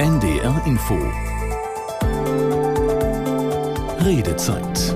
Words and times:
NDR 0.00 0.62
Info. 0.64 0.94
Redezeit. 4.04 4.94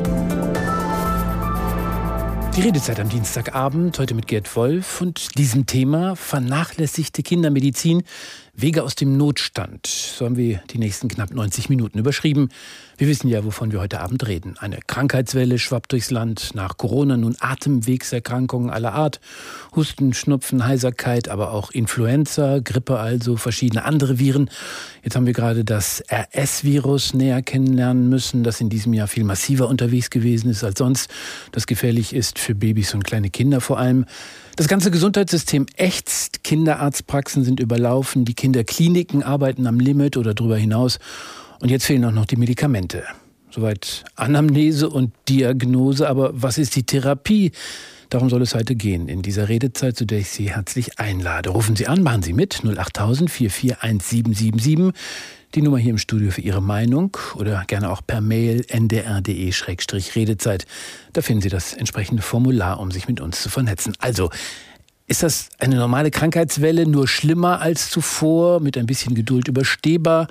Die 2.57 2.61
Redezeit 2.61 3.01
am 3.01 3.09
Dienstagabend, 3.09 3.99
heute 3.99 4.15
mit 4.15 4.29
Gerd 4.29 4.55
Wolf 4.55 5.01
und 5.01 5.37
diesem 5.39 5.67
Thema 5.67 6.15
vernachlässigte 6.15 7.25
Kindermedizin, 7.25 8.05
Wege 8.55 8.83
aus 8.83 8.95
dem 8.95 9.17
Notstand. 9.17 9.87
So 9.87 10.27
haben 10.27 10.37
wir 10.37 10.61
die 10.71 10.77
nächsten 10.77 11.09
knapp 11.09 11.33
90 11.33 11.71
Minuten 11.71 11.99
überschrieben. 11.99 12.51
Wir 12.99 13.09
wissen 13.09 13.29
ja, 13.29 13.47
wovon 13.47 13.73
wir 13.73 13.81
heute 13.81 14.01
Abend 14.01 14.29
reden. 14.29 14.57
Eine 14.59 14.81
Krankheitswelle 14.87 15.59
schwappt 15.59 15.93
durchs 15.93 16.11
Land. 16.11 16.55
Nach 16.55 16.77
Corona 16.77 17.17
nun 17.17 17.35
Atemwegserkrankungen 17.41 18.69
aller 18.69 18.93
Art. 18.93 19.21
Husten, 19.75 20.13
Schnupfen, 20.13 20.67
Heiserkeit, 20.67 21.31
aber 21.31 21.53
auch 21.53 21.71
Influenza, 21.71 22.59
Grippe 22.63 22.99
also, 22.99 23.39
verschiedene 23.39 23.87
andere 23.87 24.19
Viren. 24.19 24.51
Jetzt 25.03 25.17
haben 25.17 25.25
wir 25.27 25.33
gerade 25.33 25.65
das 25.65 26.03
RS-Virus 26.13 27.15
näher 27.15 27.41
kennenlernen 27.41 28.11
müssen, 28.11 28.45
das 28.45 28.61
in 28.61 28.69
diesem 28.69 28.93
Jahr 28.93 29.09
viel 29.09 29.25
massiver 29.25 29.67
unterwegs 29.67 30.11
gewesen 30.11 30.51
ist 30.51 30.63
als 30.63 30.79
sonst. 30.79 31.11
Das 31.53 31.67
gefährlich 31.67 32.13
ist 32.13 32.39
für 32.39 32.55
Babys 32.55 32.93
und 32.93 33.03
kleine 33.03 33.31
Kinder 33.31 33.63
vor 33.63 33.79
allem. 33.79 34.05
Das 34.57 34.69
ganze 34.69 34.91
Gesundheitssystem 34.91 35.67
ächzt, 35.77 36.45
Kinderarztpraxen 36.45 37.43
sind 37.43 37.59
überlaufen, 37.59 38.27
die 38.27 38.35
Kinderkliniken 38.35 39.23
arbeiten 39.23 39.67
am 39.67 39.81
Limit 39.81 40.17
oder 40.19 40.35
darüber 40.35 40.59
hinaus. 40.59 40.99
Und 41.61 41.71
jetzt 41.71 41.87
fehlen 41.87 42.05
auch 42.05 42.13
noch 42.13 42.27
die 42.27 42.37
Medikamente. 42.37 43.05
Soweit 43.51 44.05
Anamnese 44.15 44.89
und 44.89 45.13
Diagnose, 45.29 46.09
aber 46.09 46.31
was 46.35 46.59
ist 46.59 46.77
die 46.77 46.85
Therapie? 46.85 47.53
Darum 48.11 48.29
soll 48.29 48.43
es 48.43 48.55
heute 48.55 48.75
gehen 48.75 49.09
in 49.09 49.23
dieser 49.23 49.49
Redezeit, 49.49 49.97
zu 49.97 50.05
der 50.05 50.19
ich 50.19 50.29
Sie 50.29 50.51
herzlich 50.51 50.99
einlade. 50.99 51.49
Rufen 51.51 51.77
Sie 51.77 51.87
an, 51.87 52.03
machen 52.03 52.23
Sie 52.23 52.35
mit 52.35 52.63
08000 52.63 53.31
441777. 53.31 54.93
Die 55.55 55.61
Nummer 55.61 55.77
hier 55.77 55.91
im 55.91 55.99
Studio 55.99 56.31
für 56.31 56.41
Ihre 56.41 56.63
Meinung 56.63 57.15
oder 57.35 57.65
gerne 57.67 57.91
auch 57.91 58.01
per 58.07 58.23
Mail 58.23 58.65
ndr.de-redezeit. 58.69 60.65
Da 61.13 61.21
finden 61.21 61.43
Sie 61.43 61.51
das 61.51 61.75
entsprechende 61.75 62.23
Formular, 62.23 62.81
um 62.81 62.91
sich 62.91 63.07
mit 63.07 63.21
uns 63.21 63.43
zu 63.43 63.51
vernetzen. 63.51 63.93
Also, 63.99 64.31
ist 65.07 65.23
das 65.23 65.51
eine 65.59 65.77
normale 65.77 66.11
Krankheitswelle, 66.11 66.87
nur 66.87 67.07
schlimmer 67.07 67.61
als 67.61 67.91
zuvor, 67.91 68.61
mit 68.61 68.79
ein 68.79 68.87
bisschen 68.87 69.15
Geduld 69.15 69.47
überstehbar? 69.47 70.27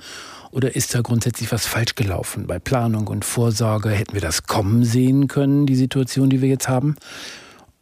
Oder 0.50 0.74
ist 0.74 0.92
da 0.92 1.02
grundsätzlich 1.02 1.52
was 1.52 1.66
falsch 1.66 1.94
gelaufen 1.94 2.48
bei 2.48 2.58
Planung 2.58 3.06
und 3.06 3.24
Vorsorge? 3.24 3.90
Hätten 3.90 4.14
wir 4.14 4.20
das 4.20 4.42
kommen 4.48 4.82
sehen 4.84 5.28
können, 5.28 5.66
die 5.66 5.76
Situation, 5.76 6.30
die 6.30 6.42
wir 6.42 6.48
jetzt 6.48 6.68
haben? 6.68 6.96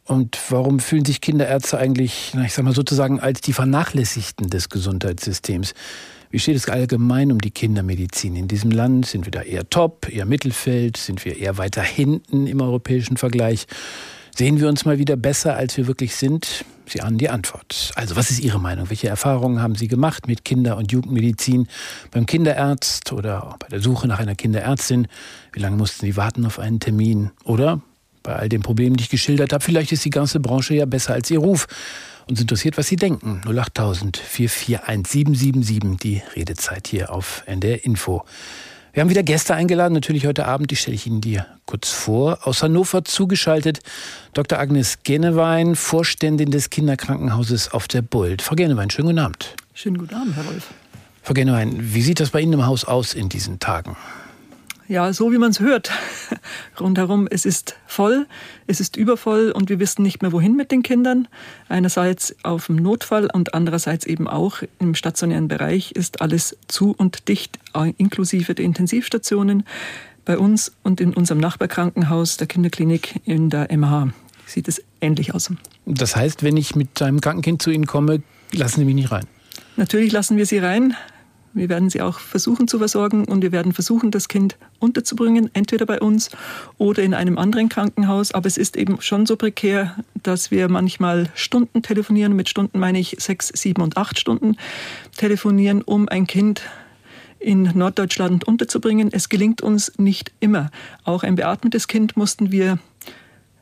Und 0.05 0.39
warum 0.51 0.79
fühlen 0.79 1.07
sich 1.07 1.23
Kinderärzte 1.23 1.79
eigentlich, 1.79 2.35
ich 2.45 2.53
sag 2.53 2.67
mal 2.67 2.75
sozusagen, 2.75 3.19
als 3.19 3.41
die 3.41 3.55
Vernachlässigten 3.55 4.51
des 4.51 4.69
Gesundheitssystems? 4.69 5.73
Wie 6.33 6.39
steht 6.39 6.55
es 6.55 6.69
allgemein 6.69 7.33
um 7.33 7.41
die 7.41 7.51
Kindermedizin 7.51 8.37
in 8.37 8.47
diesem 8.47 8.71
Land? 8.71 9.05
Sind 9.05 9.25
wir 9.25 9.33
da 9.33 9.43
eher 9.43 9.69
top, 9.69 10.09
eher 10.09 10.27
Mittelfeld? 10.27 10.97
Sind 10.97 11.25
wir 11.25 11.37
eher 11.37 11.59
weiter 11.59 11.83
hinten 11.83 12.47
im 12.47 12.61
europäischen 12.61 13.17
Vergleich? 13.17 13.67
Sehen 14.37 14.61
wir 14.61 14.69
uns 14.69 14.85
mal 14.85 14.99
wieder 14.99 15.17
besser, 15.17 15.57
als 15.57 15.77
wir 15.77 15.89
wirklich 15.89 16.15
sind? 16.15 16.65
Sie 16.87 17.01
ahnen 17.01 17.19
die 17.19 17.31
Antwort. 17.31 17.91
Also, 17.97 18.15
was 18.15 18.31
ist 18.31 18.39
Ihre 18.39 18.61
Meinung? 18.61 18.91
Welche 18.91 19.09
Erfahrungen 19.09 19.61
haben 19.61 19.75
Sie 19.75 19.89
gemacht 19.89 20.29
mit 20.29 20.45
Kinder- 20.45 20.77
und 20.77 20.93
Jugendmedizin 20.93 21.67
beim 22.13 22.27
Kinderarzt 22.27 23.13
oder 23.13 23.57
bei 23.59 23.67
der 23.67 23.81
Suche 23.81 24.07
nach 24.07 24.21
einer 24.21 24.37
Kinderärztin? 24.37 25.09
Wie 25.53 25.61
lange 25.61 25.77
mussten 25.77 26.07
Sie 26.07 26.17
warten 26.17 26.47
auf 26.47 26.61
einen 26.61 26.79
Termin? 26.79 27.33
Oder 27.43 27.81
bei 28.23 28.37
all 28.37 28.49
den 28.49 28.63
Problemen, 28.63 28.97
die 28.97 29.03
ich 29.03 29.11
geschildert 29.11 29.53
habe, 29.53 29.65
vielleicht 29.65 29.91
ist 29.91 30.05
die 30.05 30.11
ganze 30.11 30.39
Branche 30.39 30.75
ja 30.75 30.85
besser 30.85 31.15
als 31.15 31.29
Ihr 31.31 31.41
Ruf 31.41 31.67
uns 32.31 32.41
interessiert, 32.41 32.79
was 32.79 32.87
Sie 32.87 32.97
denken. 32.97 33.43
08000 33.45 34.17
441 34.17 35.99
die 35.99 36.23
Redezeit 36.35 36.87
hier 36.87 37.13
auf 37.13 37.43
NDR 37.47 37.85
Info. 37.85 38.25
Wir 38.93 39.03
haben 39.03 39.11
wieder 39.11 39.23
Gäste 39.23 39.55
eingeladen, 39.55 39.95
natürlich 39.95 40.27
heute 40.27 40.47
Abend, 40.47 40.71
die 40.73 40.77
stelle 40.77 40.97
ich 40.97 41.07
Ihnen 41.07 41.21
dir 41.21 41.47
kurz 41.65 41.91
vor. 41.91 42.41
Aus 42.43 42.63
Hannover 42.63 43.05
zugeschaltet 43.05 43.81
Dr. 44.33 44.59
Agnes 44.59 44.99
Genewein, 45.05 45.77
Vorständin 45.77 46.51
des 46.51 46.71
Kinderkrankenhauses 46.71 47.73
auf 47.73 47.87
der 47.87 48.03
Buld. 48.03 48.43
Frau 48.43 48.57
Genewein, 48.57 48.91
schönen 48.91 49.09
guten 49.09 49.21
Abend. 49.21 49.55
Schönen 49.75 49.99
guten 49.99 50.15
Abend, 50.15 50.35
Herr 50.35 50.47
Wolf. 50.47 50.69
Frau 51.23 51.35
Genewein, 51.35 51.77
wie 51.95 52.03
sieht 52.03 52.19
das 52.19 52.31
bei 52.31 52.41
Ihnen 52.41 52.55
im 52.55 52.67
Haus 52.67 52.85
aus 52.85 53.15
in 53.15 53.29
diesen 53.29 53.61
Tagen? 53.61 53.97
Ja, 54.91 55.13
so 55.13 55.31
wie 55.31 55.39
man 55.39 55.53
es 55.53 55.61
hört. 55.61 55.93
Rundherum, 56.81 57.29
es 57.31 57.47
ist 57.47 57.77
voll, 57.87 58.27
es 58.67 58.81
ist 58.81 58.97
übervoll 58.97 59.53
und 59.53 59.71
wir 59.71 59.79
wissen 59.79 60.03
nicht 60.03 60.21
mehr, 60.21 60.33
wohin 60.33 60.57
mit 60.57 60.73
den 60.73 60.83
Kindern. 60.83 61.29
Einerseits 61.69 62.35
auf 62.43 62.67
dem 62.67 62.77
Notfall 62.77 63.31
und 63.33 63.55
andererseits 63.55 64.05
eben 64.05 64.27
auch 64.27 64.63
im 64.81 64.97
stationären 64.97 65.47
Bereich 65.47 65.93
ist 65.93 66.21
alles 66.21 66.57
zu 66.67 66.93
und 66.99 67.29
dicht, 67.29 67.61
inklusive 67.99 68.53
der 68.57 68.65
Intensivstationen. 68.65 69.63
Bei 70.25 70.37
uns 70.37 70.73
und 70.83 71.01
in 71.01 71.15
unserem 71.15 71.41
Nachbarkrankenhaus, 71.41 72.37
der 72.37 72.49
Kinderklinik 72.49 73.21
in 73.25 73.49
der 73.49 73.69
MH, 73.71 74.09
sieht 74.45 74.67
es 74.67 74.83
ähnlich 75.01 75.35
aus. 75.35 75.53
Das 75.87 76.17
heißt, 76.17 76.43
wenn 76.43 76.57
ich 76.57 76.75
mit 76.75 77.01
einem 77.01 77.21
Krankenkind 77.21 77.63
zu 77.63 77.71
Ihnen 77.71 77.87
komme, 77.87 78.23
lassen 78.51 78.81
Sie 78.81 78.85
mich 78.85 78.97
nicht 78.97 79.13
rein? 79.13 79.27
Natürlich 79.77 80.11
lassen 80.11 80.37
wir 80.37 80.47
Sie 80.47 80.59
rein. 80.59 80.97
Wir 81.53 81.69
werden 81.69 81.91
sie 81.91 82.01
auch 82.01 82.21
versuchen 82.21 82.69
zu 82.69 82.79
versorgen 82.79 83.25
und 83.25 83.43
wir 83.43 83.51
werden 83.51 83.73
versuchen, 83.73 84.11
das 84.11 84.29
Kind 84.29 84.57
unterzubringen, 84.79 85.51
entweder 85.53 85.85
bei 85.85 86.01
uns 86.01 86.31
oder 86.79 87.03
in 87.03 87.13
einem 87.13 87.39
anderen 87.39 87.69
Krankenhaus. 87.69 88.33
Aber 88.33 88.47
es 88.47 88.57
ist 88.57 88.77
eben 88.77 89.01
schon 89.01 89.27
so 89.27 89.37
prekär, 89.37 89.97
dass 90.23 90.51
wir 90.51 90.69
manchmal 90.69 91.29
Stunden 91.35 91.83
telefonieren. 91.83 92.37
Mit 92.37 92.49
Stunden 92.49 92.79
meine 92.79 93.01
ich 93.01 93.17
sechs, 93.19 93.49
sieben 93.49 93.83
und 93.83 93.97
acht 93.97 94.19
Stunden 94.19 94.57
telefonieren, 95.17 95.83
um 95.83 96.09
ein 96.09 96.27
Kind 96.27 96.63
in 97.41 97.71
Norddeutschland 97.75 98.45
unterzubringen. 98.45 99.09
Es 99.11 99.29
gelingt 99.29 99.61
uns 99.61 99.93
nicht 99.99 100.31
immer. 100.39 100.71
Auch 101.05 101.25
ein 101.25 101.35
beatmetes 101.35 101.89
Kind 101.89 102.17
mussten 102.17 102.53
wir 102.53 102.79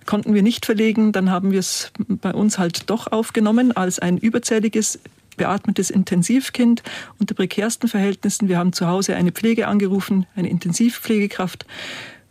konnten 0.05 0.33
wir 0.33 0.43
nicht 0.43 0.65
verlegen, 0.65 1.13
dann 1.13 1.31
haben 1.31 1.53
wir 1.53 1.59
es 1.59 1.93
bei 2.09 2.33
uns 2.33 2.59
halt 2.59 2.89
doch 2.89 3.13
aufgenommen 3.13 3.73
als 3.73 3.99
ein 3.99 4.17
überzähliges 4.17 4.99
beatmetes 5.39 5.89
Intensivkind 5.89 6.83
unter 7.19 7.35
prekärsten 7.35 7.89
Verhältnissen. 7.89 8.49
Wir 8.49 8.59
haben 8.59 8.75
zu 8.75 8.87
Hause 8.87 9.17
eine 9.17 9.33
Pflege 9.33 9.67
angerufen, 9.67 10.27
eine 10.37 10.51
Intensivpflegekraft 10.51 11.65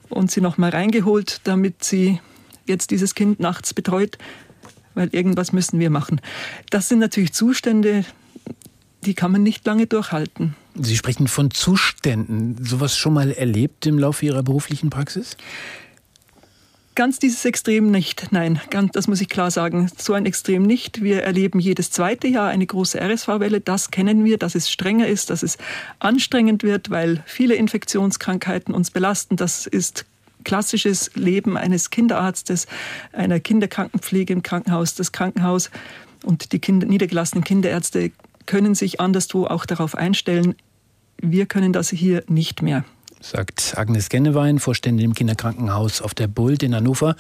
und 0.10 0.30
sie 0.30 0.42
noch 0.42 0.60
mal 0.60 0.70
reingeholt, 0.70 1.42
damit 1.46 1.84
sie 1.84 2.20
jetzt 2.68 2.92
dieses 2.92 3.16
Kind 3.16 3.40
nachts 3.40 3.74
betreut, 3.74 4.20
weil 4.94 5.10
irgendwas 5.12 5.54
müssen 5.54 5.80
wir 5.80 5.90
machen. 5.90 6.22
Das 6.70 6.90
sind 6.90 7.00
natürlich 7.00 7.34
Zustände, 7.34 8.06
die 9.04 9.14
kann 9.14 9.32
man 9.32 9.44
nicht 9.44 9.66
lange 9.66 9.88
durchhalten. 9.88 10.56
Sie 10.76 10.98
sprechen 10.98 11.28
von 11.28 11.52
Zuständen. 11.52 12.58
Sowas 12.64 12.98
schon 12.98 13.14
mal 13.14 13.32
erlebt 13.32 13.86
im 13.86 13.98
Laufe 13.98 14.26
Ihrer 14.26 14.44
beruflichen 14.44 14.90
Praxis? 14.90 15.38
Ganz 16.98 17.20
dieses 17.20 17.46
Extrem 17.46 17.92
nicht, 17.92 18.32
nein, 18.32 18.60
ganz, 18.72 18.94
das 18.94 19.08
muss 19.08 19.22
ich 19.22 19.30
klar 19.30 19.52
sagen. 19.52 19.88
So 20.00 20.14
ein 20.14 20.26
Extrem 20.26 20.64
nicht. 20.64 21.04
Wir 21.04 21.22
erleben 21.22 21.60
jedes 21.60 21.92
zweite 21.92 22.28
Jahr 22.28 22.48
eine 22.48 22.66
große 22.66 23.00
RSV-Welle. 23.00 23.62
Das 23.62 23.92
kennen 23.92 24.26
wir, 24.26 24.40
dass 24.40 24.56
es 24.56 24.68
strenger 24.72 25.08
ist, 25.08 25.30
dass 25.30 25.44
es 25.44 25.60
anstrengend 26.00 26.64
wird, 26.64 26.90
weil 26.90 27.24
viele 27.28 27.54
Infektionskrankheiten 27.54 28.74
uns 28.74 28.90
belasten. 28.90 29.36
Das 29.36 29.68
ist 29.68 30.06
klassisches 30.44 31.12
Leben 31.14 31.56
eines 31.56 31.92
Kinderarztes, 31.92 32.66
einer 33.14 33.40
Kinderkrankenpflege 33.40 34.34
im 34.34 34.42
Krankenhaus. 34.42 34.96
Das 34.96 35.12
Krankenhaus 35.12 35.70
und 36.24 36.52
die 36.52 36.58
Kinder, 36.58 36.88
niedergelassenen 36.88 37.44
Kinderärzte 37.44 38.10
können 38.48 38.74
sich 38.74 39.00
anderswo 39.00 39.46
auch 39.46 39.68
darauf 39.68 39.94
einstellen. 39.94 40.56
Wir 41.22 41.46
können 41.46 41.74
das 41.74 41.92
hier 41.92 42.24
nicht 42.28 42.64
mehr 42.64 42.86
sagt 43.22 43.74
Agnes 43.78 44.10
Gennewein, 44.10 44.60
Vorständin 44.60 45.06
im 45.06 45.14
Kinderkrankenhaus 45.14 46.02
auf 46.02 46.14
der 46.14 46.28
Bult 46.28 46.64
in 46.64 46.76
Hannover, 46.76 47.16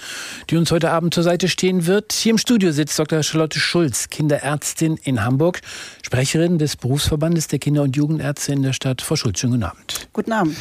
die 0.50 0.58
uns 0.58 0.72
heute 0.72 0.91
Abend 0.91 1.13
zur 1.13 1.24
Seite 1.24 1.47
stehen 1.47 1.88
wird. 1.88 2.13
Hier 2.13 2.31
im 2.31 2.38
Studio 2.38 2.72
sitzt 2.72 2.97
Dr. 2.97 3.24
Charlotte 3.24 3.59
Schulz, 3.59 4.09
Kinderärztin 4.09 4.97
in 5.03 5.24
Hamburg, 5.24 5.62
Sprecherin 6.04 6.57
des 6.57 6.75
Berufsverbandes 6.75 7.48
der 7.48 7.60
Kinder- 7.60 7.83
und 7.83 7.95
Jugendärzte 7.95 8.54
in 8.54 8.63
der 8.63 8.74
Stadt. 8.74 9.01
Frau 9.01 9.16
Schulz, 9.16 9.39
schönen 9.39 9.54
guten 9.54 9.63
Abend. 9.63 10.07
Guten 10.13 10.31
Abend. 10.31 10.56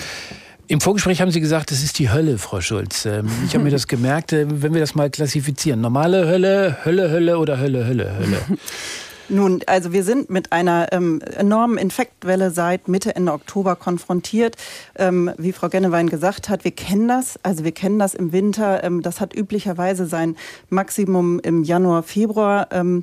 Im 0.69 0.81
Vorgespräch 0.81 1.20
haben 1.20 1.31
Sie 1.31 1.40
gesagt, 1.40 1.70
es 1.70 1.84
ist 1.84 1.99
die 2.00 2.10
Hölle, 2.10 2.38
Frau 2.38 2.60
Schulz. 2.60 3.06
Ähm, 3.06 3.28
ich 3.46 3.55
habe 3.55 3.62
mir 3.62 3.70
das 3.70 3.87
gemerkt, 3.87 4.32
äh, 4.32 4.46
wenn 4.62 4.75
wir 4.75 4.81
das 4.81 4.96
mal 4.96 5.10
klassifizieren. 5.10 5.81
Normale 5.81 6.26
Hölle, 6.26 6.78
Hölle, 6.84 7.10
Hölle 7.10 7.38
oder 7.38 7.58
Hölle, 7.58 7.87
Hölle, 7.87 8.16
Hölle. 8.19 8.38
Nun, 9.28 9.61
also 9.67 9.93
wir 9.93 10.05
sind 10.05 10.31
mit 10.31 10.52
einer 10.52 10.93
ähm, 10.93 11.20
enormen 11.20 11.78
Infektwelle 11.78 12.52
seit 12.52 12.87
Mitte, 12.87 13.17
Ende 13.17 13.32
Oktober 13.32 13.75
konfrontiert. 13.75 14.56
Ähm, 14.94 15.32
wie 15.37 15.52
Frau 15.52 15.69
Gennewein 15.69 16.08
gesagt 16.08 16.49
hat, 16.49 16.62
wir 16.62 16.70
kennen 16.70 17.08
das. 17.08 17.37
Also 17.43 17.64
wir 17.64 17.73
kennen 17.73 17.99
das 17.99 18.14
im 18.14 18.32
Winter. 18.32 18.84
Ähm, 18.84 19.02
das 19.02 19.20
hat 19.20 19.34
üblicherweise 19.34 20.06
sein 20.06 20.37
Maximum 20.70 21.40
im 21.40 21.64
Januar, 21.64 22.05
Februar. 22.05 22.69
Ähm, 22.70 23.02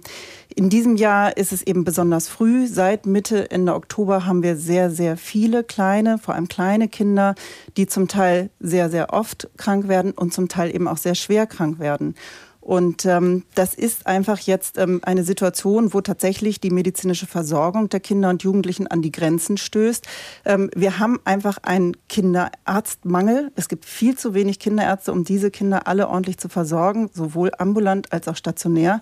in 0.55 0.69
diesem 0.69 0.95
Jahr 0.95 1.35
ist 1.35 1.51
es 1.51 1.61
eben 1.61 1.83
besonders 1.83 2.29
früh. 2.29 2.67
Seit 2.67 3.05
Mitte, 3.05 3.51
Ende 3.51 3.73
Oktober 3.73 4.25
haben 4.25 4.43
wir 4.43 4.55
sehr, 4.55 4.91
sehr 4.91 5.17
viele 5.17 5.63
kleine, 5.63 6.19
vor 6.19 6.35
allem 6.35 6.47
kleine 6.47 6.87
Kinder, 6.87 7.35
die 7.75 7.87
zum 7.87 8.07
Teil 8.07 8.49
sehr, 8.59 8.89
sehr 8.89 9.11
oft 9.13 9.49
krank 9.57 9.87
werden 9.87 10.11
und 10.11 10.33
zum 10.33 10.47
Teil 10.47 10.73
eben 10.73 10.87
auch 10.87 10.97
sehr 10.97 11.15
schwer 11.15 11.47
krank 11.47 11.79
werden. 11.79 12.15
Und 12.63 13.05
ähm, 13.05 13.43
das 13.55 13.73
ist 13.73 14.07
einfach 14.07 14.39
jetzt 14.39 14.77
ähm, 14.77 15.01
eine 15.03 15.25
Situation, 15.25 15.93
wo 15.93 15.99
tatsächlich 15.99 16.61
die 16.61 16.69
medizinische 16.69 17.27
Versorgung 17.27 17.89
der 17.89 17.99
Kinder 17.99 18.29
und 18.29 18.41
Jugendlichen 18.41 18.87
an 18.87 19.01
die 19.01 19.11
Grenzen 19.11 19.57
stößt. 19.57 20.07
Ähm, 20.45 20.69
wir 20.73 20.97
haben 20.97 21.19
einfach 21.25 21.57
einen 21.63 21.97
Kinderarztmangel. 22.07 23.51
Es 23.57 23.67
gibt 23.67 23.83
viel 23.83 24.17
zu 24.17 24.33
wenig 24.33 24.59
Kinderärzte, 24.59 25.11
um 25.11 25.25
diese 25.25 25.51
Kinder 25.51 25.87
alle 25.87 26.07
ordentlich 26.07 26.37
zu 26.37 26.47
versorgen, 26.47 27.09
sowohl 27.13 27.51
ambulant 27.57 28.13
als 28.13 28.29
auch 28.29 28.37
stationär. 28.37 29.01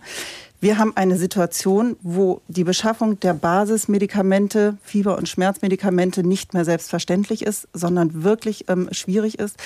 Wir 0.61 0.77
haben 0.77 0.95
eine 0.95 1.17
Situation, 1.17 1.97
wo 2.03 2.41
die 2.47 2.63
Beschaffung 2.63 3.19
der 3.19 3.33
Basismedikamente, 3.33 4.77
Fieber- 4.83 5.17
und 5.17 5.27
Schmerzmedikamente 5.27 6.21
nicht 6.23 6.53
mehr 6.53 6.65
selbstverständlich 6.65 7.41
ist, 7.41 7.67
sondern 7.73 8.23
wirklich 8.23 8.65
ähm, 8.69 8.87
schwierig 8.91 9.39
ist. 9.39 9.57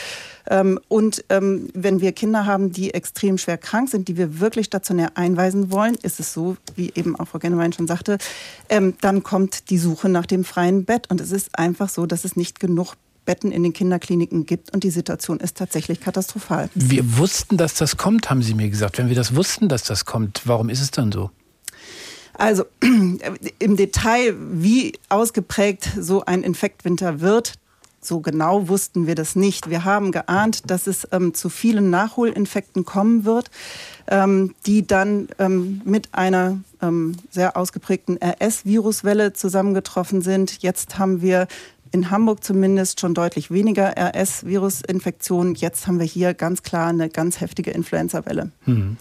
Ähm, 0.50 0.80
und 0.88 1.26
ähm, 1.28 1.68
wenn 1.74 2.00
wir 2.00 2.14
Kinder 2.14 2.46
haben, 2.46 2.72
die 2.72 2.94
extrem 2.94 3.38
schwer 3.38 3.58
krank 3.58 3.90
sind, 3.90 4.08
die 4.08 4.16
wir 4.16 4.40
wirklich 4.40 4.68
stationär 4.68 5.12
einweisen 5.16 5.70
wollen, 5.70 5.96
ist 6.02 6.22
es 6.22 6.32
so, 6.32 6.56
wie 6.78 6.94
eben 6.96 7.20
auch 7.20 7.28
Frau 7.28 7.40
Gennewein 7.40 7.74
schon 7.74 7.88
sagte, 7.88 8.18
ähm, 8.70 8.94
dann 9.02 9.22
kommt 9.22 9.70
die 9.72 9.78
Suche 9.78 10.08
nach 10.08 10.26
dem 10.26 10.46
freien 10.46 10.86
Bett. 10.86 11.12
Und 11.12 11.20
es 11.20 11.34
ist 11.34 11.60
einfach 11.60 11.90
so, 11.90 12.06
dass 12.06 12.24
es 12.24 12.38
nicht 12.38 12.62
genug 12.62 12.96
Betten 13.26 13.52
in 13.52 13.64
den 13.64 13.74
Kinderkliniken 13.74 14.46
gibt 14.46 14.74
und 14.74 14.84
die 14.84 14.90
Situation 14.90 15.40
ist 15.40 15.58
tatsächlich 15.58 16.00
katastrophal. 16.00 16.70
Wir 16.76 17.18
wussten, 17.18 17.58
dass 17.58 17.74
das 17.74 17.98
kommt, 17.98 18.30
haben 18.30 18.44
Sie 18.44 18.54
mir 18.54 18.70
gesagt. 18.70 18.98
Wenn 18.98 19.10
wir 19.10 19.16
das 19.16 19.36
wussten, 19.36 19.68
dass 19.68 19.84
das 19.84 20.06
kommt, 20.06 20.42
warum 20.46 20.70
ist 20.70 20.82
es 20.82 20.92
dann 20.92 21.12
so? 21.12 21.32
Also 22.34 22.66
im 23.60 23.78
Detail, 23.78 24.36
wie 24.52 24.94
ausgeprägt 25.10 25.90
so 26.00 26.26
ein 26.26 26.44
Infektwinter 26.44 27.22
wird, 27.22 27.54
so 28.06 28.20
genau 28.20 28.68
wussten 28.68 29.08
wir 29.08 29.16
das 29.16 29.36
nicht. 29.36 29.70
Wir 29.70 29.84
haben 29.84 30.12
geahnt, 30.12 30.70
dass 30.70 30.86
es 30.86 31.08
ähm, 31.12 31.34
zu 31.34 31.50
vielen 31.50 31.90
Nachholinfekten 31.90 32.86
kommen 32.86 33.26
wird, 33.26 33.50
ähm, 34.08 34.54
die 34.66 34.86
dann 34.86 35.28
ähm, 35.40 35.82
mit 35.86 36.10
einer 36.14 36.60
ähm, 36.82 37.16
sehr 37.32 37.58
ausgeprägten 37.58 38.20
RS-Viruswelle 38.22 39.34
zusammengetroffen 39.34 40.22
sind. 40.22 40.62
Jetzt 40.62 41.00
haben 41.00 41.22
wir 41.22 41.48
in 41.96 42.12
Hamburg 42.12 42.44
zumindest 42.44 43.00
schon 43.00 43.14
deutlich 43.14 43.52
weniger 43.52 43.94
RS-Virusinfektionen. 43.98 45.56
Jetzt 45.56 45.88
haben 45.88 45.98
wir 45.98 46.06
hier 46.06 46.34
ganz 46.34 46.62
klar 46.62 46.90
eine 46.90 47.08
ganz 47.08 47.40
heftige 47.40 47.72
Influenza-Welle. 47.72 48.52
Mhm. 48.66 48.98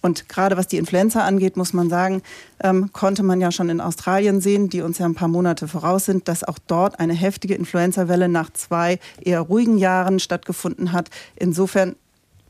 Und 0.00 0.28
gerade 0.30 0.56
was 0.56 0.66
die 0.66 0.78
Influenza 0.78 1.20
angeht, 1.20 1.58
muss 1.58 1.74
man 1.74 1.90
sagen, 1.90 2.22
ähm, 2.62 2.90
konnte 2.92 3.22
man 3.22 3.42
ja 3.42 3.52
schon 3.52 3.68
in 3.68 3.80
Australien 3.80 4.40
sehen, 4.40 4.70
die 4.70 4.80
uns 4.80 4.96
ja 4.96 5.04
ein 5.04 5.14
paar 5.14 5.28
Monate 5.28 5.68
voraus 5.68 6.06
sind, 6.06 6.26
dass 6.26 6.44
auch 6.44 6.58
dort 6.66 6.98
eine 6.98 7.12
heftige 7.12 7.54
Influenza-Welle 7.54 8.30
nach 8.30 8.50
zwei 8.50 8.98
eher 9.20 9.40
ruhigen 9.40 9.76
Jahren 9.76 10.18
stattgefunden 10.18 10.92
hat. 10.92 11.10
Insofern 11.36 11.94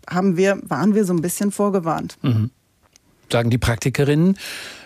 haben 0.08 0.36
wir, 0.36 0.60
waren 0.68 0.94
wir 0.94 1.04
so 1.04 1.12
ein 1.12 1.20
bisschen 1.20 1.50
vorgewarnt. 1.50 2.16
Mhm 2.22 2.50
sagen 3.34 3.50
die 3.50 3.58
Praktikerinnen, 3.58 4.38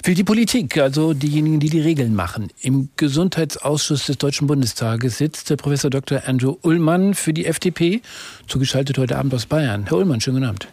für 0.03 0.15
die 0.15 0.25
Politik, 0.25 0.79
also 0.79 1.13
diejenigen, 1.13 1.61
die 1.61 1.69
die 1.69 1.83
Regeln 1.83 2.15
machen. 2.15 2.49
Im 2.63 2.89
Gesundheitsausschuss 2.97 4.07
des 4.07 4.17
Deutschen 4.17 4.47
Bundestages 4.47 5.19
sitzt 5.19 5.51
der 5.51 5.57
Professor 5.57 5.91
Dr. 5.91 6.23
Andrew 6.25 6.57
Ullmann 6.63 7.13
für 7.13 7.35
die 7.35 7.45
FDP, 7.45 8.01
zugeschaltet 8.47 8.97
heute 8.97 9.19
Abend 9.19 9.35
aus 9.35 9.45
Bayern. 9.45 9.85
Herr 9.87 9.99
Ullmann, 9.99 10.23
schönen 10.23 10.39
guten 10.39 10.49
Abend. 10.49 10.69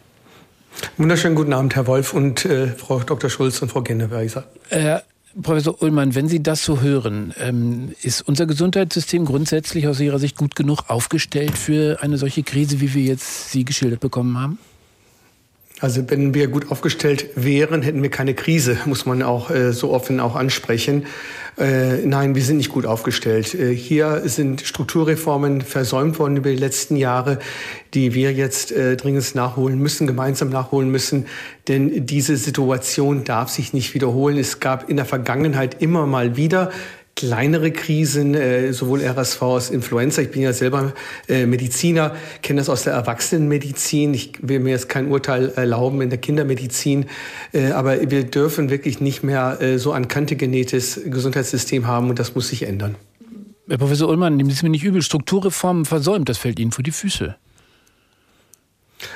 Wunderschönen 0.98 1.36
guten 1.36 1.52
Abend, 1.52 1.76
Herr 1.76 1.86
Wolf 1.86 2.14
und 2.14 2.46
äh, 2.46 2.68
Frau 2.68 3.02
Dr. 3.02 3.30
Schulz 3.30 3.62
und 3.62 3.70
Frau 3.70 3.82
Genneweiser. 3.82 4.46
Herr 4.70 5.04
Professor 5.42 5.82
Ullmann, 5.82 6.16
wenn 6.16 6.30
Sie 6.30 6.42
das 6.42 6.64
so 6.64 6.80
hören, 6.80 7.34
ähm, 7.42 7.94
ist 8.02 8.22
unser 8.22 8.46
Gesundheitssystem 8.46 9.26
grundsätzlich 9.26 9.90
aus 9.90 10.00
Ihrer 10.00 10.20
Sicht 10.20 10.38
gut 10.38 10.56
genug 10.56 10.86
aufgestellt 10.88 11.58
für 11.58 12.02
eine 12.02 12.18
solche 12.18 12.44
Krise, 12.44 12.80
wie 12.80 12.94
wir 12.94 13.04
jetzt 13.04 13.52
sie 13.52 13.66
geschildert 13.66 14.00
bekommen 14.00 14.40
haben? 14.40 14.60
Also 15.82 16.10
wenn 16.10 16.34
wir 16.34 16.48
gut 16.48 16.72
aufgestellt 16.72 17.28
wären, 17.36 17.82
hätten 17.82 18.02
wir 18.02 18.10
keine 18.10 18.34
Krise, 18.34 18.78
muss 18.86 19.06
man 19.06 19.22
auch 19.22 19.50
äh, 19.50 19.74
so 19.74 19.92
offen 19.92 20.22
auch 20.22 20.36
ansprechen. 20.36 21.06
Äh, 21.58 22.06
nein, 22.06 22.34
wir 22.34 22.44
sind 22.44 22.58
nicht 22.58 22.70
gut 22.70 22.86
aufgestellt. 22.86 23.54
Äh, 23.54 23.76
hier 23.76 24.22
sind 24.26 24.62
Strukturreformen 24.62 25.62
versäumt 25.62 26.18
worden 26.18 26.38
über 26.38 26.50
die 26.50 26.56
letzten 26.56 26.96
Jahre, 26.96 27.40
die 27.94 28.14
wir 28.14 28.32
jetzt 28.32 28.72
äh, 28.72 28.96
dringend 28.96 29.36
nachholen 29.36 29.80
müssen, 29.80 30.08
gemeinsam 30.08 30.50
nachholen 30.50 30.90
müssen. 30.90 31.26
Denn 31.68 32.06
diese 32.06 32.38
Situation 32.38 33.26
darf 33.26 33.50
sich 33.50 33.74
nicht 33.74 33.94
wiederholen. 33.94 34.38
Es 34.38 34.62
gab 34.62 34.90
in 34.90 34.96
der 34.96 35.06
Vergangenheit 35.06 35.82
immer 35.82 36.06
mal 36.06 36.38
wieder 36.38 36.72
kleinere 37.16 37.72
Krisen, 37.72 38.34
äh, 38.34 38.74
sowohl 38.74 39.02
RSV 39.02 39.42
als 39.42 39.70
Influenza. 39.70 40.22
Ich 40.22 40.32
bin 40.32 40.42
ja 40.42 40.52
selber 40.52 40.94
äh, 41.30 41.46
Mediziner, 41.46 42.14
kenne 42.42 42.60
das 42.60 42.68
aus 42.68 42.84
der 42.84 42.94
Erwachsenenmedizin. 42.94 44.14
Ich 44.14 44.34
will 44.42 44.60
mir 44.60 44.72
jetzt 44.72 44.90
kein 44.90 45.08
Urteil 45.10 45.50
erlauben 45.56 46.02
in 46.02 46.10
der 46.10 46.20
Kindermedizin, 46.20 47.06
äh, 47.54 47.72
aber 47.72 48.12
wir 48.12 48.26
dürfen 48.26 48.70
wirklich 48.70 49.00
nicht 49.00 49.24
mehr 49.24 49.58
so 49.78 49.94
an 49.94 50.08
Kante 50.08 50.36
genähtes 50.36 51.00
Gesundheitssystem 51.06 51.88
haben 51.88 52.10
und 52.10 52.20
das 52.20 52.36
muss 52.36 52.50
sich 52.50 52.64
ändern. 52.64 52.96
Herr 53.68 53.78
Professor 53.78 54.10
Ullmann, 54.10 54.36
nehmen 54.36 54.50
Sie 54.50 54.56
es 54.56 54.64
mir 54.64 54.70
nicht 54.70 54.84
übel, 54.84 55.02
Strukturreformen 55.02 55.86
versäumt, 55.86 56.30
das 56.30 56.38
fällt 56.38 56.60
Ihnen 56.60 56.72
vor 56.72 56.84
die 56.84 56.92
Füße. 56.92 57.36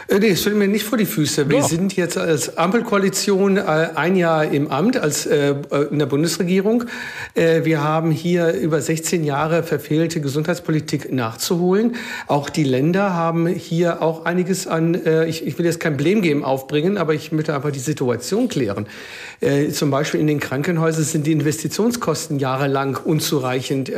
Äh, 0.07 0.19
nee, 0.19 0.29
es 0.29 0.41
fällt 0.41 0.55
mir 0.55 0.67
nicht 0.67 0.85
vor 0.85 0.97
die 0.97 1.05
Füße. 1.05 1.49
Wir 1.49 1.59
Doch. 1.59 1.69
sind 1.69 1.95
jetzt 1.95 2.17
als 2.17 2.57
Ampelkoalition 2.57 3.57
äh, 3.57 3.61
ein 3.95 4.15
Jahr 4.15 4.45
im 4.45 4.69
Amt 4.69 4.97
als 4.97 5.25
äh, 5.25 5.55
in 5.91 5.99
der 5.99 6.05
Bundesregierung. 6.05 6.85
wir 7.35 7.83
haben 7.83 8.11
hier 8.11 8.53
über 8.53 8.81
16 8.81 9.23
Jahre 9.23 9.63
verfehlte 9.63 10.21
Gesundheitspolitik 10.21 11.11
nachzuholen. 11.11 11.95
Auch 12.27 12.49
die 12.49 12.63
Länder 12.63 13.13
haben 13.13 13.47
hier 13.47 14.01
auch 14.01 14.25
einiges 14.25 14.67
an, 14.67 14.99
ich, 15.27 15.45
ich 15.45 15.57
will 15.57 15.65
jetzt 15.65 15.79
kein 15.79 15.97
Blame 15.97 16.21
Game 16.21 16.43
aufbringen, 16.43 16.97
aber 16.97 17.13
ich 17.13 17.31
möchte 17.31 17.53
einfach 17.55 17.71
die 17.71 17.79
Situation 17.79 18.47
klären. 18.47 18.87
zum 19.71 19.91
Beispiel 19.91 20.19
in 20.19 20.27
den 20.27 20.39
Krankenhäusern 20.39 21.03
sind 21.03 21.27
die 21.27 21.31
Investitionskosten 21.31 22.39
jahrelang 22.39 22.97
unzureichend 22.97 23.91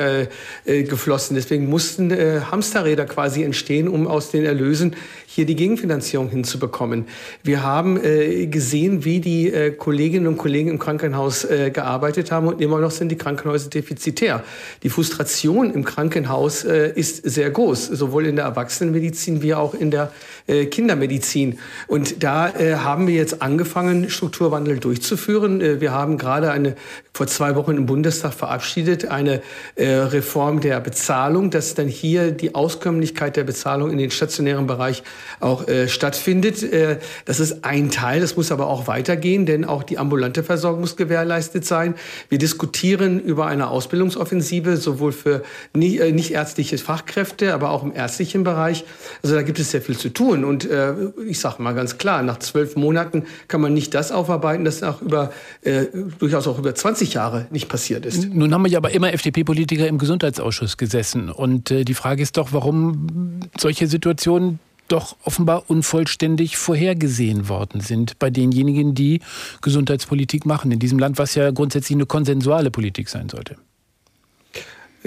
geflossen. 0.65 1.35
Deswegen 1.35 1.67
mussten 1.69 2.11
Hamsterräder 2.11 3.05
quasi 3.05 3.43
entstehen, 3.43 3.87
um 3.87 4.07
aus 4.07 4.31
den 4.31 4.45
Erlösen 4.45 4.95
hier 5.25 5.45
die 5.45 5.55
Gegenfinanzierung 5.55 5.80
hinzubekommen. 6.29 7.05
Wir 7.43 7.63
haben 7.63 8.01
äh, 8.03 8.47
gesehen, 8.47 9.05
wie 9.05 9.19
die 9.19 9.51
äh, 9.51 9.71
Kolleginnen 9.71 10.27
und 10.27 10.37
Kollegen 10.37 10.69
im 10.69 10.79
Krankenhaus 10.79 11.43
äh, 11.43 11.71
gearbeitet 11.71 12.31
haben 12.31 12.47
und 12.47 12.61
immer 12.61 12.79
noch 12.79 12.91
sind 12.91 13.09
die 13.09 13.17
Krankenhäuser 13.17 13.69
defizitär. 13.69 14.43
Die 14.83 14.89
Frustration 14.89 15.73
im 15.73 15.85
Krankenhaus 15.85 16.63
äh, 16.63 16.91
ist 16.95 17.23
sehr 17.23 17.49
groß, 17.49 17.87
sowohl 17.87 18.25
in 18.25 18.35
der 18.35 18.45
Erwachsenenmedizin 18.45 19.41
wie 19.41 19.53
auch 19.53 19.73
in 19.73 19.91
der 19.91 20.11
äh, 20.47 20.65
Kindermedizin. 20.65 21.59
Und 21.87 22.23
da 22.23 22.49
äh, 22.49 22.75
haben 22.75 23.07
wir 23.07 23.15
jetzt 23.15 23.41
angefangen, 23.41 24.09
Strukturwandel 24.09 24.79
durchzuführen. 24.79 25.81
Wir 25.81 25.91
haben 25.91 26.17
gerade 26.17 26.51
eine 26.51 26.75
vor 27.13 27.27
zwei 27.27 27.55
Wochen 27.55 27.75
im 27.75 27.85
Bundestag 27.85 28.33
verabschiedet 28.33 29.05
eine 29.05 29.41
Reform 29.77 30.61
der 30.61 30.79
Bezahlung, 30.79 31.49
dass 31.49 31.75
dann 31.75 31.87
hier 31.87 32.31
die 32.31 32.55
Auskömmlichkeit 32.55 33.35
der 33.35 33.43
Bezahlung 33.43 33.91
in 33.91 33.97
den 33.97 34.11
stationären 34.11 34.67
Bereich 34.67 35.03
auch 35.39 35.60
äh, 35.67 35.87
stattfindet. 35.87 36.63
Äh, 36.63 36.97
das 37.25 37.39
ist 37.39 37.63
ein 37.63 37.91
Teil, 37.91 38.21
das 38.21 38.37
muss 38.37 38.51
aber 38.51 38.67
auch 38.67 38.87
weitergehen, 38.87 39.45
denn 39.45 39.65
auch 39.65 39.83
die 39.83 39.97
ambulante 39.97 40.43
Versorgung 40.43 40.81
muss 40.81 40.95
gewährleistet 40.95 41.65
sein. 41.65 41.95
Wir 42.29 42.37
diskutieren 42.37 43.19
über 43.19 43.47
eine 43.47 43.69
Ausbildungsoffensive, 43.69 44.77
sowohl 44.77 45.11
für 45.11 45.43
nicht, 45.73 45.99
äh, 45.99 46.11
nicht 46.11 46.31
ärztliche 46.31 46.77
Fachkräfte, 46.77 47.53
aber 47.53 47.71
auch 47.71 47.83
im 47.83 47.93
ärztlichen 47.93 48.43
Bereich. 48.43 48.83
Also 49.23 49.35
da 49.35 49.41
gibt 49.41 49.59
es 49.59 49.71
sehr 49.71 49.81
viel 49.81 49.97
zu 49.97 50.09
tun. 50.09 50.43
Und 50.43 50.69
äh, 50.69 50.93
ich 51.27 51.39
sage 51.39 51.61
mal 51.61 51.73
ganz 51.73 51.97
klar, 51.97 52.23
nach 52.23 52.39
zwölf 52.39 52.75
Monaten 52.75 53.23
kann 53.47 53.61
man 53.61 53.73
nicht 53.73 53.93
das 53.93 54.11
aufarbeiten, 54.11 54.65
das 54.65 54.83
auch 54.83 55.01
über, 55.01 55.31
äh, 55.61 55.85
durchaus 56.19 56.47
auch 56.47 56.59
über 56.59 56.73
20 56.73 57.13
Jahre 57.13 57.47
nicht 57.51 57.69
passiert 57.69 58.05
ist. 58.05 58.29
Nun 58.33 58.53
haben 58.53 58.63
wir 58.63 58.69
ja 58.69 58.77
aber 58.77 58.91
immer 58.91 59.13
FDP-Politiker 59.13 59.87
im 59.87 59.97
Gesundheitsausschuss 59.97 60.77
gesessen. 60.77 61.29
Und 61.29 61.71
äh, 61.71 61.85
die 61.85 61.93
Frage 61.93 62.21
ist 62.21 62.37
doch, 62.37 62.49
warum 62.51 63.41
solche 63.57 63.87
Situationen 63.87 64.59
doch 64.91 65.15
offenbar 65.23 65.69
unvollständig 65.69 66.57
vorhergesehen 66.57 67.47
worden 67.49 67.81
sind 67.81 68.19
bei 68.19 68.29
denjenigen, 68.29 68.93
die 68.93 69.21
Gesundheitspolitik 69.61 70.45
machen 70.45 70.71
in 70.71 70.79
diesem 70.79 70.99
Land, 70.99 71.17
was 71.17 71.35
ja 71.35 71.51
grundsätzlich 71.51 71.95
eine 71.95 72.05
konsensuale 72.05 72.71
Politik 72.71 73.09
sein 73.09 73.29
sollte. 73.29 73.57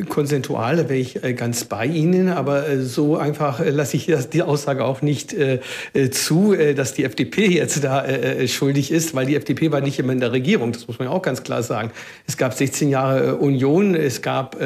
Konsentual, 0.08 0.76
da 0.76 0.88
wäre 0.88 0.98
ich 0.98 1.22
äh, 1.22 1.34
ganz 1.34 1.64
bei 1.66 1.86
Ihnen, 1.86 2.28
aber 2.28 2.68
äh, 2.68 2.80
so 2.80 3.16
einfach 3.16 3.60
äh, 3.60 3.70
lasse 3.70 3.96
ich 3.96 4.10
die 4.32 4.42
Aussage 4.42 4.84
auch 4.84 5.02
nicht 5.02 5.36
zu, 6.10 6.54
dass 6.76 6.94
die 6.94 7.04
FDP 7.04 7.46
jetzt 7.46 7.84
da 7.84 8.04
schuldig 8.46 8.90
ist, 8.90 9.14
weil 9.14 9.26
die 9.26 9.36
FDP 9.36 9.70
war 9.72 9.80
nicht 9.80 9.98
immer 9.98 10.12
in 10.12 10.20
der 10.20 10.32
Regierung, 10.32 10.72
das 10.72 10.86
muss 10.86 10.98
man 10.98 11.08
ja 11.08 11.14
auch 11.14 11.22
ganz 11.22 11.42
klar 11.42 11.62
sagen. 11.62 11.90
Es 12.26 12.36
gab 12.36 12.54
16 12.54 12.88
Jahre 12.88 13.36
Union, 13.36 13.94
es 13.94 14.22
gab 14.22 14.56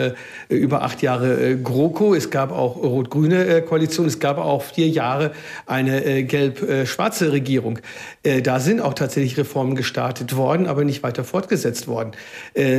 über 0.48 0.82
acht 0.82 1.02
Jahre 1.02 1.56
GroKo, 1.56 2.14
es 2.14 2.30
gab 2.30 2.52
auch 2.52 2.76
rot-grüne 2.76 3.62
Koalition, 3.62 4.06
es 4.06 4.20
gab 4.20 4.38
auch 4.38 4.62
vier 4.62 4.88
Jahre 4.88 5.32
eine 5.66 6.24
gelb-schwarze 6.24 7.32
Regierung. 7.32 7.78
Da 8.22 8.60
sind 8.60 8.80
auch 8.80 8.94
tatsächlich 8.94 9.36
Reformen 9.38 9.74
gestartet 9.74 10.36
worden, 10.36 10.66
aber 10.66 10.84
nicht 10.84 11.02
weiter 11.02 11.24
fortgesetzt 11.24 11.88
worden. 11.88 12.12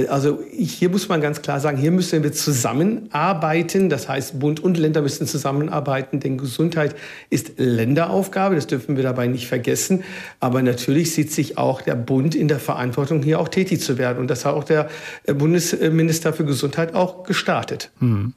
Also 0.09 0.39
hier 0.51 0.89
muss 0.89 1.09
man 1.09 1.21
ganz 1.21 1.41
klar 1.41 1.59
sagen, 1.59 1.77
hier 1.77 1.91
müssen 1.91 2.23
wir 2.23 2.31
zusammenarbeiten. 2.43 3.89
Das 3.89 4.07
heißt, 4.07 4.39
Bund 4.39 4.59
und 4.59 4.77
Länder 4.77 5.01
müssen 5.01 5.27
zusammenarbeiten, 5.27 6.19
denn 6.19 6.37
Gesundheit 6.37 6.95
ist 7.29 7.53
Länderaufgabe. 7.57 8.55
Das 8.55 8.67
dürfen 8.67 8.95
wir 8.95 9.03
dabei 9.03 9.27
nicht 9.27 9.47
vergessen. 9.47 10.03
Aber 10.39 10.61
natürlich 10.61 11.13
sieht 11.13 11.31
sich 11.31 11.57
auch 11.57 11.81
der 11.81 11.95
Bund 11.95 12.35
in 12.35 12.47
der 12.47 12.59
Verantwortung, 12.59 13.23
hier 13.23 13.39
auch 13.39 13.49
tätig 13.49 13.81
zu 13.81 13.97
werden. 13.97 14.19
Und 14.19 14.29
das 14.29 14.45
hat 14.45 14.53
auch 14.53 14.63
der 14.63 14.89
äh, 15.23 15.33
Bundesminister 15.33 16.33
für 16.33 16.45
Gesundheit 16.45 16.93
auch 16.95 17.23
gestartet. 17.23 17.91
Hm. 17.99 18.33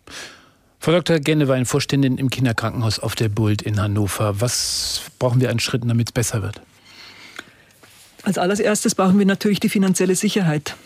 Frau 0.80 0.90
Dr. 0.90 1.20
Gennewein, 1.20 1.64
Vorständin 1.64 2.18
im 2.18 2.28
Kinderkrankenhaus 2.28 2.98
auf 2.98 3.14
der 3.14 3.28
Bult 3.28 3.62
in 3.62 3.80
Hannover. 3.80 4.40
Was 4.40 5.02
brauchen 5.20 5.40
wir 5.40 5.50
an 5.50 5.60
Schritten, 5.60 5.86
damit 5.86 6.08
es 6.08 6.12
besser 6.12 6.42
wird? 6.42 6.60
Als 8.24 8.38
allererstes 8.38 8.94
brauchen 8.94 9.18
wir 9.18 9.26
natürlich 9.26 9.60
die 9.60 9.68
finanzielle 9.68 10.14
Sicherheit. 10.14 10.76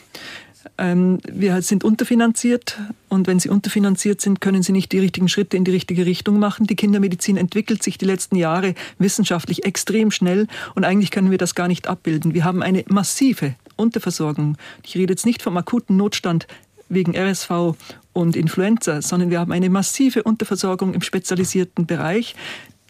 Ähm, 0.78 1.18
wir 1.30 1.60
sind 1.62 1.84
unterfinanziert 1.84 2.78
und 3.08 3.26
wenn 3.26 3.40
Sie 3.40 3.48
unterfinanziert 3.48 4.20
sind, 4.20 4.40
können 4.40 4.62
Sie 4.62 4.72
nicht 4.72 4.92
die 4.92 4.98
richtigen 4.98 5.28
Schritte 5.28 5.56
in 5.56 5.64
die 5.64 5.70
richtige 5.70 6.06
Richtung 6.06 6.38
machen. 6.38 6.66
Die 6.66 6.76
Kindermedizin 6.76 7.36
entwickelt 7.36 7.82
sich 7.82 7.98
die 7.98 8.04
letzten 8.04 8.36
Jahre 8.36 8.74
wissenschaftlich 8.98 9.64
extrem 9.64 10.10
schnell 10.10 10.46
und 10.74 10.84
eigentlich 10.84 11.10
können 11.10 11.30
wir 11.30 11.38
das 11.38 11.54
gar 11.54 11.68
nicht 11.68 11.88
abbilden. 11.88 12.34
Wir 12.34 12.44
haben 12.44 12.62
eine 12.62 12.84
massive 12.88 13.54
Unterversorgung. 13.76 14.56
Ich 14.82 14.96
rede 14.96 15.12
jetzt 15.12 15.26
nicht 15.26 15.42
vom 15.42 15.56
akuten 15.56 15.96
Notstand 15.96 16.46
wegen 16.88 17.16
RSV 17.16 17.74
und 18.12 18.36
Influenza, 18.36 19.02
sondern 19.02 19.30
wir 19.30 19.40
haben 19.40 19.52
eine 19.52 19.70
massive 19.70 20.22
Unterversorgung 20.22 20.94
im 20.94 21.02
spezialisierten 21.02 21.86
Bereich. 21.86 22.34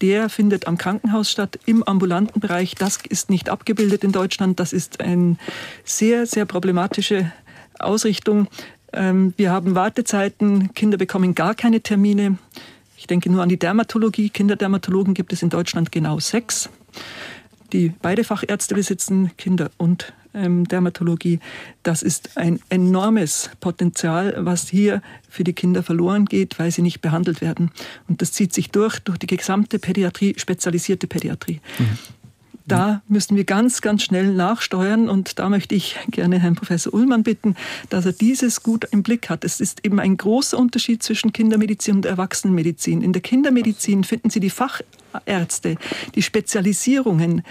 Der 0.03 0.29
findet 0.29 0.67
am 0.67 0.77
Krankenhaus 0.77 1.31
statt, 1.31 1.59
im 1.65 1.83
ambulanten 1.83 2.41
Bereich. 2.41 2.75
Das 2.75 2.99
ist 3.09 3.31
nicht 3.31 3.49
abgebildet 3.49 4.05
in 4.05 4.13
Deutschland. 4.13 4.61
Das 4.61 4.73
ist 4.73 5.01
eine 5.01 5.37
sehr, 5.85 6.27
sehr 6.27 6.45
problematische 6.45 7.33
Ausrichtung. 7.79 8.49
Ähm, 8.93 9.35
wir 9.37 9.51
haben 9.51 9.75
Wartezeiten. 9.75 10.73
Kinder 10.75 10.99
bekommen 10.99 11.35
gar 11.35 11.55
keine 11.55 11.81
Termine. 11.81 12.39
Ich 12.97 13.07
denke 13.07 13.31
nur 13.31 13.43
an 13.43 13.49
die 13.49 13.59
Dermatologie. 13.59 14.31
Kinderdermatologen 14.31 15.15
gibt 15.15 15.33
es 15.33 15.43
in 15.43 15.51
Deutschland 15.51 15.93
genau 15.93 16.19
sechs 16.19 16.71
die 17.73 17.93
beide 18.01 18.25
Fachärzte 18.25 18.75
besitzen, 18.75 19.31
Kinder- 19.37 19.71
und 19.77 20.13
ähm, 20.35 20.67
Dermatologie. 20.67 21.41
Das 21.83 22.03
ist 22.03 22.37
ein 22.37 22.61
enormes 22.69 23.51
Potenzial, 23.61 24.35
was 24.39 24.69
hier 24.69 25.03
für 25.29 25.45
die 25.45 25.53
Kinder 25.53 25.83
verloren 25.83 26.27
geht, 26.27 26.59
weil 26.59 26.71
sie 26.71 26.83
nicht 26.83 27.01
behandelt 27.01 27.41
werden. 27.41 27.71
Und 28.09 28.23
das 28.23 28.33
zieht 28.33 28.53
sich 28.53 28.71
durch, 28.71 28.99
durch 29.01 29.19
die 29.19 29.27
gesamte 29.27 29.79
Pädiatrie, 29.79 30.35
spezialisierte 30.37 31.07
Pädiatrie. 31.07 31.61
Mhm. 31.79 31.99
Da 32.67 33.03
müssen 33.07 33.37
wir 33.37 33.45
ganz, 33.45 33.81
ganz 33.81 34.03
schnell 34.03 34.33
nachsteuern 34.35 35.09
und 35.09 35.39
da 35.39 35.49
möchte 35.49 35.77
ich 35.77 35.97
gerne 36.09 36.41
Herrn 36.41 36.57
Professor 36.57 36.93
Ullmann 36.93 37.23
bitten, 37.23 37.55
dass 37.91 38.07
er 38.07 38.13
dieses 38.13 38.63
gut 38.63 38.87
im 38.91 39.05
Blick 39.05 39.31
hat. 39.31 39.45
Es 39.45 39.61
ist 39.61 39.85
eben 39.85 40.01
ein 40.01 40.17
großer 40.17 40.59
Unterschied 40.59 41.03
zwischen 41.03 41.33
Kindermedizin 41.33 41.97
und 41.97 42.07
Erwachsenenmedizin. 42.07 43.03
In 43.03 43.13
der 43.13 43.23
Kindermedizin 43.23 44.03
finden 44.03 44.31
Sie 44.31 44.41
die 44.41 44.51
Fachärzte, 44.51 45.77
die 46.17 46.23
Spezialisierungen 46.23 47.43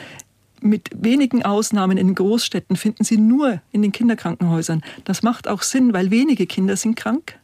mit 0.60 0.90
wenigen 0.96 1.44
Ausnahmen 1.44 1.98
in 1.98 2.16
Großstädten 2.16 2.76
finden 2.76 3.04
Sie 3.04 3.18
nur 3.18 3.62
in 3.72 3.82
den 3.82 3.92
Kinderkrankenhäusern. 3.92 4.84
Das 5.04 5.22
macht 5.22 5.48
auch 5.48 5.62
Sinn, 5.62 5.94
weil 5.94 6.12
wenige 6.12 6.48
Kinder 6.48 6.76
sind 6.76 6.96
krank. 6.96 7.38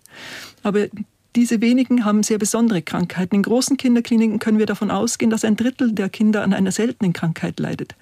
Aber 0.64 0.88
diese 1.36 1.62
wenigen 1.62 2.04
haben 2.04 2.24
sehr 2.24 2.38
besondere 2.38 2.82
Krankheiten. 2.82 3.36
In 3.36 3.44
großen 3.44 3.78
Kinderkliniken 3.78 4.40
können 4.40 4.60
wir 4.60 4.66
davon 4.66 4.92
ausgehen, 4.92 5.32
dass 5.32 5.46
ein 5.46 5.56
Drittel 5.56 5.94
der 5.94 6.10
Kinder 6.10 6.44
an 6.44 6.54
einer 6.54 6.72
seltenen 6.72 7.14
Krankheit 7.14 7.60
leidet. 7.60 7.96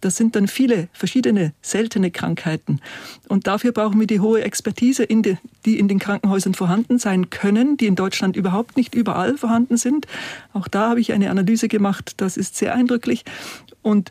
Das 0.00 0.16
sind 0.16 0.34
dann 0.34 0.48
viele 0.48 0.88
verschiedene 0.92 1.52
seltene 1.62 2.10
Krankheiten. 2.10 2.80
Und 3.28 3.46
dafür 3.46 3.70
brauchen 3.70 4.00
wir 4.00 4.08
die 4.08 4.18
hohe 4.18 4.42
Expertise, 4.42 5.04
in 5.04 5.22
die, 5.22 5.38
die 5.64 5.78
in 5.78 5.86
den 5.86 6.00
Krankenhäusern 6.00 6.54
vorhanden 6.54 6.98
sein 6.98 7.30
können, 7.30 7.76
die 7.76 7.86
in 7.86 7.94
Deutschland 7.94 8.36
überhaupt 8.36 8.76
nicht 8.76 8.94
überall 8.94 9.38
vorhanden 9.38 9.76
sind. 9.76 10.06
Auch 10.52 10.66
da 10.66 10.90
habe 10.90 11.00
ich 11.00 11.12
eine 11.12 11.30
Analyse 11.30 11.68
gemacht, 11.68 12.14
das 12.16 12.36
ist 12.36 12.56
sehr 12.56 12.74
eindrücklich. 12.74 13.24
Und 13.82 14.10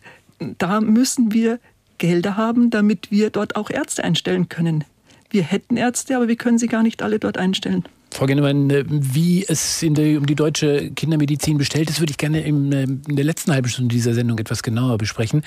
da 0.58 0.80
müssen 0.80 1.34
wir 1.34 1.60
Gelder 1.98 2.38
haben, 2.38 2.70
damit 2.70 3.12
wir 3.12 3.30
dort 3.30 3.56
auch 3.56 3.70
Ärzte 3.70 4.04
einstellen 4.04 4.50
können. 4.50 4.86
Wir 5.30 5.44
hätten 5.44 5.78
Ärzte, 5.78 6.16
aber 6.16 6.28
wir 6.28 6.36
können 6.36 6.58
sie 6.58 6.68
gar 6.68 6.84
nicht 6.84 7.04
alle 7.04 7.20
dort 7.20 7.38
einstellen. 7.38 7.86
Frau 8.14 8.26
Gennemann, 8.26 8.70
äh, 8.70 8.84
wie 8.88 9.46
es 9.48 9.80
der, 9.82 10.18
um 10.18 10.26
die 10.26 10.36
deutsche 10.36 10.92
Kindermedizin 10.92 11.58
bestellt 11.58 11.90
ist, 11.90 12.00
würde 12.00 12.12
ich 12.12 12.18
gerne 12.18 12.42
in, 12.42 12.72
äh, 12.72 12.84
in 12.84 13.16
der 13.16 13.24
letzten 13.26 13.52
halben 13.52 13.70
Stunde 13.70 13.94
dieser 13.94 14.14
Sendung 14.14 14.38
etwas 14.38 14.64
genauer 14.64 14.98
besprechen. 14.98 15.44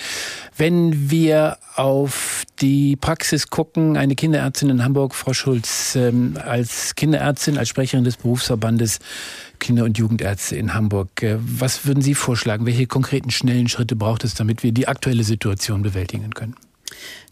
Wenn 0.56 1.10
wir 1.10 1.58
auf 1.76 2.44
die 2.60 2.96
Praxis 2.96 3.50
gucken, 3.50 3.96
eine 3.96 4.14
Kinderärztin 4.14 4.70
in 4.70 4.82
Hamburg, 4.82 5.14
Frau 5.14 5.34
Schulz, 5.34 5.94
ähm, 5.94 6.38
als 6.42 6.94
Kinderärztin, 6.94 7.58
als 7.58 7.68
Sprecherin 7.68 8.04
des 8.04 8.16
Berufsverbandes 8.16 8.98
Kinder- 9.60 9.84
und 9.84 9.98
Jugendärzte 9.98 10.56
in 10.56 10.74
Hamburg, 10.74 11.22
äh, 11.22 11.36
was 11.38 11.86
würden 11.86 12.02
Sie 12.02 12.14
vorschlagen? 12.14 12.66
Welche 12.66 12.86
konkreten, 12.86 13.30
schnellen 13.30 13.68
Schritte 13.68 13.94
braucht 13.94 14.24
es, 14.24 14.34
damit 14.34 14.62
wir 14.62 14.72
die 14.72 14.88
aktuelle 14.88 15.24
Situation 15.24 15.82
bewältigen 15.82 16.30
können? 16.30 16.54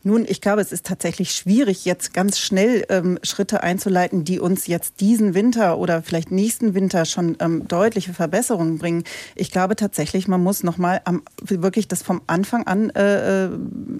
Nun, 0.04 0.24
ich 0.26 0.40
glaube, 0.40 0.60
es 0.60 0.72
ist 0.72 0.84
tatsächlich 0.84 1.32
schwierig, 1.32 1.84
jetzt 1.84 2.12
ganz 2.12 2.38
schnell 2.38 2.84
ähm, 2.88 3.20
Schritte 3.22 3.62
einzuleiten, 3.62 4.24
die 4.24 4.40
uns 4.40 4.66
jetzt 4.66 5.00
diesen 5.00 5.34
Winter 5.34 5.78
oder 5.78 6.02
vielleicht 6.02 6.32
nächsten 6.32 6.74
Winter 6.74 7.04
schon 7.04 7.36
ähm, 7.38 7.68
deutliche 7.68 8.12
Verbesserungen 8.12 8.78
bringen. 8.78 9.04
Ich 9.36 9.52
glaube 9.52 9.76
tatsächlich, 9.76 10.26
man 10.26 10.42
muss 10.42 10.64
nochmal 10.64 11.02
wirklich 11.40 11.86
das 11.86 12.02
vom 12.02 12.20
Anfang 12.26 12.66
an 12.66 12.90
äh, 12.90 13.44
äh, 13.44 13.50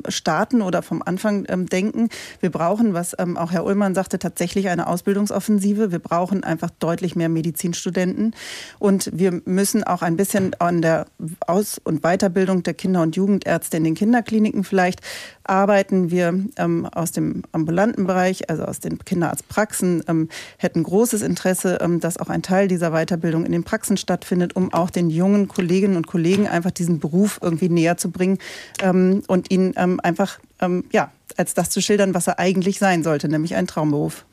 starten 0.08 0.60
oder 0.60 0.82
vom 0.82 1.02
Anfang 1.02 1.44
ähm, 1.48 1.66
denken. 1.66 2.08
Wir 2.40 2.50
brauchen, 2.50 2.94
was 2.94 3.14
ähm, 3.18 3.36
auch 3.36 3.52
Herr 3.52 3.64
Ullmann 3.64 3.94
sagte, 3.94 4.18
tatsächlich 4.18 4.70
eine 4.70 4.88
Ausbildungsoffensive. 4.88 5.92
Wir 5.92 6.00
brauchen 6.00 6.42
einfach 6.42 6.70
deutlich 6.80 7.14
mehr 7.14 7.28
Medizinstudenten 7.28 8.34
und 8.80 9.08
wir 9.12 9.40
müssen 9.44 9.84
auch 9.84 10.02
ein 10.02 10.16
bisschen 10.16 10.54
an 10.58 10.82
der 10.82 11.06
Aus- 11.46 11.80
und 11.84 12.02
Weiterbildung 12.02 12.64
der 12.64 12.74
Kinder- 12.74 13.02
und 13.02 13.14
Jugendärzte 13.14 13.76
in 13.76 13.84
den 13.84 13.94
Kinderkliniken 13.94 14.64
vielleicht 14.64 15.00
arbeiten. 15.44 16.10
Wir 16.10 16.34
ähm, 16.56 16.86
aus 16.86 17.12
dem 17.12 17.42
ambulanten 17.52 18.06
Bereich, 18.06 18.48
also 18.50 18.64
aus 18.64 18.80
den 18.80 18.98
Kinderarztpraxen, 18.98 20.04
ähm, 20.08 20.28
hätten 20.58 20.82
großes 20.82 21.22
Interesse, 21.22 21.78
ähm, 21.80 22.00
dass 22.00 22.18
auch 22.18 22.28
ein 22.28 22.42
Teil 22.42 22.68
dieser 22.68 22.90
Weiterbildung 22.90 23.44
in 23.44 23.52
den 23.52 23.64
Praxen 23.64 23.96
stattfindet, 23.96 24.56
um 24.56 24.72
auch 24.72 24.90
den 24.90 25.10
jungen 25.10 25.48
Kolleginnen 25.48 25.96
und 25.96 26.06
Kollegen 26.06 26.48
einfach 26.48 26.70
diesen 26.70 26.98
Beruf 26.98 27.38
irgendwie 27.42 27.68
näher 27.68 27.96
zu 27.96 28.10
bringen 28.10 28.38
ähm, 28.82 29.22
und 29.26 29.50
ihnen 29.50 29.74
ähm, 29.76 30.00
einfach 30.02 30.38
ähm, 30.60 30.84
ja, 30.92 31.10
als 31.36 31.54
das 31.54 31.70
zu 31.70 31.80
schildern, 31.80 32.14
was 32.14 32.26
er 32.26 32.38
eigentlich 32.38 32.78
sein 32.78 33.02
sollte, 33.02 33.28
nämlich 33.28 33.54
ein 33.54 33.66
Traumberuf. 33.66 34.24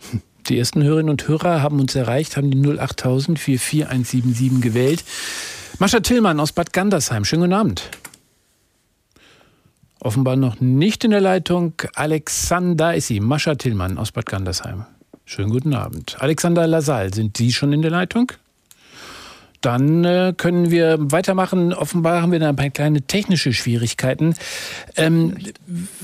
Die 0.47 0.57
ersten 0.57 0.83
Hörerinnen 0.83 1.09
und 1.09 1.27
Hörer 1.27 1.61
haben 1.61 1.79
uns 1.79 1.95
erreicht, 1.95 2.37
haben 2.37 2.49
die 2.49 2.79
08000 2.79 3.37
44177 3.39 4.61
gewählt. 4.61 5.03
Mascha 5.77 5.99
Tillmann 5.99 6.39
aus 6.39 6.51
Bad 6.51 6.73
Gandersheim, 6.73 7.23
schönen 7.23 7.43
guten 7.43 7.53
Abend. 7.53 7.89
Offenbar 10.01 10.37
noch 10.37 10.61
nicht 10.61 11.03
in 11.03 11.11
der 11.11 11.21
Leitung. 11.21 11.73
Alexander 11.95 12.95
ist 12.95 13.07
sie, 13.07 13.19
Mascha 13.19 13.55
Tillmann 13.55 13.97
aus 13.97 14.11
Bad 14.11 14.27
Gandersheim. 14.27 14.85
Schönen 15.25 15.49
guten 15.49 15.73
Abend. 15.73 16.15
Alexander 16.19 16.65
Lasal, 16.65 17.13
sind 17.13 17.37
Sie 17.37 17.51
schon 17.51 17.73
in 17.73 17.81
der 17.81 17.91
Leitung? 17.91 18.31
Dann 19.61 20.05
äh, 20.05 20.33
können 20.35 20.71
wir 20.71 20.97
weitermachen. 20.99 21.73
Offenbar 21.73 22.21
haben 22.21 22.31
wir 22.31 22.39
da 22.39 22.49
ein 22.49 22.55
paar 22.55 22.69
kleine 22.69 23.01
technische 23.01 23.51
Schwierigkeiten. 23.51 24.35
Ähm, 24.95 25.35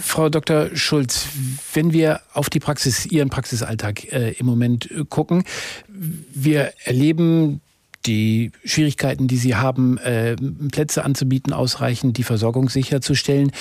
Frau 0.02 0.28
Dr. 0.28 0.76
Schulz, 0.76 1.28
wenn 1.74 1.94
wir 1.94 2.20
auf 2.34 2.50
die 2.50 2.60
Praxis, 2.60 3.06
Ihren 3.06 3.30
Praxisalltag 3.30 4.12
äh, 4.12 4.32
im 4.34 4.46
Moment 4.46 4.92
äh, 4.92 5.06
gucken, 5.08 5.46
wir 5.88 6.74
erleben 6.84 7.62
die 8.06 8.52
Schwierigkeiten, 8.64 9.28
die 9.28 9.38
Sie 9.38 9.56
haben, 9.56 9.98
äh, 9.98 10.36
Plätze 10.72 11.04
anzubieten, 11.04 11.54
ausreichend 11.54 12.18
die 12.18 12.24
Versorgung 12.24 12.70
sicherzustellen. 12.70 13.52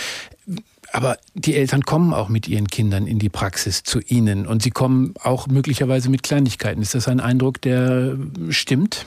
Aber 0.93 1.19
die 1.35 1.57
Eltern 1.57 1.83
kommen 1.83 2.15
auch 2.15 2.29
mit 2.29 2.47
ihren 2.47 2.69
Kindern 2.69 3.09
in 3.09 3.19
die 3.19 3.29
Praxis 3.29 3.83
zu 3.83 4.01
Ihnen 4.01 4.47
und 4.47 4.63
sie 4.63 4.71
kommen 4.71 5.15
auch 5.21 5.49
möglicherweise 5.49 6.09
mit 6.09 6.23
Kleinigkeiten. 6.23 6.83
Ist 6.83 6.95
das 6.95 7.09
ein 7.09 7.19
Eindruck, 7.19 7.61
der 7.63 8.17
stimmt? 8.51 9.05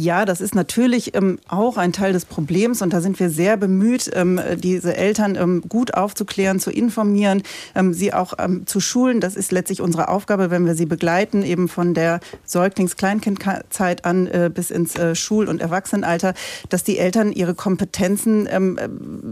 Ja, 0.00 0.24
das 0.24 0.40
ist 0.40 0.54
natürlich 0.54 1.16
ähm, 1.16 1.40
auch 1.48 1.76
ein 1.76 1.92
Teil 1.92 2.12
des 2.12 2.24
Problems 2.24 2.82
und 2.82 2.92
da 2.92 3.00
sind 3.00 3.18
wir 3.18 3.30
sehr 3.30 3.56
bemüht, 3.56 4.08
ähm, 4.14 4.40
diese 4.56 4.96
Eltern 4.96 5.34
ähm, 5.34 5.64
gut 5.68 5.94
aufzuklären, 5.94 6.60
zu 6.60 6.70
informieren, 6.70 7.42
ähm, 7.74 7.92
sie 7.92 8.14
auch 8.14 8.34
ähm, 8.38 8.64
zu 8.64 8.78
schulen. 8.78 9.20
Das 9.20 9.34
ist 9.34 9.50
letztlich 9.50 9.80
unsere 9.80 10.06
Aufgabe, 10.06 10.52
wenn 10.52 10.66
wir 10.66 10.76
sie 10.76 10.86
begleiten, 10.86 11.42
eben 11.42 11.66
von 11.66 11.94
der 11.94 12.20
Säuglings-Kleinkindzeit 12.44 14.04
an 14.04 14.28
äh, 14.28 14.52
bis 14.54 14.70
ins 14.70 14.94
äh, 14.94 15.16
Schul- 15.16 15.48
und 15.48 15.60
Erwachsenenalter, 15.60 16.34
dass 16.68 16.84
die 16.84 16.98
Eltern 16.98 17.32
ihre 17.32 17.54
Kompetenzen 17.54 18.46
ähm, 18.48 18.78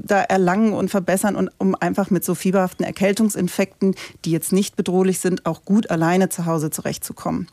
da 0.04 0.20
erlangen 0.20 0.72
und 0.72 0.90
verbessern 0.90 1.36
und 1.36 1.48
um 1.58 1.76
einfach 1.76 2.10
mit 2.10 2.24
so 2.24 2.34
fieberhaften 2.34 2.84
Erkältungsinfekten, 2.84 3.94
die 4.24 4.32
jetzt 4.32 4.52
nicht 4.52 4.74
bedrohlich 4.74 5.20
sind, 5.20 5.46
auch 5.46 5.64
gut 5.64 5.90
alleine 5.90 6.28
zu 6.28 6.44
Hause 6.44 6.70
zurechtzukommen. 6.70 7.46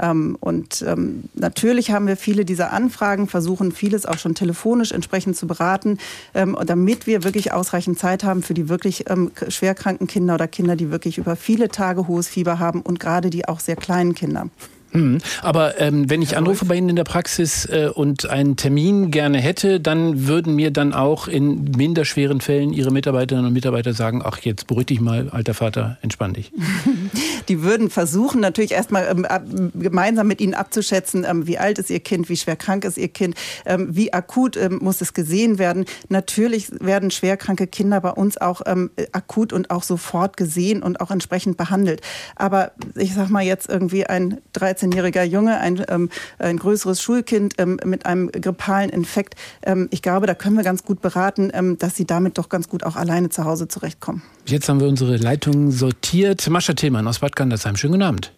Ähm, 0.00 0.36
und 0.40 0.82
ähm, 0.86 1.24
natürlich 1.34 1.90
haben 1.90 2.06
wir 2.06 2.16
viele 2.16 2.44
dieser 2.44 2.72
Anfragen, 2.72 3.26
versuchen 3.26 3.72
vieles 3.72 4.06
auch 4.06 4.18
schon 4.18 4.34
telefonisch 4.34 4.92
entsprechend 4.92 5.36
zu 5.36 5.46
beraten, 5.46 5.98
ähm, 6.34 6.56
damit 6.66 7.06
wir 7.06 7.24
wirklich 7.24 7.52
ausreichend 7.52 7.98
Zeit 7.98 8.24
haben 8.24 8.42
für 8.42 8.54
die 8.54 8.68
wirklich 8.68 9.04
schwerkranken 9.48 10.06
Kinder 10.06 10.34
oder 10.34 10.48
Kinder, 10.48 10.76
die 10.76 10.90
wirklich 10.90 11.18
über 11.18 11.36
viele 11.36 11.68
Tage 11.68 12.06
hohes 12.06 12.28
Fieber 12.28 12.58
haben 12.58 12.82
und 12.82 13.00
gerade 13.00 13.30
die 13.30 13.48
auch 13.48 13.60
sehr 13.60 13.76
kleinen 13.76 14.14
Kinder. 14.14 14.48
Hm. 14.92 15.18
Aber 15.42 15.80
ähm, 15.80 16.10
wenn 16.10 16.20
ich 16.22 16.36
anrufe 16.36 16.64
bei 16.64 16.74
Ihnen 16.74 16.88
in 16.88 16.96
der 16.96 17.04
Praxis 17.04 17.64
äh, 17.66 17.90
und 17.94 18.28
einen 18.28 18.56
Termin 18.56 19.10
gerne 19.10 19.38
hätte, 19.38 19.80
dann 19.80 20.26
würden 20.26 20.54
mir 20.54 20.70
dann 20.70 20.92
auch 20.92 21.28
in 21.28 21.70
minder 21.76 22.04
schweren 22.04 22.40
Fällen 22.40 22.72
Ihre 22.72 22.90
Mitarbeiterinnen 22.90 23.46
und 23.46 23.52
Mitarbeiter 23.52 23.92
sagen, 23.92 24.22
ach 24.24 24.38
jetzt 24.38 24.66
beruhig 24.66 24.86
dich 24.86 25.00
mal, 25.00 25.28
alter 25.30 25.54
Vater, 25.54 25.98
entspann 26.02 26.34
dich. 26.34 26.52
Die 27.48 27.62
würden 27.62 27.90
versuchen 27.90 28.40
natürlich 28.40 28.72
erstmal 28.72 29.06
ähm, 29.08 29.70
gemeinsam 29.74 30.26
mit 30.26 30.40
Ihnen 30.40 30.54
abzuschätzen, 30.54 31.24
ähm, 31.28 31.46
wie 31.46 31.58
alt 31.58 31.78
ist 31.78 31.90
Ihr 31.90 32.00
Kind, 32.00 32.28
wie 32.28 32.36
schwer 32.36 32.56
krank 32.56 32.84
ist 32.84 32.98
Ihr 32.98 33.08
Kind, 33.08 33.36
ähm, 33.66 33.88
wie 33.90 34.12
akut 34.12 34.56
ähm, 34.56 34.78
muss 34.82 35.00
es 35.00 35.14
gesehen 35.14 35.58
werden. 35.58 35.84
Natürlich 36.08 36.68
werden 36.80 37.10
schwerkranke 37.10 37.66
Kinder 37.66 38.00
bei 38.00 38.10
uns 38.10 38.38
auch 38.38 38.62
ähm, 38.66 38.90
akut 39.12 39.52
und 39.52 39.70
auch 39.70 39.82
sofort 39.82 40.36
gesehen 40.36 40.82
und 40.82 41.00
auch 41.00 41.10
entsprechend 41.10 41.56
behandelt. 41.56 42.00
Aber 42.34 42.72
ich 42.96 43.14
sag 43.14 43.30
mal 43.30 43.42
jetzt 43.42 43.68
irgendwie 43.68 44.06
ein 44.06 44.38
13 44.52 44.79
13-jähriger 44.80 45.22
Junge, 45.22 45.60
ein, 45.60 45.84
ähm, 45.88 46.10
ein 46.38 46.56
größeres 46.58 47.02
Schulkind 47.02 47.54
ähm, 47.58 47.78
mit 47.84 48.06
einem 48.06 48.30
grippalen 48.30 48.90
Infekt. 48.90 49.34
Ähm, 49.62 49.88
ich 49.90 50.02
glaube, 50.02 50.26
da 50.26 50.34
können 50.34 50.56
wir 50.56 50.64
ganz 50.64 50.84
gut 50.84 51.00
beraten, 51.00 51.50
ähm, 51.54 51.78
dass 51.78 51.96
sie 51.96 52.06
damit 52.06 52.38
doch 52.38 52.48
ganz 52.48 52.68
gut 52.68 52.84
auch 52.84 52.96
alleine 52.96 53.28
zu 53.28 53.44
Hause 53.44 53.68
zurechtkommen. 53.68 54.22
Jetzt 54.46 54.68
haben 54.68 54.80
wir 54.80 54.88
unsere 54.88 55.16
Leitungen 55.16 55.70
sortiert. 55.70 56.48
Mascha 56.48 56.72
Tillmann 56.72 57.06
aus 57.06 57.20
Bad 57.20 57.36
Gandersheim, 57.36 57.76
schönen 57.76 57.92
guten 57.92 58.04
Abend. 58.04 58.32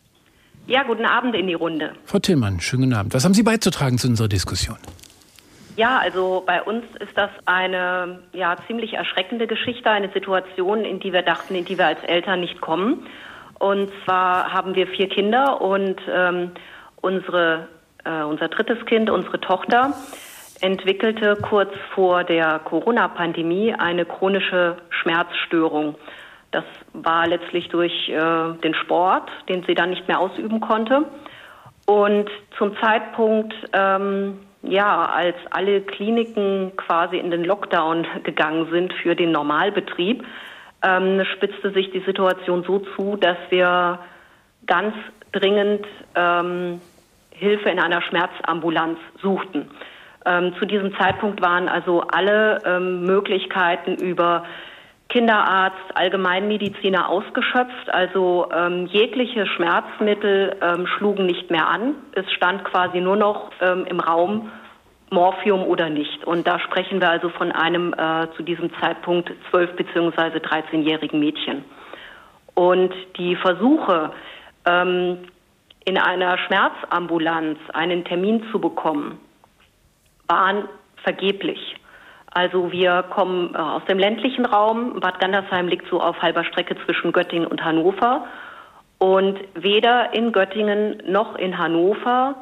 Ja, 0.66 0.84
guten 0.84 1.04
Abend 1.04 1.34
in 1.34 1.48
die 1.48 1.54
Runde. 1.54 1.92
Frau 2.04 2.18
Tillmann, 2.18 2.60
schönen 2.60 2.84
guten 2.84 2.94
Abend. 2.94 3.14
Was 3.14 3.24
haben 3.24 3.34
Sie 3.34 3.42
beizutragen 3.42 3.98
zu 3.98 4.08
unserer 4.08 4.28
Diskussion? 4.28 4.76
Ja, 5.76 5.98
also 5.98 6.42
bei 6.46 6.62
uns 6.62 6.84
ist 7.00 7.16
das 7.16 7.30
eine 7.46 8.20
ja, 8.32 8.56
ziemlich 8.66 8.92
erschreckende 8.92 9.46
Geschichte, 9.46 9.90
eine 9.90 10.10
Situation, 10.12 10.84
in 10.84 11.00
die 11.00 11.12
wir 11.12 11.22
dachten, 11.22 11.54
in 11.54 11.64
die 11.64 11.78
wir 11.78 11.86
als 11.86 12.02
Eltern 12.04 12.40
nicht 12.40 12.60
kommen. 12.60 13.06
Und 13.62 13.92
zwar 14.04 14.52
haben 14.52 14.74
wir 14.74 14.88
vier 14.88 15.08
Kinder 15.08 15.60
und 15.60 16.00
ähm, 16.12 16.50
unsere, 17.00 17.68
äh, 18.02 18.24
unser 18.24 18.48
drittes 18.48 18.84
Kind, 18.86 19.08
unsere 19.08 19.40
Tochter, 19.40 19.94
entwickelte 20.60 21.36
kurz 21.36 21.70
vor 21.94 22.24
der 22.24 22.58
Corona-Pandemie 22.58 23.72
eine 23.72 24.04
chronische 24.04 24.78
Schmerzstörung. 24.90 25.94
Das 26.50 26.64
war 26.92 27.28
letztlich 27.28 27.68
durch 27.68 28.08
äh, 28.08 28.52
den 28.64 28.74
Sport, 28.74 29.30
den 29.48 29.62
sie 29.62 29.76
dann 29.76 29.90
nicht 29.90 30.08
mehr 30.08 30.18
ausüben 30.18 30.58
konnte. 30.60 31.04
Und 31.86 32.28
zum 32.58 32.76
Zeitpunkt, 32.78 33.54
ähm, 33.72 34.40
ja, 34.62 35.06
als 35.06 35.36
alle 35.50 35.82
Kliniken 35.82 36.72
quasi 36.76 37.16
in 37.16 37.30
den 37.30 37.44
Lockdown 37.44 38.08
gegangen 38.24 38.66
sind 38.72 38.92
für 38.92 39.14
den 39.14 39.30
Normalbetrieb, 39.30 40.24
ähm, 40.82 41.24
spitzte 41.36 41.72
sich 41.72 41.90
die 41.90 42.00
Situation 42.00 42.64
so 42.64 42.80
zu, 42.96 43.16
dass 43.16 43.36
wir 43.50 43.98
ganz 44.66 44.94
dringend 45.32 45.86
ähm, 46.14 46.80
Hilfe 47.30 47.70
in 47.70 47.80
einer 47.80 48.02
Schmerzambulanz 48.02 48.98
suchten. 49.20 49.70
Ähm, 50.24 50.54
zu 50.58 50.66
diesem 50.66 50.96
Zeitpunkt 50.96 51.42
waren 51.42 51.68
also 51.68 52.02
alle 52.02 52.60
ähm, 52.64 53.02
Möglichkeiten 53.02 53.96
über 53.96 54.44
Kinderarzt, 55.08 55.94
Allgemeinmediziner 55.94 57.08
ausgeschöpft. 57.08 57.90
Also 57.90 58.48
ähm, 58.54 58.86
jegliche 58.86 59.46
Schmerzmittel 59.46 60.56
ähm, 60.62 60.86
schlugen 60.86 61.26
nicht 61.26 61.50
mehr 61.50 61.68
an. 61.68 61.96
Es 62.12 62.30
stand 62.32 62.64
quasi 62.64 63.00
nur 63.00 63.16
noch 63.16 63.50
ähm, 63.60 63.84
im 63.86 64.00
Raum, 64.00 64.50
Morphium 65.12 65.62
oder 65.64 65.88
nicht. 65.88 66.24
Und 66.24 66.46
da 66.46 66.58
sprechen 66.58 67.00
wir 67.00 67.10
also 67.10 67.28
von 67.28 67.52
einem 67.52 67.94
äh, 67.94 68.28
zu 68.36 68.42
diesem 68.42 68.70
Zeitpunkt 68.80 69.30
12- 69.52 69.74
bzw. 69.74 70.38
13-jährigen 70.38 71.20
Mädchen. 71.20 71.64
Und 72.54 72.92
die 73.16 73.36
Versuche, 73.36 74.12
ähm, 74.66 75.18
in 75.84 75.98
einer 75.98 76.38
Schmerzambulanz 76.38 77.58
einen 77.72 78.04
Termin 78.04 78.44
zu 78.50 78.60
bekommen, 78.60 79.18
waren 80.28 80.68
vergeblich. 81.02 81.76
Also 82.30 82.72
wir 82.72 83.02
kommen 83.02 83.54
äh, 83.54 83.58
aus 83.58 83.84
dem 83.84 83.98
ländlichen 83.98 84.46
Raum. 84.46 85.00
Bad 85.00 85.20
Gandersheim 85.20 85.68
liegt 85.68 85.88
so 85.88 86.00
auf 86.00 86.20
halber 86.22 86.44
Strecke 86.44 86.76
zwischen 86.84 87.12
Göttingen 87.12 87.46
und 87.46 87.62
Hannover. 87.62 88.26
Und 88.98 89.38
weder 89.54 90.14
in 90.14 90.32
Göttingen 90.32 91.02
noch 91.06 91.36
in 91.36 91.58
Hannover 91.58 92.36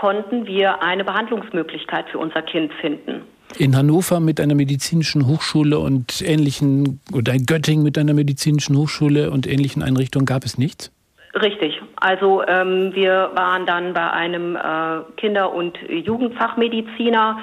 konnten 0.00 0.46
wir 0.46 0.82
eine 0.82 1.04
Behandlungsmöglichkeit 1.04 2.08
für 2.08 2.18
unser 2.18 2.40
Kind 2.40 2.72
finden. 2.80 3.20
In 3.58 3.76
Hannover 3.76 4.18
mit 4.18 4.40
einer 4.40 4.54
medizinischen 4.54 5.26
Hochschule 5.26 5.78
und 5.78 6.22
ähnlichen, 6.22 7.00
oder 7.12 7.34
in 7.34 7.44
Göttingen 7.44 7.84
mit 7.84 7.98
einer 7.98 8.14
medizinischen 8.14 8.78
Hochschule 8.78 9.30
und 9.30 9.46
ähnlichen 9.46 9.82
Einrichtungen 9.82 10.24
gab 10.24 10.44
es 10.44 10.56
nichts? 10.56 10.90
Richtig. 11.34 11.82
Also 11.96 12.42
ähm, 12.46 12.94
wir 12.94 13.30
waren 13.34 13.66
dann 13.66 13.92
bei 13.92 14.10
einem 14.10 14.56
äh, 14.56 14.60
Kinder- 15.18 15.52
und 15.52 15.76
Jugendfachmediziner, 15.88 17.38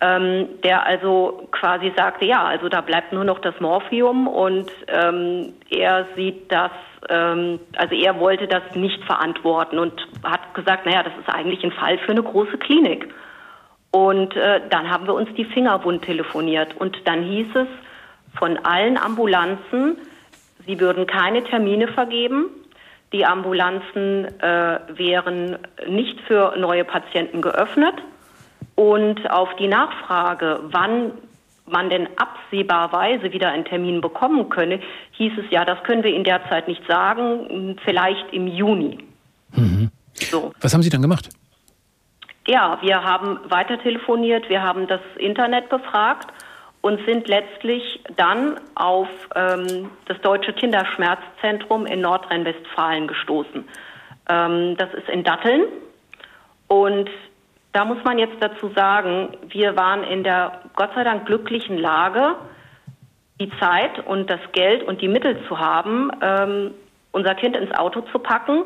ähm, 0.00 0.48
der 0.64 0.86
also 0.86 1.46
quasi 1.50 1.92
sagte, 1.94 2.24
ja, 2.24 2.42
also 2.42 2.70
da 2.70 2.80
bleibt 2.80 3.12
nur 3.12 3.24
noch 3.24 3.40
das 3.40 3.54
Morphium 3.60 4.28
und 4.28 4.70
ähm, 4.86 5.52
er 5.68 6.06
sieht 6.16 6.50
das 6.50 6.70
ähm, 7.08 7.60
also 7.76 7.94
er 7.94 8.18
wollte 8.18 8.46
das 8.46 8.62
nicht 8.74 9.02
verantworten 9.04 9.78
und 9.78 9.92
hat 10.24 10.54
gesagt, 10.54 10.86
naja, 10.86 11.02
das 11.02 11.12
ist 11.18 11.28
eigentlich 11.28 11.62
ein 11.64 11.72
Fall 11.72 11.98
für 11.98 12.12
eine 12.12 12.22
große 12.22 12.58
Klinik. 12.58 13.12
Und 13.90 14.36
äh, 14.36 14.60
dann 14.68 14.90
haben 14.90 15.06
wir 15.06 15.14
uns 15.14 15.28
die 15.36 15.44
Finger 15.44 15.82
wund 15.84 16.02
telefoniert 16.02 16.76
und 16.76 16.96
dann 17.04 17.22
hieß 17.22 17.48
es 17.54 17.68
von 18.38 18.58
allen 18.58 18.98
Ambulanzen, 18.98 19.96
sie 20.66 20.78
würden 20.78 21.06
keine 21.06 21.42
Termine 21.44 21.88
vergeben. 21.88 22.50
Die 23.12 23.24
Ambulanzen 23.24 24.26
äh, 24.40 24.80
wären 24.88 25.58
nicht 25.88 26.20
für 26.22 26.54
neue 26.58 26.84
Patienten 26.84 27.40
geöffnet. 27.40 27.94
Und 28.74 29.28
auf 29.30 29.48
die 29.56 29.66
Nachfrage, 29.66 30.60
wann 30.70 31.12
man 31.70 31.90
denn 31.90 32.08
absehbarweise 32.16 33.32
wieder 33.32 33.50
einen 33.50 33.64
Termin 33.64 34.00
bekommen 34.00 34.48
könne, 34.48 34.80
hieß 35.12 35.32
es 35.38 35.50
ja, 35.50 35.64
das 35.64 35.82
können 35.84 36.02
wir 36.02 36.14
in 36.14 36.24
der 36.24 36.48
Zeit 36.48 36.68
nicht 36.68 36.82
sagen, 36.86 37.76
vielleicht 37.84 38.32
im 38.32 38.46
Juni. 38.46 38.98
Mhm. 39.52 39.90
So. 40.14 40.52
Was 40.60 40.74
haben 40.74 40.82
Sie 40.82 40.90
dann 40.90 41.02
gemacht? 41.02 41.28
Ja, 42.46 42.78
wir 42.80 43.04
haben 43.04 43.38
weiter 43.50 43.78
telefoniert, 43.78 44.48
wir 44.48 44.62
haben 44.62 44.86
das 44.86 45.00
Internet 45.18 45.68
befragt 45.68 46.32
und 46.80 47.04
sind 47.06 47.28
letztlich 47.28 48.02
dann 48.16 48.58
auf 48.74 49.08
ähm, 49.34 49.90
das 50.06 50.18
Deutsche 50.22 50.52
Kinderschmerzzentrum 50.52 51.86
in 51.86 52.00
Nordrhein-Westfalen 52.00 53.06
gestoßen. 53.06 53.64
Ähm, 54.28 54.76
das 54.76 54.94
ist 54.94 55.08
in 55.08 55.24
Datteln 55.24 55.64
und 56.68 57.10
da 57.72 57.84
muss 57.84 58.02
man 58.04 58.18
jetzt 58.18 58.36
dazu 58.40 58.70
sagen, 58.74 59.36
wir 59.48 59.76
waren 59.76 60.02
in 60.04 60.24
der 60.24 60.62
Gott 60.74 60.90
sei 60.94 61.04
Dank 61.04 61.26
glücklichen 61.26 61.78
Lage, 61.78 62.36
die 63.40 63.50
Zeit 63.60 64.04
und 64.06 64.28
das 64.28 64.40
Geld 64.52 64.82
und 64.82 65.00
die 65.00 65.08
Mittel 65.08 65.38
zu 65.46 65.58
haben, 65.58 66.10
ähm, 66.20 66.74
unser 67.12 67.34
Kind 67.34 67.56
ins 67.56 67.72
Auto 67.72 68.00
zu 68.12 68.18
packen 68.18 68.64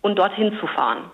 und 0.00 0.18
dorthin 0.18 0.56
zu 0.60 0.66
fahren. 0.66 1.10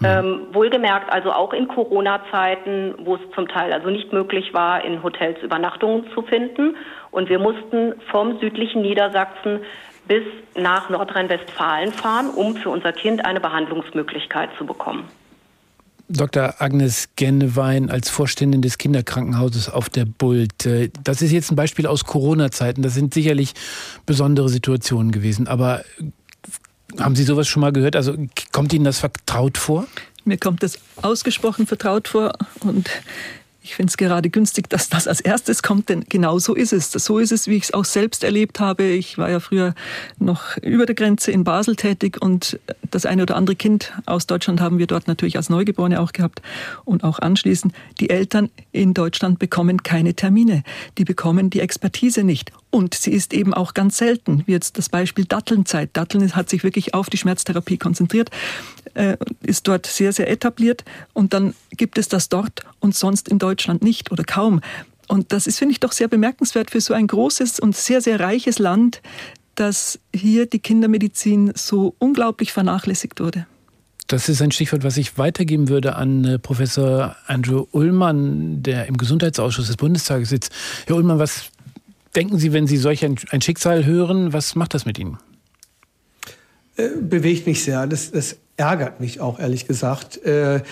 Mhm. 0.00 0.06
Ähm, 0.06 0.40
wohlgemerkt, 0.52 1.12
also 1.12 1.32
auch 1.32 1.52
in 1.52 1.68
Corona-Zeiten, 1.68 2.94
wo 2.98 3.14
es 3.14 3.20
zum 3.34 3.48
Teil 3.48 3.72
also 3.72 3.90
nicht 3.90 4.12
möglich 4.12 4.52
war, 4.52 4.84
in 4.84 5.02
Hotels 5.02 5.40
Übernachtungen 5.42 6.10
zu 6.12 6.22
finden. 6.22 6.76
Und 7.10 7.28
wir 7.28 7.38
mussten 7.38 7.94
vom 8.10 8.38
südlichen 8.40 8.82
Niedersachsen 8.82 9.60
bis 10.06 10.24
nach 10.56 10.90
Nordrhein-Westfalen 10.90 11.92
fahren, 11.92 12.30
um 12.30 12.56
für 12.56 12.70
unser 12.70 12.92
Kind 12.92 13.24
eine 13.24 13.40
Behandlungsmöglichkeit 13.40 14.50
zu 14.58 14.66
bekommen. 14.66 15.08
Dr. 16.08 16.60
Agnes 16.60 17.08
Gennewein 17.16 17.90
als 17.90 18.10
Vorständin 18.10 18.62
des 18.62 18.78
Kinderkrankenhauses 18.78 19.68
auf 19.68 19.88
der 19.88 20.04
Bult. 20.04 20.66
Äh, 20.66 20.90
das 21.02 21.22
ist 21.22 21.32
jetzt 21.32 21.50
ein 21.50 21.56
Beispiel 21.56 21.86
aus 21.86 22.04
Corona-Zeiten. 22.04 22.82
Das 22.82 22.94
sind 22.94 23.14
sicherlich 23.14 23.54
besondere 24.06 24.48
Situationen 24.48 25.12
gewesen. 25.12 25.48
Aber 25.48 25.80
äh, 25.80 27.00
haben 27.00 27.16
Sie 27.16 27.24
sowas 27.24 27.48
schon 27.48 27.60
mal 27.60 27.72
gehört? 27.72 27.96
Also 27.96 28.14
kommt 28.52 28.72
Ihnen 28.72 28.84
das 28.84 28.98
vertraut 28.98 29.58
vor? 29.58 29.86
Mir 30.24 30.38
kommt 30.38 30.62
das 30.62 30.78
ausgesprochen 31.02 31.66
vertraut 31.66 32.08
vor 32.08 32.32
und 32.60 32.88
ich 33.64 33.76
finde 33.76 33.90
es 33.90 33.96
gerade 33.96 34.28
günstig, 34.28 34.68
dass 34.68 34.90
das 34.90 35.08
als 35.08 35.22
erstes 35.22 35.62
kommt, 35.62 35.88
denn 35.88 36.04
genau 36.06 36.38
so 36.38 36.54
ist 36.54 36.74
es. 36.74 36.92
So 36.92 37.18
ist 37.18 37.32
es, 37.32 37.48
wie 37.48 37.56
ich 37.56 37.64
es 37.64 37.74
auch 37.74 37.86
selbst 37.86 38.22
erlebt 38.22 38.60
habe. 38.60 38.84
Ich 38.84 39.16
war 39.16 39.30
ja 39.30 39.40
früher 39.40 39.74
noch 40.18 40.58
über 40.58 40.84
der 40.84 40.94
Grenze 40.94 41.32
in 41.32 41.44
Basel 41.44 41.74
tätig 41.74 42.20
und 42.20 42.60
das 42.90 43.06
eine 43.06 43.22
oder 43.22 43.36
andere 43.36 43.56
Kind 43.56 43.94
aus 44.04 44.26
Deutschland 44.26 44.60
haben 44.60 44.78
wir 44.78 44.86
dort 44.86 45.08
natürlich 45.08 45.38
als 45.38 45.48
Neugeborene 45.48 45.98
auch 45.98 46.12
gehabt 46.12 46.42
und 46.84 47.04
auch 47.04 47.18
anschließend. 47.20 47.72
Die 48.00 48.10
Eltern 48.10 48.50
in 48.70 48.92
Deutschland 48.92 49.38
bekommen 49.38 49.82
keine 49.82 50.12
Termine. 50.12 50.62
Die 50.98 51.04
bekommen 51.04 51.48
die 51.48 51.60
Expertise 51.60 52.22
nicht. 52.22 52.52
Und 52.70 52.92
sie 52.92 53.12
ist 53.12 53.32
eben 53.32 53.54
auch 53.54 53.72
ganz 53.72 53.96
selten, 53.96 54.42
wie 54.46 54.52
jetzt 54.52 54.76
das 54.78 54.88
Beispiel 54.88 55.24
Dattelnzeit. 55.24 55.90
Datteln 55.92 56.34
hat 56.34 56.50
sich 56.50 56.64
wirklich 56.64 56.92
auf 56.92 57.08
die 57.08 57.16
Schmerztherapie 57.16 57.78
konzentriert, 57.78 58.30
äh, 58.94 59.16
ist 59.42 59.68
dort 59.68 59.86
sehr, 59.86 60.12
sehr 60.12 60.30
etabliert. 60.30 60.84
Und 61.12 61.34
dann 61.34 61.54
gibt 61.70 61.98
es 61.98 62.08
das 62.08 62.28
dort 62.28 62.64
und 62.80 62.94
sonst 62.94 63.28
in 63.28 63.38
Deutschland 63.38 63.82
nicht 63.82 64.12
oder 64.12 64.24
kaum. 64.24 64.60
Und 65.08 65.32
das 65.32 65.46
ist, 65.46 65.58
finde 65.58 65.72
ich, 65.72 65.80
doch 65.80 65.92
sehr 65.92 66.08
bemerkenswert 66.08 66.70
für 66.70 66.80
so 66.80 66.94
ein 66.94 67.06
großes 67.06 67.60
und 67.60 67.76
sehr, 67.76 68.00
sehr 68.00 68.20
reiches 68.20 68.58
Land, 68.58 69.02
dass 69.54 69.98
hier 70.14 70.46
die 70.46 70.58
Kindermedizin 70.58 71.52
so 71.54 71.94
unglaublich 71.98 72.52
vernachlässigt 72.52 73.20
wurde. 73.20 73.46
Das 74.06 74.28
ist 74.28 74.42
ein 74.42 74.50
Stichwort, 74.50 74.84
was 74.84 74.96
ich 74.96 75.16
weitergeben 75.16 75.68
würde 75.68 75.96
an 75.96 76.24
äh, 76.24 76.38
Professor 76.38 77.16
Andrew 77.26 77.66
Ullmann, 77.72 78.62
der 78.62 78.86
im 78.86 78.98
Gesundheitsausschuss 78.98 79.66
des 79.66 79.76
Bundestages 79.76 80.28
sitzt. 80.28 80.52
Herr 80.86 80.96
Ullmann, 80.96 81.18
was 81.18 81.44
denken 82.14 82.38
Sie, 82.38 82.52
wenn 82.52 82.66
Sie 82.66 82.76
solch 82.76 83.04
ein, 83.04 83.16
ein 83.30 83.40
Schicksal 83.40 83.86
hören? 83.86 84.32
Was 84.32 84.56
macht 84.56 84.74
das 84.74 84.84
mit 84.84 84.98
Ihnen? 84.98 85.18
Äh, 86.76 86.88
bewegt 87.00 87.46
mich 87.46 87.64
sehr. 87.64 87.86
Das, 87.86 88.10
das 88.10 88.36
ärgert 88.56 89.00
mich 89.00 89.20
auch, 89.20 89.38
ehrlich 89.38 89.66
gesagt. 89.66 90.24
Äh, 90.24 90.62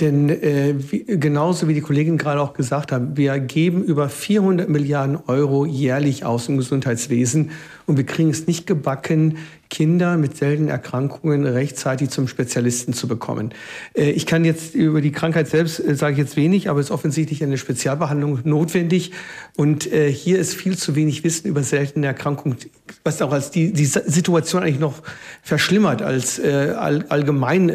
denn 0.00 0.30
äh, 0.30 0.74
wie, 0.90 1.04
genauso 1.04 1.68
wie 1.68 1.74
die 1.74 1.80
Kollegin 1.80 2.18
gerade 2.18 2.40
auch 2.40 2.54
gesagt 2.54 2.92
hat, 2.92 3.16
wir 3.16 3.38
geben 3.38 3.84
über 3.84 4.08
400 4.08 4.68
Milliarden 4.68 5.18
Euro 5.26 5.64
jährlich 5.64 6.24
aus 6.24 6.48
im 6.48 6.56
Gesundheitswesen 6.56 7.50
und 7.86 7.96
wir 7.96 8.06
kriegen 8.06 8.30
es 8.30 8.46
nicht 8.46 8.66
gebacken, 8.66 9.38
Kinder 9.70 10.18
mit 10.18 10.36
seltenen 10.36 10.68
Erkrankungen 10.68 11.46
rechtzeitig 11.46 12.10
zum 12.10 12.28
Spezialisten 12.28 12.92
zu 12.92 13.08
bekommen. 13.08 13.54
Äh, 13.94 14.10
ich 14.10 14.26
kann 14.26 14.44
jetzt 14.44 14.74
über 14.74 15.00
die 15.00 15.12
Krankheit 15.12 15.48
selbst 15.48 15.78
äh, 15.80 15.94
sage 15.94 16.12
ich 16.12 16.18
jetzt 16.18 16.36
wenig, 16.36 16.68
aber 16.68 16.80
es 16.80 16.86
ist 16.86 16.92
offensichtlich 16.92 17.42
eine 17.42 17.56
Spezialbehandlung 17.56 18.40
notwendig. 18.44 19.12
Und 19.56 19.90
äh, 19.92 20.12
hier 20.12 20.38
ist 20.38 20.54
viel 20.54 20.76
zu 20.76 20.94
wenig 20.94 21.24
Wissen 21.24 21.48
über 21.48 21.62
seltene 21.62 22.06
Erkrankungen, 22.06 22.56
was 23.04 23.20
auch 23.22 23.36
die, 23.50 23.72
die 23.72 23.86
Situation 23.86 24.62
eigentlich 24.62 24.78
noch 24.78 25.02
verschlimmert, 25.42 26.02
als 26.02 26.40
allgemein 26.40 27.72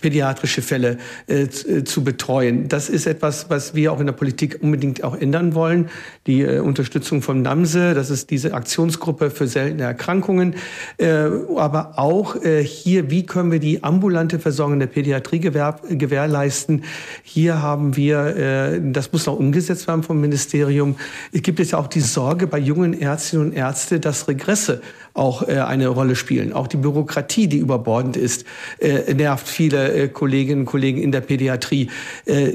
pädiatrische 0.00 0.62
Fälle 0.62 0.98
zu 1.84 2.04
betreuen. 2.04 2.68
Das 2.68 2.88
ist 2.88 3.06
etwas, 3.06 3.50
was 3.50 3.74
wir 3.74 3.92
auch 3.92 4.00
in 4.00 4.06
der 4.06 4.12
Politik 4.12 4.58
unbedingt 4.60 5.02
auch 5.02 5.16
ändern 5.16 5.54
wollen. 5.54 5.90
Die 6.26 6.44
Unterstützung 6.44 7.22
von 7.22 7.42
NAMSE, 7.42 7.94
das 7.94 8.10
ist 8.10 8.30
diese 8.30 8.54
Aktionsgruppe 8.54 9.30
für 9.30 9.46
seltene 9.46 9.82
Erkrankungen 9.84 10.54
aber 11.56 11.98
auch 11.98 12.36
äh, 12.36 12.62
hier, 12.64 13.10
wie 13.10 13.24
können 13.24 13.52
wir 13.52 13.60
die 13.60 13.82
ambulante 13.82 14.38
Versorgung 14.38 14.78
der 14.78 14.86
Pädiatrie 14.86 15.40
gewährleisten. 15.40 16.84
Hier 17.22 17.62
haben 17.62 17.96
wir, 17.96 18.36
äh, 18.36 18.80
das 18.82 19.12
muss 19.12 19.26
noch 19.26 19.38
umgesetzt 19.38 19.86
werden 19.86 20.02
vom 20.02 20.20
Ministerium, 20.20 20.96
gibt 21.32 21.60
es 21.60 21.72
ja 21.72 21.78
auch 21.78 21.86
die 21.86 22.00
Sorge 22.00 22.46
bei 22.46 22.58
jungen 22.58 22.98
Ärztinnen 22.98 23.48
und 23.48 23.52
Ärzten, 23.52 24.00
dass 24.00 24.26
Regresse 24.50 24.80
auch 25.12 25.46
äh, 25.46 25.58
eine 25.58 25.88
Rolle 25.88 26.14
spielen. 26.14 26.52
Auch 26.52 26.68
die 26.68 26.76
Bürokratie, 26.76 27.48
die 27.48 27.58
überbordend 27.58 28.16
ist, 28.16 28.44
äh, 28.78 29.12
nervt 29.12 29.48
viele 29.48 29.92
äh, 29.92 30.08
Kolleginnen 30.08 30.60
und 30.60 30.66
Kollegen 30.66 31.02
in 31.02 31.12
der 31.12 31.20
Pädiatrie, 31.20 31.88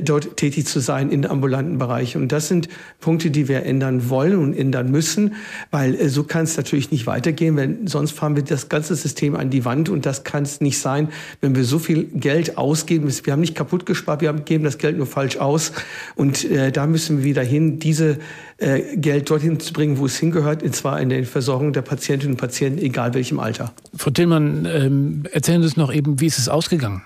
dort 0.01 0.37
tätig 0.37 0.65
zu 0.67 0.79
sein 0.79 1.09
in 1.09 1.25
ambulanten 1.25 1.77
Bereich. 1.77 2.15
Und 2.15 2.31
das 2.31 2.47
sind 2.47 2.69
Punkte, 2.99 3.29
die 3.29 3.47
wir 3.47 3.63
ändern 3.63 4.09
wollen 4.09 4.37
und 4.37 4.53
ändern 4.53 4.89
müssen, 4.89 5.35
weil 5.71 6.09
so 6.09 6.23
kann 6.23 6.43
es 6.43 6.57
natürlich 6.57 6.91
nicht 6.91 7.07
weitergehen, 7.07 7.55
wenn 7.57 7.87
sonst 7.87 8.11
fahren 8.11 8.35
wir 8.35 8.43
das 8.43 8.69
ganze 8.69 8.95
System 8.95 9.35
an 9.35 9.49
die 9.49 9.65
Wand 9.65 9.89
und 9.89 10.05
das 10.05 10.23
kann 10.23 10.43
es 10.43 10.61
nicht 10.61 10.79
sein, 10.79 11.09
wenn 11.41 11.55
wir 11.55 11.63
so 11.63 11.79
viel 11.79 12.05
Geld 12.05 12.57
ausgeben. 12.57 13.09
Wir 13.23 13.33
haben 13.33 13.41
nicht 13.41 13.55
kaputt 13.55 13.85
gespart, 13.85 14.21
wir 14.21 14.31
geben 14.33 14.63
das 14.63 14.77
Geld 14.77 14.97
nur 14.97 15.07
falsch 15.07 15.37
aus 15.37 15.71
und 16.15 16.47
da 16.73 16.87
müssen 16.87 17.19
wir 17.19 17.23
wieder 17.25 17.43
hin, 17.43 17.79
diese 17.79 18.17
Geld 18.57 19.29
dorthin 19.29 19.59
zu 19.59 19.73
bringen, 19.73 19.97
wo 19.97 20.05
es 20.05 20.17
hingehört, 20.17 20.63
und 20.63 20.73
zwar 20.73 21.01
in 21.01 21.09
der 21.09 21.25
Versorgung 21.25 21.73
der 21.73 21.81
Patientinnen 21.81 22.35
und 22.35 22.39
Patienten, 22.39 22.79
egal 22.79 23.13
welchem 23.13 23.39
Alter. 23.39 23.73
Frau 23.97 24.11
Tillmann, 24.11 24.65
ähm, 24.65 25.23
erzählen 25.31 25.61
Sie 25.61 25.67
uns 25.67 25.77
noch 25.77 25.93
eben, 25.93 26.21
wie 26.21 26.27
ist 26.27 26.37
es 26.37 26.47
ausgegangen? 26.47 27.03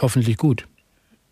Hoffentlich 0.00 0.36
gut. 0.36 0.66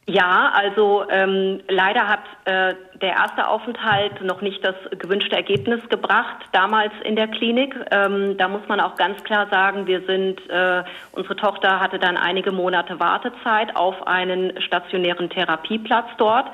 Ja, 0.07 0.51
also 0.55 1.05
ähm, 1.09 1.61
leider 1.69 2.09
hat 2.09 2.21
äh, 2.45 2.75
der 3.01 3.11
erste 3.11 3.47
Aufenthalt 3.47 4.23
noch 4.23 4.41
nicht 4.41 4.65
das 4.65 4.75
gewünschte 4.99 5.37
Ergebnis 5.37 5.81
gebracht, 5.89 6.37
damals 6.53 6.93
in 7.05 7.15
der 7.15 7.29
Klinik. 7.29 7.77
Ähm, 7.93 8.37
da 8.37 8.49
muss 8.49 8.63
man 8.67 8.81
auch 8.81 8.97
ganz 8.97 9.23
klar 9.23 9.47
sagen, 9.51 9.87
wir 9.87 10.01
sind, 10.07 10.41
äh, 10.51 10.83
unsere 11.13 11.37
Tochter 11.37 11.79
hatte 11.79 12.01
dann 12.01 12.17
einige 12.17 12.51
Monate 12.51 12.99
Wartezeit 12.99 13.77
auf 13.77 14.07
einen 14.07 14.61
stationären 14.61 15.31
Therapieplatz 15.31 16.09
dort. 16.19 16.51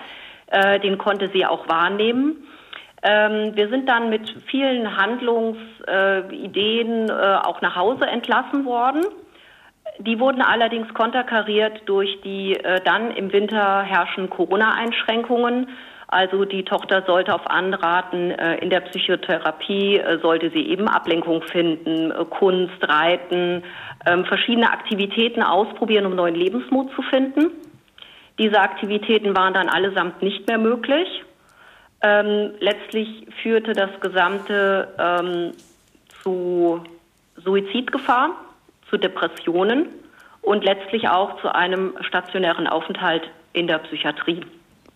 Äh, 0.49 0.79
den 0.81 0.99
konnte 0.99 1.31
sie 1.33 1.47
auch 1.47 1.66
wahrnehmen. 1.66 2.37
Ähm, 3.09 3.55
wir 3.55 3.69
sind 3.69 3.88
dann 3.88 4.11
mit 4.11 4.29
vielen 4.51 4.97
Handlungsideen 4.97 7.09
äh, 7.09 7.38
auch 7.45 7.61
nach 7.61 7.77
Hause 7.77 8.05
entlassen 8.07 8.64
worden. 8.64 9.05
Die 10.01 10.19
wurden 10.19 10.42
allerdings 10.42 10.92
konterkariert 10.92 11.83
durch 11.87 12.21
die 12.23 12.55
äh, 12.55 12.81
dann 12.85 13.12
im 13.12 13.33
Winter 13.33 13.83
herrschenden 13.83 14.31
Corona-Einschränkungen. 14.31 15.69
Also 16.09 16.45
die 16.45 16.64
Tochter 16.64 17.05
sollte 17.07 17.33
auf 17.33 17.49
Anraten 17.49 18.33
äh, 18.33 18.57
in 18.57 18.71
der 18.71 18.81
Psychotherapie, 18.81 19.99
äh, 19.99 20.19
sollte 20.19 20.51
sie 20.51 20.69
eben 20.69 20.88
Ablenkung 20.88 21.42
finden, 21.42 22.11
äh, 22.11 22.25
Kunst, 22.25 22.83
Reiten, 22.83 23.62
ähm, 24.05 24.25
verschiedene 24.25 24.73
Aktivitäten 24.73 25.45
ausprobieren, 25.45 26.07
um 26.07 26.16
neuen 26.16 26.35
Lebensmut 26.35 26.92
zu 26.95 27.03
finden. 27.03 27.53
Diese 28.40 28.61
Aktivitäten 28.61 29.37
waren 29.37 29.55
dann 29.55 29.69
allesamt 29.69 30.23
nicht 30.23 30.49
mehr 30.49 30.59
möglich. 30.59 31.23
Ähm, 32.07 32.53
letztlich 32.61 33.27
führte 33.42 33.73
das 33.73 33.90
Gesamte 34.01 34.87
ähm, 34.97 35.53
zu 36.23 36.81
Suizidgefahr, 37.42 38.31
zu 38.88 38.97
Depressionen 38.97 39.87
und 40.42 40.62
letztlich 40.62 41.09
auch 41.09 41.40
zu 41.40 41.53
einem 41.53 41.95
stationären 42.03 42.69
Aufenthalt 42.69 43.23
in 43.55 43.66
der 43.66 43.79
Psychiatrie. 43.79 44.40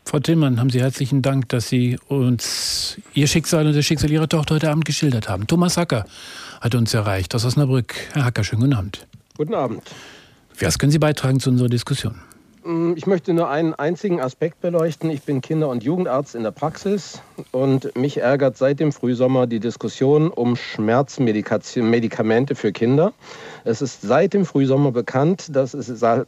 Frau 0.04 0.20
Tillmann, 0.20 0.60
haben 0.60 0.70
Sie 0.70 0.80
herzlichen 0.80 1.20
Dank, 1.20 1.48
dass 1.48 1.68
Sie 1.68 1.98
uns 2.06 3.00
Ihr 3.12 3.26
Schicksal 3.26 3.66
und 3.66 3.74
das 3.74 3.84
Schicksal 3.84 4.10
Ihrer 4.10 4.28
Tochter 4.28 4.54
heute 4.54 4.70
Abend 4.70 4.84
geschildert 4.84 5.28
haben. 5.28 5.48
Thomas 5.48 5.76
Hacker 5.76 6.04
hat 6.60 6.76
uns 6.76 6.94
erreicht 6.94 7.34
aus 7.34 7.44
Osnabrück. 7.44 7.94
Herr 8.12 8.26
Hacker, 8.26 8.44
schönen 8.44 8.62
guten 8.62 8.74
Abend. 8.74 9.06
Guten 9.36 9.54
Abend. 9.54 9.82
Was 10.60 10.78
können 10.78 10.92
Sie 10.92 10.98
beitragen 11.00 11.40
zu 11.40 11.50
unserer 11.50 11.68
Diskussion? 11.68 12.20
Mm, 12.70 12.92
ich 12.96 13.06
möchte 13.06 13.32
nur 13.32 13.48
einen 13.48 13.74
einzigen 13.74 14.20
Aspekt 14.20 14.60
beleuchten. 14.60 15.10
Ich 15.10 15.22
bin 15.22 15.40
Kinder- 15.40 15.68
und 15.68 15.82
Jugendarzt 15.82 16.34
in 16.36 16.44
der 16.44 16.52
Praxis 16.52 17.20
und 17.50 17.96
mich 17.96 18.18
ärgert 18.18 18.56
seit 18.56 18.78
dem 18.80 18.92
Frühsommer 18.92 19.46
die 19.48 19.58
Diskussion 19.60 20.30
um 20.30 20.54
Schmerzmedikamente 20.56 22.54
für 22.54 22.72
Kinder. 22.72 23.12
Es 23.64 23.82
ist 23.82 24.02
seit 24.02 24.34
dem 24.34 24.46
Frühsommer 24.46 24.92
bekannt, 24.92 25.48
dass 25.54 25.76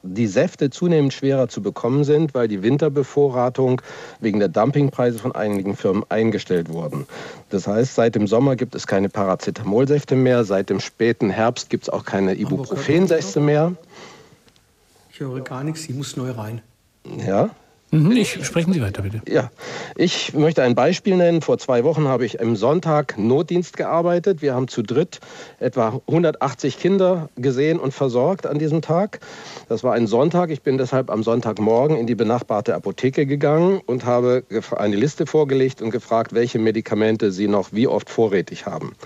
die 0.02 0.26
Säfte 0.26 0.70
zunehmend 0.70 1.12
schwerer 1.12 1.48
zu 1.48 1.62
bekommen 1.62 2.04
sind, 2.04 2.34
weil 2.34 2.48
die 2.48 2.62
Winterbevorratung 2.62 3.80
wegen 4.20 4.40
der 4.40 4.48
Dumpingpreise 4.48 5.18
von 5.18 5.32
einigen 5.32 5.76
Firmen 5.76 6.04
eingestellt 6.08 6.68
wurden. 6.70 7.06
Das 7.50 7.66
heißt, 7.66 7.94
seit 7.94 8.16
dem 8.16 8.26
Sommer 8.26 8.56
gibt 8.56 8.74
es 8.74 8.86
keine 8.86 9.08
Paracetamolsäfte 9.08 10.16
mehr, 10.16 10.44
seit 10.44 10.70
dem 10.70 10.80
späten 10.80 11.30
Herbst 11.30 11.70
gibt 11.70 11.84
es 11.84 11.88
auch 11.88 12.04
keine 12.04 12.34
Ibuprofensäfte 12.34 13.40
mehr. 13.40 13.72
Ich 15.22 15.28
höre 15.28 15.40
gar 15.42 15.62
nichts, 15.62 15.84
sie 15.84 15.92
muss 15.92 16.16
neu 16.16 16.32
rein. 16.32 16.62
Ja? 17.24 17.50
Mhm, 17.92 18.10
ich, 18.10 18.44
sprechen 18.44 18.72
Sie 18.72 18.82
weiter, 18.82 19.02
bitte. 19.02 19.22
Ja, 19.28 19.52
ich 19.94 20.34
möchte 20.34 20.64
ein 20.64 20.74
Beispiel 20.74 21.14
nennen. 21.14 21.42
Vor 21.42 21.58
zwei 21.58 21.84
Wochen 21.84 22.08
habe 22.08 22.24
ich 22.26 22.40
am 22.40 22.56
Sonntag 22.56 23.16
Notdienst 23.18 23.76
gearbeitet. 23.76 24.42
Wir 24.42 24.52
haben 24.54 24.66
zu 24.66 24.82
dritt 24.82 25.20
etwa 25.60 26.00
180 26.08 26.76
Kinder 26.76 27.28
gesehen 27.36 27.78
und 27.78 27.94
versorgt 27.94 28.46
an 28.46 28.58
diesem 28.58 28.82
Tag. 28.82 29.20
Das 29.68 29.84
war 29.84 29.92
ein 29.92 30.08
Sonntag. 30.08 30.50
Ich 30.50 30.62
bin 30.62 30.76
deshalb 30.76 31.08
am 31.08 31.22
Sonntagmorgen 31.22 31.96
in 31.96 32.08
die 32.08 32.16
benachbarte 32.16 32.74
Apotheke 32.74 33.24
gegangen 33.24 33.80
und 33.86 34.04
habe 34.04 34.42
eine 34.74 34.96
Liste 34.96 35.26
vorgelegt 35.26 35.82
und 35.82 35.90
gefragt, 35.90 36.32
welche 36.32 36.58
Medikamente 36.58 37.30
sie 37.30 37.46
noch 37.46 37.72
wie 37.72 37.86
oft 37.86 38.10
vorrätig 38.10 38.66
haben. 38.66 38.96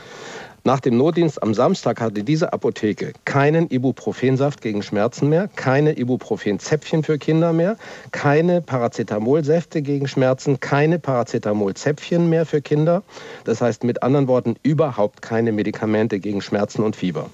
Nach 0.66 0.80
dem 0.80 0.96
Notdienst 0.96 1.44
am 1.44 1.54
Samstag 1.54 2.00
hatte 2.00 2.24
diese 2.24 2.52
Apotheke 2.52 3.12
keinen 3.24 3.70
Ibuprofensaft 3.70 4.60
gegen 4.60 4.82
Schmerzen 4.82 5.28
mehr, 5.28 5.48
keine 5.54 5.96
Ibuprofenzäpfchen 5.96 7.04
für 7.04 7.18
Kinder 7.18 7.52
mehr, 7.52 7.76
keine 8.10 8.62
Paracetamolsäfte 8.62 9.80
gegen 9.80 10.08
Schmerzen, 10.08 10.58
keine 10.58 10.98
Paracetamolzäpfchen 10.98 12.28
mehr 12.28 12.46
für 12.46 12.62
Kinder. 12.62 13.04
Das 13.44 13.60
heißt 13.60 13.84
mit 13.84 14.02
anderen 14.02 14.26
Worten 14.26 14.56
überhaupt 14.64 15.22
keine 15.22 15.52
Medikamente 15.52 16.18
gegen 16.18 16.42
Schmerzen 16.42 16.82
und 16.82 16.96
Fieber. 16.96 17.30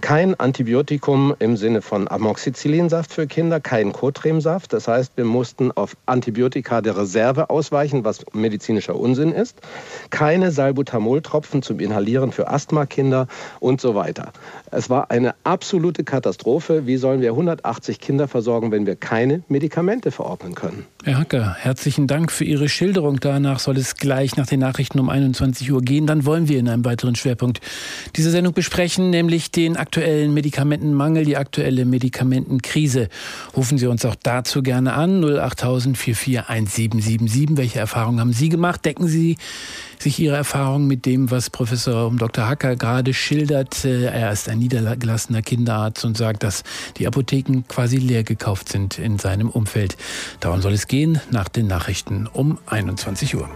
Kein 0.00 0.38
Antibiotikum 0.38 1.34
im 1.38 1.56
Sinne 1.56 1.82
von 1.82 2.08
Amoxicillinsaft 2.08 3.12
für 3.12 3.26
Kinder, 3.26 3.60
kein 3.60 3.92
Cotremsaft. 3.92 4.72
Das 4.72 4.88
heißt, 4.88 5.12
wir 5.16 5.24
mussten 5.24 5.72
auf 5.72 5.96
Antibiotika 6.06 6.80
der 6.80 6.96
Reserve 6.96 7.50
ausweichen, 7.50 8.04
was 8.04 8.24
medizinischer 8.32 8.96
Unsinn 8.96 9.32
ist. 9.32 9.58
Keine 10.08 10.52
Salbutamoltropfen 10.52 11.62
zum 11.62 11.80
Inhalieren 11.80 12.32
für 12.32 12.48
Asthmakinder 12.48 13.26
und 13.60 13.80
so 13.80 13.94
weiter. 13.94 14.32
Es 14.70 14.88
war 14.88 15.10
eine 15.10 15.34
absolute 15.44 16.02
Katastrophe. 16.02 16.86
Wie 16.86 16.96
sollen 16.96 17.20
wir 17.20 17.30
180 17.30 18.00
Kinder 18.00 18.26
versorgen, 18.26 18.72
wenn 18.72 18.86
wir 18.86 18.96
keine 18.96 19.42
Medikamente 19.48 20.10
verordnen 20.10 20.54
können? 20.54 20.86
Herr 21.02 21.16
Hacker, 21.16 21.56
herzlichen 21.58 22.06
Dank 22.06 22.30
für 22.30 22.44
Ihre 22.44 22.68
Schilderung. 22.68 23.20
Danach 23.20 23.58
soll 23.58 23.78
es 23.78 23.94
gleich 23.94 24.36
nach 24.36 24.46
den 24.46 24.60
Nachrichten 24.60 25.00
um 25.00 25.08
21 25.08 25.72
Uhr 25.72 25.80
gehen. 25.80 26.06
Dann 26.06 26.26
wollen 26.26 26.46
wir 26.46 26.58
in 26.58 26.68
einem 26.68 26.84
weiteren 26.84 27.14
Schwerpunkt 27.14 27.62
diese 28.16 28.30
Sendung 28.30 28.52
besprechen, 28.52 29.08
nämlich 29.08 29.50
den 29.50 29.78
aktuellen 29.78 30.34
Medikamentenmangel, 30.34 31.24
die 31.24 31.38
aktuelle 31.38 31.86
Medikamentenkrise. 31.86 33.08
Rufen 33.56 33.78
Sie 33.78 33.86
uns 33.86 34.04
auch 34.04 34.14
dazu 34.14 34.62
gerne 34.62 34.92
an 34.92 35.24
08000 35.24 35.96
441777. 35.96 37.56
Welche 37.56 37.78
Erfahrungen 37.78 38.20
haben 38.20 38.34
Sie 38.34 38.50
gemacht? 38.50 38.84
Decken 38.84 39.08
Sie 39.08 39.38
sich 40.02 40.18
Ihre 40.18 40.36
Erfahrungen 40.36 40.86
mit 40.86 41.06
dem, 41.06 41.30
was 41.30 41.50
Professor 41.50 42.12
Dr. 42.16 42.48
Hacker 42.48 42.76
gerade 42.76 43.14
schildert. 43.14 43.84
Äh, 43.84 44.06
er 44.06 44.32
ist 44.32 44.48
ein 44.48 44.58
niedergelassener 44.58 45.42
Kinderarzt 45.42 46.04
und 46.04 46.16
sagt, 46.16 46.42
dass 46.42 46.62
die 46.96 47.06
Apotheken 47.06 47.62
quasi 47.68 47.96
leer 47.96 48.24
gekauft 48.24 48.68
sind 48.68 48.98
in 48.98 49.18
seinem 49.18 49.50
Umfeld. 49.50 49.96
Darum 50.40 50.62
soll 50.62 50.72
es 50.72 50.86
gehen 50.86 51.20
nach 51.30 51.48
den 51.48 51.66
Nachrichten 51.66 52.26
um 52.26 52.58
21 52.66 53.36
Uhr. 53.36 53.48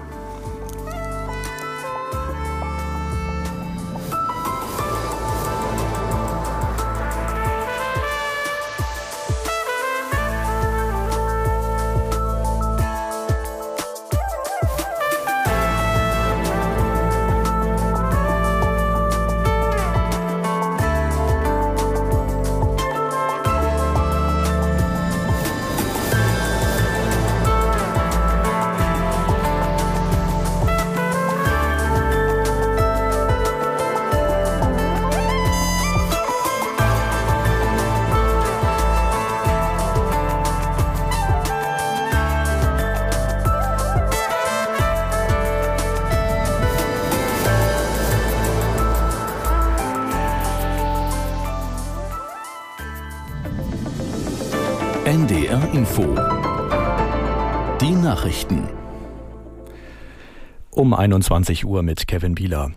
21 61.04 61.66
Uhr 61.66 61.82
mit 61.82 62.06
Kevin 62.06 62.34
Bieler. 62.34 62.72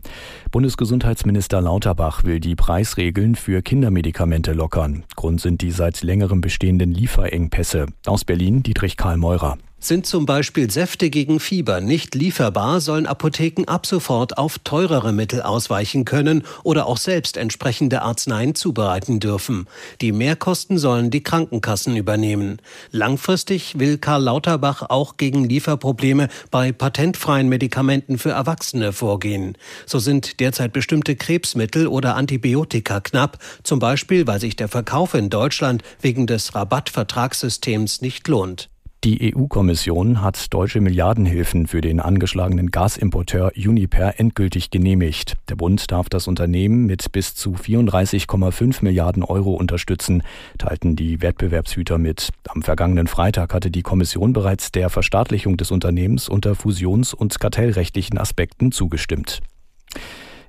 Bundesgesundheitsminister 0.52 1.62
Lauterbach 1.62 2.26
will 2.26 2.42
die 2.42 2.56
Preisregeln 2.56 3.36
für 3.36 3.62
Kindermedikamente 3.62 4.52
lockern. 4.52 5.06
Grund 5.16 5.40
sind 5.40 5.62
die 5.62 5.72
seit 5.72 6.04
längerem 6.04 6.42
bestehenden 6.42 6.92
Lieferengpässe. 6.92 7.86
Aus 8.06 8.26
Berlin 8.26 8.64
Dietrich 8.64 8.98
Karl 8.98 9.16
Meurer. 9.16 9.58
Sind 9.80 10.08
zum 10.08 10.26
Beispiel 10.26 10.72
Säfte 10.72 11.12
gegen 11.12 11.40
Fieber 11.40 11.82
nicht 11.82 12.16
lieferbar, 12.16 12.82
sollen 12.82 13.06
Apotheken 13.06 13.66
ab 13.68 13.86
sofort 13.86 14.36
auf 14.40 14.58
teurere 14.58 15.14
Mittel 15.14 15.44
ausweichen 15.44 16.04
können 16.04 16.42
oder 16.64 16.88
auch 16.88 16.98
selbst 16.98 17.38
entsprechende 17.38 18.02
Arzneien 18.02 18.56
zubereiten 18.56 19.20
dürfen. 19.20 19.68
Die 20.02 20.12
Mehrkosten 20.12 20.80
sollen 20.80 21.12
die 21.12 21.22
Krankenkassen 21.22 21.96
übernehmen. 21.96 22.58
Langfristig 22.92 23.78
will 23.78 24.00
Karl 24.00 24.24
Lauterbach 24.24 24.82
auch 24.90 25.16
gegen 25.16 25.48
Lieferprobleme 25.48 26.30
bei 26.50 26.72
patentfreien 26.72 27.48
Medikamenten 27.48 28.18
für 28.18 28.32
Erwachsene 28.32 28.94
vorgehen. 28.94 29.60
So 29.86 30.00
sind 30.00 30.40
derzeit 30.40 30.74
bestimmte 30.74 31.16
Krebsmittel 31.16 31.86
oder 31.86 32.16
Antibiotika 32.16 33.00
knapp, 33.00 33.38
zum 33.62 33.78
Beispiel 33.78 34.26
weil 34.26 34.40
sich 34.42 34.56
der 34.56 34.70
Verkauf 34.70 35.14
in 35.14 35.30
Deutschland 35.30 35.84
wegen 36.02 36.26
des 36.26 36.56
Rabattvertragssystems 36.56 38.02
nicht 38.02 38.28
lohnt. 38.28 38.70
Die 39.04 39.36
EU-Kommission 39.36 40.22
hat 40.24 40.52
deutsche 40.52 40.82
Milliardenhilfen 40.82 41.68
für 41.68 41.82
den 41.82 42.00
angeschlagenen 42.00 42.72
Gasimporteur 42.72 43.52
Uniper 43.56 44.20
endgültig 44.20 44.72
genehmigt. 44.72 45.36
Der 45.50 45.56
Bund 45.56 45.92
darf 45.92 46.10
das 46.10 46.28
Unternehmen 46.28 46.88
mit 46.88 47.12
bis 47.12 47.36
zu 47.36 47.52
34,5 47.54 48.84
Milliarden 48.84 49.24
Euro 49.24 49.54
unterstützen, 49.54 50.24
teilten 50.58 50.96
die 50.96 51.22
Wettbewerbshüter 51.22 52.00
mit. 52.00 52.32
Am 52.48 52.64
vergangenen 52.64 53.06
Freitag 53.06 53.54
hatte 53.54 53.70
die 53.70 53.84
Kommission 53.84 54.34
bereits 54.34 54.72
der 54.72 54.90
Verstaatlichung 54.90 55.58
des 55.58 55.70
Unternehmens 55.70 56.28
unter 56.28 56.56
fusions- 56.56 57.14
und 57.14 57.40
kartellrechtlichen 57.40 58.18
Aspekten 58.18 58.72
zugestimmt. 58.72 59.42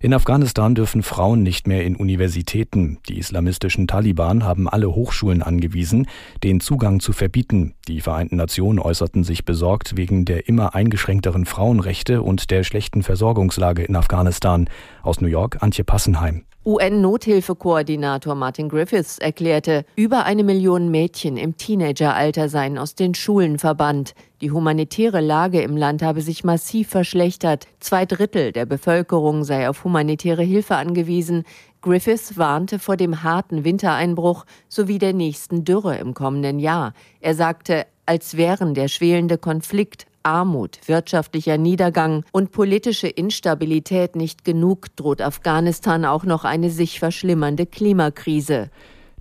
In 0.00 0.14
Afghanistan 0.14 0.76
dürfen 0.76 1.02
Frauen 1.02 1.42
nicht 1.42 1.66
mehr 1.66 1.84
in 1.84 1.96
Universitäten. 1.96 2.98
Die 3.08 3.18
islamistischen 3.18 3.88
Taliban 3.88 4.44
haben 4.44 4.68
alle 4.68 4.94
Hochschulen 4.94 5.42
angewiesen, 5.42 6.06
den 6.44 6.60
Zugang 6.60 7.00
zu 7.00 7.12
verbieten. 7.12 7.74
Die 7.88 8.00
Vereinten 8.00 8.36
Nationen 8.36 8.78
äußerten 8.78 9.24
sich 9.24 9.44
besorgt 9.44 9.96
wegen 9.96 10.24
der 10.24 10.48
immer 10.48 10.76
eingeschränkteren 10.76 11.46
Frauenrechte 11.46 12.22
und 12.22 12.50
der 12.52 12.62
schlechten 12.62 13.02
Versorgungslage 13.02 13.82
in 13.82 13.96
Afghanistan. 13.96 14.70
Aus 15.02 15.20
New 15.20 15.26
York 15.26 15.58
Antje 15.62 15.82
Passenheim. 15.82 16.44
UN-Nothilfekoordinator 16.64 18.34
Martin 18.34 18.68
Griffiths 18.68 19.18
erklärte, 19.18 19.84
über 19.96 20.26
eine 20.26 20.44
Million 20.44 20.90
Mädchen 20.90 21.36
im 21.36 21.56
Teenageralter 21.56 22.48
seien 22.48 22.76
aus 22.76 22.94
den 22.94 23.14
Schulen 23.14 23.58
verbannt. 23.58 24.14
Die 24.40 24.52
humanitäre 24.52 25.20
Lage 25.20 25.62
im 25.62 25.76
Land 25.76 26.00
habe 26.02 26.22
sich 26.22 26.44
massiv 26.44 26.88
verschlechtert. 26.90 27.66
Zwei 27.80 28.06
Drittel 28.06 28.52
der 28.52 28.66
Bevölkerung 28.66 29.42
sei 29.42 29.68
auf 29.68 29.82
humanitäre 29.82 30.44
Hilfe 30.44 30.76
angewiesen. 30.76 31.42
Griffiths 31.80 32.36
warnte 32.36 32.78
vor 32.78 32.96
dem 32.96 33.24
harten 33.24 33.64
Wintereinbruch 33.64 34.44
sowie 34.68 34.98
der 34.98 35.12
nächsten 35.12 35.64
Dürre 35.64 35.96
im 35.98 36.14
kommenden 36.14 36.60
Jahr. 36.60 36.92
Er 37.20 37.34
sagte, 37.34 37.86
als 38.06 38.36
wären 38.36 38.74
der 38.74 38.86
schwelende 38.86 39.38
Konflikt 39.38 40.06
Armut, 40.22 40.78
wirtschaftlicher 40.86 41.58
Niedergang 41.58 42.24
und 42.30 42.52
politische 42.52 43.08
Instabilität 43.08 44.14
nicht 44.14 44.44
genug, 44.44 44.94
droht 44.94 45.20
Afghanistan 45.20 46.04
auch 46.04 46.24
noch 46.24 46.44
eine 46.44 46.70
sich 46.70 47.00
verschlimmernde 47.00 47.66
Klimakrise. 47.66 48.70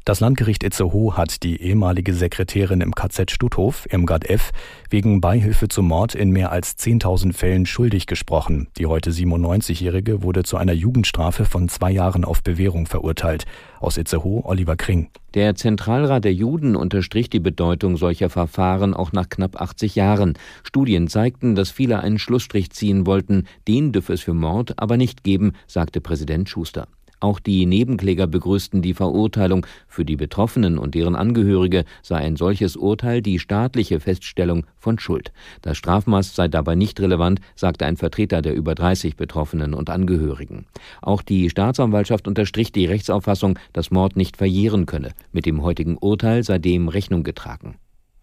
Das 0.07 0.21
Landgericht 0.21 0.63
Itzehoe 0.63 1.17
hat 1.17 1.43
die 1.43 1.61
ehemalige 1.61 2.13
Sekretärin 2.13 2.79
im 2.79 2.95
KZ 2.95 3.29
Stutthof, 3.29 3.85
Irmgard 3.91 4.29
F., 4.29 4.51
wegen 4.89 5.19
Beihilfe 5.19 5.67
zum 5.67 5.89
Mord 5.89 6.15
in 6.15 6.29
mehr 6.29 6.49
als 6.53 6.77
10.000 6.77 7.33
Fällen 7.33 7.65
schuldig 7.65 8.07
gesprochen. 8.07 8.69
Die 8.77 8.85
heute 8.85 9.11
97-Jährige 9.11 10.23
wurde 10.23 10.43
zu 10.43 10.55
einer 10.55 10.71
Jugendstrafe 10.71 11.43
von 11.43 11.67
zwei 11.67 11.91
Jahren 11.91 12.23
auf 12.23 12.41
Bewährung 12.41 12.85
verurteilt. 12.85 13.43
Aus 13.81 13.97
Itzehoe, 13.97 14.45
Oliver 14.45 14.77
Kring. 14.77 15.09
Der 15.33 15.55
Zentralrat 15.55 16.23
der 16.23 16.33
Juden 16.33 16.77
unterstrich 16.77 17.29
die 17.29 17.41
Bedeutung 17.41 17.97
solcher 17.97 18.29
Verfahren 18.29 18.93
auch 18.93 19.11
nach 19.11 19.27
knapp 19.27 19.59
80 19.59 19.95
Jahren. 19.95 20.37
Studien 20.63 21.09
zeigten, 21.09 21.53
dass 21.53 21.69
viele 21.69 21.99
einen 21.99 22.17
Schlussstrich 22.17 22.69
ziehen 22.69 23.05
wollten. 23.05 23.43
Den 23.67 23.91
dürfe 23.91 24.13
es 24.13 24.21
für 24.21 24.33
Mord 24.33 24.79
aber 24.79 24.95
nicht 24.95 25.25
geben, 25.25 25.51
sagte 25.67 25.99
Präsident 25.99 26.47
Schuster. 26.47 26.87
Auch 27.19 27.39
die 27.39 27.65
Nebenkläger 27.65 28.27
begrüßten 28.27 28.81
die 28.81 28.93
Verurteilung. 28.93 29.65
Für 29.87 30.05
die 30.05 30.15
Betroffenen 30.15 30.77
und 30.77 30.93
deren 30.93 31.15
Angehörige 31.15 31.83
sei 32.03 32.17
ein 32.17 32.35
solches 32.35 32.75
Urteil 32.75 33.21
die 33.21 33.39
staatliche 33.39 33.99
Feststellung 33.99 34.65
von 34.77 34.99
Schuld. 34.99 35.31
Das 35.61 35.77
Strafmaß 35.77 36.35
sei 36.35 36.47
dabei 36.47 36.75
nicht 36.75 36.99
relevant, 36.99 37.39
sagte 37.55 37.85
ein 37.85 37.97
Vertreter 37.97 38.43
der 38.43 38.53
über 38.53 38.75
30 38.75 39.15
Betroffenen 39.15 39.73
und 39.73 39.89
Angehörigen. 39.89 40.67
Auch 41.01 41.23
die 41.23 41.49
Staatsanwaltschaft 41.49 42.27
unterstrich 42.27 42.71
die 42.71 42.85
Rechtsauffassung, 42.85 43.57
dass 43.73 43.89
Mord 43.89 44.15
nicht 44.15 44.37
verjähren 44.37 44.85
könne. 44.85 45.11
Mit 45.31 45.47
dem 45.47 45.63
heutigen 45.63 45.97
Urteil 45.97 46.43
sei 46.43 46.59
dem 46.59 46.87
Rechnung 46.87 47.23
getragen. 47.23 47.77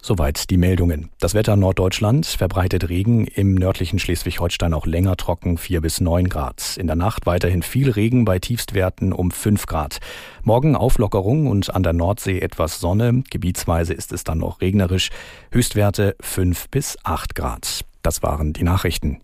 Soweit 0.07 0.51
die 0.51 0.59
Meldungen. 0.59 1.09
Das 1.19 1.33
Wetter 1.33 1.57
Norddeutschland 1.57 2.27
verbreitet 2.27 2.91
Regen, 2.91 3.27
im 3.27 3.55
nördlichen 3.55 3.99
Schleswig-Holstein 3.99 4.75
auch 4.75 4.85
länger 4.85 5.17
trocken, 5.17 5.57
4 5.57 5.81
bis 5.81 6.03
9 6.03 6.29
Grad. 6.29 6.77
In 6.77 6.87
der 6.87 6.95
Nacht 6.95 7.25
weiterhin 7.25 7.63
viel 7.63 7.89
Regen 7.91 8.27
bei 8.27 8.39
Tiefstwerten 8.39 9.15
um 9.15 9.31
5 9.31 9.65
Grad. 9.65 10.01
Morgen 10.43 10.77
Auflockerung 10.77 11.47
und 11.47 11.75
an 11.75 11.83
der 11.83 11.95
Nordsee 11.95 12.41
etwas 12.41 12.81
Sonne. 12.81 13.23
Gebietsweise 13.31 13.95
ist 13.95 14.13
es 14.13 14.25
dann 14.25 14.37
noch 14.37 14.61
regnerisch. 14.61 15.09
Höchstwerte 15.51 16.17
5 16.21 16.69
bis 16.69 16.99
8 17.03 17.35
Grad. 17.35 17.87
Das 18.03 18.23
waren 18.23 18.53
die 18.53 18.65
Nachrichten. 18.65 19.23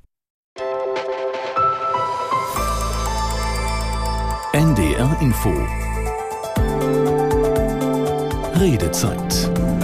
NDR 4.55 5.19
Info 5.21 5.53
Redezeit 8.59 9.80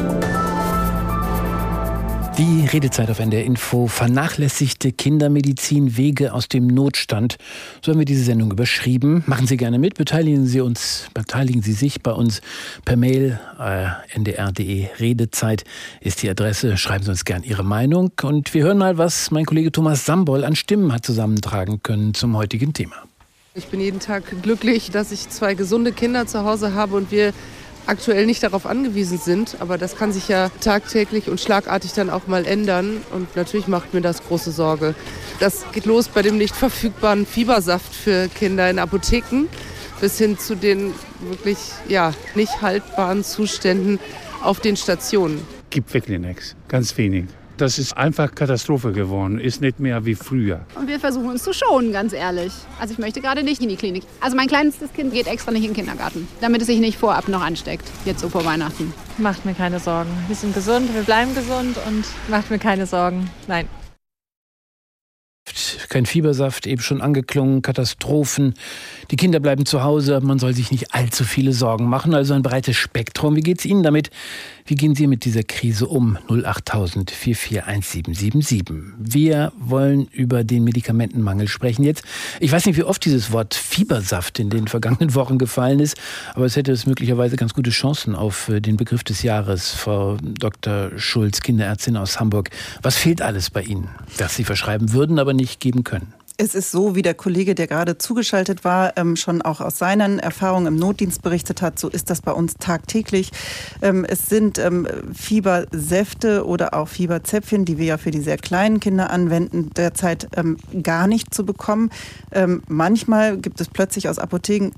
Die 2.39 2.67
Redezeit 2.67 3.11
auf 3.11 3.19
NDR 3.19 3.45
Info. 3.45 3.87
Vernachlässigte 3.87 4.93
Kindermedizin, 4.93 5.97
Wege 5.97 6.35
aus 6.35 6.49
dem 6.49 6.67
Notstand. 6.67 7.37
So 7.81 7.93
haben 7.93 7.99
wir 7.99 8.05
diese 8.05 8.25
Sendung 8.25 8.51
überschrieben. 8.51 9.25
Machen 9.27 9.47
Sie 9.47 9.57
gerne 9.57 9.79
mit, 9.79 9.95
beteiligen 9.95 10.45
Sie 10.45 10.61
uns, 10.61 11.07
beteiligen 11.15 11.63
Sie 11.63 11.73
sich 11.73 12.03
bei 12.03 12.13
uns 12.13 12.43
per 12.85 12.99
Mail. 12.99 13.41
Äh, 13.59 14.19
ndr.de 14.19 14.87
Redezeit 15.01 15.65
ist 16.03 16.23
die 16.23 16.29
Adresse. 16.29 16.77
Schreiben 16.77 17.05
Sie 17.05 17.11
uns 17.11 17.25
gerne 17.25 17.47
Ihre 17.47 17.65
Meinung. 17.65 18.13
Und 18.23 18.53
wir 18.53 18.65
hören 18.65 18.77
mal, 18.77 18.99
was 18.99 19.31
mein 19.31 19.47
Kollege 19.47 19.73
Thomas 19.73 20.05
Sambol 20.05 20.45
an 20.45 20.57
Stimmen 20.57 20.93
hat 20.93 21.07
zusammentragen 21.07 21.83
können 21.83 22.13
zum 22.13 22.37
heutigen 22.37 22.75
Thema. 22.75 22.97
Ich 23.55 23.69
bin 23.69 23.81
jeden 23.81 24.01
Tag 24.01 24.43
glücklich, 24.43 24.91
dass 24.91 25.11
ich 25.11 25.31
zwei 25.31 25.55
gesunde 25.55 25.91
Kinder 25.93 26.27
zu 26.27 26.45
Hause 26.45 26.75
habe 26.75 26.97
und 26.97 27.11
wir 27.11 27.33
aktuell 27.87 28.27
nicht 28.27 28.43
darauf 28.43 28.67
angewiesen 28.67 29.19
sind. 29.19 29.57
Aber 29.61 29.79
das 29.79 29.97
kann 29.97 30.13
sich 30.13 30.29
ja 30.29 30.51
tagtäglich 30.61 31.29
und 31.29 31.41
schlagartig 31.41 31.93
dann 31.93 32.11
auch 32.11 32.27
mal 32.27 32.45
ändern. 32.47 33.03
Und 33.13 33.35
natürlich 33.37 33.69
macht 33.69 33.95
mir 33.95 34.01
das 34.01 34.23
große 34.23 34.53
Sorge. 34.53 34.95
Das 35.41 35.65
geht 35.73 35.87
los 35.87 36.09
bei 36.09 36.23
dem 36.23 36.39
nicht 36.39 36.55
verfügbaren 36.55 37.27
Fiebersaft 37.27 37.95
für 37.95 38.29
Kinder 38.29 38.69
in 38.71 38.79
Apotheken 38.79 39.47
bis 40.01 40.19
hin 40.19 40.39
zu 40.39 40.57
den 40.57 40.93
wirklich 41.21 41.59
ja, 41.89 42.13
nicht 42.35 42.61
haltbaren 42.61 43.25
Zuständen 43.25 43.99
auf 44.43 44.61
den 44.61 44.77
Stationen. 44.77 45.41
Gibt 45.71 45.93
wirklich 45.93 46.19
nichts, 46.19 46.55
ganz 46.69 46.97
wenig. 46.97 47.27
Das 47.57 47.79
ist 47.79 47.97
einfach 47.97 48.35
Katastrophe 48.35 48.93
geworden, 48.93 49.41
ist 49.41 49.63
nicht 49.63 49.81
mehr 49.81 50.05
wie 50.05 50.15
früher. 50.15 50.61
Und 50.75 50.89
wir 50.89 51.01
versuchen 51.01 51.31
uns 51.31 51.43
zu 51.43 51.55
schonen, 51.55 51.91
ganz 51.91 52.13
ehrlich. 52.13 52.53
Also 52.79 52.93
ich 52.93 52.99
möchte 52.99 53.23
gerade 53.23 53.43
nicht 53.43 53.63
in 53.63 53.71
die 53.71 53.77
Klinik. 53.77 54.05
Also 54.21 54.37
mein 54.37 54.47
kleinstes 54.47 54.93
Kind 54.93 55.15
geht 55.15 55.27
extra 55.27 55.53
nicht 55.53 55.65
in 55.65 55.73
den 55.73 55.77
Kindergarten, 55.77 56.29
damit 56.43 56.61
es 56.61 56.67
sich 56.67 56.81
nicht 56.81 56.99
vorab 56.99 57.29
noch 57.29 57.41
ansteckt, 57.41 57.91
jetzt 58.05 58.21
so 58.21 58.29
vor 58.29 58.45
Weihnachten. 58.45 58.93
Macht 59.17 59.47
mir 59.47 59.55
keine 59.55 59.81
Sorgen. 59.81 60.11
Wir 60.27 60.37
sind 60.37 60.55
gesund, 60.55 60.95
wir 60.95 61.03
bleiben 61.03 61.35
gesund 61.35 61.79
und 61.87 62.05
macht 62.29 62.51
mir 62.51 62.59
keine 62.59 62.85
Sorgen. 62.85 63.31
Nein 63.47 63.67
kein 65.89 66.07
Fiebersaft, 66.07 66.67
eben 66.67 66.83
schon 66.83 67.01
angeklungen, 67.01 67.63
Katastrophen. 67.63 68.55
Die 69.11 69.17
Kinder 69.17 69.41
bleiben 69.41 69.67
zu 69.67 69.83
Hause, 69.83 70.21
man 70.21 70.39
soll 70.39 70.55
sich 70.55 70.71
nicht 70.71 70.95
allzu 70.95 71.25
viele 71.25 71.53
Sorgen 71.53 71.89
machen, 71.89 72.15
also 72.15 72.35
ein 72.35 72.43
breites 72.43 72.77
Spektrum. 72.77 73.37
Wie 73.37 73.41
geht 73.41 73.61
es 73.61 73.65
Ihnen 73.65 73.83
damit? 73.83 74.11
Wie 74.69 74.75
gehen 74.75 74.97
Sie 74.97 75.07
mit 75.07 75.25
dieser 75.25 75.45
Krise 75.45 75.87
um? 75.87 76.19
08000 76.29 77.11
441777. 77.11 78.97
Wir 78.99 79.53
wollen 79.59 80.09
über 80.13 80.43
den 80.43 80.65
Medikamentenmangel 80.65 81.47
sprechen 81.47 81.85
jetzt. 81.85 82.03
Ich 82.41 82.51
weiß 82.51 82.67
nicht, 82.67 82.77
wie 82.77 82.83
oft 82.83 83.05
dieses 83.05 83.31
Wort 83.31 83.55
Fiebersaft 83.55 84.41
in 84.41 84.51
den 84.51 84.67
vergangenen 84.67 85.15
Wochen 85.15 85.39
gefallen 85.39 85.79
ist, 85.79 85.97
aber 86.35 86.47
es 86.47 86.57
hätte 86.57 86.73
es 86.73 86.87
möglicherweise 86.87 87.37
ganz 87.37 87.55
gute 87.55 87.71
Chancen 87.71 88.17
auf 88.17 88.49
äh, 88.49 88.61
den 88.61 88.77
Begriff 88.77 89.05
des 89.05 89.23
Jahres. 89.23 89.71
Frau 89.71 90.17
Dr. 90.21 90.91
Schulz, 90.97 91.41
Kinderärztin 91.41 91.97
aus 91.97 92.19
Hamburg. 92.19 92.51
Was 92.83 92.97
fehlt 92.97 93.23
alles 93.23 93.51
bei 93.51 93.63
Ihnen, 93.63 93.89
das 94.17 94.35
Sie 94.35 94.45
verschreiben 94.45 94.93
würden, 94.93 95.19
aber 95.19 95.33
nicht 95.33 95.61
geben 95.61 95.76
können? 95.85 96.16
Es 96.39 96.55
ist 96.55 96.71
so, 96.71 96.95
wie 96.95 97.01
der 97.01 97.15
Kollege, 97.15 97.55
der 97.55 97.67
gerade 97.67 97.97
zugeschaltet 97.97 98.63
war, 98.63 98.93
ähm, 98.99 99.17
schon 99.17 99.41
auch 99.41 99.63
aus 99.63 99.79
seinen 99.79 100.19
Erfahrungen 100.19 100.67
im 100.67 100.77
Notdienst 100.77 101.23
berichtet 101.23 101.63
hat. 101.63 101.79
So 101.79 101.89
ist 101.89 102.11
das 102.11 102.21
bei 102.21 102.33
uns 102.33 102.55
tagtäglich. 102.59 103.31
Ähm, 103.81 104.05
es 104.05 104.27
sind 104.27 104.59
ähm, 104.59 104.87
Fiebersäfte 105.15 106.45
oder 106.45 106.75
auch 106.75 106.89
Fieberzäpfchen, 106.89 107.65
die 107.65 107.79
wir 107.79 107.87
ja 107.87 107.97
für 107.97 108.11
die 108.11 108.21
sehr 108.21 108.37
kleinen 108.37 108.81
Kinder 108.81 109.09
anwenden, 109.09 109.71
derzeit 109.77 110.29
gar 110.83 111.07
nicht 111.07 111.33
zu 111.33 111.47
bekommen. 111.47 111.91
Manchmal 112.69 113.39
gibt 113.39 113.61
es 113.61 113.69
plötzlich 113.69 114.09
aus 114.09 114.19
Apotheken 114.19 114.73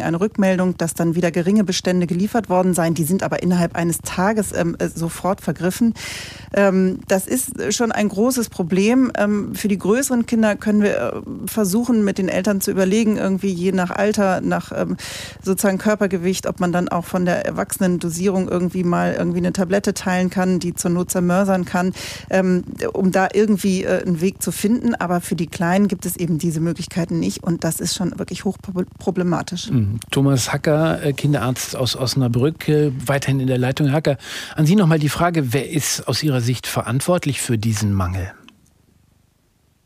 eine 0.00 0.20
Rückmeldung, 0.20 0.76
dass 0.78 0.94
dann 0.94 1.14
wieder 1.14 1.30
geringe 1.30 1.64
Bestände 1.64 2.06
geliefert 2.06 2.48
worden 2.48 2.74
seien. 2.74 2.94
Die 2.94 3.04
sind 3.04 3.22
aber 3.22 3.42
innerhalb 3.42 3.74
eines 3.74 3.98
Tages 3.98 4.52
äh, 4.52 4.64
sofort 4.94 5.40
vergriffen. 5.40 5.94
das 6.52 7.26
ist 7.26 7.74
schon 7.74 7.92
ein 7.92 8.08
großes 8.08 8.48
Problem. 8.48 9.12
für 9.52 9.68
die 9.68 9.78
größeren 9.78 10.26
Kinder 10.26 10.56
können 10.56 10.82
wir 10.82 10.85
wir 10.86 10.96
äh, 10.96 11.46
versuchen 11.46 12.04
mit 12.04 12.18
den 12.18 12.28
Eltern 12.28 12.60
zu 12.60 12.70
überlegen, 12.70 13.16
irgendwie 13.16 13.50
je 13.50 13.72
nach 13.72 13.90
Alter, 13.90 14.40
nach 14.40 14.72
ähm, 14.74 14.96
sozusagen 15.42 15.78
Körpergewicht, 15.78 16.46
ob 16.46 16.60
man 16.60 16.72
dann 16.72 16.88
auch 16.88 17.04
von 17.04 17.24
der 17.24 17.44
Erwachsenendosierung 17.46 18.48
irgendwie 18.48 18.84
mal 18.84 19.14
irgendwie 19.18 19.38
eine 19.38 19.52
Tablette 19.52 19.94
teilen 19.94 20.30
kann, 20.30 20.58
die 20.58 20.74
zur 20.74 20.90
Not 20.90 21.10
zermörsern 21.10 21.64
kann, 21.64 21.92
ähm, 22.30 22.64
um 22.92 23.12
da 23.12 23.28
irgendwie 23.32 23.84
äh, 23.84 24.02
einen 24.02 24.20
Weg 24.20 24.42
zu 24.42 24.52
finden. 24.52 24.94
Aber 24.94 25.20
für 25.20 25.36
die 25.36 25.46
Kleinen 25.46 25.88
gibt 25.88 26.06
es 26.06 26.16
eben 26.16 26.38
diese 26.38 26.60
Möglichkeiten 26.60 27.18
nicht 27.18 27.42
und 27.42 27.64
das 27.64 27.80
ist 27.80 27.94
schon 27.94 28.18
wirklich 28.18 28.44
hochproblematisch. 28.44 29.70
Mhm. 29.70 30.00
Thomas 30.10 30.52
Hacker, 30.52 31.02
äh, 31.02 31.12
Kinderarzt 31.12 31.76
aus 31.76 31.96
Osnabrück, 31.96 32.68
äh, 32.68 32.92
weiterhin 33.04 33.40
in 33.40 33.46
der 33.46 33.58
Leitung. 33.58 33.88
Herr 33.88 33.96
Hacker, 33.96 34.18
an 34.54 34.66
Sie 34.66 34.76
nochmal 34.76 34.98
die 34.98 35.08
Frage, 35.08 35.52
wer 35.52 35.70
ist 35.70 36.06
aus 36.08 36.22
Ihrer 36.22 36.40
Sicht 36.40 36.66
verantwortlich 36.66 37.40
für 37.40 37.58
diesen 37.58 37.92
Mangel? 37.92 38.32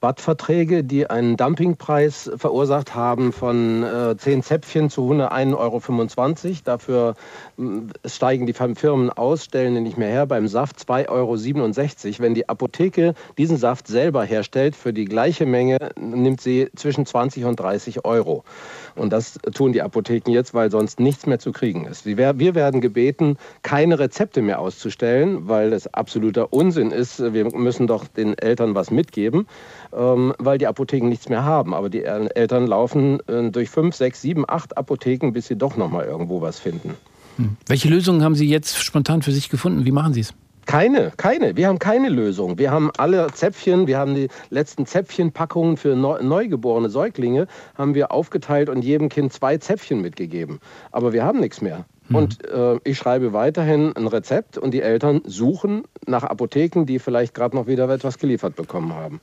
Wattverträge, 0.01 0.83
die 0.83 1.11
einen 1.11 1.37
Dumpingpreis 1.37 2.31
verursacht 2.37 2.95
haben 2.95 3.33
von 3.33 3.83
äh, 3.83 4.17
10 4.17 4.43
Zäpfchen 4.43 4.89
zu 4.89 5.03
101,25 5.03 6.49
Euro. 6.49 6.57
Dafür 6.65 7.15
äh, 7.59 8.09
steigen 8.09 8.47
die 8.47 8.55
Firmen 8.55 9.11
aus, 9.11 9.45
stellen 9.45 9.75
den 9.75 9.83
nicht 9.83 9.99
mehr 9.99 10.09
her. 10.09 10.27
Beim 10.27 10.49
Saft 10.49 10.79
2,67 10.79 11.09
Euro. 11.09 12.19
Wenn 12.21 12.35
die 12.35 12.49
Apotheke 12.49 13.15
diesen 13.37 13.59
Saft 13.59 13.89
selber 13.89 14.25
herstellt, 14.25 14.75
für 14.75 14.93
die 14.93 15.05
gleiche 15.05 15.45
Menge 15.45 15.91
nimmt 15.99 16.41
sie 16.41 16.71
zwischen 16.77 17.05
20 17.05 17.45
und 17.45 17.61
30 17.61 18.05
Euro. 18.05 18.45
Und 18.95 19.13
das 19.13 19.39
tun 19.55 19.73
die 19.73 19.83
Apotheken 19.83 20.33
jetzt, 20.33 20.55
weil 20.55 20.71
sonst 20.71 21.01
nichts 21.01 21.27
mehr 21.27 21.39
zu 21.39 21.53
kriegen 21.53 21.87
ist. 21.87 22.07
Wir 22.07 22.55
werden 22.55 22.81
gebeten, 22.81 23.37
keine 23.63 23.99
Rezepte 23.99 24.43
mehr 24.43 24.59
auszustellen, 24.59 25.49
weil 25.49 25.73
es 25.73 25.93
absoluter 25.93 26.53
Unsinn 26.53 26.91
ist. 26.91 27.21
Wir 27.33 27.45
müssen 27.57 27.87
doch 27.87 28.07
den 28.07 28.37
Eltern 28.37 28.75
was 28.75 28.91
mitgeben 28.91 29.47
ähm, 29.93 30.35
weil 30.39 30.59
die 30.59 30.67
Apotheken 30.67 31.09
nichts 31.09 31.29
mehr 31.29 31.45
haben. 31.45 31.75
Aber 31.75 31.91
die 31.91 32.05
Eltern 32.05 32.67
laufen 32.67 33.21
äh, 33.29 33.51
durch 33.51 33.71
fünf, 33.71 33.95
sechs, 33.95 34.23
sieben, 34.23 34.45
acht 34.49 34.77
Apotheken, 34.77 35.33
bis 35.33 35.49
sie 35.49 35.57
doch 35.57 35.77
noch 35.77 35.91
mal 35.91 36.05
irgendwo 36.05 36.41
was 36.41 36.59
finden. 36.59 36.95
Hm. 37.37 37.57
Welche 37.67 37.89
Lösungen 37.89 38.23
haben 38.23 38.35
Sie 38.35 38.49
jetzt 38.49 38.83
spontan 38.83 39.23
für 39.23 39.33
sich 39.33 39.49
gefunden? 39.49 39.85
Wie 39.85 39.93
machen 39.93 40.15
Sie 40.15 40.21
es? 40.21 40.35
Keine, 40.67 41.13
keine. 41.17 41.57
Wir 41.57 41.69
haben 41.69 41.79
keine 41.79 42.09
Lösung. 42.09 42.59
Wir 42.59 42.71
haben 42.71 42.91
alle 42.97 43.27
Zäpfchen, 43.33 43.87
wir 43.87 43.99
haben 43.99 44.15
die 44.15 44.29
letzten 44.51 44.87
Zäpfchenpackungen 44.87 45.77
für 45.77 45.97
neugeborene 45.97 46.91
Säuglinge, 46.91 47.47
haben 47.77 47.95
wir 47.95 48.13
aufgeteilt 48.13 48.69
und 48.69 48.83
jedem 48.83 49.09
Kind 49.09 49.33
zwei 49.33 49.57
Zäpfchen 49.59 50.01
mitgegeben. 50.01 50.61
Aber 50.93 51.13
wir 51.13 51.25
haben 51.25 51.41
nichts 51.41 51.61
mehr. 51.61 51.85
Mhm. 52.09 52.17
Und 52.17 52.45
äh, 52.49 52.79
ich 52.85 52.99
schreibe 52.99 53.33
weiterhin 53.33 53.95
ein 53.97 54.07
Rezept 54.07 54.59
und 54.59 54.73
die 54.73 54.83
Eltern 54.83 55.23
suchen 55.25 55.85
nach 56.07 56.25
Apotheken, 56.25 56.85
die 56.85 56.99
vielleicht 56.99 57.35
gerade 57.35 57.57
noch 57.57 57.67
wieder 57.67 57.89
etwas 57.89 58.19
geliefert 58.19 58.57
bekommen 58.57 58.95
haben 58.95 59.21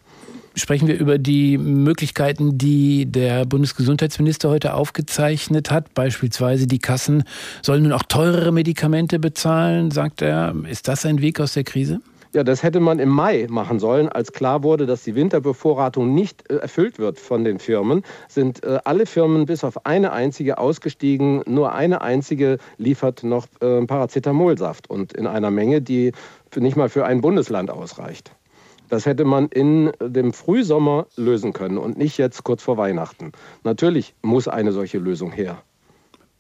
sprechen 0.58 0.88
wir 0.88 1.00
über 1.00 1.17
die 1.17 1.58
Möglichkeiten, 1.58 2.58
die 2.58 3.06
der 3.06 3.46
Bundesgesundheitsminister 3.46 4.50
heute 4.50 4.74
aufgezeichnet 4.74 5.72
hat. 5.72 5.93
Beispielsweise 5.93 6.67
die 6.67 6.80
Kassen 6.80 7.24
sollen 7.62 7.84
nun 7.84 7.93
auch 7.93 8.04
teurere 8.04 8.52
Medikamente 8.52 9.20
bezahlen, 9.20 9.91
sagt 9.91 10.22
er. 10.22 10.56
Ist 10.70 10.88
das 10.88 11.06
ein 11.06 11.22
Weg 11.22 11.39
aus 11.39 11.54
der 11.54 11.63
Krise? 11.63 12.02
Ja, 12.34 12.43
das 12.43 12.62
hätte 12.62 12.80
man 12.80 13.00
im 13.00 13.10
Mai 13.10 13.48
machen 13.50 13.80
sollen, 13.80 14.10
als 14.10 14.34
klar 14.34 14.62
wurde, 14.62 14.86
dass 14.86 15.04
die 15.04 15.15
Winterbevorratung 15.15 16.13
nicht 16.13 16.50
äh, 16.52 16.58
erfüllt 16.58 17.00
wird 17.00 17.20
von 17.20 17.43
den 17.43 17.58
Firmen. 17.60 18.04
Sind 18.28 18.63
äh, 18.63 18.80
alle 18.84 19.06
Firmen 19.06 19.46
bis 19.46 19.63
auf 19.63 19.86
eine 19.86 20.12
einzige 20.12 20.58
ausgestiegen. 20.58 21.41
Nur 21.48 21.74
eine 21.74 22.02
einzige 22.02 22.58
liefert 22.78 23.24
noch 23.24 23.48
äh, 23.62 23.86
Paracetamolsaft 23.86 24.89
und 24.89 25.13
in 25.13 25.26
einer 25.26 25.52
Menge, 25.52 25.82
die 25.82 26.12
nicht 26.56 26.78
mal 26.78 26.89
für 26.89 27.06
ein 27.06 27.22
Bundesland 27.22 27.72
ausreicht. 27.72 28.37
Das 28.89 29.06
hätte 29.06 29.26
man 29.26 29.47
in 29.47 29.91
dem 30.02 30.34
Frühsommer 30.34 31.08
lösen 31.15 31.54
können 31.54 31.78
und 31.78 31.97
nicht 31.97 32.17
jetzt 32.17 32.43
kurz 32.43 32.63
vor 32.63 32.78
Weihnachten. 32.78 33.32
Natürlich 33.63 34.15
muss 34.21 34.47
eine 34.47 34.71
solche 34.71 34.97
Lösung 34.97 35.32
her. 35.32 35.62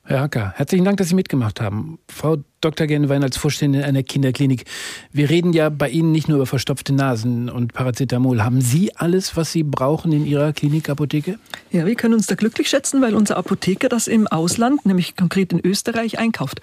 Herr 0.09 0.21
Hacker, 0.21 0.53
herzlichen 0.55 0.85
Dank, 0.85 0.95
dass 0.97 1.09
Sie 1.09 1.15
mitgemacht 1.15 1.59
haben. 1.59 1.99
Frau 2.07 2.37
Dr. 2.61 2.87
Genwein 2.87 3.23
als 3.23 3.35
Vorständin 3.35 3.83
einer 3.83 4.03
Kinderklinik. 4.03 4.63
Wir 5.11 5.29
reden 5.29 5.51
ja 5.51 5.67
bei 5.67 5.89
Ihnen 5.89 6.13
nicht 6.13 6.29
nur 6.29 6.37
über 6.37 6.45
verstopfte 6.45 6.93
Nasen 6.93 7.49
und 7.49 7.73
Paracetamol. 7.73 8.41
Haben 8.41 8.61
Sie 8.61 8.95
alles, 8.95 9.35
was 9.35 9.51
Sie 9.51 9.63
brauchen 9.63 10.13
in 10.13 10.25
Ihrer 10.25 10.53
Klinikapotheke? 10.53 11.39
Ja, 11.71 11.85
wir 11.85 11.95
können 11.95 12.13
uns 12.13 12.25
da 12.25 12.35
glücklich 12.35 12.69
schätzen, 12.69 13.01
weil 13.01 13.15
unser 13.15 13.35
Apotheker 13.35 13.89
das 13.89 14.07
im 14.07 14.27
Ausland, 14.27 14.85
nämlich 14.85 15.17
konkret 15.17 15.51
in 15.51 15.59
Österreich, 15.59 16.19
einkauft. 16.19 16.61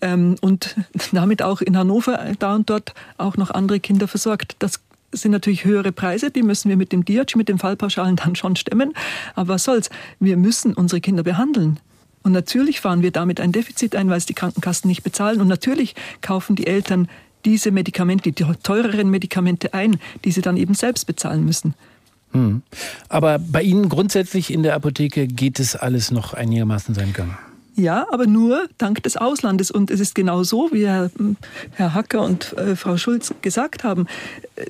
Ähm, 0.00 0.36
und 0.40 0.76
damit 1.12 1.42
auch 1.42 1.62
in 1.62 1.76
Hannover 1.76 2.24
da 2.38 2.54
und 2.54 2.70
dort 2.70 2.94
auch 3.18 3.36
noch 3.36 3.50
andere 3.50 3.80
Kinder 3.80 4.06
versorgt. 4.06 4.54
Das 4.60 4.85
sind 5.16 5.32
natürlich 5.32 5.64
höhere 5.64 5.92
Preise, 5.92 6.30
die 6.30 6.42
müssen 6.42 6.68
wir 6.68 6.76
mit 6.76 6.92
dem 6.92 7.04
DIAC, 7.04 7.36
mit 7.36 7.48
den 7.48 7.58
Fallpauschalen 7.58 8.16
dann 8.16 8.36
schon 8.36 8.56
stemmen. 8.56 8.92
Aber 9.34 9.54
was 9.54 9.64
soll's? 9.64 9.90
Wir 10.20 10.36
müssen 10.36 10.74
unsere 10.74 11.00
Kinder 11.00 11.22
behandeln. 11.22 11.78
Und 12.22 12.32
natürlich 12.32 12.80
fahren 12.80 13.02
wir 13.02 13.12
damit 13.12 13.40
ein 13.40 13.52
Defizit 13.52 13.94
ein, 13.94 14.10
weil 14.10 14.18
es 14.18 14.26
die 14.26 14.34
Krankenkassen 14.34 14.88
nicht 14.88 15.02
bezahlen. 15.02 15.40
Und 15.40 15.48
natürlich 15.48 15.94
kaufen 16.20 16.56
die 16.56 16.66
Eltern 16.66 17.08
diese 17.44 17.70
Medikamente, 17.70 18.32
die 18.32 18.44
teureren 18.62 19.10
Medikamente 19.10 19.72
ein, 19.74 19.98
die 20.24 20.32
sie 20.32 20.42
dann 20.42 20.56
eben 20.56 20.74
selbst 20.74 21.06
bezahlen 21.06 21.44
müssen. 21.44 21.74
Hm. 22.32 22.62
Aber 23.08 23.38
bei 23.38 23.62
Ihnen 23.62 23.88
grundsätzlich 23.88 24.52
in 24.52 24.64
der 24.64 24.74
Apotheke 24.74 25.28
geht 25.28 25.60
es 25.60 25.76
alles 25.76 26.10
noch 26.10 26.34
einigermaßen 26.34 26.94
seinen 26.94 27.12
Gang? 27.12 27.38
Ja, 27.76 28.06
aber 28.10 28.26
nur 28.26 28.68
dank 28.78 29.02
des 29.02 29.16
Auslandes. 29.16 29.70
Und 29.70 29.90
es 29.90 30.00
ist 30.00 30.14
genau 30.14 30.42
so, 30.42 30.70
wie 30.72 30.86
Herr, 30.86 31.10
Herr 31.72 31.94
Hacker 31.94 32.22
und 32.22 32.54
äh, 32.54 32.74
Frau 32.74 32.96
Schulz 32.96 33.34
gesagt 33.42 33.84
haben. 33.84 34.06
Äh, 34.56 34.64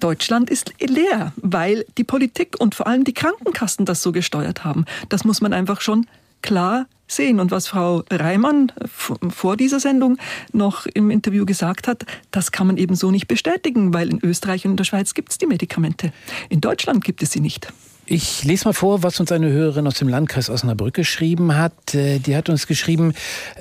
Deutschland 0.00 0.50
ist 0.50 0.72
leer, 0.80 1.32
weil 1.36 1.84
die 1.96 2.04
Politik 2.04 2.56
und 2.58 2.74
vor 2.74 2.86
allem 2.86 3.04
die 3.04 3.14
Krankenkassen 3.14 3.84
das 3.84 4.02
so 4.02 4.12
gesteuert 4.12 4.64
haben. 4.64 4.84
Das 5.08 5.24
muss 5.24 5.40
man 5.40 5.52
einfach 5.52 5.80
schon 5.80 6.06
klar 6.42 6.86
sehen. 7.06 7.40
Und 7.40 7.50
was 7.50 7.68
Frau 7.68 8.04
Reimann 8.10 8.72
vor 8.86 9.56
dieser 9.56 9.80
Sendung 9.80 10.18
noch 10.52 10.86
im 10.86 11.10
Interview 11.10 11.46
gesagt 11.46 11.88
hat, 11.88 12.04
das 12.30 12.52
kann 12.52 12.66
man 12.66 12.76
eben 12.76 12.94
so 12.94 13.10
nicht 13.10 13.28
bestätigen, 13.28 13.94
weil 13.94 14.10
in 14.10 14.20
Österreich 14.22 14.64
und 14.64 14.72
in 14.72 14.76
der 14.76 14.84
Schweiz 14.84 15.14
gibt 15.14 15.32
es 15.32 15.38
die 15.38 15.46
Medikamente. 15.46 16.12
In 16.48 16.60
Deutschland 16.60 17.04
gibt 17.04 17.22
es 17.22 17.32
sie 17.32 17.40
nicht. 17.40 17.72
Ich 18.10 18.42
lese 18.42 18.64
mal 18.64 18.72
vor, 18.72 19.02
was 19.02 19.20
uns 19.20 19.30
eine 19.32 19.50
Hörerin 19.50 19.86
aus 19.86 19.96
dem 19.96 20.08
Landkreis 20.08 20.48
Osnabrück 20.48 20.94
geschrieben 20.94 21.56
hat. 21.56 21.94
Äh, 21.94 22.20
die 22.20 22.36
hat 22.36 22.48
uns 22.48 22.66
geschrieben, 22.66 23.12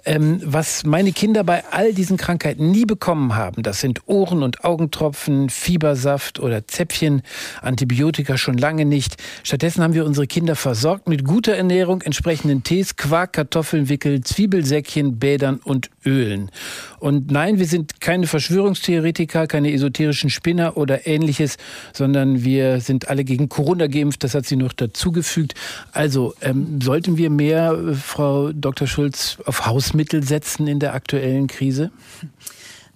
ähm, 0.05 0.39
was 0.41 0.85
meine 0.85 1.11
Kinder 1.11 1.43
bei 1.43 1.65
all 1.71 1.93
diesen 1.93 2.15
Krankheiten 2.15 2.71
nie 2.71 2.85
bekommen 2.85 3.35
haben. 3.35 3.61
Das 3.61 3.81
sind 3.81 4.07
Ohren- 4.07 4.43
und 4.43 4.63
Augentropfen, 4.63 5.49
Fiebersaft 5.49 6.39
oder 6.39 6.65
Zäpfchen, 6.65 7.23
Antibiotika 7.61 8.37
schon 8.37 8.57
lange 8.57 8.85
nicht. 8.85 9.21
Stattdessen 9.43 9.83
haben 9.83 9.93
wir 9.93 10.05
unsere 10.05 10.27
Kinder 10.27 10.55
versorgt 10.55 11.09
mit 11.09 11.25
guter 11.25 11.55
Ernährung, 11.55 12.01
entsprechenden 12.01 12.63
Tees, 12.63 12.95
Quark, 12.95 13.33
Kartoffeln, 13.33 13.89
Wickel, 13.89 14.21
Zwiebelsäckchen, 14.21 15.19
Bädern 15.19 15.59
und 15.61 15.89
Ölen. 16.05 16.51
Und 16.99 17.31
nein, 17.31 17.59
wir 17.59 17.65
sind 17.65 17.99
keine 17.99 18.27
Verschwörungstheoretiker, 18.27 19.45
keine 19.45 19.73
esoterischen 19.73 20.29
Spinner 20.29 20.77
oder 20.77 21.05
ähnliches, 21.05 21.57
sondern 21.91 22.45
wir 22.45 22.79
sind 22.79 23.09
alle 23.09 23.25
gegen 23.25 23.49
Corona 23.49 23.87
geimpft. 23.87 24.23
Das 24.23 24.36
hat 24.38 24.45
sie 24.45 24.55
noch 24.55 24.73
dazugefügt. 24.73 25.53
Also 25.91 26.33
ähm, 26.41 26.79
sollten 26.81 27.17
wir 27.17 27.29
mehr, 27.29 27.73
äh, 27.73 27.93
Frau 27.93 28.51
Dr. 28.53 28.88
Schulz, 28.88 29.38
auf 29.45 29.65
Hausmittel 29.65 30.23
setzen 30.23 30.67
in 30.67 30.79
der 30.79 30.93
aktuellen 30.93 31.47
Krise? 31.47 31.91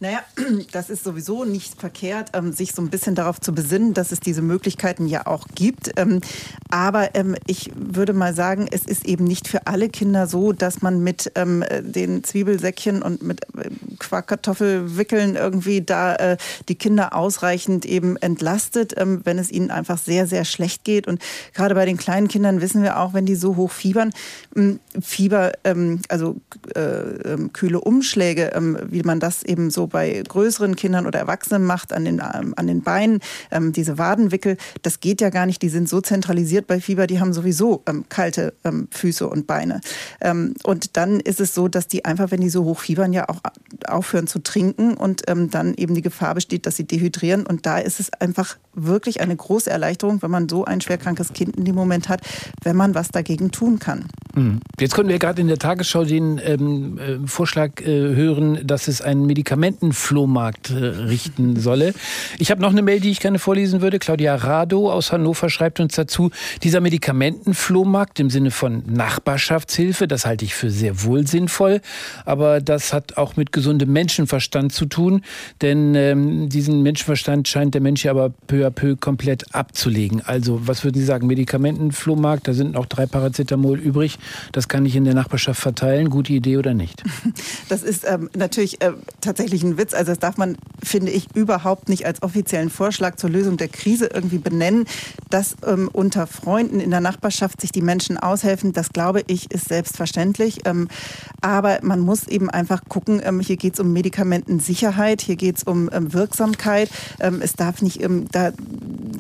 Naja, 0.02 0.24
das 0.72 0.90
ist 0.90 1.04
sowieso 1.04 1.46
nicht 1.46 1.80
verkehrt, 1.80 2.32
ähm, 2.34 2.54
sich 2.54 2.74
so 2.74 2.82
ein 2.82 2.90
bisschen 2.90 3.14
darauf 3.14 3.40
zu 3.40 3.54
besinnen, 3.54 3.94
dass 3.94 4.12
es 4.12 4.20
diese 4.20 4.42
Möglichkeiten 4.42 5.06
ja 5.06 5.28
auch 5.28 5.46
gibt. 5.54 5.92
Ähm, 5.96 6.22
aber 6.72 7.14
ähm, 7.14 7.36
ich 7.46 7.70
würde 7.76 8.14
mal 8.14 8.34
sagen, 8.34 8.68
es 8.72 8.86
ist 8.86 9.06
eben 9.06 9.26
nicht 9.26 9.48
für 9.48 9.68
alle 9.68 9.90
Kinder 9.90 10.26
so, 10.26 10.54
dass 10.54 10.82
man 10.82 11.04
mit 11.04 11.32
den 11.36 12.24
Zwiebelsäckchen 12.24 13.04
und 13.04 13.22
mit 13.22 13.42
Quarkkartoffelwickeln 14.00 15.36
irgendwie 15.36 15.82
da 15.82 16.16
äh, 16.16 16.38
die 16.68 16.76
Kinder 16.76 17.16
ausreichend 17.16 17.86
eben 17.86 18.18
entlastet, 18.18 18.96
wenn 18.98 19.38
es 19.38 19.52
ihnen 19.52 19.70
einfach 19.70 19.98
sehr, 19.98 20.26
sehr 20.26 20.46
schlecht 20.46 20.84
geht. 20.84 21.08
Und 21.08 21.22
gerade 21.54 21.76
bei 21.76 21.86
den 21.86 21.98
kleinen 21.98 22.28
Kindern 22.28 22.62
wissen 22.62 22.82
wir 22.82 23.00
auch, 23.00 23.14
wenn 23.14 23.26
die 23.26 23.36
so 23.36 23.56
hoch 23.56 23.72
fiebern, 23.72 24.12
Fieber, 25.00 25.52
also 26.10 26.38
äh, 26.74 27.38
kühle 27.54 27.80
Umschläge, 27.82 28.52
wie 28.90 29.04
man 29.04 29.20
das 29.20 29.44
eben 29.44 29.70
so 29.70 29.91
bei 29.92 30.22
größeren 30.28 30.76
Kindern 30.76 31.06
oder 31.06 31.20
Erwachsenen 31.20 31.66
macht 31.66 31.94
an 31.94 32.06
den, 32.06 32.22
ähm, 32.34 32.54
an 32.56 32.68
den 32.68 32.82
Beinen, 32.82 33.20
ähm, 33.52 33.74
diese 33.74 33.98
Wadenwickel, 33.98 34.58
das 34.82 35.00
geht 35.00 35.22
ja 35.22 35.30
gar 35.30 35.46
nicht. 35.46 35.62
Die 35.62 35.70
sind 35.70 35.90
so 35.90 36.02
zentralisiert 36.02 36.68
bei 36.68 36.80
Fieber, 36.80 37.08
die 37.08 37.20
haben 37.20 37.34
sowieso 37.34 37.84
ähm, 37.88 38.06
kalte 38.10 38.54
ähm, 38.64 38.88
Füße 38.92 39.28
und 39.28 39.48
Beine. 39.48 39.82
Ähm, 40.20 40.54
und 40.64 40.98
dann 40.98 41.20
ist 41.20 41.40
es 41.40 41.54
so, 41.54 41.68
dass 41.68 41.88
die 41.88 42.06
einfach, 42.06 42.32
wenn 42.32 42.42
die 42.42 42.50
so 42.50 42.64
hoch 42.64 42.80
fiebern, 42.80 43.14
ja 43.14 43.30
auch 43.30 43.40
aufhören 43.88 44.28
zu 44.28 44.40
trinken 44.40 44.96
und 44.96 45.24
ähm, 45.28 45.50
dann 45.50 45.74
eben 45.76 45.96
die 45.96 46.02
Gefahr 46.02 46.36
besteht, 46.36 46.66
dass 46.66 46.76
sie 46.76 46.86
dehydrieren. 46.86 47.46
Und 47.46 47.66
da 47.66 47.78
ist 47.78 48.00
es 48.00 48.12
einfach 48.14 48.58
wirklich 48.74 49.22
eine 49.22 49.36
große 49.36 49.70
Erleichterung, 49.70 50.22
wenn 50.22 50.32
man 50.32 50.50
so 50.50 50.66
ein 50.66 50.82
schwerkrankes 50.82 51.34
Kind 51.34 51.56
in 51.58 51.66
dem 51.66 51.76
Moment 51.76 52.10
hat, 52.10 52.22
wenn 52.64 52.76
man 52.76 52.96
was 52.96 53.10
dagegen 53.10 53.52
tun 53.52 53.80
kann. 53.80 54.06
Hm. 54.34 54.62
Jetzt 54.80 54.96
konnten 54.96 55.10
wir 55.10 55.20
gerade 55.20 55.42
in 55.42 55.48
der 55.48 55.58
Tagesschau 55.58 56.06
den 56.06 56.40
ähm, 56.44 56.98
äh, 56.98 57.28
Vorschlag 57.28 57.82
äh, 57.82 57.86
hören, 57.86 58.60
dass 58.66 58.88
es 58.88 59.02
einen 59.02 59.26
Medikamentenflohmarkt 59.26 60.70
äh, 60.70 60.74
richten 60.76 61.60
solle. 61.60 61.94
Ich 62.40 62.50
habe 62.50 62.62
noch 62.62 62.72
eine 62.72 62.82
Mail, 62.82 63.02
die 63.02 63.12
ich 63.12 63.20
gerne 63.20 63.40
vorlesen 63.40 63.82
würde. 63.82 64.00
Claudia 64.00 64.36
Rado 64.36 64.90
aus 64.90 65.12
Hannover 65.12 65.50
schreibt 65.50 65.82
uns 65.82 65.96
dazu, 65.96 66.32
dieser 66.64 66.80
Medikamentenflohmarkt 66.80 68.20
im 68.22 68.30
Sinne 68.30 68.52
von 68.52 68.84
Nachbarschaftshilfe, 68.88 70.08
das 70.08 70.26
halte 70.26 70.46
ich 70.46 70.56
für 70.56 70.70
sehr 70.70 71.04
wohl 71.04 71.28
sinnvoll, 71.28 71.82
aber 72.26 72.62
das 72.62 72.94
hat 72.94 73.18
auch 73.18 73.36
mit 73.36 73.52
gesundem 73.52 73.92
Menschenverstand 73.92 74.72
zu 74.72 74.86
tun, 74.86 75.22
denn 75.62 75.94
ähm, 75.96 76.48
diesen 76.48 76.84
Menschenverstand 76.84 77.50
scheint 77.50 77.74
der 77.74 77.82
Mensch 77.82 78.06
ja 78.06 78.12
aber 78.12 78.32
peu 78.48 78.61
à 78.66 78.72
peu 78.72 78.96
komplett 78.96 79.54
abzulegen. 79.54 80.22
Also 80.26 80.68
was 80.68 80.84
würden 80.84 81.00
Sie 81.00 81.06
sagen, 81.06 81.28
Medikamentenflohmarkt, 81.28 82.48
da 82.48 82.54
sind 82.54 82.74
noch 82.74 82.86
drei 82.86 83.06
Paracetamol 83.06 83.80
übrig, 83.80 84.20
das 84.52 84.68
kann 84.68 84.86
ich 84.86 84.96
in 84.96 85.06
der 85.06 85.14
Nachbarschaft 85.14 85.62
verteilen. 85.62 86.10
Gute 86.10 86.34
Idee 86.34 86.58
oder 86.58 86.74
nicht? 86.74 87.04
Das 87.70 87.84
ist 87.84 88.06
ähm, 88.06 88.30
natürlich 88.36 88.82
äh, 88.82 88.92
tatsächlich 89.22 89.64
ein 89.64 89.78
Witz. 89.78 89.94
Also 89.94 90.12
das 90.12 90.20
darf 90.20 90.38
man, 90.38 90.58
finde 90.84 91.12
ich, 91.12 91.34
überhaupt 91.36 91.88
nicht 91.88 92.06
als 92.06 92.22
offiziellen 92.22 92.70
Vorschlag 92.70 93.16
zur 93.16 93.30
Lösung 93.30 93.56
der 93.56 93.70
Krise 93.70 94.10
irgendwie 94.14 94.40
benennen. 94.40 94.86
Dass 95.30 95.56
ähm, 95.66 95.90
unter 95.92 96.28
Freunden 96.28 96.82
in 96.82 96.92
der 96.92 97.00
Nachbarschaft 97.00 97.62
sich 97.62 97.72
die 97.72 97.82
Menschen 97.82 98.18
aushelfen, 98.18 98.74
das 98.74 98.90
glaube 98.90 99.24
ich, 99.28 99.52
ist 99.52 99.70
selbstverständlich. 99.70 100.60
Ähm, 100.66 100.90
aber 101.40 101.80
man 101.82 102.02
muss 102.02 102.28
eben 102.28 102.50
einfach 102.50 102.82
gucken, 102.90 103.22
ähm, 103.24 103.40
hier 103.40 103.58
geht 103.58 103.76
es 103.76 103.80
um 103.80 103.94
Medikamentensicherheit, 103.94 105.22
hier 105.22 105.38
geht 105.38 105.58
es 105.58 105.64
um 105.64 105.90
ähm, 105.94 106.14
Wirksamkeit. 106.14 106.90
Ähm, 107.20 107.42
es 107.42 107.54
darf 107.54 107.82
nicht 107.82 108.02
da 108.32 108.51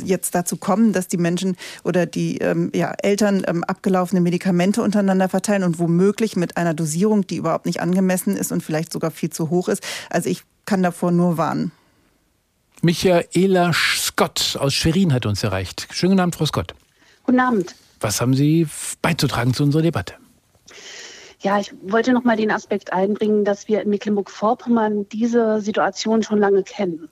jetzt 0.03 0.33
dazu 0.35 0.57
kommen, 0.57 0.93
dass 0.93 1.07
die 1.07 1.17
Menschen 1.17 1.55
oder 1.83 2.05
die 2.05 2.39
ja, 2.73 2.93
Eltern 3.01 3.45
abgelaufene 3.45 4.21
Medikamente 4.21 4.81
untereinander 4.81 5.29
verteilen 5.29 5.63
und 5.63 5.79
womöglich 5.79 6.35
mit 6.35 6.57
einer 6.57 6.73
Dosierung, 6.73 7.27
die 7.27 7.37
überhaupt 7.37 7.65
nicht 7.65 7.81
angemessen 7.81 8.35
ist 8.35 8.51
und 8.51 8.63
vielleicht 8.63 8.91
sogar 8.91 9.11
viel 9.11 9.29
zu 9.29 9.49
hoch 9.49 9.67
ist. 9.67 9.83
Also 10.09 10.29
ich 10.29 10.43
kann 10.65 10.83
davor 10.83 11.11
nur 11.11 11.37
warnen. 11.37 11.71
Michaela 12.81 13.73
Scott 13.73 14.57
aus 14.59 14.73
Schwerin 14.73 15.13
hat 15.13 15.27
uns 15.27 15.43
erreicht. 15.43 15.87
Schönen 15.91 16.13
guten 16.13 16.21
Abend, 16.21 16.35
Frau 16.35 16.45
Scott. 16.47 16.73
Guten 17.23 17.39
Abend. 17.39 17.75
Was 17.99 18.19
haben 18.19 18.33
Sie 18.33 18.67
beizutragen 19.03 19.53
zu 19.53 19.63
unserer 19.63 19.83
Debatte? 19.83 20.15
Ja, 21.41 21.59
ich 21.59 21.73
wollte 21.83 22.13
noch 22.13 22.23
mal 22.23 22.37
den 22.37 22.51
Aspekt 22.51 22.93
einbringen, 22.93 23.45
dass 23.45 23.67
wir 23.67 23.81
in 23.81 23.89
Mecklenburg-Vorpommern 23.89 25.07
diese 25.09 25.61
Situation 25.61 26.21
schon 26.23 26.39
lange 26.39 26.63
kennen. 26.63 27.09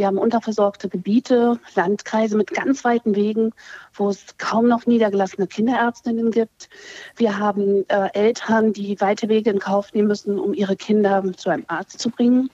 Wir 0.00 0.06
haben 0.06 0.16
unterversorgte 0.16 0.88
Gebiete, 0.88 1.60
Landkreise 1.74 2.34
mit 2.34 2.52
ganz 2.52 2.84
weiten 2.84 3.16
Wegen, 3.16 3.52
wo 3.92 4.08
es 4.08 4.38
kaum 4.38 4.66
noch 4.66 4.86
niedergelassene 4.86 5.46
Kinderärztinnen 5.46 6.30
gibt. 6.30 6.70
Wir 7.16 7.38
haben 7.38 7.84
äh, 7.88 8.08
Eltern, 8.14 8.72
die 8.72 8.98
weite 9.02 9.28
Wege 9.28 9.50
in 9.50 9.58
Kauf 9.58 9.92
nehmen 9.92 10.08
müssen, 10.08 10.38
um 10.38 10.54
ihre 10.54 10.74
Kinder 10.74 11.22
zu 11.36 11.50
einem 11.50 11.66
Arzt 11.66 12.00
zu 12.00 12.08
bringen. 12.08 12.48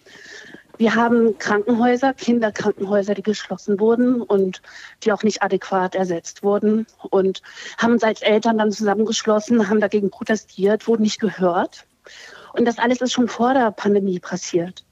Wir 0.76 0.97
haben 0.97 1.38
Krankenhäuser, 1.38 2.14
Kinderkrankenhäuser, 2.14 3.14
die 3.14 3.22
geschlossen 3.22 3.78
wurden 3.78 4.22
und 4.22 4.61
die 5.05 5.12
auch 5.12 5.22
nicht 5.22 5.44
adäquat 5.44 5.94
ersetzt 5.94 6.42
wurden 6.42 6.88
und 7.11 7.42
haben 7.78 7.92
uns 7.92 8.03
als 8.03 8.22
Eltern 8.22 8.59
dann 8.59 8.72
zusammengeschlossen, 8.72 9.68
haben 9.68 9.78
dagegen 9.78 10.11
protestiert, 10.11 10.88
wurden 10.88 11.03
nicht 11.03 11.20
gehört. 11.20 11.86
Und 12.55 12.64
das 12.64 12.78
alles 12.78 13.01
ist 13.03 13.12
schon 13.12 13.28
vor 13.28 13.55
der 13.55 13.70
Pandemie 13.70 14.18
passiert. 14.18 14.86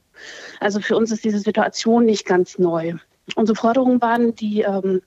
Also 0.60 0.80
für 0.80 0.96
uns 0.96 1.10
ist 1.12 1.24
diese 1.24 1.38
Situation 1.38 2.04
nicht 2.04 2.26
ganz 2.26 2.58
neu. 2.58 2.94
Unsere 3.36 3.56
Forderungen 3.56 4.00
waren, 4.00 4.34
die 4.34 4.62
ähm, 4.62 5.02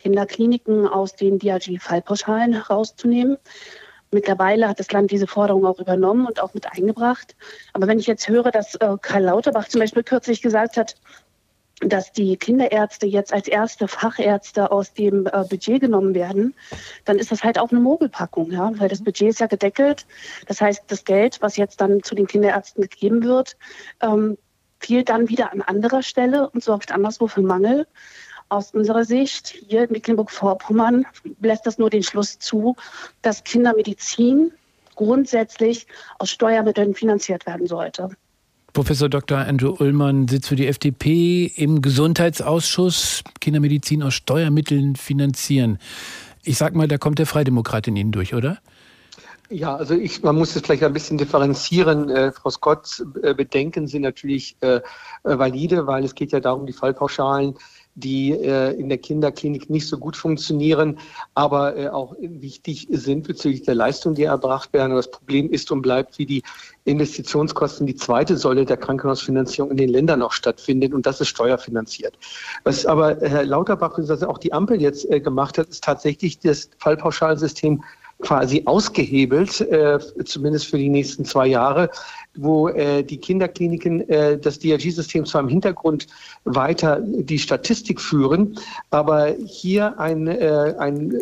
Kinderkliniken 0.00 0.88
aus 0.88 1.14
den 1.14 1.38
DRG-Fallpauschalen 1.38 2.52
herauszunehmen. 2.52 3.36
Mittlerweile 4.10 4.68
hat 4.68 4.80
das 4.80 4.90
Land 4.90 5.12
diese 5.12 5.28
Forderung 5.28 5.64
auch 5.66 5.78
übernommen 5.78 6.26
und 6.26 6.40
auch 6.40 6.52
mit 6.54 6.66
eingebracht. 6.72 7.36
Aber 7.72 7.86
wenn 7.86 8.00
ich 8.00 8.08
jetzt 8.08 8.28
höre, 8.28 8.50
dass 8.50 8.74
äh, 8.76 8.96
Karl 9.00 9.22
Lauterbach 9.22 9.68
zum 9.68 9.80
Beispiel 9.80 10.02
kürzlich 10.02 10.42
gesagt 10.42 10.76
hat, 10.76 10.96
dass 11.80 12.12
die 12.12 12.36
Kinderärzte 12.36 13.06
jetzt 13.06 13.32
als 13.32 13.48
erste 13.48 13.88
Fachärzte 13.88 14.70
aus 14.70 14.92
dem 14.92 15.26
äh, 15.26 15.44
Budget 15.48 15.80
genommen 15.80 16.14
werden, 16.14 16.54
dann 17.04 17.18
ist 17.18 17.32
das 17.32 17.42
halt 17.42 17.58
auch 17.58 17.70
eine 17.70 17.80
Mogelpackung, 17.80 18.50
ja, 18.50 18.70
weil 18.76 18.88
das 18.88 19.02
Budget 19.02 19.30
ist 19.30 19.40
ja 19.40 19.46
gedeckelt. 19.46 20.06
Das 20.46 20.60
heißt, 20.60 20.84
das 20.88 21.04
Geld, 21.04 21.40
was 21.40 21.56
jetzt 21.56 21.80
dann 21.80 22.02
zu 22.02 22.14
den 22.14 22.26
Kinderärzten 22.26 22.82
gegeben 22.82 23.24
wird, 23.24 23.56
ähm, 24.02 24.36
fiel 24.78 25.04
dann 25.04 25.28
wieder 25.28 25.52
an 25.52 25.62
anderer 25.62 26.02
Stelle 26.02 26.50
und 26.50 26.62
sorgt 26.62 26.92
anderswo 26.92 27.26
für 27.26 27.42
Mangel. 27.42 27.86
Aus 28.48 28.72
unserer 28.72 29.04
Sicht 29.04 29.48
hier 29.48 29.84
in 29.84 29.92
Mecklenburg-Vorpommern 29.92 31.06
lässt 31.40 31.66
das 31.66 31.78
nur 31.78 31.88
den 31.88 32.02
Schluss 32.02 32.38
zu, 32.38 32.76
dass 33.22 33.44
Kindermedizin 33.44 34.52
grundsätzlich 34.96 35.86
aus 36.18 36.30
Steuermitteln 36.30 36.94
finanziert 36.94 37.46
werden 37.46 37.66
sollte. 37.66 38.10
Professor 38.72 39.08
Dr. 39.08 39.38
Andrew 39.38 39.74
Ullmann 39.78 40.28
sitzt 40.28 40.48
für 40.48 40.56
die 40.56 40.66
FDP 40.66 41.46
im 41.56 41.82
Gesundheitsausschuss 41.82 43.22
Kindermedizin 43.40 44.02
aus 44.02 44.14
Steuermitteln 44.14 44.96
finanzieren. 44.96 45.78
Ich 46.44 46.56
sag 46.56 46.74
mal, 46.74 46.88
da 46.88 46.96
kommt 46.96 47.18
der 47.18 47.26
Freidemokrat 47.26 47.88
in 47.88 47.96
Ihnen 47.96 48.12
durch, 48.12 48.34
oder? 48.34 48.58
Ja, 49.48 49.74
also 49.74 49.94
ich, 49.94 50.22
man 50.22 50.36
muss 50.36 50.54
es 50.54 50.62
vielleicht 50.62 50.84
ein 50.84 50.92
bisschen 50.92 51.18
differenzieren. 51.18 52.08
Äh, 52.08 52.30
Frau 52.30 52.50
Scott, 52.50 53.04
äh, 53.22 53.34
Bedenken 53.34 53.88
sind 53.88 54.02
natürlich 54.02 54.56
äh, 54.60 54.76
äh 54.76 54.80
valide, 55.24 55.88
weil 55.88 56.04
es 56.04 56.14
geht 56.14 56.30
ja 56.30 56.38
darum, 56.38 56.66
die 56.66 56.72
Fallpauschalen 56.72 57.56
die 57.94 58.32
äh, 58.32 58.72
in 58.78 58.88
der 58.88 58.98
Kinderklinik 58.98 59.68
nicht 59.68 59.86
so 59.86 59.98
gut 59.98 60.16
funktionieren, 60.16 60.98
aber 61.34 61.76
äh, 61.76 61.88
auch 61.88 62.14
wichtig 62.20 62.88
sind 62.90 63.26
bezüglich 63.26 63.62
der 63.62 63.74
Leistung, 63.74 64.14
die 64.14 64.24
erbracht 64.24 64.72
werden. 64.72 64.94
das 64.94 65.10
Problem 65.10 65.50
ist 65.50 65.70
und 65.70 65.82
bleibt, 65.82 66.18
wie 66.18 66.26
die 66.26 66.42
Investitionskosten, 66.84 67.86
die 67.86 67.96
zweite 67.96 68.36
Säule 68.36 68.64
der 68.64 68.76
Krankenhausfinanzierung 68.76 69.70
in 69.72 69.76
den 69.76 69.90
Ländern 69.90 70.20
noch 70.20 70.32
stattfindet. 70.32 70.94
Und 70.94 71.06
das 71.06 71.20
ist 71.20 71.28
steuerfinanziert. 71.28 72.16
Was 72.64 72.86
aber 72.86 73.16
Herr 73.20 73.44
Lauterbach, 73.44 73.94
was 73.96 74.22
auch 74.22 74.38
die 74.38 74.52
Ampel 74.52 74.80
jetzt 74.80 75.10
äh, 75.10 75.20
gemacht 75.20 75.58
hat, 75.58 75.68
ist 75.68 75.84
tatsächlich 75.84 76.38
das 76.38 76.70
Fallpauschalsystem 76.78 77.82
quasi 78.20 78.62
ausgehebelt, 78.66 79.60
äh, 79.60 79.98
zumindest 80.24 80.66
für 80.66 80.78
die 80.78 80.88
nächsten 80.88 81.24
zwei 81.24 81.46
Jahre, 81.46 81.90
wo 82.36 82.68
äh, 82.68 83.02
die 83.02 83.18
Kinderkliniken 83.18 84.08
äh, 84.08 84.38
das 84.38 84.58
DRG-System 84.58 85.26
zwar 85.26 85.40
im 85.42 85.48
Hintergrund 85.48 86.06
weiter 86.44 87.00
die 87.00 87.38
Statistik 87.38 88.00
führen, 88.00 88.56
aber 88.90 89.34
hier 89.46 89.98
ein, 89.98 90.28
äh, 90.28 90.74
ein, 90.78 91.12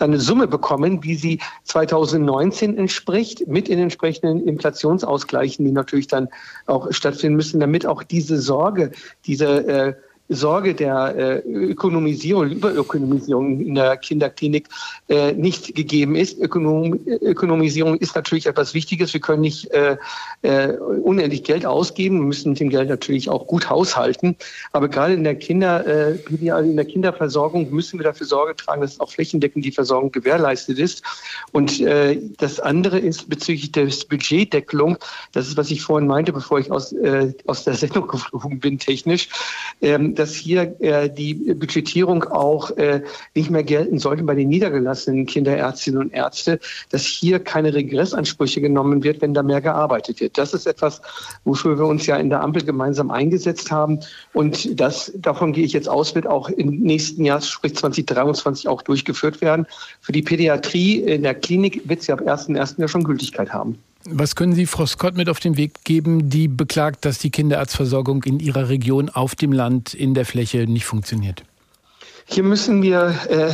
eine 0.00 0.18
Summe 0.18 0.48
bekommen, 0.48 1.04
wie 1.04 1.14
sie 1.14 1.38
2019 1.64 2.76
entspricht, 2.76 3.46
mit 3.46 3.68
den 3.68 3.78
entsprechenden 3.78 4.46
Inflationsausgleichen, 4.46 5.64
die 5.64 5.72
natürlich 5.72 6.08
dann 6.08 6.28
auch 6.66 6.90
stattfinden 6.92 7.36
müssen, 7.36 7.60
damit 7.60 7.86
auch 7.86 8.02
diese 8.02 8.38
Sorge, 8.38 8.90
diese 9.26 9.66
äh, 9.66 9.94
Sorge 10.34 10.74
der 10.74 11.14
äh, 11.16 11.48
Ökonomisierung, 11.48 12.50
Überökonomisierung 12.50 13.60
in 13.60 13.74
der 13.74 13.96
Kinderklinik 13.96 14.68
äh, 15.08 15.32
nicht 15.32 15.74
gegeben 15.74 16.14
ist. 16.14 16.38
Ökonom 16.38 17.00
Ökonomisierung 17.20 17.98
ist 17.98 18.14
natürlich 18.14 18.46
etwas 18.46 18.74
Wichtiges. 18.74 19.12
Wir 19.12 19.20
können 19.20 19.42
nicht 19.42 19.70
äh, 19.70 19.96
unendlich 21.02 21.44
Geld 21.44 21.66
ausgeben, 21.66 22.18
wir 22.18 22.26
müssen 22.26 22.50
mit 22.50 22.60
dem 22.60 22.70
Geld 22.70 22.88
natürlich 22.88 23.28
auch 23.28 23.46
gut 23.46 23.68
haushalten. 23.68 24.36
Aber 24.72 24.88
gerade 24.88 25.14
in 25.14 25.24
der 25.24 25.34
Kinder, 25.34 25.86
äh, 25.86 26.18
in 26.30 26.76
der 26.76 26.84
Kinderversorgung 26.84 27.70
müssen 27.70 27.98
wir 27.98 28.04
dafür 28.04 28.26
Sorge 28.26 28.56
tragen, 28.56 28.80
dass 28.80 29.00
auch 29.00 29.10
flächendeckend 29.10 29.64
die 29.64 29.72
Versorgung 29.72 30.12
gewährleistet 30.12 30.78
ist. 30.78 31.02
Und 31.52 31.82
das 32.38 32.60
andere 32.60 32.98
ist 32.98 33.28
bezüglich 33.28 33.72
der 33.72 33.88
Budgetdeckelung, 34.08 34.96
das 35.32 35.48
ist, 35.48 35.56
was 35.56 35.70
ich 35.70 35.82
vorhin 35.82 36.08
meinte, 36.08 36.32
bevor 36.32 36.58
ich 36.58 36.70
aus, 36.70 36.94
aus 37.46 37.64
der 37.64 37.74
Sendung 37.74 38.06
geflogen 38.08 38.60
bin, 38.60 38.78
technisch. 38.78 39.28
Ähm, 39.80 40.14
dass 40.22 40.34
hier 40.34 40.80
äh, 40.80 41.10
die 41.10 41.34
Budgetierung 41.34 42.22
auch 42.22 42.70
äh, 42.76 43.02
nicht 43.34 43.50
mehr 43.50 43.64
gelten 43.64 43.98
sollte 43.98 44.22
bei 44.22 44.36
den 44.36 44.48
niedergelassenen 44.50 45.26
Kinderärztinnen 45.26 46.00
und 46.00 46.14
Ärzte, 46.14 46.60
dass 46.90 47.04
hier 47.04 47.40
keine 47.40 47.74
Regressansprüche 47.74 48.60
genommen 48.60 49.02
wird, 49.02 49.20
wenn 49.20 49.34
da 49.34 49.42
mehr 49.42 49.60
gearbeitet 49.60 50.20
wird. 50.20 50.38
Das 50.38 50.54
ist 50.54 50.68
etwas, 50.68 51.02
wofür 51.42 51.76
wir 51.76 51.86
uns 51.86 52.06
ja 52.06 52.16
in 52.18 52.30
der 52.30 52.40
Ampel 52.40 52.62
gemeinsam 52.62 53.10
eingesetzt 53.10 53.72
haben. 53.72 53.98
Und 54.32 54.80
das, 54.80 55.10
davon 55.16 55.52
gehe 55.52 55.64
ich 55.64 55.72
jetzt 55.72 55.88
aus, 55.88 56.14
wird 56.14 56.28
auch 56.28 56.48
im 56.50 56.78
nächsten 56.78 57.24
Jahr, 57.24 57.40
sprich 57.40 57.74
2023, 57.74 58.68
auch 58.68 58.82
durchgeführt 58.82 59.40
werden. 59.40 59.66
Für 60.00 60.12
die 60.12 60.22
Pädiatrie 60.22 61.00
in 61.00 61.24
der 61.24 61.34
Klinik 61.34 61.82
wird 61.88 62.02
sie 62.02 62.12
ab 62.12 62.20
1.1. 62.20 62.80
ja 62.80 62.86
schon 62.86 63.02
Gültigkeit 63.02 63.52
haben. 63.52 63.76
Was 64.04 64.34
können 64.34 64.54
Sie 64.54 64.66
Frau 64.66 64.86
Scott 64.86 65.16
mit 65.16 65.28
auf 65.28 65.40
den 65.40 65.56
Weg 65.56 65.84
geben, 65.84 66.28
die 66.28 66.48
beklagt, 66.48 67.04
dass 67.04 67.18
die 67.18 67.30
Kinderarztversorgung 67.30 68.24
in 68.24 68.40
ihrer 68.40 68.68
Region 68.68 69.08
auf 69.08 69.34
dem 69.34 69.52
Land 69.52 69.94
in 69.94 70.14
der 70.14 70.24
Fläche 70.24 70.66
nicht 70.66 70.86
funktioniert? 70.86 71.44
Hier 72.32 72.44
müssen 72.44 72.82
wir, 72.82 73.14
äh, 73.28 73.50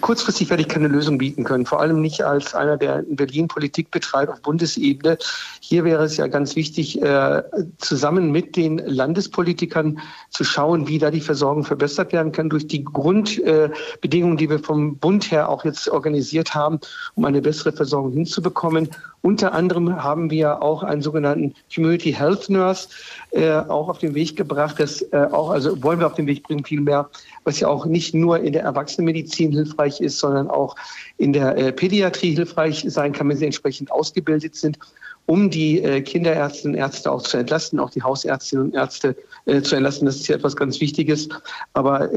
kurzfristig 0.00 0.48
werde 0.48 0.62
ich 0.62 0.68
keine 0.68 0.86
Lösung 0.86 1.18
bieten 1.18 1.42
können, 1.42 1.66
vor 1.66 1.80
allem 1.80 2.00
nicht 2.00 2.22
als 2.22 2.54
einer, 2.54 2.76
der 2.76 3.00
in 3.00 3.16
Berlin 3.16 3.48
Politik 3.48 3.90
betreibt 3.90 4.30
auf 4.30 4.40
Bundesebene. 4.42 5.18
Hier 5.58 5.82
wäre 5.82 6.04
es 6.04 6.16
ja 6.16 6.28
ganz 6.28 6.54
wichtig, 6.54 7.02
äh, 7.02 7.42
zusammen 7.78 8.30
mit 8.30 8.54
den 8.54 8.78
Landespolitikern 8.78 9.98
zu 10.28 10.44
schauen, 10.44 10.86
wie 10.86 11.00
da 11.00 11.10
die 11.10 11.20
Versorgung 11.20 11.64
verbessert 11.64 12.12
werden 12.12 12.30
kann 12.30 12.48
durch 12.48 12.68
die 12.68 12.84
Grundbedingungen, 12.84 14.36
äh, 14.36 14.38
die 14.38 14.50
wir 14.50 14.60
vom 14.60 14.96
Bund 14.96 15.32
her 15.32 15.48
auch 15.48 15.64
jetzt 15.64 15.88
organisiert 15.88 16.54
haben, 16.54 16.78
um 17.16 17.24
eine 17.24 17.42
bessere 17.42 17.72
Versorgung 17.72 18.12
hinzubekommen. 18.12 18.88
Unter 19.22 19.52
anderem 19.52 20.02
haben 20.02 20.30
wir 20.30 20.62
auch 20.62 20.82
einen 20.82 21.02
sogenannten 21.02 21.54
Community 21.74 22.12
Health 22.12 22.48
Nurse 22.48 22.88
äh, 23.32 23.52
auch 23.52 23.88
auf 23.88 23.98
den 23.98 24.14
Weg 24.14 24.36
gebracht. 24.36 24.76
Das 24.78 25.02
äh, 25.12 25.26
auch, 25.30 25.50
also 25.50 25.82
wollen 25.82 25.98
wir 25.98 26.06
auf 26.06 26.14
den 26.14 26.26
Weg 26.26 26.44
bringen 26.44 26.64
vielmehr, 26.64 27.10
was 27.44 27.60
ja 27.60 27.68
auch 27.68 27.86
nicht 27.86 28.14
nur 28.14 28.40
in 28.40 28.52
der 28.52 28.62
Erwachsenenmedizin 28.62 29.52
hilfreich 29.52 30.00
ist, 30.00 30.18
sondern 30.18 30.50
auch 30.50 30.76
in 31.16 31.32
der 31.32 31.56
äh, 31.56 31.72
Pädiatrie 31.72 32.34
hilfreich 32.34 32.84
sein 32.86 33.12
kann, 33.12 33.28
wenn 33.28 33.36
sie 33.36 33.46
entsprechend 33.46 33.90
ausgebildet 33.90 34.54
sind 34.56 34.78
um 35.26 35.48
die 35.48 35.80
äh, 35.80 36.00
Kinderärztinnen 36.00 36.74
und 36.74 36.80
Ärzte 36.80 37.12
auch 37.12 37.22
zu 37.22 37.36
entlasten, 37.36 37.78
auch 37.78 37.90
die 37.90 38.02
Hausärztinnen 38.02 38.66
und 38.66 38.74
Ärzte 38.74 39.14
äh, 39.46 39.62
zu 39.62 39.76
entlasten. 39.76 40.06
Das 40.06 40.16
ist 40.16 40.26
ja 40.26 40.34
etwas 40.34 40.56
ganz 40.56 40.80
Wichtiges. 40.80 41.28
Aber 41.72 42.08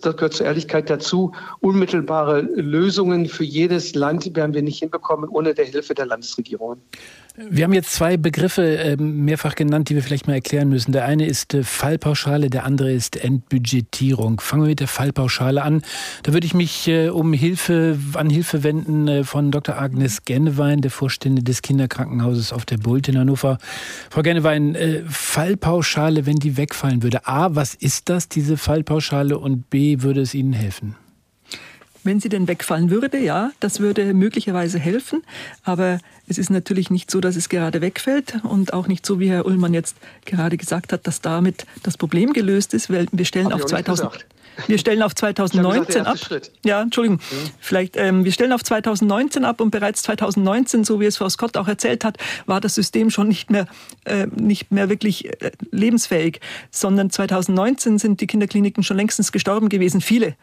das 0.00 0.16
gehört 0.16 0.32
zur 0.32 0.46
Ehrlichkeit 0.46 0.88
dazu. 0.88 1.32
Unmittelbare 1.60 2.40
Lösungen 2.40 3.26
für 3.26 3.44
jedes 3.44 3.94
Land 3.94 4.34
werden 4.34 4.54
wir 4.54 4.62
nicht 4.62 4.78
hinbekommen 4.78 5.28
ohne 5.28 5.52
der 5.52 5.66
Hilfe 5.66 5.94
der 5.94 6.06
Landesregierungen. 6.06 6.80
Wir 7.40 7.62
haben 7.62 7.72
jetzt 7.72 7.92
zwei 7.92 8.16
Begriffe 8.16 8.64
ähm, 8.64 9.24
mehrfach 9.24 9.54
genannt, 9.54 9.88
die 9.88 9.94
wir 9.94 10.02
vielleicht 10.02 10.26
mal 10.26 10.34
erklären 10.34 10.68
müssen. 10.68 10.90
Der 10.90 11.04
eine 11.04 11.24
ist 11.24 11.54
äh, 11.54 11.62
Fallpauschale, 11.62 12.50
der 12.50 12.64
andere 12.64 12.90
ist 12.90 13.16
Entbudgetierung. 13.16 14.40
Fangen 14.40 14.62
wir 14.62 14.70
mit 14.70 14.80
der 14.80 14.88
Fallpauschale 14.88 15.62
an. 15.62 15.82
Da 16.24 16.32
würde 16.32 16.48
ich 16.48 16.54
mich 16.54 16.88
äh, 16.88 17.10
um 17.10 17.32
Hilfe, 17.32 17.96
an 18.14 18.28
Hilfe 18.28 18.64
wenden 18.64 19.06
äh, 19.06 19.22
von 19.22 19.52
Dr. 19.52 19.78
Agnes 19.78 20.24
Gennewein, 20.24 20.80
der 20.80 20.90
Vorstände 20.90 21.44
des 21.44 21.62
Kinderkrankenhauses 21.62 22.52
auf 22.52 22.64
der 22.64 22.78
Bult 22.78 23.06
in 23.06 23.16
Hannover. 23.16 23.58
Frau 24.10 24.22
Gennewein, 24.22 24.76
Fallpauschale, 25.08 26.26
wenn 26.26 26.36
die 26.36 26.56
wegfallen 26.56 27.04
würde. 27.04 27.24
A, 27.28 27.54
was 27.54 27.74
ist 27.74 28.08
das, 28.08 28.28
diese 28.28 28.56
Fallpauschale? 28.56 29.38
Und 29.38 29.70
B, 29.70 30.02
würde 30.02 30.22
es 30.22 30.34
Ihnen 30.34 30.54
helfen? 30.54 30.96
Wenn 32.04 32.20
sie 32.20 32.28
denn 32.28 32.48
wegfallen 32.48 32.90
würde, 32.90 33.18
ja, 33.18 33.50
das 33.60 33.80
würde 33.80 34.14
möglicherweise 34.14 34.78
helfen. 34.78 35.22
Aber 35.64 35.98
es 36.26 36.38
ist 36.38 36.50
natürlich 36.50 36.90
nicht 36.90 37.10
so, 37.10 37.20
dass 37.20 37.36
es 37.36 37.48
gerade 37.48 37.80
wegfällt 37.80 38.34
und 38.44 38.72
auch 38.72 38.86
nicht 38.86 39.04
so, 39.04 39.18
wie 39.20 39.30
Herr 39.30 39.46
Ullmann 39.46 39.74
jetzt 39.74 39.96
gerade 40.24 40.56
gesagt 40.56 40.92
hat, 40.92 41.06
dass 41.06 41.20
damit 41.20 41.66
das 41.82 41.96
Problem 41.96 42.32
gelöst 42.32 42.74
ist, 42.74 42.90
weil 42.90 43.06
wir 43.12 43.24
stellen 43.24 43.52
auf 43.52 43.66
2000. 43.66 44.26
Wir 44.66 44.78
stellen 44.78 45.02
auf 45.02 45.14
2019 45.14 46.06
ab. 46.06 46.18
Schritt. 46.18 46.50
Ja, 46.64 46.82
Entschuldigung. 46.82 47.18
Mhm. 47.18 47.50
Vielleicht, 47.60 47.96
ähm, 47.96 48.24
wir 48.24 48.32
stellen 48.32 48.52
auf 48.52 48.64
2019 48.64 49.44
ab 49.44 49.60
und 49.60 49.70
bereits 49.70 50.02
2019, 50.02 50.84
so 50.84 51.00
wie 51.00 51.06
es 51.06 51.16
Frau 51.16 51.28
Scott 51.28 51.56
auch 51.56 51.68
erzählt 51.68 52.04
hat, 52.04 52.18
war 52.46 52.60
das 52.60 52.74
System 52.74 53.10
schon 53.10 53.28
nicht 53.28 53.50
mehr, 53.50 53.66
äh, 54.04 54.26
nicht 54.34 54.72
mehr 54.72 54.88
wirklich 54.88 55.26
äh, 55.42 55.52
lebensfähig, 55.70 56.40
sondern 56.70 57.10
2019 57.10 57.98
sind 57.98 58.20
die 58.20 58.26
Kinderkliniken 58.26 58.82
schon 58.82 58.96
längstens 58.96 59.30
gestorben 59.32 59.68
gewesen, 59.68 60.00
viele 60.00 60.34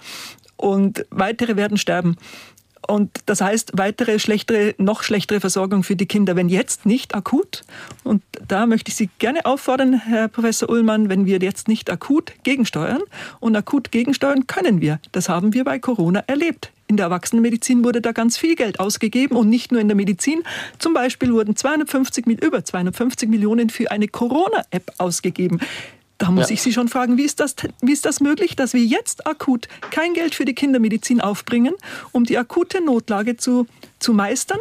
und 0.58 1.06
weitere 1.10 1.56
werden 1.56 1.78
sterben. 1.78 2.18
Und 2.88 3.12
das 3.26 3.42
heißt, 3.42 3.72
weitere 3.76 4.20
schlechtere, 4.20 4.76
noch 4.78 5.04
schlechtere 5.04 5.40
Versorgung 5.40 5.84
für 5.84 5.96
die 5.96 6.06
Kinder, 6.06 6.36
wenn 6.36 6.50
jetzt 6.50 6.86
nicht 6.86 7.16
akut. 7.16 7.64
Und 8.04 8.22
da 8.48 8.66
möchte 8.66 8.90
ich 8.90 8.96
Sie 8.96 9.10
gerne 9.20 9.46
auffordern, 9.46 9.94
Herr 9.94 10.28
Professor 10.28 10.70
Ullmann, 10.70 11.10
wenn 11.10 11.26
wir 11.26 11.40
jetzt 11.40 11.68
nicht 11.68 11.90
akut 11.90 12.34
gegensteuern. 12.44 13.02
Und 13.40 13.56
akut 13.56 13.92
gegensteuern 13.92 14.48
können 14.48 14.82
wir. 14.82 15.00
Das 15.12 15.30
haben 15.30 15.54
wir 15.54 15.64
bei 15.64 15.80
Corona 15.80 16.24
erlebt. 16.28 16.72
In 16.88 16.98
der 16.98 17.06
Erwachsenenmedizin 17.06 17.84
wurde 17.84 18.00
da 18.00 18.12
ganz 18.12 18.38
viel 18.38 18.56
Geld 18.56 18.80
ausgegeben 18.80 19.36
und 19.36 19.50
nicht 19.50 19.72
nur 19.72 19.82
in 19.82 19.88
der 19.88 19.96
Medizin. 19.96 20.44
Zum 20.78 20.94
Beispiel 20.94 21.34
wurden 21.34 21.56
250, 21.56 22.28
über 22.28 22.64
250 22.64 23.28
Millionen 23.28 23.72
für 23.72 23.90
eine 23.90 24.08
Corona-App 24.08 24.94
ausgegeben. 25.00 25.60
Da 26.18 26.32
muss 26.32 26.50
ja. 26.50 26.54
ich 26.54 26.62
Sie 26.62 26.72
schon 26.72 26.88
fragen, 26.88 27.18
wie 27.18 27.24
ist, 27.24 27.40
das, 27.40 27.56
wie 27.82 27.92
ist 27.92 28.06
das 28.06 28.22
möglich, 28.22 28.56
dass 28.56 28.74
wir 28.74 28.84
jetzt 28.84 29.28
akut 29.28 29.68
kein 29.92 30.14
Geld 30.14 30.34
für 30.34 30.46
die 30.46 30.56
Kindermedizin 30.56 31.20
aufbringen, 31.20 31.74
um 32.12 32.24
die 32.24 32.38
akute 32.38 32.84
Notlage 32.84 33.38
zu, 33.38 33.68
zu 34.00 34.14
meistern? 34.14 34.60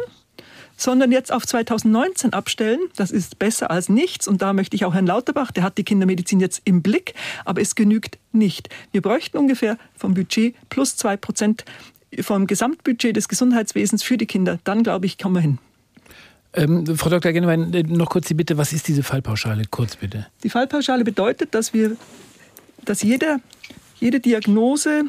sondern 0.77 1.11
jetzt 1.11 1.31
auf 1.31 1.45
2019 1.45 2.33
abstellen. 2.33 2.79
Das 2.95 3.11
ist 3.11 3.39
besser 3.39 3.71
als 3.71 3.89
nichts. 3.89 4.27
Und 4.27 4.41
da 4.41 4.53
möchte 4.53 4.75
ich 4.75 4.85
auch 4.85 4.93
Herrn 4.93 5.07
Lauterbach, 5.07 5.51
der 5.51 5.63
hat 5.63 5.77
die 5.77 5.83
Kindermedizin 5.83 6.39
jetzt 6.39 6.61
im 6.65 6.81
Blick, 6.81 7.13
aber 7.45 7.61
es 7.61 7.75
genügt 7.75 8.17
nicht. 8.33 8.69
Wir 8.91 9.01
bräuchten 9.01 9.37
ungefähr 9.37 9.77
vom 9.95 10.13
Budget 10.13 10.55
plus 10.69 10.97
zwei 10.97 11.17
Prozent 11.17 11.63
vom 12.21 12.47
Gesamtbudget 12.47 13.15
des 13.15 13.27
Gesundheitswesens 13.27 14.03
für 14.03 14.17
die 14.17 14.25
Kinder. 14.25 14.59
Dann, 14.63 14.83
glaube 14.83 15.05
ich, 15.05 15.17
kommen 15.17 15.35
wir 15.35 15.41
hin. 15.41 15.59
Ähm, 16.55 16.85
Frau 16.97 17.09
Dr. 17.09 17.31
Gennewein, 17.31 17.73
äh, 17.73 17.83
noch 17.83 18.09
kurz 18.09 18.27
die 18.27 18.33
Bitte, 18.33 18.57
was 18.57 18.73
ist 18.73 18.87
diese 18.87 19.03
Fallpauschale? 19.03 19.63
Kurz 19.69 19.97
bitte. 19.97 20.27
Die 20.43 20.49
Fallpauschale 20.49 21.03
bedeutet, 21.03 21.53
dass 21.53 21.73
wir, 21.73 21.97
dass 22.83 23.03
jede, 23.03 23.37
jede 23.99 24.19
Diagnose 24.19 25.03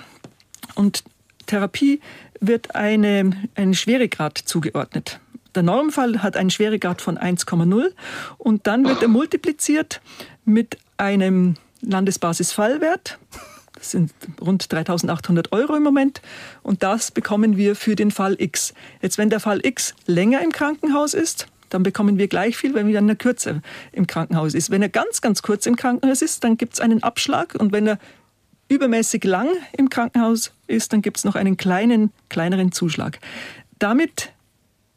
und 0.74 1.05
Therapie 1.47 2.01
wird 2.40 2.74
eine, 2.74 3.30
einen 3.55 3.74
Schweregrad 3.74 4.38
zugeordnet. 4.38 5.20
Der 5.55 5.62
Normfall 5.62 6.22
hat 6.22 6.36
einen 6.36 6.51
Schweregrad 6.51 7.01
von 7.01 7.16
1,0 7.16 7.92
und 8.36 8.66
dann 8.66 8.86
wird 8.86 9.01
er 9.01 9.09
multipliziert 9.09 10.01
mit 10.44 10.76
einem 10.99 11.55
Landesbasisfallwert 11.80 13.18
das 13.87 13.93
sind 13.93 14.12
rund 14.41 14.72
3800 14.72 15.53
Euro 15.53 15.76
im 15.76 15.82
Moment. 15.84 16.20
Und 16.62 16.82
das 16.82 17.12
bekommen 17.12 17.57
wir 17.57 17.76
für 17.76 17.95
den 17.95 18.11
Fall 18.11 18.34
X. 18.39 18.74
Jetzt, 19.01 19.16
wenn 19.16 19.30
der 19.30 19.39
Fall 19.39 19.64
X 19.64 19.95
länger 20.07 20.43
im 20.43 20.51
Krankenhaus 20.51 21.14
ist, 21.14 21.47
dann 21.68 21.82
bekommen 21.82 22.18
wir 22.18 22.26
gleich 22.26 22.57
viel, 22.57 22.74
wenn 22.74 23.09
er 23.09 23.16
kürzer 23.16 23.62
im 23.93 24.07
Krankenhaus 24.07 24.55
ist. 24.55 24.70
Wenn 24.70 24.82
er 24.82 24.89
ganz, 24.89 25.20
ganz 25.20 25.43
kurz 25.43 25.66
im 25.66 25.76
Krankenhaus 25.76 26.22
ist, 26.22 26.43
dann 26.43 26.57
gibt 26.57 26.74
es 26.74 26.80
einen 26.80 27.03
Abschlag. 27.03 27.55
Und 27.55 27.72
wenn 27.72 27.87
er 27.87 27.99
übermäßig 28.68 29.22
lang 29.22 29.49
im 29.76 29.89
Krankenhaus 29.89 30.53
ist, 30.66 30.93
dann 30.93 31.03
gibt 31.03 31.18
es 31.18 31.24
noch 31.24 31.37
einen 31.37 31.57
kleinen, 31.57 32.12
kleineren 32.28 32.72
Zuschlag. 32.72 33.20
Damit 33.78 34.32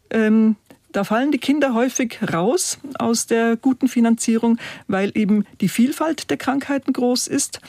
ähm, 0.10 0.56
da 0.92 1.04
fallen 1.04 1.32
die 1.32 1.38
Kinder 1.38 1.74
häufig 1.74 2.18
raus 2.34 2.80
aus 2.98 3.28
der 3.28 3.58
guten 3.58 3.88
Finanzierung, 3.88 4.58
weil 4.88 5.12
eben 5.16 5.46
die 5.62 5.70
Vielfalt 5.70 6.30
der 6.30 6.38
Krankheiten 6.38 6.94
groß 6.94 7.28
ist, 7.28 7.62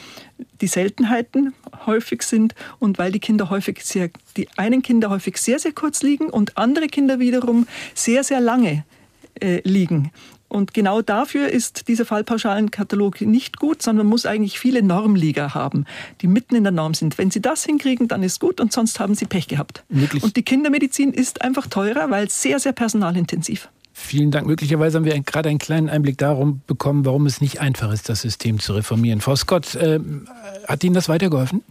die 0.60 0.66
Seltenheiten 0.66 1.52
häufig 1.86 2.22
sind 2.22 2.54
und 2.78 2.98
weil 2.98 3.12
die 3.12 3.20
Kinder 3.20 3.50
häufig 3.50 3.84
sehr, 3.84 4.10
die 4.36 4.48
einen 4.56 4.82
Kinder 4.82 5.10
häufig 5.10 5.36
sehr, 5.36 5.58
sehr 5.58 5.72
kurz 5.72 6.02
liegen 6.02 6.30
und 6.30 6.56
andere 6.56 6.86
Kinder 6.86 7.18
wiederum 7.18 7.66
sehr, 7.94 8.24
sehr 8.24 8.40
lange 8.40 8.84
äh, 9.40 9.60
liegen. 9.64 10.12
Und 10.50 10.74
genau 10.74 11.00
dafür 11.00 11.48
ist 11.48 11.86
dieser 11.86 12.04
Fallpauschalenkatalog 12.04 13.20
nicht 13.20 13.58
gut, 13.58 13.82
sondern 13.82 14.08
muss 14.08 14.26
eigentlich 14.26 14.58
viele 14.58 14.82
Normlieger 14.82 15.54
haben, 15.54 15.86
die 16.20 16.26
mitten 16.26 16.56
in 16.56 16.64
der 16.64 16.72
Norm 16.72 16.92
sind. 16.92 17.18
Wenn 17.18 17.30
Sie 17.30 17.40
das 17.40 17.64
hinkriegen, 17.64 18.08
dann 18.08 18.24
ist 18.24 18.40
gut 18.40 18.60
und 18.60 18.72
sonst 18.72 18.98
haben 18.98 19.14
Sie 19.14 19.26
Pech 19.26 19.46
gehabt. 19.46 19.84
Wirklich? 19.88 20.24
Und 20.24 20.36
die 20.36 20.42
Kindermedizin 20.42 21.12
ist 21.12 21.42
einfach 21.42 21.68
teurer, 21.68 22.10
weil 22.10 22.28
sehr, 22.28 22.58
sehr 22.58 22.72
personalintensiv. 22.72 23.68
Vielen 23.92 24.32
Dank. 24.32 24.46
Möglicherweise 24.46 24.98
haben 24.98 25.04
wir 25.04 25.18
gerade 25.20 25.50
einen 25.50 25.58
kleinen 25.58 25.88
Einblick 25.88 26.18
darum 26.18 26.62
bekommen, 26.66 27.04
warum 27.04 27.26
es 27.26 27.40
nicht 27.40 27.60
einfach 27.60 27.92
ist, 27.92 28.08
das 28.08 28.22
System 28.22 28.58
zu 28.58 28.72
reformieren. 28.72 29.20
Frau 29.20 29.36
Scott, 29.36 29.76
äh, 29.76 30.00
hat 30.66 30.82
Ihnen 30.82 30.94
das 30.94 31.08
weitergeholfen? 31.08 31.62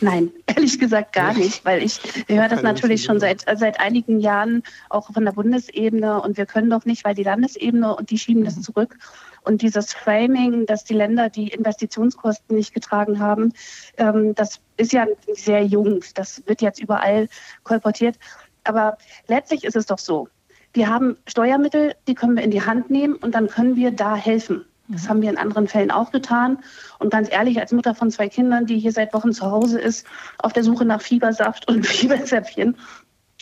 Nein, 0.00 0.30
ehrlich 0.46 0.78
gesagt 0.78 1.12
gar 1.12 1.32
nicht, 1.34 1.64
weil 1.64 1.82
ich 1.82 2.00
höre 2.28 2.48
das 2.48 2.62
natürlich 2.62 3.04
schon 3.04 3.20
seit, 3.20 3.44
seit 3.58 3.80
einigen 3.80 4.20
Jahren 4.20 4.62
auch 4.90 5.12
von 5.12 5.24
der 5.24 5.32
Bundesebene 5.32 6.20
und 6.20 6.36
wir 6.36 6.46
können 6.46 6.70
doch 6.70 6.84
nicht, 6.84 7.04
weil 7.04 7.14
die 7.14 7.22
Landesebene 7.22 7.96
und 7.96 8.10
die 8.10 8.18
schieben 8.18 8.44
das 8.44 8.56
mhm. 8.56 8.62
zurück. 8.62 8.98
Und 9.42 9.62
dieses 9.62 9.92
Framing, 9.94 10.66
dass 10.66 10.84
die 10.84 10.94
Länder 10.94 11.30
die 11.30 11.48
Investitionskosten 11.48 12.56
nicht 12.56 12.74
getragen 12.74 13.20
haben, 13.20 13.52
ähm, 13.96 14.34
das 14.34 14.60
ist 14.76 14.92
ja 14.92 15.06
sehr 15.32 15.64
jung. 15.64 16.02
Das 16.14 16.42
wird 16.46 16.62
jetzt 16.62 16.80
überall 16.80 17.28
kolportiert. 17.62 18.18
Aber 18.64 18.98
letztlich 19.28 19.64
ist 19.64 19.76
es 19.76 19.86
doch 19.86 19.98
so, 19.98 20.28
wir 20.72 20.88
haben 20.88 21.16
Steuermittel, 21.26 21.94
die 22.08 22.14
können 22.14 22.36
wir 22.36 22.42
in 22.42 22.50
die 22.50 22.62
Hand 22.62 22.90
nehmen 22.90 23.14
und 23.14 23.34
dann 23.34 23.46
können 23.46 23.76
wir 23.76 23.92
da 23.92 24.16
helfen. 24.16 24.66
Das 24.88 25.08
haben 25.08 25.22
wir 25.22 25.30
in 25.30 25.38
anderen 25.38 25.68
Fällen 25.68 25.90
auch 25.90 26.12
getan. 26.12 26.58
Und 26.98 27.10
ganz 27.10 27.30
ehrlich, 27.30 27.58
als 27.58 27.72
Mutter 27.72 27.94
von 27.94 28.10
zwei 28.10 28.28
Kindern, 28.28 28.66
die 28.66 28.78
hier 28.78 28.92
seit 28.92 29.12
Wochen 29.14 29.32
zu 29.32 29.50
Hause 29.50 29.80
ist, 29.80 30.06
auf 30.38 30.52
der 30.52 30.64
Suche 30.64 30.84
nach 30.84 31.00
Fiebersaft 31.00 31.68
und 31.68 31.86
Fieberzäpfchen 31.86 32.76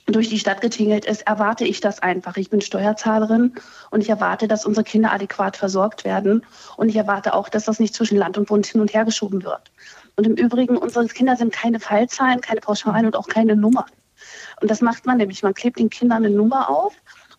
durch 0.07 0.29
die 0.29 0.39
Stadt 0.39 0.61
getingelt 0.61 1.07
ist, 1.07 1.27
erwarte 1.27 1.65
ich 1.65 1.81
das 1.81 2.01
einfach. 2.01 2.37
Ich 2.37 2.51
bin 2.51 2.61
Steuerzahlerin 2.61 3.55
und 3.91 4.01
ich 4.01 4.11
erwarte, 4.11 4.49
dass 4.49 4.67
unsere 4.67 4.85
Kinder 4.85 5.13
adäquat 5.13 5.57
versorgt 5.57 6.05
werden. 6.05 6.45
Und 6.77 6.89
ich 6.89 6.97
erwarte 6.97 7.35
auch, 7.35 7.49
dass 7.49 7.65
das 7.65 7.81
nicht 7.81 7.95
zwischen 7.95 8.19
Land 8.19 8.37
und 8.37 8.49
Bund 8.49 8.67
hin 8.67 8.81
und 8.81 8.93
her 8.93 9.05
geschoben 9.05 9.45
wird. 9.45 9.73
Und 10.17 10.27
im 10.27 10.35
Übrigen, 10.35 10.77
unsere 10.77 11.07
Kinder 11.07 11.37
sind 11.37 11.53
keine 11.53 11.81
Fallzahlen, 11.81 12.41
keine 12.41 12.61
Pauschalen 12.61 13.07
und 13.07 13.17
auch 13.17 13.29
keine 13.29 13.57
Nummern. 13.57 13.87
Und 14.61 14.71
das 14.71 14.81
macht 14.81 15.07
man 15.07 15.17
nämlich. 15.17 15.43
Man 15.43 15.55
klebt 15.55 15.79
den 15.79 15.91
Kindern 15.91 16.25
eine 16.25 16.35
Nummer 16.35 16.69
auf 16.69 16.95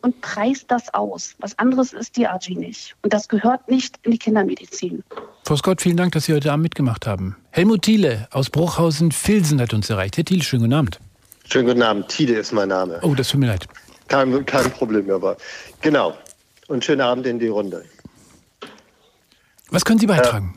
und 0.06 0.22
preist 0.22 0.70
das 0.70 0.94
aus. 0.94 1.34
Was 1.40 1.58
anderes 1.58 1.92
ist 1.92 2.16
DRG 2.16 2.50
nicht. 2.50 2.96
Und 3.02 3.12
das 3.12 3.28
gehört 3.28 3.68
nicht 3.68 3.98
in 4.04 4.12
die 4.12 4.20
Kindermedizin. 4.20 5.04
Frau 5.44 5.56
Scott, 5.56 5.82
vielen 5.82 5.98
Dank, 5.98 6.14
dass 6.14 6.26
Sie 6.26 6.34
heute 6.34 6.52
Abend 6.52 6.62
mitgemacht 6.62 7.08
haben. 7.08 7.36
Helmut 7.50 7.82
Thiele 7.82 8.28
aus 8.30 8.52
Bruchhausen-Filsen 8.52 9.60
hat 9.60 9.74
uns 9.74 9.90
erreicht. 9.90 10.18
Herr 10.18 10.24
Thiele, 10.24 10.44
schönen 10.44 10.62
guten 10.62 10.74
Abend. 10.74 11.00
Schönen 11.50 11.68
guten 11.68 11.82
Abend. 11.82 12.08
Thiele 12.10 12.36
ist 12.36 12.52
mein 12.52 12.70
Name. 12.70 13.00
Oh, 13.02 13.16
das 13.16 13.30
tut 13.30 13.40
mir 13.40 13.48
leid. 13.48 13.68
Kein, 14.08 14.46
kein 14.46 14.70
Problem, 14.70 15.10
aber 15.10 15.38
genau. 15.82 16.16
Und 16.68 16.86
schönen 16.86 17.02
Abend 17.02 17.26
in 17.26 17.40
die 17.40 17.48
Runde. 17.48 17.84
Was 19.72 19.84
können 19.86 19.98
Sie 19.98 20.06
beitragen? 20.06 20.54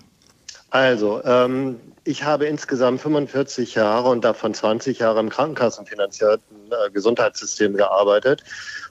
Äh, 0.73 0.77
also, 0.77 1.25
ähm, 1.25 1.81
ich 2.05 2.25
habe 2.25 2.45
insgesamt 2.45 3.01
45 3.01 3.77
Jahre 3.77 4.11
und 4.11 4.25
davon 4.25 4.53
20 4.53 4.99
Jahre 4.99 5.21
im 5.21 5.31
krankenkassenfinanzierten 5.31 6.57
äh, 6.71 6.91
Gesundheitssystem 6.91 7.75
gearbeitet 7.75 8.45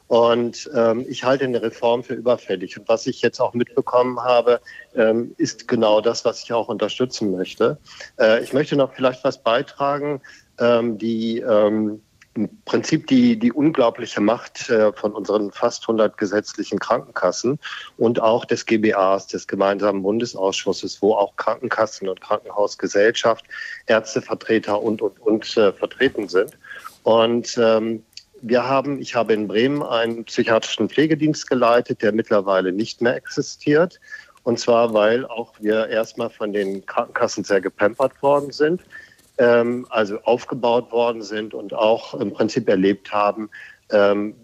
und 0.08 0.70
ähm, 0.74 1.06
ich 1.08 1.24
halte 1.24 1.44
eine 1.44 1.62
Reform 1.62 2.04
für 2.04 2.14
überfällig. 2.14 2.78
Und 2.80 2.88
was 2.88 3.08
ich 3.08 3.22
jetzt 3.22 3.40
auch 3.40 3.54
mitbekommen 3.54 4.20
habe, 4.22 4.62
ähm, 4.96 5.36
ist 5.38 5.68
genau 5.68 6.02
das, 6.02 6.24
was 6.24 6.44
ich 6.44 6.54
auch 6.54 6.70
unterstützen 6.70 7.32
möchte. 7.32 7.78
Äh, 8.18 8.44
ich 8.44 8.54
möchte 8.54 8.76
noch 8.78 8.94
vielleicht 8.94 9.24
was 9.24 9.44
beitragen, 9.44 10.22
ähm, 10.60 10.98
die 10.98 11.40
ähm, 11.40 12.02
im 12.38 12.50
Prinzip 12.66 13.08
die, 13.08 13.38
die 13.38 13.52
unglaubliche 13.52 14.22
Macht 14.22 14.70
äh, 14.70 14.94
von 14.94 15.14
unseren 15.14 15.52
fast 15.52 15.84
100 15.84 16.18
gesetzlichen 16.18 16.80
Krankenkassen 16.80 17.60
und 17.98 18.22
auch 18.22 18.46
des 18.46 18.66
GBAs, 18.66 19.28
des 19.28 19.48
gemeinsamen 19.48 20.04
Bundesausschusses, 20.04 21.02
wo 21.02 21.16
auch 21.16 21.36
Krankenkassen 21.36 22.08
und 22.08 22.22
Krankenhausgesellschaft, 22.22 23.46
Ärztevertreter 23.88 24.82
und, 24.82 25.02
und, 25.02 25.20
und 25.20 25.58
äh, 25.58 25.74
vertreten 25.74 26.30
sind. 26.30 26.58
Und 27.04 27.58
ähm, 27.58 28.04
wir 28.42 28.68
haben, 28.68 29.00
ich 29.00 29.16
habe 29.16 29.34
in 29.34 29.48
Bremen 29.48 29.84
einen 29.84 30.26
psychiatrischen 30.26 30.90
Pflegedienst 30.90 31.50
geleitet, 31.50 32.02
der 32.02 32.12
mittlerweile 32.12 32.72
nicht 32.72 33.02
mehr 33.02 33.16
existiert. 33.16 34.00
Und 34.44 34.60
zwar, 34.60 34.94
weil 34.94 35.26
auch 35.26 35.54
wir 35.60 35.88
erstmal 35.88 36.30
von 36.30 36.54
den 36.54 36.86
Krankenkassen 36.86 37.44
sehr 37.44 37.62
gepampert 37.62 38.22
worden 38.22 38.52
sind, 38.52 38.82
ähm, 39.38 39.86
also 39.90 40.20
aufgebaut 40.22 40.92
worden 40.92 41.22
sind 41.22 41.54
und 41.54 41.74
auch 41.74 42.14
im 42.14 42.32
Prinzip 42.32 42.70
erlebt 42.70 43.12
haben, 43.12 43.50
ähm, 43.92 44.36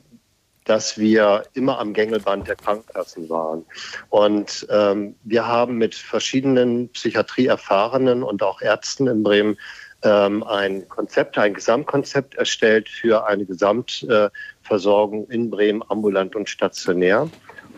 dass 0.65 0.97
wir 0.97 1.43
immer 1.53 1.79
am 1.79 1.93
Gängelband 1.93 2.47
der 2.47 2.55
Krankenkassen 2.55 3.29
waren. 3.29 3.65
Und 4.09 4.65
ähm, 4.69 5.15
wir 5.23 5.47
haben 5.47 5.77
mit 5.77 5.95
verschiedenen 5.95 6.89
Psychiatrieerfahrenen 6.89 8.23
und 8.23 8.43
auch 8.43 8.61
Ärzten 8.61 9.07
in 9.07 9.23
Bremen 9.23 9.57
ähm, 10.03 10.43
ein 10.43 10.87
Konzept, 10.89 11.37
ein 11.37 11.53
Gesamtkonzept 11.53 12.35
erstellt 12.35 12.89
für 12.89 13.25
eine 13.25 13.45
Gesamtversorgung 13.45 15.29
in 15.29 15.49
Bremen 15.49 15.83
ambulant 15.89 16.35
und 16.35 16.49
stationär. 16.49 17.29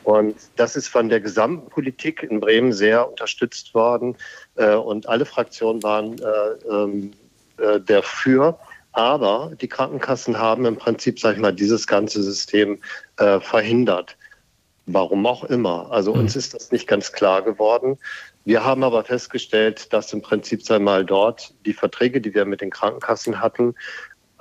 Und 0.04 0.36
das 0.56 0.76
ist 0.76 0.88
von 0.88 1.10
der 1.10 1.20
gesamten 1.20 1.70
Politik 1.70 2.22
in 2.22 2.40
Bremen 2.40 2.74
sehr 2.74 3.10
unterstützt 3.10 3.74
worden. 3.74 4.16
Äh, 4.56 4.76
und 4.76 5.10
alle 5.10 5.26
Fraktionen 5.26 5.82
waren 5.82 6.20
äh, 6.20 6.70
ähm, 6.70 7.12
äh, 7.58 7.80
dafür. 7.80 8.60
Aber 8.92 9.52
die 9.60 9.68
Krankenkassen 9.68 10.38
haben 10.38 10.66
im 10.66 10.78
Prinzip, 10.78 11.20
sag 11.20 11.36
ich 11.36 11.42
mal, 11.42 11.54
dieses 11.54 11.88
ganze 11.88 12.22
System 12.24 12.80
äh, 13.18 13.40
verhindert. 13.40 14.16
Warum 14.86 15.26
auch 15.26 15.44
immer. 15.44 15.92
Also 15.92 16.14
uns 16.14 16.34
hm. 16.34 16.40
ist 16.40 16.54
das 16.54 16.72
nicht 16.72 16.88
ganz 16.88 17.12
klar 17.12 17.42
geworden. 17.42 17.98
Wir 18.46 18.64
haben 18.64 18.84
aber 18.84 19.04
festgestellt, 19.04 19.92
dass 19.92 20.14
im 20.14 20.22
Prinzip 20.22 20.62
sei 20.62 20.78
mal 20.78 21.04
dort 21.04 21.56
die 21.66 21.74
Verträge, 21.74 22.22
die 22.22 22.36
wir 22.36 22.46
mit 22.46 22.62
den 22.62 22.70
Krankenkassen 22.70 23.42
hatten, 23.42 23.74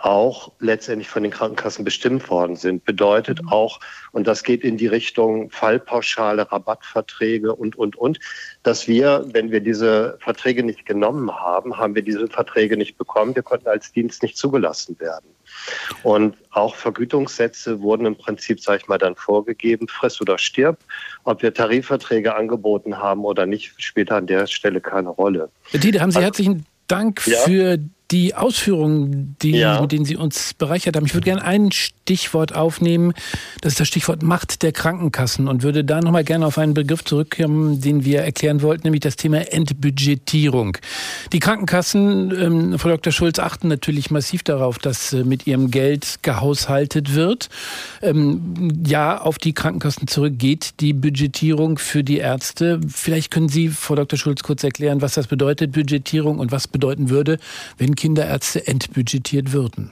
auch 0.04 0.52
letztendlich 0.60 1.08
von 1.08 1.22
den 1.22 1.32
Krankenkassen 1.32 1.82
bestimmt 1.82 2.28
worden 2.28 2.56
sind. 2.56 2.84
Bedeutet 2.84 3.42
mhm. 3.42 3.48
auch, 3.48 3.80
und 4.12 4.26
das 4.26 4.42
geht 4.42 4.62
in 4.62 4.76
die 4.76 4.86
Richtung 4.86 5.50
Fallpauschale, 5.50 6.52
Rabattverträge 6.52 7.54
und, 7.54 7.76
und, 7.76 7.96
und, 7.96 8.20
dass 8.62 8.86
wir, 8.86 9.24
wenn 9.32 9.50
wir 9.50 9.60
diese 9.60 10.18
Verträge 10.20 10.62
nicht 10.62 10.84
genommen 10.84 11.34
haben, 11.34 11.78
haben 11.78 11.94
wir 11.94 12.02
diese 12.02 12.28
Verträge 12.28 12.76
nicht 12.76 12.98
bekommen. 12.98 13.34
Wir 13.34 13.42
konnten 13.42 13.66
als 13.68 13.92
Dienst 13.92 14.22
nicht 14.22 14.36
zugelassen 14.36 15.00
werden. 15.00 15.24
Und 16.02 16.36
auch 16.50 16.74
Vergütungssätze 16.74 17.80
wurden 17.80 18.04
im 18.04 18.16
Prinzip, 18.16 18.60
sage 18.60 18.82
ich 18.82 18.88
mal, 18.88 18.98
dann 18.98 19.16
vorgegeben, 19.16 19.88
friss 19.88 20.20
oder 20.20 20.36
stirb. 20.36 20.80
Ob 21.24 21.42
wir 21.42 21.54
Tarifverträge 21.54 22.34
angeboten 22.34 22.98
haben 22.98 23.24
oder 23.24 23.46
nicht, 23.46 23.72
spielt 23.78 24.12
an 24.12 24.26
der 24.26 24.46
Stelle 24.48 24.82
keine 24.82 25.08
Rolle. 25.08 25.50
Tiede, 25.72 26.00
haben 26.00 26.10
Sie 26.10 26.18
also, 26.18 26.26
herzlichen 26.26 26.66
Dank 26.88 27.26
ja? 27.26 27.38
für 27.38 27.78
die 28.14 28.32
Ausführungen, 28.36 29.34
die, 29.42 29.56
ja. 29.56 29.80
mit 29.80 29.90
denen 29.90 30.04
Sie 30.04 30.14
uns 30.14 30.54
bereichert 30.54 30.94
haben. 30.94 31.04
Ich 31.04 31.14
würde 31.14 31.24
gerne 31.24 31.42
ein 31.42 31.72
Stichwort 31.72 32.54
aufnehmen. 32.54 33.12
Das 33.60 33.72
ist 33.72 33.80
das 33.80 33.88
Stichwort 33.88 34.22
Macht 34.22 34.62
der 34.62 34.70
Krankenkassen 34.70 35.48
und 35.48 35.64
würde 35.64 35.82
da 35.82 36.00
nochmal 36.00 36.22
gerne 36.22 36.46
auf 36.46 36.56
einen 36.56 36.74
Begriff 36.74 37.02
zurückkommen, 37.02 37.80
den 37.80 38.04
wir 38.04 38.20
erklären 38.20 38.62
wollten, 38.62 38.84
nämlich 38.84 39.00
das 39.00 39.16
Thema 39.16 39.52
Entbudgetierung. 39.52 40.78
Die 41.32 41.40
Krankenkassen, 41.40 42.32
ähm, 42.40 42.78
Frau 42.78 42.90
Dr. 42.90 43.12
Schulz, 43.12 43.40
achten 43.40 43.66
natürlich 43.66 44.12
massiv 44.12 44.44
darauf, 44.44 44.78
dass 44.78 45.12
äh, 45.12 45.24
mit 45.24 45.48
ihrem 45.48 45.72
Geld 45.72 46.20
gehaushaltet 46.22 47.16
wird. 47.16 47.48
Ähm, 48.00 48.84
ja, 48.86 49.20
auf 49.20 49.38
die 49.38 49.54
Krankenkassen 49.54 50.06
zurückgeht 50.06 50.74
die 50.78 50.92
Budgetierung 50.92 51.78
für 51.78 52.04
die 52.04 52.18
Ärzte. 52.18 52.80
Vielleicht 52.86 53.32
können 53.32 53.48
Sie, 53.48 53.70
Frau 53.70 53.96
Dr. 53.96 54.16
Schulz, 54.16 54.44
kurz 54.44 54.62
erklären, 54.62 55.02
was 55.02 55.14
das 55.14 55.26
bedeutet, 55.26 55.72
Budgetierung 55.72 56.38
und 56.38 56.52
was 56.52 56.68
bedeuten 56.68 57.10
würde, 57.10 57.38
wenn 57.76 57.96
Kinderärzte 58.04 58.66
entbudgetiert 58.66 59.52
würden? 59.52 59.90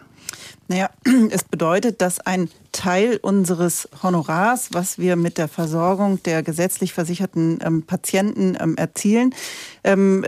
Naja, 0.73 0.89
es 1.31 1.45
bedeutet, 1.45 2.01
dass 2.01 2.19
ein 2.21 2.49
Teil 2.73 3.19
unseres 3.21 3.91
Honorars, 4.03 4.71
was 4.73 4.97
wir 4.97 5.17
mit 5.17 5.37
der 5.37 5.49
Versorgung 5.49 6.23
der 6.23 6.43
gesetzlich 6.43 6.95
versicherten 6.95 7.59
ähm, 7.63 7.83
Patienten 7.83 8.57
ähm, 8.59 8.79
erzielen, 8.79 9.35
ähm, 9.85 10.25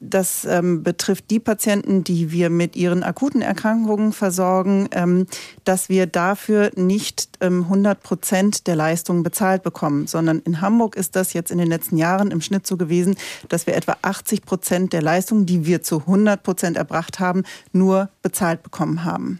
das 0.00 0.46
ähm, 0.46 0.82
betrifft 0.82 1.30
die 1.30 1.40
Patienten, 1.40 2.04
die 2.04 2.32
wir 2.32 2.48
mit 2.48 2.74
ihren 2.74 3.02
akuten 3.02 3.42
Erkrankungen 3.42 4.14
versorgen, 4.14 4.88
ähm, 4.92 5.26
dass 5.64 5.90
wir 5.90 6.06
dafür 6.06 6.70
nicht 6.74 7.28
100 7.40 7.98
ähm, 7.98 8.02
Prozent 8.02 8.66
der 8.66 8.76
Leistungen 8.76 9.22
bezahlt 9.22 9.62
bekommen, 9.62 10.06
sondern 10.06 10.38
in 10.38 10.62
Hamburg 10.62 10.96
ist 10.96 11.16
das 11.16 11.34
jetzt 11.34 11.50
in 11.50 11.58
den 11.58 11.68
letzten 11.68 11.98
Jahren 11.98 12.30
im 12.30 12.40
Schnitt 12.40 12.66
so 12.66 12.78
gewesen, 12.78 13.14
dass 13.50 13.66
wir 13.66 13.76
etwa 13.76 13.98
80 14.00 14.46
Prozent 14.46 14.94
der 14.94 15.02
Leistungen, 15.02 15.44
die 15.44 15.66
wir 15.66 15.82
zu 15.82 15.98
100 15.98 16.42
Prozent 16.42 16.78
erbracht 16.78 17.20
haben, 17.20 17.42
nur 17.74 18.08
bezahlt 18.22 18.62
bekommen 18.62 19.04
haben. 19.04 19.38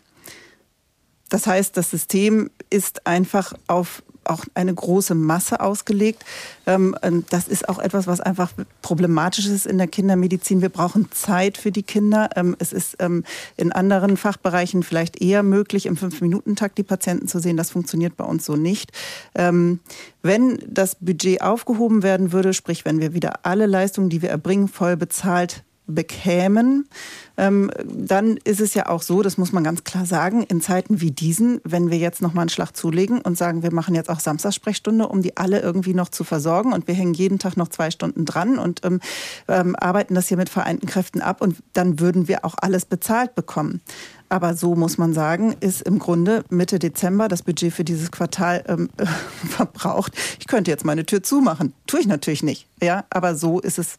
Das 1.32 1.46
heißt, 1.46 1.78
das 1.78 1.90
System 1.90 2.50
ist 2.68 3.06
einfach 3.06 3.54
auf 3.66 4.02
auch 4.24 4.44
eine 4.54 4.72
große 4.72 5.14
Masse 5.14 5.60
ausgelegt. 5.60 6.24
Ähm, 6.66 6.94
das 7.30 7.48
ist 7.48 7.68
auch 7.68 7.78
etwas, 7.78 8.06
was 8.06 8.20
einfach 8.20 8.52
problematisch 8.82 9.46
ist 9.46 9.66
in 9.66 9.78
der 9.78 9.88
Kindermedizin. 9.88 10.60
Wir 10.60 10.68
brauchen 10.68 11.10
Zeit 11.10 11.56
für 11.56 11.72
die 11.72 11.82
Kinder. 11.82 12.28
Ähm, 12.36 12.54
es 12.58 12.72
ist 12.72 12.96
ähm, 13.00 13.24
in 13.56 13.72
anderen 13.72 14.16
Fachbereichen 14.18 14.82
vielleicht 14.82 15.22
eher 15.22 15.42
möglich, 15.42 15.86
im 15.86 15.96
Fünf-Minuten-Takt 15.96 16.76
die 16.76 16.84
Patienten 16.84 17.26
zu 17.28 17.40
sehen. 17.40 17.56
Das 17.56 17.70
funktioniert 17.70 18.16
bei 18.16 18.24
uns 18.24 18.44
so 18.44 18.54
nicht. 18.54 18.92
Wenn 19.34 20.58
das 20.68 20.96
Budget 21.00 21.42
aufgehoben 21.42 22.02
werden 22.02 22.30
würde, 22.30 22.52
sprich 22.52 22.84
wenn 22.84 23.00
wir 23.00 23.14
wieder 23.14 23.44
alle 23.44 23.66
Leistungen, 23.66 24.10
die 24.10 24.22
wir 24.22 24.30
erbringen, 24.30 24.68
voll 24.68 24.96
bezahlt 24.96 25.64
bekämen, 25.94 26.88
ähm, 27.36 27.70
dann 27.84 28.36
ist 28.44 28.60
es 28.60 28.74
ja 28.74 28.88
auch 28.88 29.02
so, 29.02 29.22
das 29.22 29.38
muss 29.38 29.52
man 29.52 29.64
ganz 29.64 29.84
klar 29.84 30.06
sagen, 30.06 30.42
in 30.42 30.60
Zeiten 30.60 31.00
wie 31.00 31.10
diesen, 31.10 31.60
wenn 31.64 31.90
wir 31.90 31.98
jetzt 31.98 32.20
noch 32.22 32.34
mal 32.34 32.42
einen 32.42 32.50
Schlag 32.50 32.76
zulegen 32.76 33.20
und 33.20 33.38
sagen, 33.38 33.62
wir 33.62 33.72
machen 33.72 33.94
jetzt 33.94 34.10
auch 34.10 34.20
Samstagssprechstunde, 34.20 35.08
um 35.08 35.22
die 35.22 35.36
alle 35.36 35.60
irgendwie 35.60 35.94
noch 35.94 36.08
zu 36.08 36.24
versorgen 36.24 36.72
und 36.72 36.86
wir 36.86 36.94
hängen 36.94 37.14
jeden 37.14 37.38
Tag 37.38 37.56
noch 37.56 37.68
zwei 37.68 37.90
Stunden 37.90 38.24
dran 38.24 38.58
und 38.58 38.84
ähm, 38.84 39.00
ähm, 39.48 39.76
arbeiten 39.76 40.14
das 40.14 40.28
hier 40.28 40.36
mit 40.36 40.50
vereinten 40.50 40.86
Kräften 40.86 41.22
ab 41.22 41.40
und 41.40 41.58
dann 41.72 42.00
würden 42.00 42.28
wir 42.28 42.44
auch 42.44 42.54
alles 42.60 42.84
bezahlt 42.84 43.34
bekommen. 43.34 43.80
Aber 44.28 44.54
so 44.54 44.74
muss 44.74 44.96
man 44.96 45.12
sagen, 45.12 45.54
ist 45.60 45.82
im 45.82 45.98
Grunde 45.98 46.42
Mitte 46.48 46.78
Dezember 46.78 47.28
das 47.28 47.42
Budget 47.42 47.70
für 47.70 47.84
dieses 47.84 48.10
Quartal 48.10 48.64
ähm, 48.66 48.88
äh, 48.96 49.04
verbraucht. 49.48 50.14
Ich 50.38 50.46
könnte 50.46 50.70
jetzt 50.70 50.86
meine 50.86 51.04
Tür 51.04 51.22
zumachen. 51.22 51.74
Tue 51.86 52.00
ich 52.00 52.06
natürlich 52.06 52.42
nicht. 52.42 52.66
Ja, 52.82 53.04
aber 53.10 53.34
so 53.34 53.60
ist 53.60 53.78
es 53.78 53.98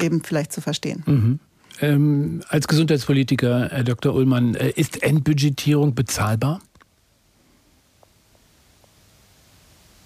eben 0.00 0.22
vielleicht 0.22 0.52
zu 0.52 0.60
verstehen. 0.60 1.02
Mhm. 1.06 1.38
Ähm, 1.80 2.42
als 2.48 2.68
Gesundheitspolitiker, 2.68 3.68
Herr 3.70 3.84
Dr. 3.84 4.14
Ullmann, 4.14 4.54
äh, 4.54 4.70
ist 4.70 5.02
Endbudgetierung 5.02 5.94
bezahlbar? 5.94 6.60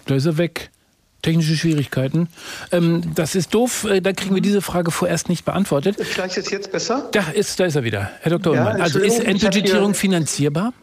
Da 0.06 0.14
ist 0.14 0.26
er 0.26 0.38
weg. 0.38 0.70
Technische 1.22 1.56
Schwierigkeiten. 1.56 2.28
Ähm, 2.70 3.14
das 3.14 3.34
ist 3.34 3.54
doof, 3.54 3.84
äh, 3.84 4.00
da 4.02 4.12
kriegen 4.12 4.34
wir 4.34 4.42
diese 4.42 4.60
Frage 4.60 4.90
vorerst 4.90 5.30
nicht 5.30 5.46
beantwortet. 5.46 5.96
Vielleicht 5.98 6.36
ist 6.36 6.50
jetzt 6.50 6.70
besser? 6.70 7.08
Da 7.12 7.30
ist, 7.30 7.58
da 7.58 7.64
ist 7.64 7.76
er 7.76 7.82
wieder. 7.82 8.10
Herr 8.20 8.30
Dr. 8.38 8.54
Ja, 8.54 8.66
Ullmann, 8.66 8.80
also 8.82 8.98
ist 8.98 9.20
Endbudgetierung 9.20 9.94
finanzierbar? 9.94 10.74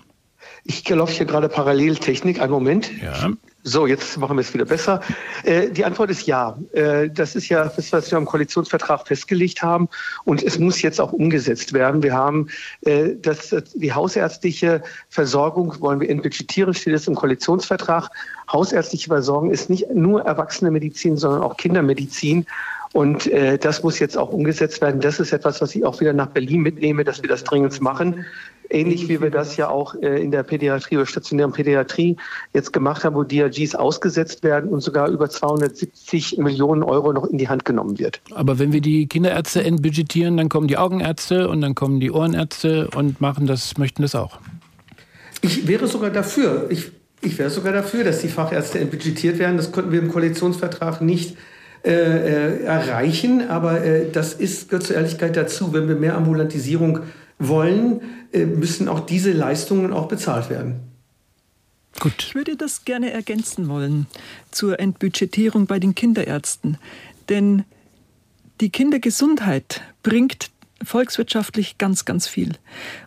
Ich 0.64 0.88
laufe 0.90 1.14
hier 1.14 1.26
gerade 1.26 1.48
Paralleltechnik. 1.48 2.42
Einen 2.42 2.52
Moment. 2.52 2.92
Ja. 3.02 3.32
So, 3.64 3.86
jetzt 3.86 4.18
machen 4.18 4.38
wir 4.38 4.42
es 4.42 4.54
wieder 4.54 4.66
besser. 4.66 5.02
Äh, 5.44 5.70
die 5.70 5.86
Antwort 5.86 6.10
ist 6.10 6.26
ja. 6.26 6.58
Äh, 6.74 7.10
das 7.10 7.36
ist 7.36 7.48
ja 7.50 7.66
das, 7.66 7.94
was 7.94 8.10
wir 8.10 8.18
im 8.18 8.26
Koalitionsvertrag 8.26 9.08
festgelegt 9.08 9.62
haben. 9.62 9.88
Und 10.24 10.42
es 10.42 10.58
muss 10.58 10.82
jetzt 10.82 11.00
auch 11.00 11.14
umgesetzt 11.14 11.72
werden. 11.72 12.02
Wir 12.02 12.14
haben 12.14 12.48
äh, 12.86 13.10
das, 13.22 13.56
die 13.76 13.94
hausärztliche 13.94 14.82
Versorgung, 15.10 15.80
wollen 15.80 16.00
wir 16.00 16.10
entbudgetieren, 16.10 16.74
steht 16.74 16.96
es 16.96 17.08
im 17.08 17.14
Koalitionsvertrag. 17.14 18.10
Hausärztliche 18.52 19.08
Versorgung 19.08 19.52
ist 19.52 19.70
nicht 19.70 19.92
nur 19.94 20.24
Erwachsene-Medizin, 20.24 21.18
sondern 21.18 21.44
auch 21.44 21.58
Kindermedizin. 21.58 22.48
Und 22.94 23.28
äh, 23.28 23.58
das 23.58 23.84
muss 23.84 24.00
jetzt 24.00 24.18
auch 24.18 24.34
umgesetzt 24.34 24.82
werden. 24.82 25.00
Das 25.02 25.20
ist 25.20 25.32
etwas, 25.32 25.62
was 25.62 25.76
ich 25.76 25.86
auch 25.86 26.02
wieder 26.02 26.14
nach 26.14 26.28
Berlin 26.28 26.62
mitnehme, 26.62 27.04
dass 27.04 27.22
wir 27.22 27.30
das 27.30 27.44
dringend 27.44 27.80
machen. 27.80 28.26
Ähnlich 28.72 29.10
wie 29.10 29.22
wir 29.22 29.30
das 29.30 29.58
ja 29.58 29.70
auch 29.70 29.96
äh, 30.02 30.24
in 30.24 30.32
der 30.32 30.44
Pädiatrie 30.44 30.96
oder 30.96 31.06
stationären 31.06 31.52
Pädiatrie 31.52 32.16
jetzt 32.54 32.72
gemacht 32.72 33.04
haben, 33.04 33.16
wo 33.16 33.24
DRGs 33.24 33.76
ausgesetzt 33.76 34.44
werden 34.44 34.70
und 34.70 34.80
sogar 34.80 35.10
über 35.10 35.30
270 35.30 36.38
Millionen 36.38 36.82
Euro 36.82 37.12
noch 37.12 37.26
in 37.26 37.38
die 37.38 37.50
Hand 37.50 37.66
genommen 37.66 38.00
wird. 38.00 38.22
Aber 38.34 38.60
wenn 38.60 38.72
wir 38.72 38.80
die 38.80 39.08
Kinderärzte 39.08 39.64
entbudgetieren, 39.64 40.38
dann 40.38 40.48
kommen 40.48 40.70
die 40.70 40.78
Augenärzte 40.78 41.50
und 41.50 41.60
dann 41.60 41.76
kommen 41.76 42.00
die 42.00 42.12
Ohrenärzte 42.12 42.90
und 42.96 43.20
machen 43.20 43.46
das, 43.46 43.78
möchten 43.78 44.04
das 44.04 44.16
auch. 44.16 44.40
Ich 45.42 45.68
wäre 45.68 45.88
sogar 45.88 46.10
dafür. 46.10 46.68
Ich, 46.70 46.92
ich 47.22 47.38
wäre 47.38 47.50
sogar 47.50 47.74
dafür, 47.74 48.06
dass 48.06 48.22
die 48.22 48.30
Fachärzte 48.30 48.80
entbudgetiert 48.80 49.38
werden. 49.38 49.58
Das 49.58 49.74
konnten 49.74 49.92
wir 49.92 50.00
im 50.00 50.10
Koalitionsvertrag 50.10 51.02
nicht 51.02 51.36
äh, 51.84 51.92
äh, 51.92 52.64
erreichen, 52.64 53.50
aber 53.50 53.84
äh, 53.84 54.12
das 54.12 54.34
ist, 54.34 54.70
gehört 54.70 54.86
zur 54.86 54.96
Ehrlichkeit 54.98 55.36
dazu. 55.36 55.74
Wenn 55.74 55.88
wir 55.88 55.96
mehr 55.96 56.16
Ambulantisierung 56.16 57.00
wollen, 57.48 58.02
äh, 58.32 58.46
müssen 58.46 58.88
auch 58.88 59.02
diese 59.02 59.32
Leistungen 59.32 59.94
auch 59.94 60.08
bezahlt 60.08 60.50
werden. 60.50 60.82
Gut. 62.00 62.14
Ich 62.20 62.36
würde 62.36 62.56
das 62.56 62.86
gerne 62.86 63.12
ergänzen 63.12 63.68
wollen 63.68 64.08
zur 64.50 64.80
Entbudgetierung 64.80 65.68
bei 65.68 65.80
den 65.80 65.94
Kinderärzten. 65.94 66.78
Denn 67.30 67.66
die 68.62 68.70
Kindergesundheit 68.70 69.82
bringt 70.04 70.52
volkswirtschaftlich 70.84 71.78
ganz, 71.78 72.06
ganz 72.06 72.28
viel. 72.28 72.54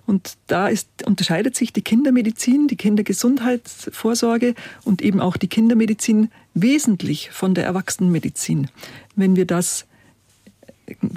Und 0.07 0.35
da 0.47 0.69
ist, 0.69 0.89
unterscheidet 1.07 1.57
sich 1.57 1.73
die 1.73 1.83
Kindermedizin, 1.83 2.69
die 2.69 2.77
Kindergesundheitsvorsorge 2.77 4.55
und 4.85 5.03
eben 5.03 5.21
auch 5.21 5.37
die 5.37 5.49
Kindermedizin 5.49 6.31
wesentlich 6.55 7.31
von 7.31 7.55
der 7.55 7.65
Erwachsenenmedizin, 7.65 8.69
wenn 9.17 9.35
wir 9.35 9.47
das 9.47 9.87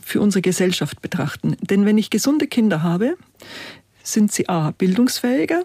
für 0.04 0.22
unsere 0.22 0.42
Gesellschaft 0.42 1.02
betrachten. 1.02 1.58
Denn 1.62 1.86
wenn 1.86 1.98
ich 1.98 2.10
gesunde 2.10 2.48
Kinder 2.48 2.84
habe, 2.84 3.18
sind 4.04 4.32
sie 4.32 4.50
a. 4.50 4.72
bildungsfähiger, 4.72 5.64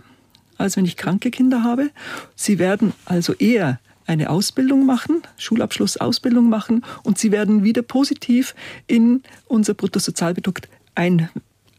als 0.58 0.76
wenn 0.76 0.84
ich 0.84 0.96
kranke 0.96 1.30
Kinder 1.30 1.62
habe. 1.62 1.90
Sie 2.34 2.58
werden 2.58 2.92
also 3.04 3.34
eher 3.34 3.80
eine 4.06 4.30
Ausbildung 4.30 4.84
machen, 4.84 5.22
Schulabschluss, 5.36 5.96
Ausbildung 5.96 6.48
machen 6.48 6.84
und 7.04 7.18
sie 7.18 7.30
werden 7.30 7.62
wieder 7.62 7.82
positiv 7.82 8.54
in 8.86 9.22
unser 9.46 9.74
Bruttosozialprodukt 9.74 10.68
ein, 10.94 11.28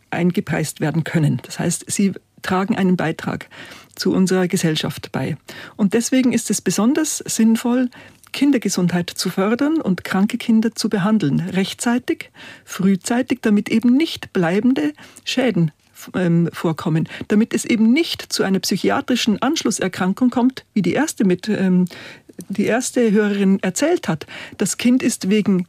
eingepreist 0.10 0.80
werden 0.80 1.04
können. 1.04 1.42
Das 1.44 1.60
heißt, 1.60 1.86
sie 1.92 2.14
tragen 2.42 2.76
einen 2.76 2.98
Beitrag 2.98 3.50
zu 3.96 4.14
unserer 4.14 4.48
Gesellschaft 4.48 5.12
bei. 5.12 5.38
Und 5.76 5.94
deswegen 5.94 6.34
ist 6.34 6.50
es 6.50 6.62
besonders 6.62 7.18
sinnvoll, 7.20 7.90
Kindergesundheit 8.34 9.10
zu 9.10 9.30
fördern 9.30 9.80
und 9.80 10.04
kranke 10.04 10.38
Kinder 10.38 10.76
zu 10.76 10.90
behandeln, 10.90 11.40
rechtzeitig, 11.40 12.32
frühzeitig, 12.66 13.40
damit 13.42 13.70
eben 13.70 13.96
nicht 13.96 14.34
bleibende 14.34 14.94
Schäden 15.24 15.72
ähm, 16.16 16.50
vorkommen, 16.52 17.08
damit 17.30 17.54
es 17.54 17.64
eben 17.64 17.94
nicht 17.94 18.34
zu 18.34 18.44
einer 18.44 18.60
psychiatrischen 18.60 19.42
Anschlusserkrankung 19.42 20.30
kommt, 20.30 20.66
wie 20.74 20.82
die 20.82 20.94
erste 20.94 21.24
mit 21.24 21.48
ähm, 21.48 21.86
die 22.50 22.66
erste 22.66 23.12
Hörerin 23.12 23.60
erzählt 23.62 24.08
hat. 24.08 24.26
Das 24.58 24.78
Kind 24.78 25.04
ist 25.04 25.30
wegen 25.30 25.68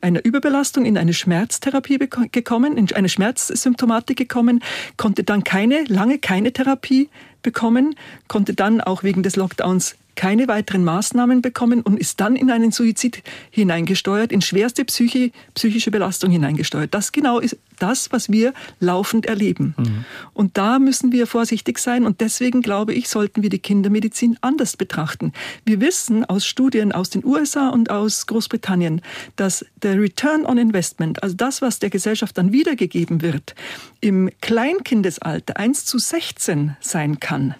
einer 0.00 0.24
Überbelastung 0.24 0.84
in 0.86 0.96
eine 0.96 1.12
Schmerztherapie 1.12 1.98
gekommen, 2.32 2.76
in 2.76 2.92
eine 2.92 3.08
Schmerzsymptomatik 3.08 4.16
gekommen, 4.16 4.62
konnte 4.96 5.24
dann 5.24 5.44
keine, 5.44 5.84
lange 5.84 6.18
keine 6.18 6.52
Therapie 6.52 7.08
bekommen, 7.42 7.94
konnte 8.28 8.54
dann 8.54 8.80
auch 8.80 9.02
wegen 9.02 9.22
des 9.22 9.36
Lockdowns 9.36 9.96
keine 10.14 10.48
weiteren 10.48 10.84
Maßnahmen 10.84 11.42
bekommen 11.42 11.82
und 11.82 11.98
ist 11.98 12.20
dann 12.20 12.36
in 12.36 12.50
einen 12.50 12.72
Suizid 12.72 13.22
hineingesteuert, 13.50 14.32
in 14.32 14.42
schwerste 14.42 14.84
Psyche, 14.84 15.30
psychische 15.54 15.90
Belastung 15.90 16.30
hineingesteuert. 16.30 16.92
Das 16.94 17.12
genau 17.12 17.38
ist 17.38 17.56
das, 17.78 18.12
was 18.12 18.30
wir 18.30 18.52
laufend 18.78 19.26
erleben. 19.26 19.74
Mhm. 19.76 20.04
Und 20.32 20.58
da 20.58 20.78
müssen 20.78 21.12
wir 21.12 21.26
vorsichtig 21.26 21.78
sein 21.78 22.06
und 22.06 22.20
deswegen 22.20 22.62
glaube 22.62 22.94
ich, 22.94 23.08
sollten 23.08 23.42
wir 23.42 23.50
die 23.50 23.58
Kindermedizin 23.58 24.36
anders 24.40 24.76
betrachten. 24.76 25.32
Wir 25.64 25.80
wissen 25.80 26.24
aus 26.24 26.46
Studien 26.46 26.92
aus 26.92 27.10
den 27.10 27.24
USA 27.24 27.70
und 27.70 27.90
aus 27.90 28.26
Großbritannien, 28.26 29.00
dass 29.36 29.64
der 29.82 30.00
Return 30.00 30.44
on 30.44 30.58
Investment, 30.58 31.22
also 31.22 31.34
das, 31.34 31.62
was 31.62 31.78
der 31.78 31.90
Gesellschaft 31.90 32.36
dann 32.36 32.52
wiedergegeben 32.52 33.22
wird, 33.22 33.54
im 34.00 34.30
Kleinkindesalter 34.40 35.56
1 35.56 35.86
zu 35.86 35.98
16 35.98 36.76
sein 36.80 37.20
kann. 37.20 37.54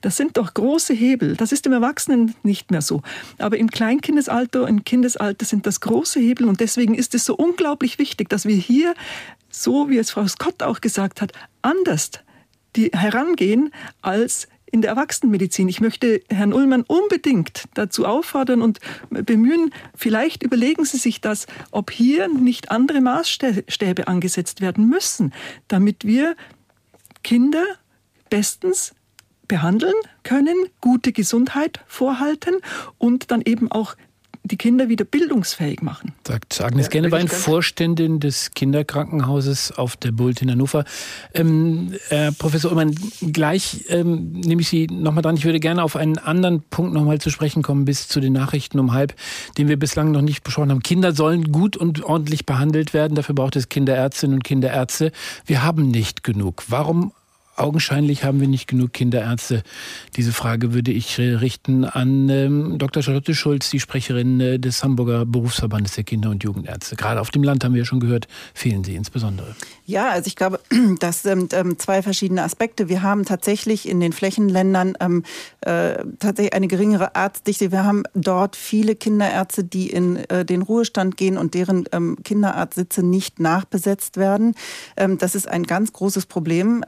Das 0.00 0.16
sind 0.16 0.36
doch 0.36 0.54
große 0.54 0.94
Hebel. 0.94 1.36
Das 1.36 1.52
ist 1.52 1.66
im 1.66 1.72
Erwachsenen 1.72 2.34
nicht 2.42 2.70
mehr 2.70 2.82
so. 2.82 3.02
Aber 3.38 3.56
im 3.56 3.70
Kleinkindesalter, 3.70 4.66
im 4.68 4.84
Kindesalter 4.84 5.44
sind 5.44 5.66
das 5.66 5.80
große 5.80 6.20
Hebel. 6.20 6.46
Und 6.46 6.60
deswegen 6.60 6.94
ist 6.94 7.14
es 7.14 7.24
so 7.24 7.34
unglaublich 7.34 7.98
wichtig, 7.98 8.28
dass 8.28 8.46
wir 8.46 8.56
hier, 8.56 8.94
so 9.50 9.88
wie 9.88 9.98
es 9.98 10.10
Frau 10.10 10.26
Scott 10.26 10.62
auch 10.62 10.80
gesagt 10.80 11.20
hat, 11.20 11.32
anders 11.62 12.10
die 12.76 12.90
herangehen 12.92 13.70
als 14.02 14.48
in 14.70 14.82
der 14.82 14.90
Erwachsenenmedizin. 14.90 15.68
Ich 15.68 15.80
möchte 15.80 16.20
Herrn 16.28 16.52
Ullmann 16.52 16.82
unbedingt 16.82 17.64
dazu 17.74 18.04
auffordern 18.04 18.62
und 18.62 18.80
bemühen, 19.10 19.72
vielleicht 19.94 20.42
überlegen 20.42 20.84
Sie 20.84 20.98
sich 20.98 21.20
das, 21.20 21.46
ob 21.70 21.90
hier 21.90 22.28
nicht 22.28 22.70
andere 22.70 23.00
Maßstäbe 23.00 24.08
angesetzt 24.08 24.60
werden 24.60 24.88
müssen, 24.88 25.32
damit 25.68 26.04
wir 26.04 26.36
Kinder 27.22 27.64
bestens 28.28 28.94
behandeln 29.48 29.94
können, 30.22 30.56
gute 30.80 31.12
Gesundheit 31.12 31.80
vorhalten 31.86 32.56
und 32.98 33.30
dann 33.30 33.42
eben 33.42 33.70
auch 33.70 33.96
die 34.46 34.56
Kinder 34.56 34.88
wieder 34.88 35.04
bildungsfähig 35.04 35.82
machen. 35.82 36.12
Sagt 36.26 36.60
Agnes 36.60 36.90
Gennewein, 36.90 37.28
Vorständin 37.28 38.20
des 38.20 38.52
Kinderkrankenhauses 38.52 39.72
auf 39.72 39.96
der 39.96 40.12
Bult 40.12 40.42
in 40.42 40.50
Hannover. 40.50 40.84
Ähm, 41.34 41.94
äh, 42.10 42.32
Professor 42.32 42.70
Ullmann, 42.70 42.94
gleich 43.32 43.84
ähm, 43.88 44.32
nehme 44.32 44.62
ich 44.62 44.68
Sie 44.68 44.86
nochmal 44.86 45.22
dran. 45.22 45.36
Ich 45.36 45.44
würde 45.44 45.60
gerne 45.60 45.82
auf 45.82 45.96
einen 45.96 46.18
anderen 46.18 46.62
Punkt 46.62 46.92
nochmal 46.92 47.20
zu 47.20 47.30
sprechen 47.30 47.62
kommen, 47.62 47.84
bis 47.84 48.08
zu 48.08 48.20
den 48.20 48.32
Nachrichten 48.32 48.78
um 48.78 48.92
halb, 48.92 49.14
den 49.58 49.68
wir 49.68 49.78
bislang 49.78 50.12
noch 50.12 50.22
nicht 50.22 50.44
besprochen 50.44 50.70
haben. 50.70 50.82
Kinder 50.82 51.12
sollen 51.12 51.52
gut 51.52 51.76
und 51.76 52.04
ordentlich 52.04 52.46
behandelt 52.46 52.94
werden. 52.94 53.14
Dafür 53.14 53.34
braucht 53.34 53.56
es 53.56 53.68
Kinderärztinnen 53.68 54.34
und 54.34 54.44
Kinderärzte. 54.44 55.12
Wir 55.44 55.62
haben 55.62 55.90
nicht 55.90 56.22
genug. 56.22 56.64
Warum 56.68 57.12
augenscheinlich 57.56 58.24
haben 58.24 58.40
wir 58.40 58.48
nicht 58.48 58.66
genug 58.66 58.92
Kinderärzte. 58.92 59.62
Diese 60.16 60.32
Frage 60.32 60.74
würde 60.74 60.92
ich 60.92 61.18
richten 61.18 61.84
an 61.84 62.28
ähm, 62.28 62.78
Dr. 62.78 63.02
Charlotte 63.02 63.34
Schulz, 63.34 63.70
die 63.70 63.80
Sprecherin 63.80 64.40
äh, 64.40 64.58
des 64.58 64.82
Hamburger 64.82 65.24
Berufsverbandes 65.24 65.94
der 65.94 66.04
Kinder- 66.04 66.30
und 66.30 66.44
Jugendärzte. 66.44 66.96
Gerade 66.96 67.20
auf 67.20 67.30
dem 67.30 67.42
Land 67.42 67.64
haben 67.64 67.74
wir 67.74 67.84
schon 67.84 68.00
gehört, 68.00 68.28
fehlen 68.54 68.84
sie 68.84 68.94
insbesondere. 68.94 69.54
Ja, 69.84 70.10
also 70.10 70.28
ich 70.28 70.36
glaube, 70.36 70.60
das 71.00 71.22
sind 71.22 71.52
ähm, 71.52 71.78
zwei 71.78 72.02
verschiedene 72.02 72.42
Aspekte. 72.42 72.88
Wir 72.88 73.02
haben 73.02 73.24
tatsächlich 73.24 73.88
in 73.88 74.00
den 74.00 74.12
Flächenländern 74.12 74.94
ähm, 75.00 75.22
äh, 75.60 76.04
tatsächlich 76.18 76.54
eine 76.54 76.68
geringere 76.68 77.14
Arztdichte. 77.14 77.72
Wir 77.72 77.84
haben 77.84 78.04
dort 78.14 78.56
viele 78.56 78.94
Kinderärzte, 78.94 79.64
die 79.64 79.90
in 79.90 80.16
äh, 80.28 80.44
den 80.44 80.62
Ruhestand 80.62 81.16
gehen 81.16 81.38
und 81.38 81.54
deren 81.54 81.84
ähm, 81.92 82.16
Kinderarztsitze 82.24 83.02
nicht 83.02 83.40
nachbesetzt 83.40 84.16
werden. 84.16 84.54
Das 84.96 85.34
ist 85.34 85.48
ein 85.48 85.64
ganz 85.64 85.92
großes 85.92 86.26
Problem. 86.26 86.84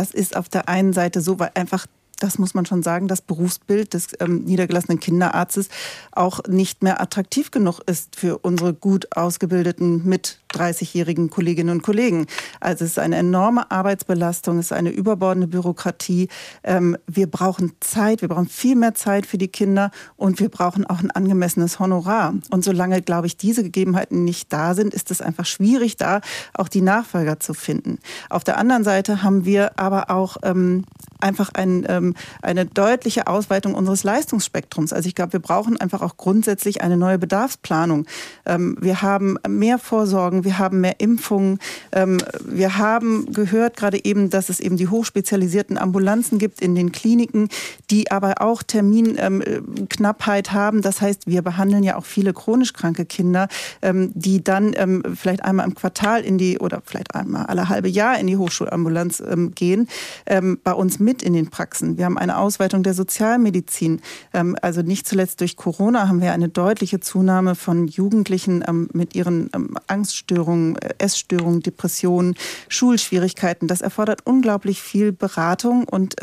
Das 0.00 0.12
ist 0.12 0.34
auf 0.34 0.48
der 0.48 0.66
einen 0.66 0.94
Seite 0.94 1.20
so, 1.20 1.38
weil 1.38 1.50
einfach 1.54 1.86
das 2.20 2.38
muss 2.38 2.52
man 2.54 2.66
schon 2.66 2.82
sagen, 2.82 3.08
das 3.08 3.22
Berufsbild 3.22 3.94
des 3.94 4.08
ähm, 4.20 4.44
niedergelassenen 4.44 5.00
Kinderarztes 5.00 5.68
auch 6.12 6.40
nicht 6.46 6.82
mehr 6.82 7.00
attraktiv 7.00 7.50
genug 7.50 7.80
ist 7.86 8.14
für 8.14 8.38
unsere 8.38 8.74
gut 8.74 9.16
ausgebildeten 9.16 10.06
mit 10.06 10.39
30-jährigen 10.54 11.30
Kolleginnen 11.30 11.70
und 11.70 11.82
Kollegen. 11.82 12.26
Also 12.60 12.84
es 12.84 12.92
ist 12.92 12.98
eine 12.98 13.16
enorme 13.16 13.70
Arbeitsbelastung, 13.70 14.58
es 14.58 14.66
ist 14.66 14.72
eine 14.72 14.90
überbordende 14.90 15.46
Bürokratie. 15.46 16.28
Ähm, 16.62 16.96
wir 17.06 17.26
brauchen 17.28 17.72
Zeit, 17.80 18.22
wir 18.22 18.28
brauchen 18.28 18.48
viel 18.48 18.76
mehr 18.76 18.94
Zeit 18.94 19.26
für 19.26 19.38
die 19.38 19.48
Kinder 19.48 19.90
und 20.16 20.40
wir 20.40 20.48
brauchen 20.48 20.86
auch 20.86 21.00
ein 21.00 21.10
angemessenes 21.10 21.78
Honorar. 21.78 22.34
Und 22.50 22.64
solange, 22.64 23.02
glaube 23.02 23.26
ich, 23.26 23.36
diese 23.36 23.62
Gegebenheiten 23.62 24.24
nicht 24.24 24.52
da 24.52 24.74
sind, 24.74 24.94
ist 24.94 25.10
es 25.10 25.20
einfach 25.20 25.46
schwierig, 25.46 25.96
da 25.96 26.20
auch 26.54 26.68
die 26.68 26.82
Nachfolger 26.82 27.40
zu 27.40 27.54
finden. 27.54 27.98
Auf 28.28 28.44
der 28.44 28.58
anderen 28.58 28.84
Seite 28.84 29.22
haben 29.22 29.44
wir 29.44 29.78
aber 29.78 30.10
auch 30.10 30.36
ähm, 30.42 30.84
einfach 31.20 31.50
ein, 31.54 31.84
ähm, 31.88 32.14
eine 32.42 32.66
deutliche 32.66 33.26
Ausweitung 33.26 33.74
unseres 33.74 34.04
Leistungsspektrums. 34.04 34.92
Also 34.92 35.08
ich 35.08 35.14
glaube, 35.14 35.34
wir 35.34 35.40
brauchen 35.40 35.80
einfach 35.80 36.02
auch 36.02 36.16
grundsätzlich 36.16 36.82
eine 36.82 36.96
neue 36.96 37.18
Bedarfsplanung. 37.18 38.06
Ähm, 38.46 38.76
wir 38.80 39.02
haben 39.02 39.36
mehr 39.46 39.78
Vorsorgen, 39.78 40.39
wir 40.44 40.58
haben 40.58 40.80
mehr 40.80 41.00
Impfungen. 41.00 41.58
Ähm, 41.92 42.18
wir 42.44 42.78
haben 42.78 43.32
gehört 43.32 43.76
gerade 43.76 44.04
eben, 44.04 44.30
dass 44.30 44.48
es 44.48 44.60
eben 44.60 44.76
die 44.76 44.88
hochspezialisierten 44.88 45.78
Ambulanzen 45.78 46.38
gibt 46.38 46.60
in 46.60 46.74
den 46.74 46.92
Kliniken, 46.92 47.48
die 47.90 48.10
aber 48.10 48.40
auch 48.40 48.62
Terminknappheit 48.62 50.52
haben. 50.52 50.82
Das 50.82 51.00
heißt, 51.00 51.26
wir 51.26 51.42
behandeln 51.42 51.82
ja 51.82 51.96
auch 51.96 52.04
viele 52.04 52.32
chronisch 52.32 52.72
kranke 52.72 53.04
Kinder, 53.04 53.48
ähm, 53.82 54.12
die 54.14 54.42
dann 54.42 54.72
ähm, 54.76 55.02
vielleicht 55.14 55.44
einmal 55.44 55.66
im 55.66 55.74
Quartal 55.74 56.22
in 56.22 56.38
die 56.38 56.58
oder 56.58 56.82
vielleicht 56.84 57.14
einmal 57.14 57.46
alle 57.46 57.68
halbe 57.68 57.88
Jahr 57.88 58.18
in 58.18 58.26
die 58.26 58.36
Hochschulambulanz 58.36 59.22
ähm, 59.26 59.54
gehen. 59.54 59.88
Ähm, 60.26 60.58
bei 60.62 60.72
uns 60.72 60.98
mit 60.98 61.22
in 61.22 61.32
den 61.32 61.50
Praxen. 61.50 61.98
Wir 61.98 62.04
haben 62.04 62.18
eine 62.18 62.38
Ausweitung 62.38 62.82
der 62.82 62.94
Sozialmedizin. 62.94 64.00
Ähm, 64.32 64.56
also 64.62 64.82
nicht 64.82 65.06
zuletzt 65.06 65.40
durch 65.40 65.56
Corona 65.56 66.08
haben 66.08 66.20
wir 66.20 66.32
eine 66.32 66.48
deutliche 66.48 67.00
Zunahme 67.00 67.54
von 67.54 67.88
Jugendlichen 67.88 68.64
ähm, 68.66 68.88
mit 68.92 69.14
ihren 69.14 69.50
ähm, 69.54 69.76
Angststörungen, 69.86 70.29
äh, 70.76 70.94
Essstörungen, 70.98 71.60
Depressionen, 71.60 72.34
Schulschwierigkeiten. 72.68 73.68
Das 73.68 73.80
erfordert 73.80 74.20
unglaublich 74.24 74.80
viel 74.82 75.12
Beratung 75.12 75.84
und 75.84 76.16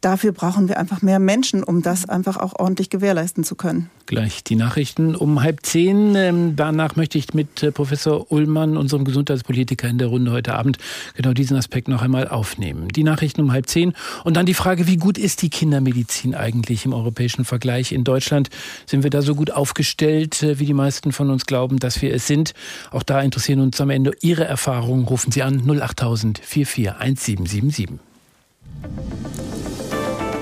dafür 0.00 0.32
brauchen 0.32 0.68
wir 0.68 0.78
einfach 0.78 1.02
mehr 1.02 1.18
Menschen, 1.18 1.62
um 1.62 1.82
das 1.82 2.08
einfach 2.08 2.36
auch 2.36 2.58
ordentlich 2.58 2.90
gewährleisten 2.90 3.44
zu 3.44 3.54
können. 3.54 3.90
Gleich 4.06 4.44
die 4.44 4.54
Nachrichten 4.54 5.16
um 5.16 5.42
halb 5.42 5.66
zehn. 5.66 6.14
Ähm, 6.14 6.54
danach 6.54 6.94
möchte 6.94 7.18
ich 7.18 7.34
mit 7.34 7.62
äh, 7.62 7.72
Professor 7.72 8.30
Ullmann, 8.30 8.76
unserem 8.76 9.04
Gesundheitspolitiker 9.04 9.88
in 9.88 9.98
der 9.98 10.08
Runde 10.08 10.30
heute 10.30 10.54
Abend, 10.54 10.78
genau 11.16 11.32
diesen 11.32 11.56
Aspekt 11.56 11.88
noch 11.88 12.02
einmal 12.02 12.28
aufnehmen. 12.28 12.88
Die 12.88 13.02
Nachrichten 13.02 13.40
um 13.40 13.52
halb 13.52 13.66
zehn 13.68 13.94
und 14.22 14.36
dann 14.36 14.46
die 14.46 14.54
Frage, 14.54 14.86
wie 14.86 14.96
gut 14.96 15.18
ist 15.18 15.42
die 15.42 15.50
Kindermedizin 15.50 16.34
eigentlich 16.36 16.84
im 16.84 16.92
europäischen 16.92 17.44
Vergleich? 17.44 17.90
In 17.90 18.04
Deutschland 18.04 18.50
sind 18.86 19.02
wir 19.02 19.10
da 19.10 19.22
so 19.22 19.34
gut 19.34 19.50
aufgestellt, 19.50 20.42
äh, 20.42 20.60
wie 20.60 20.66
die 20.66 20.74
meisten 20.74 21.10
von 21.10 21.30
uns 21.30 21.46
glauben, 21.46 21.78
dass 21.78 22.00
wir 22.00 22.14
es 22.14 22.26
sind. 22.28 22.54
Auch 22.92 23.02
da 23.02 23.20
interessieren 23.20 23.60
uns 23.60 23.80
am 23.80 23.90
Ende 23.90 24.12
Ihre 24.20 24.44
Erfahrungen. 24.44 25.04
Rufen 25.04 25.32
Sie 25.32 25.42
an 25.42 25.68
08000 25.68 26.38
441777. 26.38 28.05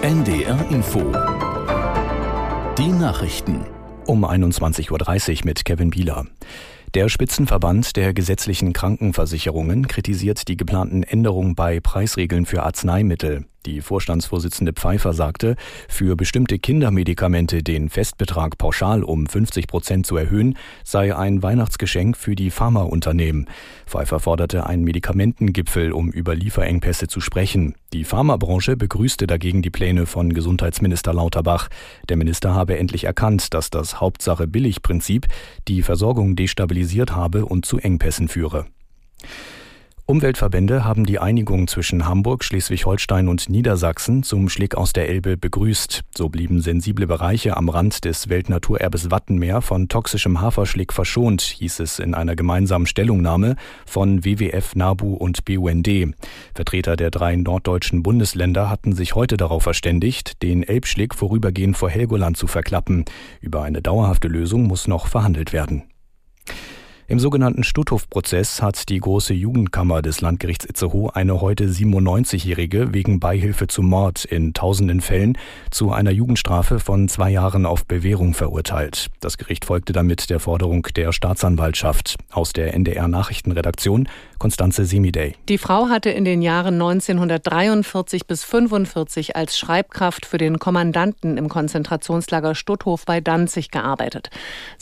NDR 0.02 0.70
Info. 0.70 1.00
Die 2.76 2.88
Nachrichten. 2.88 3.64
Um 4.06 4.24
21.30 4.24 4.90
Uhr 4.90 5.38
mit 5.44 5.64
Kevin 5.64 5.90
Bieler. 5.90 6.26
Der 6.94 7.08
Spitzenverband 7.08 7.96
der 7.96 8.12
gesetzlichen 8.12 8.72
Krankenversicherungen 8.72 9.88
kritisiert 9.88 10.46
die 10.48 10.56
geplanten 10.56 11.02
Änderungen 11.02 11.54
bei 11.54 11.80
Preisregeln 11.80 12.46
für 12.46 12.62
Arzneimittel. 12.62 13.46
Die 13.66 13.80
Vorstandsvorsitzende 13.80 14.74
Pfeiffer 14.74 15.14
sagte, 15.14 15.56
für 15.88 16.16
bestimmte 16.16 16.58
Kindermedikamente 16.58 17.62
den 17.62 17.88
Festbetrag 17.88 18.58
pauschal 18.58 19.02
um 19.02 19.26
50 19.26 19.68
Prozent 19.68 20.06
zu 20.06 20.18
erhöhen, 20.18 20.58
sei 20.84 21.16
ein 21.16 21.42
Weihnachtsgeschenk 21.42 22.16
für 22.16 22.36
die 22.36 22.50
Pharmaunternehmen. 22.50 23.48
Pfeiffer 23.86 24.20
forderte 24.20 24.66
einen 24.66 24.84
Medikamentengipfel, 24.84 25.92
um 25.92 26.10
über 26.10 26.34
Lieferengpässe 26.34 27.08
zu 27.08 27.20
sprechen. 27.20 27.74
Die 27.94 28.04
Pharmabranche 28.04 28.76
begrüßte 28.76 29.26
dagegen 29.26 29.62
die 29.62 29.70
Pläne 29.70 30.04
von 30.04 30.34
Gesundheitsminister 30.34 31.14
Lauterbach. 31.14 31.68
Der 32.10 32.18
Minister 32.18 32.54
habe 32.54 32.76
endlich 32.76 33.04
erkannt, 33.04 33.54
dass 33.54 33.70
das 33.70 33.98
Hauptsache 33.98 34.46
Billigprinzip 34.46 35.26
die 35.68 35.80
Versorgung 35.80 36.36
destabilisiert 36.36 37.14
habe 37.14 37.46
und 37.46 37.64
zu 37.64 37.78
Engpässen 37.78 38.28
führe. 38.28 38.66
Umweltverbände 40.06 40.84
haben 40.84 41.06
die 41.06 41.18
Einigung 41.18 41.66
zwischen 41.66 42.06
Hamburg, 42.06 42.44
Schleswig-Holstein 42.44 43.26
und 43.26 43.48
Niedersachsen 43.48 44.22
zum 44.22 44.50
Schlick 44.50 44.74
aus 44.74 44.92
der 44.92 45.08
Elbe 45.08 45.38
begrüßt. 45.38 46.02
So 46.14 46.28
blieben 46.28 46.60
sensible 46.60 47.06
Bereiche 47.06 47.56
am 47.56 47.70
Rand 47.70 48.04
des 48.04 48.28
Weltnaturerbes 48.28 49.10
Wattenmeer 49.10 49.62
von 49.62 49.88
toxischem 49.88 50.42
Haferschlick 50.42 50.92
verschont, 50.92 51.40
hieß 51.40 51.80
es 51.80 52.00
in 52.00 52.12
einer 52.12 52.36
gemeinsamen 52.36 52.86
Stellungnahme 52.86 53.56
von 53.86 54.26
WWF, 54.26 54.76
NABU 54.76 55.14
und 55.14 55.46
BUND. 55.46 55.88
Vertreter 56.54 56.96
der 56.96 57.10
drei 57.10 57.36
norddeutschen 57.36 58.02
Bundesländer 58.02 58.68
hatten 58.68 58.92
sich 58.92 59.14
heute 59.14 59.38
darauf 59.38 59.62
verständigt, 59.62 60.42
den 60.42 60.64
Elbschlick 60.64 61.14
vorübergehend 61.14 61.78
vor 61.78 61.88
Helgoland 61.88 62.36
zu 62.36 62.46
verklappen. 62.46 63.06
Über 63.40 63.62
eine 63.62 63.80
dauerhafte 63.80 64.28
Lösung 64.28 64.64
muss 64.64 64.86
noch 64.86 65.06
verhandelt 65.06 65.54
werden. 65.54 65.84
Im 67.06 67.18
sogenannten 67.18 67.64
Stutthof-Prozess 67.64 68.62
hat 68.62 68.88
die 68.88 68.98
große 68.98 69.34
Jugendkammer 69.34 70.00
des 70.00 70.22
Landgerichts 70.22 70.64
Itzehoe 70.64 71.14
eine 71.14 71.42
heute 71.42 71.66
97-Jährige 71.66 72.94
wegen 72.94 73.20
Beihilfe 73.20 73.66
zum 73.66 73.90
Mord 73.90 74.24
in 74.24 74.54
tausenden 74.54 75.02
Fällen 75.02 75.36
zu 75.70 75.92
einer 75.92 76.12
Jugendstrafe 76.12 76.80
von 76.80 77.08
zwei 77.10 77.28
Jahren 77.28 77.66
auf 77.66 77.84
Bewährung 77.84 78.32
verurteilt. 78.32 79.10
Das 79.20 79.36
Gericht 79.36 79.66
folgte 79.66 79.92
damit 79.92 80.30
der 80.30 80.40
Forderung 80.40 80.86
der 80.96 81.12
Staatsanwaltschaft. 81.12 82.16
Aus 82.32 82.54
der 82.54 82.72
NDR 82.72 83.06
Nachrichtenredaktion 83.06 84.08
Konstanze 84.38 84.84
Semidey. 84.84 85.36
Die 85.48 85.56
Frau 85.56 85.88
hatte 85.88 86.10
in 86.10 86.26
den 86.26 86.42
Jahren 86.42 86.74
1943 86.74 88.26
bis 88.26 88.44
45 88.44 89.36
als 89.36 89.58
Schreibkraft 89.58 90.26
für 90.26 90.36
den 90.36 90.58
Kommandanten 90.58 91.38
im 91.38 91.48
Konzentrationslager 91.48 92.54
Stutthof 92.54 93.06
bei 93.06 93.22
Danzig 93.22 93.70
gearbeitet. 93.70 94.28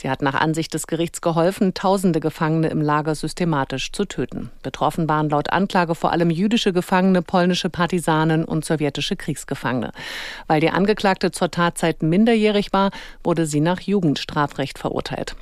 Sie 0.01 0.11
hat 0.11 0.21
nach 0.21 0.35
Ansicht 0.35 0.75
des 0.75 0.89
Gerichts 0.89 1.21
geholfen, 1.21 1.75
tausende 2.13 2.21
Gefangene 2.21 2.69
im 2.69 2.83
Lager 2.83 3.15
systematisch 3.15 3.91
zu 3.91 4.05
töten. 4.05 4.51
Betroffen 4.63 5.09
waren 5.09 5.31
laut 5.31 5.51
Anklage 5.51 5.95
vor 5.95 6.13
allem 6.13 6.29
jüdische 6.29 6.75
Gefangene, 6.75 7.23
polnische 7.23 7.71
Partisanen 7.71 8.45
und 8.45 8.67
sowjetische 8.67 9.17
Kriegsgefangene. 9.17 9.93
Weil 10.47 10.61
die 10.61 10.71
Angeklagte 10.71 11.31
zur 11.31 11.51
Tatzeit 11.51 12.03
minderjährig 12.03 12.73
war, 12.75 12.91
wurde 13.25 13.47
sie 13.47 13.61
nach 13.61 13.81
Jugendstrafrecht 13.81 14.79
verurteilt. 14.79 15.37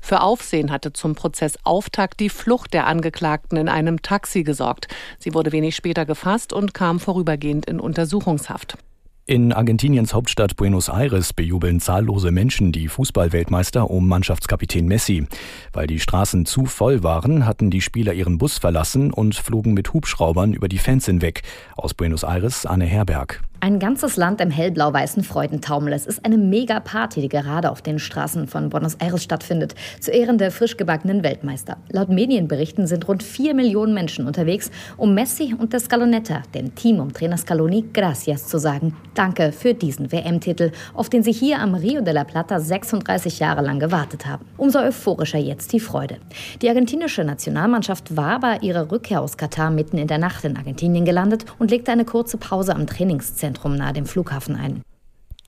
Für 0.00 0.22
Aufsehen 0.22 0.70
hatte 0.70 0.92
zum 0.92 1.14
Prozessauftakt 1.14 2.20
die 2.20 2.30
Flucht 2.30 2.72
der 2.72 2.86
Angeklagten 2.86 3.58
in 3.58 3.68
einem 3.68 4.00
Taxi 4.00 4.44
gesorgt. 4.44 4.88
Sie 5.18 5.34
wurde 5.34 5.52
wenig 5.52 5.76
später 5.76 6.06
gefasst 6.06 6.54
und 6.54 6.72
kam 6.72 7.00
vorübergehend 7.00 7.66
in 7.66 7.80
Untersuchungshaft. 7.80 8.78
In 9.26 9.54
Argentiniens 9.54 10.12
Hauptstadt 10.12 10.54
Buenos 10.56 10.90
Aires 10.90 11.32
bejubeln 11.32 11.80
zahllose 11.80 12.30
Menschen 12.30 12.72
die 12.72 12.88
Fußballweltmeister 12.88 13.90
um 13.90 14.06
Mannschaftskapitän 14.06 14.86
Messi. 14.86 15.26
Weil 15.72 15.86
die 15.86 15.98
Straßen 15.98 16.44
zu 16.44 16.66
voll 16.66 17.02
waren, 17.02 17.46
hatten 17.46 17.70
die 17.70 17.80
Spieler 17.80 18.12
ihren 18.12 18.36
Bus 18.36 18.58
verlassen 18.58 19.10
und 19.10 19.34
flogen 19.34 19.72
mit 19.72 19.94
Hubschraubern 19.94 20.52
über 20.52 20.68
die 20.68 20.76
Fans 20.76 21.06
hinweg. 21.06 21.40
Aus 21.74 21.94
Buenos 21.94 22.22
Aires 22.22 22.66
Anne 22.66 22.84
Herberg. 22.84 23.40
Ein 23.64 23.78
ganzes 23.78 24.18
Land 24.18 24.42
im 24.42 24.50
hellblau-weißen 24.50 25.24
Freudentaumel. 25.24 25.94
Es 25.94 26.04
ist 26.04 26.22
eine 26.22 26.36
Mega-Party, 26.36 27.22
die 27.22 27.30
gerade 27.30 27.70
auf 27.70 27.80
den 27.80 27.98
Straßen 27.98 28.46
von 28.46 28.68
Buenos 28.68 28.96
Aires 28.96 29.22
stattfindet, 29.22 29.74
zu 30.00 30.10
Ehren 30.10 30.36
der 30.36 30.50
frisch 30.50 30.76
gebackenen 30.76 31.24
Weltmeister. 31.24 31.78
Laut 31.88 32.10
Medienberichten 32.10 32.86
sind 32.86 33.08
rund 33.08 33.22
vier 33.22 33.54
Millionen 33.54 33.94
Menschen 33.94 34.26
unterwegs, 34.26 34.70
um 34.98 35.14
Messi 35.14 35.54
und 35.58 35.72
der 35.72 35.80
Scalonetta, 35.80 36.42
dem 36.54 36.74
Team 36.74 37.00
um 37.00 37.14
Trainer 37.14 37.38
Scaloni, 37.38 37.86
Gracias 37.94 38.48
zu 38.48 38.58
sagen. 38.58 38.94
Danke 39.14 39.50
für 39.50 39.72
diesen 39.72 40.12
WM-Titel, 40.12 40.70
auf 40.92 41.08
den 41.08 41.22
sie 41.22 41.32
hier 41.32 41.58
am 41.58 41.74
Rio 41.74 42.02
de 42.02 42.12
la 42.12 42.24
Plata 42.24 42.60
36 42.60 43.38
Jahre 43.38 43.62
lang 43.62 43.78
gewartet 43.78 44.26
haben. 44.26 44.44
Umso 44.58 44.80
euphorischer 44.80 45.38
jetzt 45.38 45.72
die 45.72 45.80
Freude. 45.80 46.18
Die 46.60 46.68
argentinische 46.68 47.24
Nationalmannschaft 47.24 48.14
war 48.14 48.40
bei 48.40 48.58
ihrer 48.58 48.92
Rückkehr 48.92 49.22
aus 49.22 49.38
Katar 49.38 49.70
mitten 49.70 49.96
in 49.96 50.08
der 50.08 50.18
Nacht 50.18 50.44
in 50.44 50.58
Argentinien 50.58 51.06
gelandet 51.06 51.46
und 51.58 51.70
legte 51.70 51.92
eine 51.92 52.04
kurze 52.04 52.36
Pause 52.36 52.74
am 52.74 52.86
Trainingszentrum 52.86 53.53
Stadtzentrum 53.54 53.76
nahe 53.76 53.92
dem 53.92 54.06
Flughafen 54.06 54.56
ein. 54.56 54.82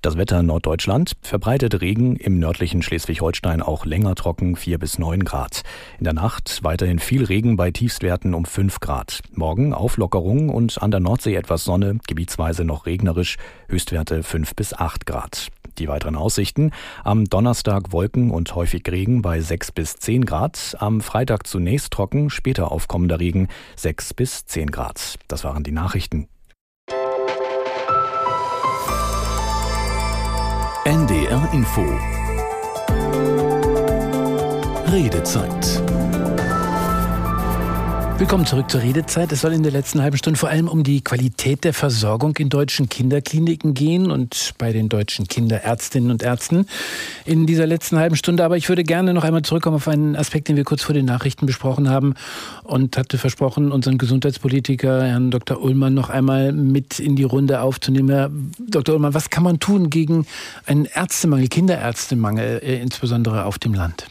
Das 0.02 0.16
Wetter 0.16 0.42
Norddeutschland 0.42 1.14
verbreitet 1.22 1.80
Regen, 1.80 2.14
im 2.16 2.38
nördlichen 2.38 2.82
Schleswig-Holstein 2.82 3.60
auch 3.60 3.84
länger 3.84 4.14
trocken 4.14 4.54
4 4.54 4.78
bis 4.78 4.98
9 5.00 5.24
Grad. 5.24 5.62
In 5.98 6.04
der 6.04 6.12
Nacht 6.12 6.60
weiterhin 6.62 7.00
viel 7.00 7.24
Regen 7.24 7.56
bei 7.56 7.72
Tiefstwerten 7.72 8.34
um 8.34 8.44
5 8.44 8.78
Grad. 8.78 9.22
Morgen 9.32 9.74
Auflockerung 9.74 10.50
und 10.50 10.80
an 10.80 10.92
der 10.92 11.00
Nordsee 11.00 11.34
etwas 11.34 11.64
Sonne, 11.64 11.98
gebietsweise 12.06 12.64
noch 12.64 12.86
regnerisch, 12.86 13.36
Höchstwerte 13.68 14.22
5 14.22 14.54
bis 14.54 14.74
8 14.74 15.06
Grad. 15.06 15.48
Die 15.78 15.88
weiteren 15.88 16.14
Aussichten. 16.14 16.70
Am 17.02 17.24
Donnerstag 17.24 17.92
Wolken 17.92 18.30
und 18.30 18.54
häufig 18.54 18.84
Regen 18.88 19.22
bei 19.22 19.40
6 19.40 19.72
bis 19.72 19.96
10 19.96 20.24
Grad. 20.24 20.76
Am 20.78 21.00
Freitag 21.00 21.46
zunächst 21.48 21.92
trocken, 21.92 22.30
später 22.30 22.70
aufkommender 22.70 23.18
Regen 23.18 23.48
6 23.74 24.14
bis 24.14 24.46
10 24.46 24.70
Grad. 24.70 25.16
Das 25.26 25.42
waren 25.42 25.64
die 25.64 25.72
Nachrichten. 25.72 26.28
NDR 30.86 31.48
Info. 31.52 31.84
Redezeit 34.84 35.82
Willkommen 38.18 38.46
zurück 38.46 38.70
zur 38.70 38.80
Redezeit. 38.80 39.30
Es 39.30 39.42
soll 39.42 39.52
in 39.52 39.62
der 39.62 39.72
letzten 39.72 40.00
halben 40.00 40.16
Stunde 40.16 40.38
vor 40.38 40.48
allem 40.48 40.68
um 40.68 40.82
die 40.82 41.04
Qualität 41.04 41.64
der 41.64 41.74
Versorgung 41.74 42.34
in 42.38 42.48
deutschen 42.48 42.88
Kinderkliniken 42.88 43.74
gehen 43.74 44.10
und 44.10 44.54
bei 44.56 44.72
den 44.72 44.88
deutschen 44.88 45.28
Kinderärztinnen 45.28 46.10
und 46.10 46.22
Ärzten 46.22 46.66
in 47.26 47.44
dieser 47.44 47.66
letzten 47.66 47.98
halben 47.98 48.16
Stunde. 48.16 48.42
Aber 48.42 48.56
ich 48.56 48.70
würde 48.70 48.84
gerne 48.84 49.12
noch 49.12 49.22
einmal 49.22 49.42
zurückkommen 49.42 49.76
auf 49.76 49.86
einen 49.86 50.16
Aspekt, 50.16 50.48
den 50.48 50.56
wir 50.56 50.64
kurz 50.64 50.82
vor 50.82 50.94
den 50.94 51.04
Nachrichten 51.04 51.44
besprochen 51.44 51.90
haben 51.90 52.14
und 52.64 52.96
hatte 52.96 53.18
versprochen, 53.18 53.70
unseren 53.70 53.98
Gesundheitspolitiker 53.98 55.04
Herrn 55.04 55.30
Dr. 55.30 55.60
Ullmann 55.60 55.92
noch 55.92 56.08
einmal 56.08 56.52
mit 56.52 56.98
in 56.98 57.16
die 57.16 57.24
Runde 57.24 57.60
aufzunehmen. 57.60 58.08
Herr 58.08 58.30
Dr. 58.58 58.94
Ullmann, 58.94 59.12
was 59.12 59.28
kann 59.28 59.42
man 59.42 59.60
tun 59.60 59.90
gegen 59.90 60.26
einen 60.64 60.86
Ärztemangel, 60.86 61.48
Kinderärztemangel, 61.48 62.62
äh, 62.62 62.80
insbesondere 62.80 63.44
auf 63.44 63.58
dem 63.58 63.74
Land? 63.74 64.06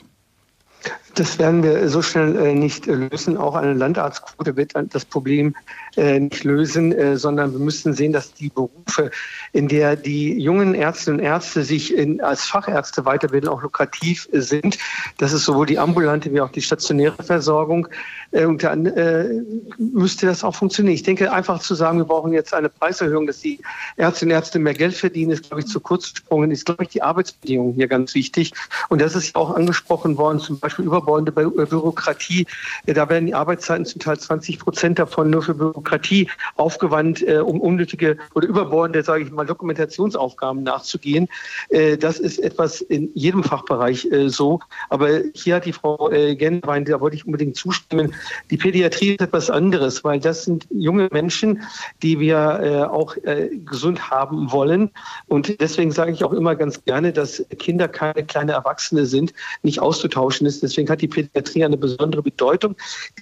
Das 1.15 1.39
werden 1.39 1.63
wir 1.63 1.87
so 1.87 2.01
schnell 2.01 2.35
äh, 2.35 2.53
nicht 2.53 2.87
lösen. 2.87 3.37
Auch 3.37 3.55
eine 3.55 3.73
Landarztquote 3.73 4.57
wird 4.57 4.73
das 4.75 5.05
Problem 5.05 5.55
äh, 5.95 6.19
nicht 6.19 6.43
lösen, 6.43 6.91
äh, 6.91 7.15
sondern 7.17 7.53
wir 7.53 7.59
müssen 7.59 7.93
sehen, 7.93 8.11
dass 8.11 8.33
die 8.33 8.49
Berufe, 8.49 9.11
in 9.53 9.69
der 9.69 9.95
die 9.95 10.37
jungen 10.37 10.75
Ärztinnen 10.75 11.21
und 11.21 11.25
Ärzte 11.25 11.63
sich 11.63 11.95
in, 11.95 12.19
als 12.19 12.43
Fachärzte 12.43 13.05
weiterbilden, 13.05 13.49
auch 13.49 13.61
lukrativ 13.61 14.27
sind. 14.33 14.77
Das 15.17 15.31
ist 15.31 15.45
sowohl 15.45 15.67
die 15.67 15.79
ambulante 15.79 16.33
wie 16.33 16.41
auch 16.41 16.51
die 16.51 16.61
stationäre 16.61 17.23
Versorgung. 17.23 17.87
Äh, 18.31 18.45
und 18.45 18.63
dann 18.63 18.85
äh, 18.85 19.41
müsste 19.77 20.25
das 20.25 20.43
auch 20.43 20.55
funktionieren. 20.55 20.95
Ich 20.95 21.03
denke, 21.03 21.31
einfach 21.31 21.59
zu 21.59 21.75
sagen, 21.75 21.97
wir 21.97 22.05
brauchen 22.05 22.33
jetzt 22.33 22.53
eine 22.53 22.67
Preiserhöhung, 22.67 23.25
dass 23.25 23.39
die 23.39 23.59
Ärztinnen 23.95 24.33
und 24.33 24.35
Ärzte 24.35 24.59
mehr 24.59 24.73
Geld 24.73 24.95
verdienen, 24.95 25.31
ist, 25.31 25.47
glaube 25.47 25.61
ich, 25.61 25.67
zu 25.67 25.79
kurz 25.79 26.11
gesprungen. 26.11 26.51
Ist, 26.51 26.65
glaube 26.65 26.83
ich, 26.83 26.89
die 26.89 27.01
Arbeitsbedingungen 27.01 27.73
hier 27.73 27.87
ganz 27.87 28.13
wichtig. 28.15 28.51
Und 28.89 29.01
das 29.01 29.15
ist 29.15 29.33
auch 29.35 29.55
angesprochen 29.55 30.17
worden, 30.17 30.39
zum 30.39 30.59
Beispiel 30.59 30.85
überbordende 31.05 31.31
Bürokratie. 31.31 32.45
Da 32.85 33.07
werden 33.09 33.27
die 33.27 33.33
Arbeitszeiten 33.33 33.85
zum 33.85 34.01
Teil 34.01 34.17
20 34.17 34.59
Prozent 34.59 34.99
davon 34.99 35.29
nur 35.29 35.43
für 35.43 35.53
Bürokratie 35.53 36.29
aufgewandt, 36.55 37.21
äh, 37.27 37.37
um 37.37 37.61
unnötige 37.61 38.17
oder 38.33 38.47
überbordende, 38.47 39.03
sage 39.03 39.23
ich 39.23 39.31
mal, 39.31 39.45
Dokumentationsaufgaben 39.45 40.63
nachzugehen. 40.63 41.27
Äh, 41.69 41.97
das 41.97 42.19
ist 42.19 42.39
etwas 42.39 42.81
in 42.81 43.09
jedem 43.13 43.43
Fachbereich 43.43 44.05
äh, 44.11 44.29
so. 44.29 44.59
Aber 44.89 45.09
hier 45.33 45.55
hat 45.55 45.65
die 45.65 45.73
Frau 45.73 46.11
äh, 46.11 46.35
Genwein, 46.35 46.85
da 46.85 46.99
wollte 46.99 47.15
ich 47.15 47.25
unbedingt 47.25 47.55
zustimmen, 47.55 48.13
die 48.49 48.57
Pädiatrie 48.57 49.13
ist 49.13 49.21
etwas 49.21 49.49
anderes, 49.49 50.03
weil 50.03 50.19
das 50.19 50.45
sind 50.45 50.67
junge 50.71 51.07
Menschen, 51.11 51.61
die 52.01 52.19
wir 52.19 52.59
äh, 52.61 52.83
auch 52.83 53.15
äh, 53.17 53.49
gesund 53.65 54.09
haben 54.09 54.51
wollen. 54.51 54.89
Und 55.27 55.59
deswegen 55.61 55.91
sage 55.91 56.11
ich 56.11 56.23
auch 56.23 56.33
immer 56.33 56.55
ganz 56.55 56.83
gerne, 56.85 57.13
dass 57.13 57.43
Kinder 57.59 57.87
keine 57.87 58.23
kleine 58.23 58.53
Erwachsene 58.53 59.05
sind, 59.05 59.33
nicht 59.63 59.79
auszutauschen 59.79 60.47
ist. 60.47 60.63
Deswegen 60.63 60.87
hat 60.95 61.01
die 61.01 61.07
Pädiatrie 61.07 61.63
eine 61.63 61.77
besondere 61.77 62.23
Bedeutung, 62.23 62.75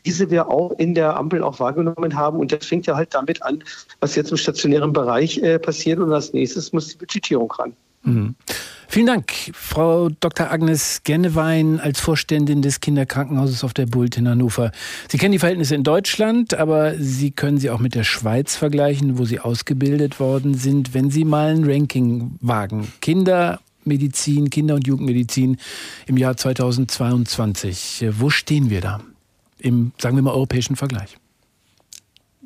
diese 0.06 0.30
wir 0.30 0.48
auch 0.48 0.72
in 0.78 0.96
der 0.96 1.16
Ampel 1.16 1.44
auch 1.44 1.60
wahrgenommen 1.60 2.16
haben. 2.16 2.40
Und 2.40 2.52
das 2.52 2.66
fängt 2.66 2.86
ja 2.86 2.96
halt 2.96 3.14
damit 3.14 3.42
an, 3.44 3.64
was 4.00 4.16
jetzt 4.16 4.32
im 4.32 4.38
stationären 4.38 4.94
Bereich 4.94 5.38
äh, 5.40 5.60
passiert. 5.60 6.00
Und 6.00 6.12
als 6.14 6.34
nächstes 6.34 6.74
muss 6.74 6.90
die 6.90 6.98
Budgetierung 6.98 7.52
ran. 7.52 7.74
Mhm. 8.04 8.36
Vielen 8.88 9.08
Dank, 9.08 9.32
Frau 9.54 10.10
Dr. 10.10 10.52
Agnes 10.52 11.02
Gennewein 11.04 11.80
als 11.80 12.00
Vorständin 12.00 12.62
des 12.62 12.80
Kinderkrankenhauses 12.80 13.64
auf 13.64 13.74
der 13.74 13.88
Bult 13.88 14.18
in 14.18 14.28
Hannover. 14.30 14.72
Sie 15.08 15.18
kennen 15.18 15.32
die 15.32 15.40
Verhältnisse 15.40 15.74
in 15.74 15.84
Deutschland, 15.84 16.54
aber 16.54 16.94
Sie 17.00 17.32
können 17.32 17.58
sie 17.58 17.72
auch 17.72 17.80
mit 17.80 17.96
der 17.96 18.04
Schweiz 18.04 18.56
vergleichen, 18.56 19.18
wo 19.18 19.26
Sie 19.26 19.40
ausgebildet 19.40 20.20
worden 20.20 20.54
sind. 20.54 20.94
Wenn 20.94 21.10
Sie 21.10 21.26
mal 21.26 21.56
ein 21.56 21.64
Ranking 21.64 22.38
wagen, 22.42 22.92
Kindermedizin, 23.84 24.50
Kinder- 24.50 24.76
und 24.76 24.88
Jugendmedizin 24.88 25.58
im 26.08 26.18
Jahr 26.18 26.38
2022, 26.38 28.06
wo 28.12 28.30
stehen 28.30 28.70
wir 28.70 28.82
da 28.82 29.02
im, 29.60 29.92
sagen 29.98 30.16
wir 30.16 30.24
mal, 30.24 30.34
europäischen 30.34 30.76
Vergleich? 30.76 31.18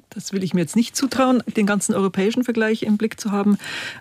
Das 0.09 0.33
will 0.33 0.43
ich 0.43 0.53
mir 0.53 0.61
jetzt 0.61 0.75
nicht 0.75 0.95
zutrauen, 0.95 1.43
den 1.55 1.65
ganzen 1.65 1.93
europäischen 1.93 2.43
Vergleich 2.43 2.83
im 2.83 2.97
Blick 2.97 3.19
zu 3.19 3.31
haben. 3.31 3.57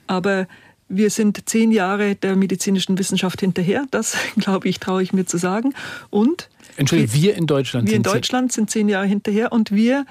Aber 0.06 0.46
wir 0.88 1.10
sind 1.10 1.48
zehn 1.48 1.72
Jahre 1.72 2.14
der 2.14 2.36
medizinischen 2.36 2.98
Wissenschaft 2.98 3.40
hinterher. 3.40 3.86
Das, 3.90 4.16
glaube 4.36 4.68
ich, 4.68 4.80
traue 4.80 5.02
ich 5.02 5.12
mir 5.12 5.26
zu 5.26 5.36
sagen. 5.36 5.74
Und 6.10 6.48
Entschuldigung, 6.76 7.14
wir 7.14 7.36
in 7.36 7.46
Deutschland. 7.46 7.88
Wir 7.88 7.96
in 7.96 8.02
Deutschland 8.02 8.52
sind 8.52 8.70
zehn 8.70 8.88
Jahre 8.88 9.06
hinterher 9.06 9.52
und 9.52 9.72
wir 9.72 10.06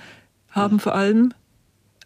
haben 0.49 0.80
vor 0.80 0.95
allem 0.95 1.34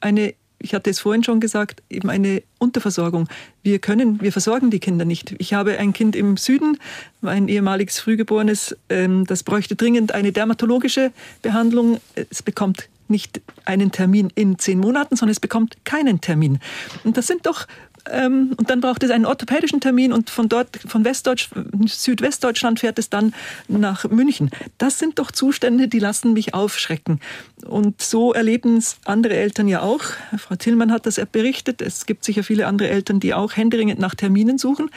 eine, 0.02 0.34
ich 0.60 0.74
hatte 0.74 0.90
es 0.90 1.00
vorhin 1.00 1.24
schon 1.24 1.40
gesagt, 1.40 1.82
eben 1.90 2.10
eine 2.10 2.44
Unterversorgung. 2.60 3.28
Wir 3.64 3.80
können, 3.80 4.22
wir 4.22 4.32
versorgen 4.32 4.70
die 4.70 4.80
Kinder 4.80 5.06
nicht. 5.06 5.36
Ich 5.40 5.54
habe 5.54 5.78
ein 5.78 5.94
Kind 5.94 6.16
im 6.16 6.38
Süden, 6.38 6.78
ein 7.22 7.48
ehemaliges 7.48 8.00
Frühgeborenes, 8.00 8.76
ähm, 8.90 9.26
das 9.26 9.44
bräuchte 9.44 9.76
dringend 9.76 10.14
eine 10.14 10.32
dermatologische 10.32 11.12
Behandlung. 11.42 12.00
Es 12.30 12.44
bekommt 12.44 12.90
nicht 13.10 13.42
einen 13.66 13.92
Termin 13.92 14.32
in 14.36 14.60
zehn 14.60 14.80
Monaten, 14.80 15.16
sondern 15.16 15.32
es 15.32 15.40
bekommt 15.40 15.78
keinen 15.84 16.22
Termin. 16.22 16.60
Und 17.04 17.18
das 17.18 17.28
sind 17.28 17.46
doch 17.46 17.66
ähm, 18.10 18.54
und 18.58 18.70
dann 18.70 18.82
braucht 18.82 19.04
es 19.04 19.12
einen 19.12 19.26
orthopädischen 19.26 19.80
Termin 19.82 20.14
und 20.14 20.30
von 20.30 20.50
dort, 20.50 20.80
von 20.86 21.06
Westdeutsch, 21.06 21.50
Südwestdeutschland 21.86 22.80
fährt 22.80 23.00
es 23.00 23.10
dann 23.10 23.34
nach 23.68 24.10
München. 24.10 24.52
Das 24.78 25.00
sind 25.00 25.20
doch 25.20 25.32
Zustände, 25.32 25.88
die 25.88 26.00
lassen 26.00 26.34
mich 26.34 26.54
aufschrecken. 26.54 27.20
Und 27.66 28.02
so 28.02 28.34
erleben 28.34 28.78
es 28.78 28.98
andere 29.06 29.36
Eltern 29.36 29.68
ja 29.68 29.82
auch. 29.82 30.02
Frau 30.38 30.56
Tillmann 30.56 30.92
hat 30.92 31.06
das 31.06 31.20
berichtet. 31.32 31.82
Es 31.82 32.06
gibt 32.06 32.24
sicher 32.24 32.44
viele 32.44 32.68
andere 32.68 32.90
Eltern, 32.90 33.20
die 33.20 33.34
auch 33.34 33.56
händeringend 33.56 34.00
nach 34.00 34.16
Terminen 34.16 34.58
suchen 34.58 34.90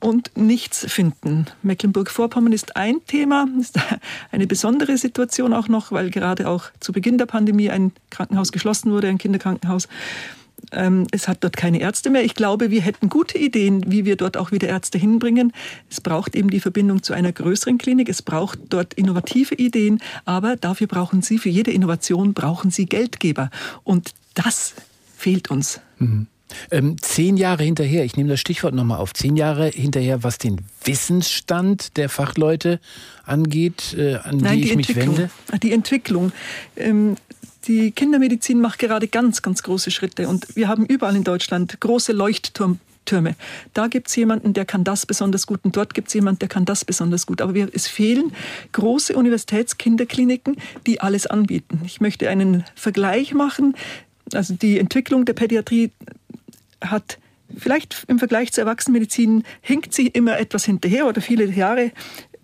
und 0.00 0.36
nichts 0.36 0.86
finden. 0.92 1.46
Mecklenburg-Vorpommern 1.62 2.52
ist 2.52 2.76
ein 2.76 3.04
Thema, 3.06 3.46
ist 3.58 3.78
eine 4.30 4.46
besondere 4.46 4.96
Situation 4.98 5.52
auch 5.52 5.68
noch, 5.68 5.90
weil 5.92 6.10
gerade 6.10 6.48
auch 6.48 6.64
zu 6.80 6.92
Beginn 6.92 7.18
der 7.18 7.26
Pandemie 7.26 7.70
ein 7.70 7.92
Krankenhaus 8.10 8.52
geschlossen 8.52 8.92
wurde, 8.92 9.08
ein 9.08 9.18
Kinderkrankenhaus. 9.18 9.88
Ähm, 10.72 11.06
es 11.12 11.28
hat 11.28 11.44
dort 11.44 11.56
keine 11.56 11.80
Ärzte 11.80 12.10
mehr. 12.10 12.24
Ich 12.24 12.34
glaube, 12.34 12.70
wir 12.70 12.80
hätten 12.80 13.08
gute 13.08 13.38
Ideen, 13.38 13.84
wie 13.86 14.04
wir 14.04 14.16
dort 14.16 14.36
auch 14.36 14.52
wieder 14.52 14.68
Ärzte 14.68 14.98
hinbringen. 14.98 15.52
Es 15.90 16.00
braucht 16.00 16.34
eben 16.34 16.50
die 16.50 16.60
Verbindung 16.60 17.02
zu 17.02 17.12
einer 17.12 17.32
größeren 17.32 17.78
Klinik. 17.78 18.08
Es 18.08 18.22
braucht 18.22 18.58
dort 18.70 18.94
innovative 18.94 19.54
Ideen. 19.54 20.00
Aber 20.24 20.56
dafür 20.56 20.86
brauchen 20.86 21.22
Sie, 21.22 21.38
für 21.38 21.50
jede 21.50 21.70
Innovation 21.70 22.34
brauchen 22.34 22.70
Sie 22.70 22.86
Geldgeber. 22.86 23.50
Und 23.84 24.10
das 24.34 24.74
fehlt 25.16 25.50
uns. 25.50 25.80
Mhm. 25.98 26.26
Ähm, 26.70 26.96
zehn 27.00 27.36
Jahre 27.36 27.64
hinterher, 27.64 28.04
ich 28.04 28.16
nehme 28.16 28.30
das 28.30 28.40
Stichwort 28.40 28.74
nochmal 28.74 28.98
auf, 28.98 29.12
zehn 29.12 29.36
Jahre 29.36 29.68
hinterher, 29.68 30.22
was 30.22 30.38
den 30.38 30.60
Wissensstand 30.84 31.96
der 31.96 32.08
Fachleute 32.08 32.80
angeht, 33.24 33.94
äh, 33.98 34.14
an 34.14 34.38
Nein, 34.38 34.58
die, 34.58 34.62
die 34.62 34.70
ich 34.70 34.76
mich 34.76 34.96
wende? 34.96 35.30
Die 35.62 35.72
Entwicklung. 35.72 36.32
Ähm, 36.76 37.16
Die 37.66 37.90
Kindermedizin 37.90 38.60
macht 38.60 38.78
gerade 38.78 39.08
ganz, 39.08 39.42
ganz 39.42 39.62
große 39.62 39.90
Schritte. 39.90 40.28
Und 40.28 40.54
wir 40.54 40.68
haben 40.68 40.86
überall 40.86 41.16
in 41.16 41.24
Deutschland 41.24 41.80
große 41.80 42.12
Leuchttürme. 42.12 43.34
Da 43.74 43.88
gibt 43.88 44.08
es 44.08 44.16
jemanden, 44.16 44.52
der 44.52 44.64
kann 44.64 44.84
das 44.84 45.06
besonders 45.06 45.46
gut 45.46 45.60
und 45.64 45.76
dort 45.76 45.94
gibt 45.94 46.08
es 46.08 46.14
jemanden, 46.14 46.40
der 46.40 46.48
kann 46.48 46.64
das 46.64 46.84
besonders 46.84 47.26
gut. 47.26 47.40
Aber 47.40 47.54
wir, 47.54 47.68
es 47.72 47.88
fehlen 47.88 48.32
große 48.72 49.14
Universitätskinderkliniken, 49.16 50.56
die 50.86 51.00
alles 51.00 51.26
anbieten. 51.26 51.80
Ich 51.84 52.00
möchte 52.00 52.28
einen 52.28 52.64
Vergleich 52.74 53.34
machen. 53.34 53.74
Also 54.32 54.54
die 54.54 54.78
Entwicklung 54.78 55.24
der 55.24 55.34
Pädiatrie 55.34 55.90
hat 56.80 57.18
vielleicht 57.56 58.04
im 58.08 58.18
Vergleich 58.18 58.52
zur 58.52 58.64
Erwachsenenmedizin 58.64 59.44
hinkt 59.60 59.94
sie 59.94 60.08
immer 60.08 60.38
etwas 60.38 60.64
hinterher 60.64 61.06
oder 61.06 61.20
viele 61.20 61.44
Jahre. 61.46 61.92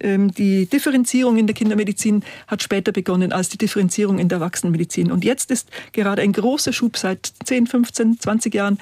Ähm, 0.03 0.33
die 0.35 0.67
Differenzierung 0.67 1.37
in 1.39 1.47
der 1.47 1.55
Kindermedizin 1.55 2.23
hat 2.47 2.63
später 2.63 2.93
begonnen 2.93 3.33
als 3.33 3.49
die 3.49 3.59
Differenzierung 3.59 4.19
in 4.19 4.29
der 4.29 4.39
Erwachsenenmedizin. 4.39 5.11
Und 5.11 5.25
jetzt 5.25 5.51
ist 5.51 5.69
gerade 5.93 6.23
ein 6.23 6.33
großer 6.33 6.73
Schub 6.73 6.97
seit 6.97 7.33
10, 7.45 7.67
15, 7.67 8.21
20 8.21 8.55
Jahren. 8.55 8.79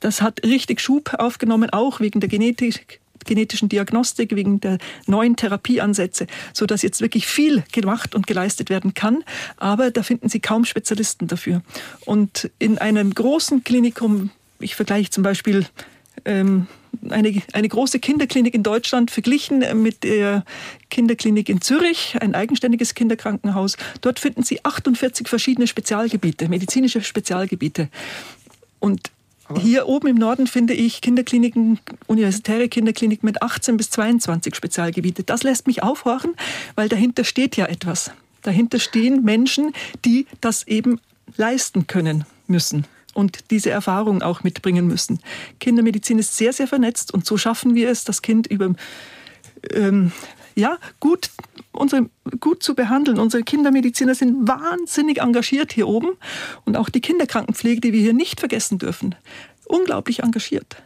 Das 0.00 0.20
hat 0.20 0.42
richtig 0.44 0.80
Schub 0.80 1.14
aufgenommen, 1.18 1.70
auch 1.70 2.00
wegen 2.00 2.20
der 2.20 2.28
Genetik, 2.28 3.00
genetischen 3.24 3.68
Diagnostik, 3.68 4.34
wegen 4.34 4.60
der 4.60 4.78
neuen 5.06 5.36
Therapieansätze, 5.36 6.26
so 6.52 6.66
dass 6.66 6.82
jetzt 6.82 7.00
wirklich 7.00 7.26
viel 7.26 7.62
gemacht 7.72 8.14
und 8.14 8.26
geleistet 8.26 8.68
werden 8.70 8.94
kann. 8.94 9.24
Aber 9.56 9.90
da 9.90 10.02
finden 10.02 10.28
Sie 10.28 10.40
kaum 10.40 10.64
Spezialisten 10.64 11.28
dafür. 11.28 11.62
Und 12.04 12.50
in 12.58 12.78
einem 12.78 13.14
großen 13.14 13.64
Klinikum, 13.64 14.30
ich 14.58 14.74
vergleiche 14.74 15.10
zum 15.10 15.22
Beispiel 15.22 15.66
ähm, 16.24 16.66
eine, 17.10 17.42
eine 17.52 17.68
große 17.68 17.98
Kinderklinik 17.98 18.54
in 18.54 18.62
Deutschland 18.62 19.10
verglichen 19.10 19.64
mit 19.82 20.04
der 20.04 20.44
Kinderklinik 20.90 21.48
in 21.48 21.60
Zürich, 21.60 22.16
ein 22.20 22.34
eigenständiges 22.34 22.94
Kinderkrankenhaus. 22.94 23.76
Dort 24.00 24.18
finden 24.20 24.42
Sie 24.42 24.64
48 24.64 25.28
verschiedene 25.28 25.66
Spezialgebiete, 25.66 26.48
medizinische 26.48 27.02
Spezialgebiete. 27.02 27.88
Und 28.78 29.10
hier 29.60 29.86
oben 29.86 30.08
im 30.08 30.16
Norden 30.16 30.46
finde 30.46 30.74
ich 30.74 31.00
Kinderkliniken, 31.00 31.78
universitäre 32.06 32.68
Kinderkliniken 32.68 33.26
mit 33.26 33.42
18 33.42 33.76
bis 33.76 33.90
22 33.90 34.54
Spezialgebiete. 34.54 35.24
Das 35.24 35.42
lässt 35.42 35.66
mich 35.66 35.82
aufhorchen, 35.82 36.34
weil 36.74 36.88
dahinter 36.88 37.24
steht 37.24 37.56
ja 37.56 37.66
etwas. 37.66 38.12
Dahinter 38.42 38.78
stehen 38.78 39.24
Menschen, 39.24 39.72
die 40.04 40.26
das 40.40 40.66
eben 40.66 41.00
leisten 41.36 41.86
können 41.86 42.24
müssen 42.46 42.86
und 43.14 43.50
diese 43.50 43.70
Erfahrung 43.70 44.22
auch 44.22 44.42
mitbringen 44.42 44.86
müssen. 44.86 45.20
Kindermedizin 45.60 46.18
ist 46.18 46.36
sehr, 46.36 46.52
sehr 46.52 46.66
vernetzt 46.66 47.12
und 47.12 47.26
so 47.26 47.36
schaffen 47.36 47.74
wir 47.74 47.90
es, 47.90 48.04
das 48.04 48.22
Kind 48.22 48.46
über 48.46 48.72
ähm, 49.70 50.12
ja, 50.54 50.78
gut, 51.00 51.30
unsere, 51.72 52.10
gut 52.40 52.62
zu 52.62 52.74
behandeln. 52.74 53.18
Unsere 53.18 53.42
Kindermediziner 53.42 54.14
sind 54.14 54.46
wahnsinnig 54.46 55.20
engagiert 55.20 55.72
hier 55.72 55.88
oben 55.88 56.10
und 56.64 56.76
auch 56.76 56.88
die 56.88 57.00
Kinderkrankenpflege, 57.00 57.80
die 57.80 57.92
wir 57.92 58.00
hier 58.00 58.12
nicht 58.12 58.40
vergessen 58.40 58.78
dürfen, 58.78 59.14
unglaublich 59.66 60.22
engagiert. 60.22 60.76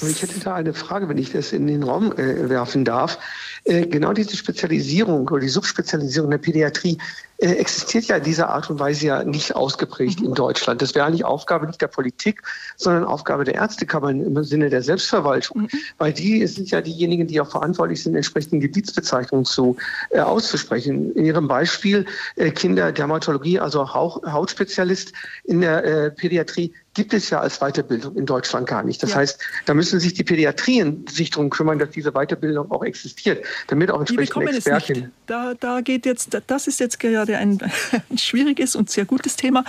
Ich 0.00 0.22
hätte 0.22 0.38
da 0.38 0.54
eine 0.54 0.74
Frage, 0.74 1.08
wenn 1.08 1.18
ich 1.18 1.32
das 1.32 1.52
in 1.52 1.66
den 1.66 1.82
Raum 1.82 2.12
äh, 2.12 2.48
werfen 2.48 2.84
darf. 2.84 3.18
Äh, 3.64 3.84
genau 3.86 4.12
diese 4.12 4.36
Spezialisierung 4.36 5.28
oder 5.28 5.40
die 5.40 5.48
Subspezialisierung 5.48 6.30
der 6.30 6.38
Pädiatrie 6.38 6.98
äh, 7.38 7.54
existiert 7.54 8.04
ja 8.04 8.16
in 8.16 8.22
dieser 8.22 8.48
Art 8.48 8.70
und 8.70 8.78
Weise 8.78 9.06
ja 9.06 9.24
nicht 9.24 9.56
ausgeprägt 9.56 10.20
in 10.20 10.34
Deutschland. 10.34 10.82
Das 10.82 10.94
wäre 10.94 11.06
eigentlich 11.06 11.24
Aufgabe 11.24 11.66
nicht 11.66 11.80
der 11.80 11.88
Politik, 11.88 12.42
sondern 12.76 13.04
Aufgabe 13.04 13.42
der 13.42 13.56
Ärztekammer 13.56 14.10
im 14.10 14.44
Sinne 14.44 14.70
der 14.70 14.82
Selbstverwaltung. 14.82 15.62
Mhm. 15.62 15.68
Weil 15.98 16.12
die 16.12 16.46
sind 16.46 16.70
ja 16.70 16.80
diejenigen, 16.80 17.26
die 17.26 17.40
auch 17.40 17.50
verantwortlich 17.50 18.02
sind, 18.02 18.14
entsprechende 18.14 18.66
Gebietsbezeichnungen 18.68 19.46
zu, 19.46 19.76
äh, 20.10 20.20
auszusprechen. 20.20 21.12
In 21.14 21.24
Ihrem 21.24 21.48
Beispiel 21.48 22.06
äh, 22.36 22.52
Kinderdermatologie, 22.52 23.58
also 23.58 23.92
Hautspezialist 23.92 25.12
in 25.44 25.60
der 25.60 25.84
äh, 25.84 26.10
Pädiatrie, 26.12 26.72
gibt 26.98 27.14
es 27.14 27.30
ja 27.30 27.38
als 27.38 27.60
Weiterbildung 27.60 28.16
in 28.16 28.26
Deutschland 28.26 28.66
gar 28.66 28.82
nicht. 28.82 29.00
Das 29.04 29.10
ja. 29.10 29.18
heißt, 29.18 29.38
da 29.66 29.74
müssen 29.74 30.00
sich 30.00 30.14
die 30.14 30.24
Pädiatrien 30.24 31.06
sich 31.08 31.30
darum 31.30 31.48
kümmern, 31.48 31.78
dass 31.78 31.90
diese 31.90 32.10
Weiterbildung 32.10 32.72
auch 32.72 32.82
existiert, 32.82 33.46
damit 33.68 33.92
auch 33.92 34.00
entsprechende 34.00 34.50
Expertinnen. 34.50 35.12
Da, 35.26 35.54
da 35.54 35.80
geht 35.80 36.06
jetzt, 36.06 36.36
das 36.48 36.66
ist 36.66 36.80
jetzt 36.80 36.98
gerade 36.98 37.36
ein, 37.36 37.60
ein 38.10 38.18
schwieriges 38.18 38.74
und 38.74 38.90
sehr 38.90 39.04
gutes 39.04 39.36
Thema. 39.36 39.62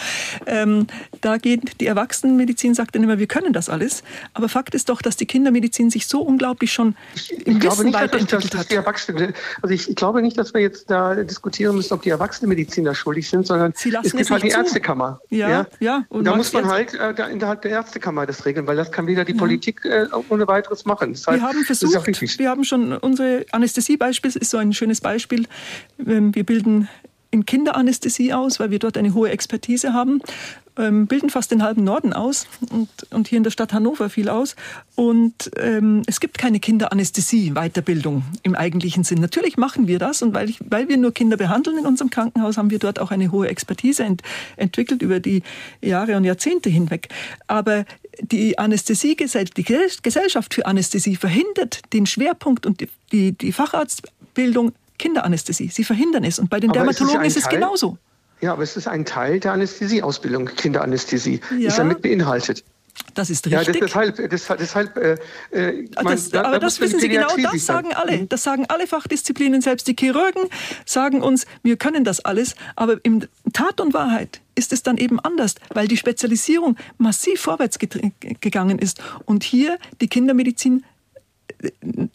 Ähm, 0.47 0.87
da 1.21 1.37
geht 1.37 1.79
die 1.79 1.85
Erwachsenenmedizin 1.85 2.73
sagt 2.73 2.95
dann 2.95 3.03
immer, 3.03 3.19
wir 3.19 3.27
können 3.27 3.53
das 3.53 3.69
alles. 3.69 4.01
Aber 4.33 4.49
Fakt 4.49 4.73
ist 4.73 4.89
doch, 4.89 5.03
dass 5.03 5.15
die 5.15 5.27
Kindermedizin 5.27 5.91
sich 5.91 6.07
so 6.07 6.21
unglaublich 6.21 6.73
schon 6.73 6.95
im 7.45 7.57
ich 7.57 7.63
Wissen 7.63 7.85
nicht, 7.85 7.93
weiterentwickelt 7.93 8.55
dass, 8.55 8.67
dass, 8.67 8.67
dass 8.67 9.21
hat. 9.21 9.35
Also 9.61 9.75
ich, 9.75 9.87
ich, 9.87 9.95
glaube 9.95 10.23
nicht, 10.23 10.35
dass 10.35 10.55
wir 10.55 10.61
jetzt 10.61 10.89
da 10.89 11.13
diskutieren 11.13 11.75
müssen, 11.75 11.93
ob 11.93 12.01
die 12.01 12.09
Erwachsenenmediziner 12.09 12.95
schuldig 12.95 13.29
sind, 13.29 13.45
sondern 13.45 13.71
es 13.75 13.83
gibt 13.83 14.31
halt 14.31 14.41
die 14.41 14.49
Ärztekammer. 14.49 15.21
Ja, 15.29 15.49
ja. 15.49 15.67
ja. 15.79 16.03
Und 16.09 16.25
da 16.25 16.35
muss 16.35 16.51
man 16.53 16.67
halt 16.67 16.97
da 17.19 17.27
innerhalb 17.27 17.61
der 17.61 17.71
Ärztekammer 17.71 18.25
das 18.25 18.45
regeln, 18.45 18.65
weil 18.67 18.77
das 18.77 18.91
kann 18.91 19.07
wieder 19.07 19.25
die 19.25 19.33
ja. 19.33 19.37
Politik 19.37 19.85
äh, 19.85 20.07
ohne 20.29 20.47
weiteres 20.47 20.85
machen. 20.85 21.13
Das 21.13 21.27
heißt, 21.27 21.39
wir 21.39 21.47
haben 21.47 21.63
versucht, 21.63 22.39
wir 22.39 22.49
haben 22.49 22.63
schon 22.63 22.93
unsere 22.93 23.45
Anästhesiebeispiel 23.51 24.31
ist 24.35 24.49
so 24.49 24.57
ein 24.57 24.73
schönes 24.73 25.01
Beispiel. 25.01 25.45
Ähm, 26.05 26.33
wir 26.33 26.45
bilden 26.45 26.87
in 27.31 27.45
Kinderanästhesie 27.45 28.33
aus, 28.33 28.59
weil 28.59 28.71
wir 28.71 28.79
dort 28.79 28.97
eine 28.97 29.13
hohe 29.13 29.29
Expertise 29.29 29.93
haben, 29.93 30.21
ähm, 30.79 31.07
bilden 31.07 31.29
fast 31.29 31.51
den 31.51 31.61
halben 31.61 31.83
Norden 31.83 32.13
aus 32.13 32.47
und, 32.71 32.89
und 33.11 33.27
hier 33.27 33.37
in 33.37 33.43
der 33.43 33.51
Stadt 33.51 33.73
Hannover 33.73 34.09
viel 34.09 34.29
aus. 34.29 34.55
Und 34.95 35.51
ähm, 35.57 36.01
es 36.07 36.19
gibt 36.19 36.37
keine 36.37 36.59
Kinderanästhesie-Weiterbildung 36.59 38.23
im 38.43 38.55
eigentlichen 38.55 39.03
Sinn. 39.03 39.19
Natürlich 39.19 39.57
machen 39.57 39.87
wir 39.87 39.99
das 39.99 40.21
und 40.21 40.33
weil, 40.33 40.49
ich, 40.49 40.59
weil 40.67 40.87
wir 40.87 40.97
nur 40.97 41.13
Kinder 41.13 41.37
behandeln 41.37 41.77
in 41.77 41.85
unserem 41.85 42.09
Krankenhaus, 42.09 42.57
haben 42.57 42.71
wir 42.71 42.79
dort 42.79 42.99
auch 42.99 43.11
eine 43.11 43.31
hohe 43.31 43.47
Expertise 43.47 44.03
ent, 44.03 44.21
entwickelt 44.55 45.01
über 45.01 45.19
die 45.19 45.43
Jahre 45.81 46.17
und 46.17 46.23
Jahrzehnte 46.23 46.69
hinweg. 46.69 47.09
Aber 47.47 47.85
die 48.21 48.57
Anästhesiegesellschaft, 48.57 49.57
die 49.57 49.63
Gesellschaft 50.01 50.53
für 50.53 50.65
Anästhesie 50.65 51.15
verhindert 51.15 51.81
den 51.93 52.05
Schwerpunkt 52.05 52.65
und 52.65 52.81
die, 52.81 52.89
die, 53.11 53.31
die 53.33 53.51
Facharztbildung 53.51 54.73
Kinderanästhesie. 54.97 55.69
Sie 55.69 55.83
verhindern 55.83 56.23
es. 56.25 56.37
Und 56.39 56.49
bei 56.49 56.59
den 56.59 56.69
aber 56.69 56.79
Dermatologen 56.79 57.21
ist 57.21 57.37
es, 57.37 57.37
ist 57.37 57.45
es 57.45 57.49
genauso. 57.49 57.97
Ja, 58.41 58.53
aber 58.53 58.63
es 58.63 58.77
ist 58.77 58.87
ein 58.87 59.05
Teil 59.05 59.39
der 59.39 59.53
Anästhesieausbildung, 59.53 60.45
Kinderanästhesie. 60.45 61.41
Ja. 61.57 61.67
Ist 61.67 61.79
damit 61.79 62.01
beinhaltet. 62.01 62.63
Das 63.13 63.29
ist 63.29 63.45
richtig. 63.45 63.75
Ja, 63.75 63.81
deshalb, 63.81 64.29
deshalb, 64.29 64.59
deshalb 64.59 64.97
äh, 64.97 65.17
äh 65.51 65.87
man, 65.95 66.05
das, 66.05 66.29
da, 66.29 66.43
aber 66.43 66.53
da 66.53 66.59
das 66.59 66.79
wissen 66.79 66.99
Sie 66.99 67.07
genau, 67.07 67.27
das 67.37 67.65
sagen 67.65 67.93
alle. 67.93 68.17
Mhm. 68.17 68.29
Das 68.29 68.43
sagen 68.43 68.65
alle 68.67 68.87
Fachdisziplinen, 68.87 69.61
selbst 69.61 69.87
die 69.87 69.95
Chirurgen 69.97 70.43
sagen 70.85 71.21
uns, 71.21 71.45
wir 71.63 71.77
können 71.77 72.03
das 72.03 72.23
alles. 72.23 72.55
Aber 72.75 73.03
in 73.03 73.27
Tat 73.53 73.79
und 73.81 73.93
Wahrheit 73.93 74.41
ist 74.55 74.73
es 74.73 74.83
dann 74.83 74.97
eben 74.97 75.19
anders, 75.19 75.55
weil 75.73 75.87
die 75.87 75.97
Spezialisierung 75.97 76.75
massiv 76.97 77.41
vorwärts 77.41 77.79
gegangen 77.79 78.79
ist. 78.79 79.01
Und 79.25 79.43
hier 79.43 79.77
die 80.01 80.07
Kindermedizin 80.07 80.83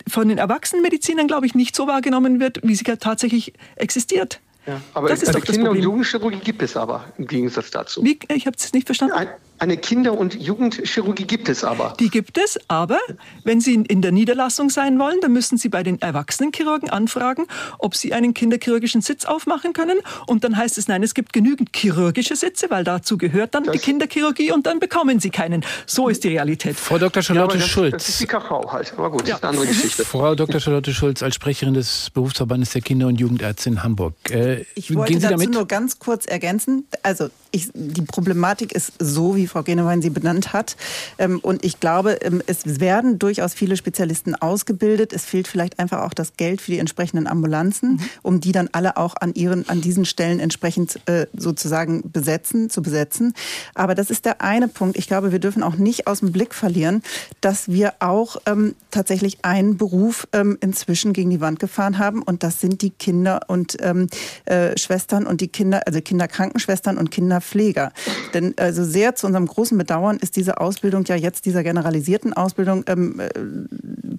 von 0.09 0.29
den 0.29 0.39
Erwachsenenmedizinern, 0.39 1.27
glaube 1.27 1.47
ich, 1.47 1.55
nicht 1.55 1.77
so 1.77 1.87
wahrgenommen 1.87 2.41
wird, 2.41 2.61
wie 2.63 2.75
sie 2.75 2.85
tatsächlich 2.85 3.55
existiert. 3.77 4.41
Ja, 4.67 4.81
aber 4.95 5.09
das 5.09 5.23
ist 5.23 5.29
eine 5.29 5.41
Kinder- 5.41 5.71
und 5.71 5.79
Jugendchirurgie 5.79 6.39
gibt 6.39 6.63
es 6.63 6.77
aber 6.77 7.05
im 7.19 7.27
Gegensatz 7.27 7.71
dazu. 7.71 8.03
Wie? 8.03 8.19
Ich 8.29 8.47
habe 8.47 8.57
es 8.59 8.73
nicht 8.73 8.87
verstanden. 8.87 9.15
Ein, 9.15 9.29
eine 9.59 9.77
Kinder- 9.77 10.19
und 10.19 10.35
Jugendchirurgie 10.35 11.25
gibt 11.25 11.49
es 11.49 11.65
aber. 11.65 11.95
Die 12.01 12.11
gibt 12.11 12.39
es, 12.39 12.59
aber 12.69 12.99
wenn 13.45 13.61
Sie 13.61 13.75
in 13.75 14.03
der 14.03 14.13
Niederlassung 14.13 14.69
sein 14.69 14.99
wollen, 14.99 15.21
dann 15.21 15.33
müssen 15.33 15.59
Sie 15.59 15.69
bei 15.69 15.83
den 15.83 16.01
Erwachsenenchirurgen 16.03 16.91
anfragen, 16.91 17.47
ob 17.79 17.95
Sie 17.95 18.13
einen 18.13 18.35
kinderchirurgischen 18.35 19.01
Sitz 19.01 19.25
aufmachen 19.25 19.73
können. 19.73 19.99
Und 20.27 20.45
dann 20.45 20.57
heißt 20.57 20.77
es, 20.79 20.89
nein, 20.89 21.03
es 21.03 21.15
gibt 21.15 21.33
genügend 21.33 21.71
chirurgische 21.75 22.37
Sitze, 22.37 22.67
weil 22.71 22.85
dazu 22.85 23.17
gehört 23.17 23.55
dann 23.55 23.65
das 23.65 23.75
die 23.75 23.79
Kinderchirurgie 23.79 24.53
und 24.53 24.67
dann 24.67 24.81
bekommen 24.81 25.21
Sie 25.21 25.31
keinen. 25.31 25.65
So 25.87 26.09
ist 26.09 26.25
die 26.25 26.29
Realität. 26.29 26.77
Frau 26.77 26.99
Dr. 26.99 27.23
Charlotte 27.23 27.55
ja, 27.55 27.61
das, 27.61 27.69
Schulz. 27.69 27.93
Das 27.93 28.09
ist 28.09 28.21
die 28.21 28.27
KV 28.27 28.73
halt, 28.73 28.93
aber 28.97 29.11
gut, 29.11 29.29
ja. 29.29 29.35
das 29.35 29.39
ist 29.39 29.45
eine 29.45 29.51
andere 29.51 29.67
Geschichte. 29.67 30.05
Frau 30.05 30.35
Dr. 30.35 30.61
Charlotte 30.61 30.93
Schulz 30.93 31.23
als 31.23 31.37
Sprecherin 31.37 31.75
des 31.75 32.11
Berufsverbandes 32.11 32.71
der 32.71 32.83
Kinder- 32.83 33.07
und 33.07 33.21
Jugendärzte 33.21 33.71
in 33.71 33.83
Hamburg. 33.83 34.15
Äh, 34.31 34.65
ich 34.75 34.95
wollte 34.95 35.15
dazu 35.15 35.29
damit? 35.29 35.53
nur 35.53 35.67
ganz 35.67 35.99
kurz 35.99 36.27
ergänzen. 36.27 36.87
Also 37.03 37.29
ich, 37.51 37.69
die 37.73 38.03
Problematik 38.03 38.73
ist 38.73 38.93
so, 38.99 39.37
wie 39.37 39.47
Frau 39.55 39.63
Genewein 39.63 40.03
sie 40.03 40.11
benannt 40.11 40.53
hat. 40.53 40.77
Ähm, 41.17 41.39
und 41.39 41.65
ich 41.65 41.79
glaube, 41.79 42.19
ähm, 42.23 42.43
es 42.47 42.81
werden 42.81 43.21
durchaus 43.21 43.55
viele 43.55 43.77
Spezialisten 43.77 44.35
ausgebildet. 44.35 45.13
Es 45.13 45.25
fehlt 45.25 45.47
vielleicht 45.47 45.79
einfach 45.79 46.03
auch 46.03 46.13
das 46.13 46.37
Geld 46.37 46.61
für 46.61 46.73
die 46.73 46.81
entsprechenden 46.81 47.29
Ambulanzen, 47.29 47.93
mhm. 47.93 48.01
um 48.23 48.41
die 48.41 48.51
dann 48.51 48.69
alle 48.73 48.97
auch 48.97 49.15
an 49.21 49.33
ihren, 49.35 49.69
an 49.69 49.81
diesen 49.81 50.07
Stellen 50.07 50.41
entsprechend 50.41 50.99
äh, 51.07 51.27
sozusagen 51.37 52.11
besetzen, 52.11 52.69
zu 52.69 52.83
besetzen. 52.83 53.33
Aber 53.75 53.95
das 53.95 54.11
ist 54.11 54.25
der 54.25 54.41
eine 54.41 54.67
Punkt. 54.67 54.99
Ich 54.99 55.07
glaube, 55.07 55.31
wir 55.31 55.39
dürfen 55.39 55.63
auch 55.63 55.77
nicht 55.77 56.09
aus 56.09 56.19
dem 56.19 56.33
Blick 56.33 56.53
verlieren, 56.53 57.03
dass 57.41 57.69
wir 57.69 57.95
auch 58.01 58.37
ähm, 58.47 58.75
tatsächlich 58.91 59.39
einen 59.43 59.77
Beruf 59.77 60.27
inzwischen 60.61 61.13
gegen 61.13 61.31
die 61.31 61.41
Wand 61.41 61.59
gefahren 61.59 61.99
haben. 61.99 62.23
Und 62.23 62.43
das 62.43 62.61
sind 62.61 62.83
die 62.83 62.91
Kinder 62.91 63.41
und 63.49 63.79
äh, 63.81 64.77
Schwestern 64.79 65.27
und 65.27 65.41
die 65.41 65.49
Kinder, 65.49 65.83
also 65.87 66.01
Kinderkrankenschwestern 66.01 66.99
und 66.99 67.11
Kinderpfleger. 67.11 67.93
Denn 68.33 68.55
also 68.57 68.85
sehr 68.85 69.15
zu 69.15 69.27
unserem 69.35 69.47
großen 69.47 69.77
Bedauern 69.77 70.19
ist 70.19 70.37
diese 70.37 70.61
Ausbildung 70.61 71.05
ja 71.07 71.17
jetzt 71.17 71.45
dieser 71.45 71.65
generalisierten 71.65 72.35
Ausbildung 72.35 72.85
ähm, 72.87 73.19
äh, 73.19 73.31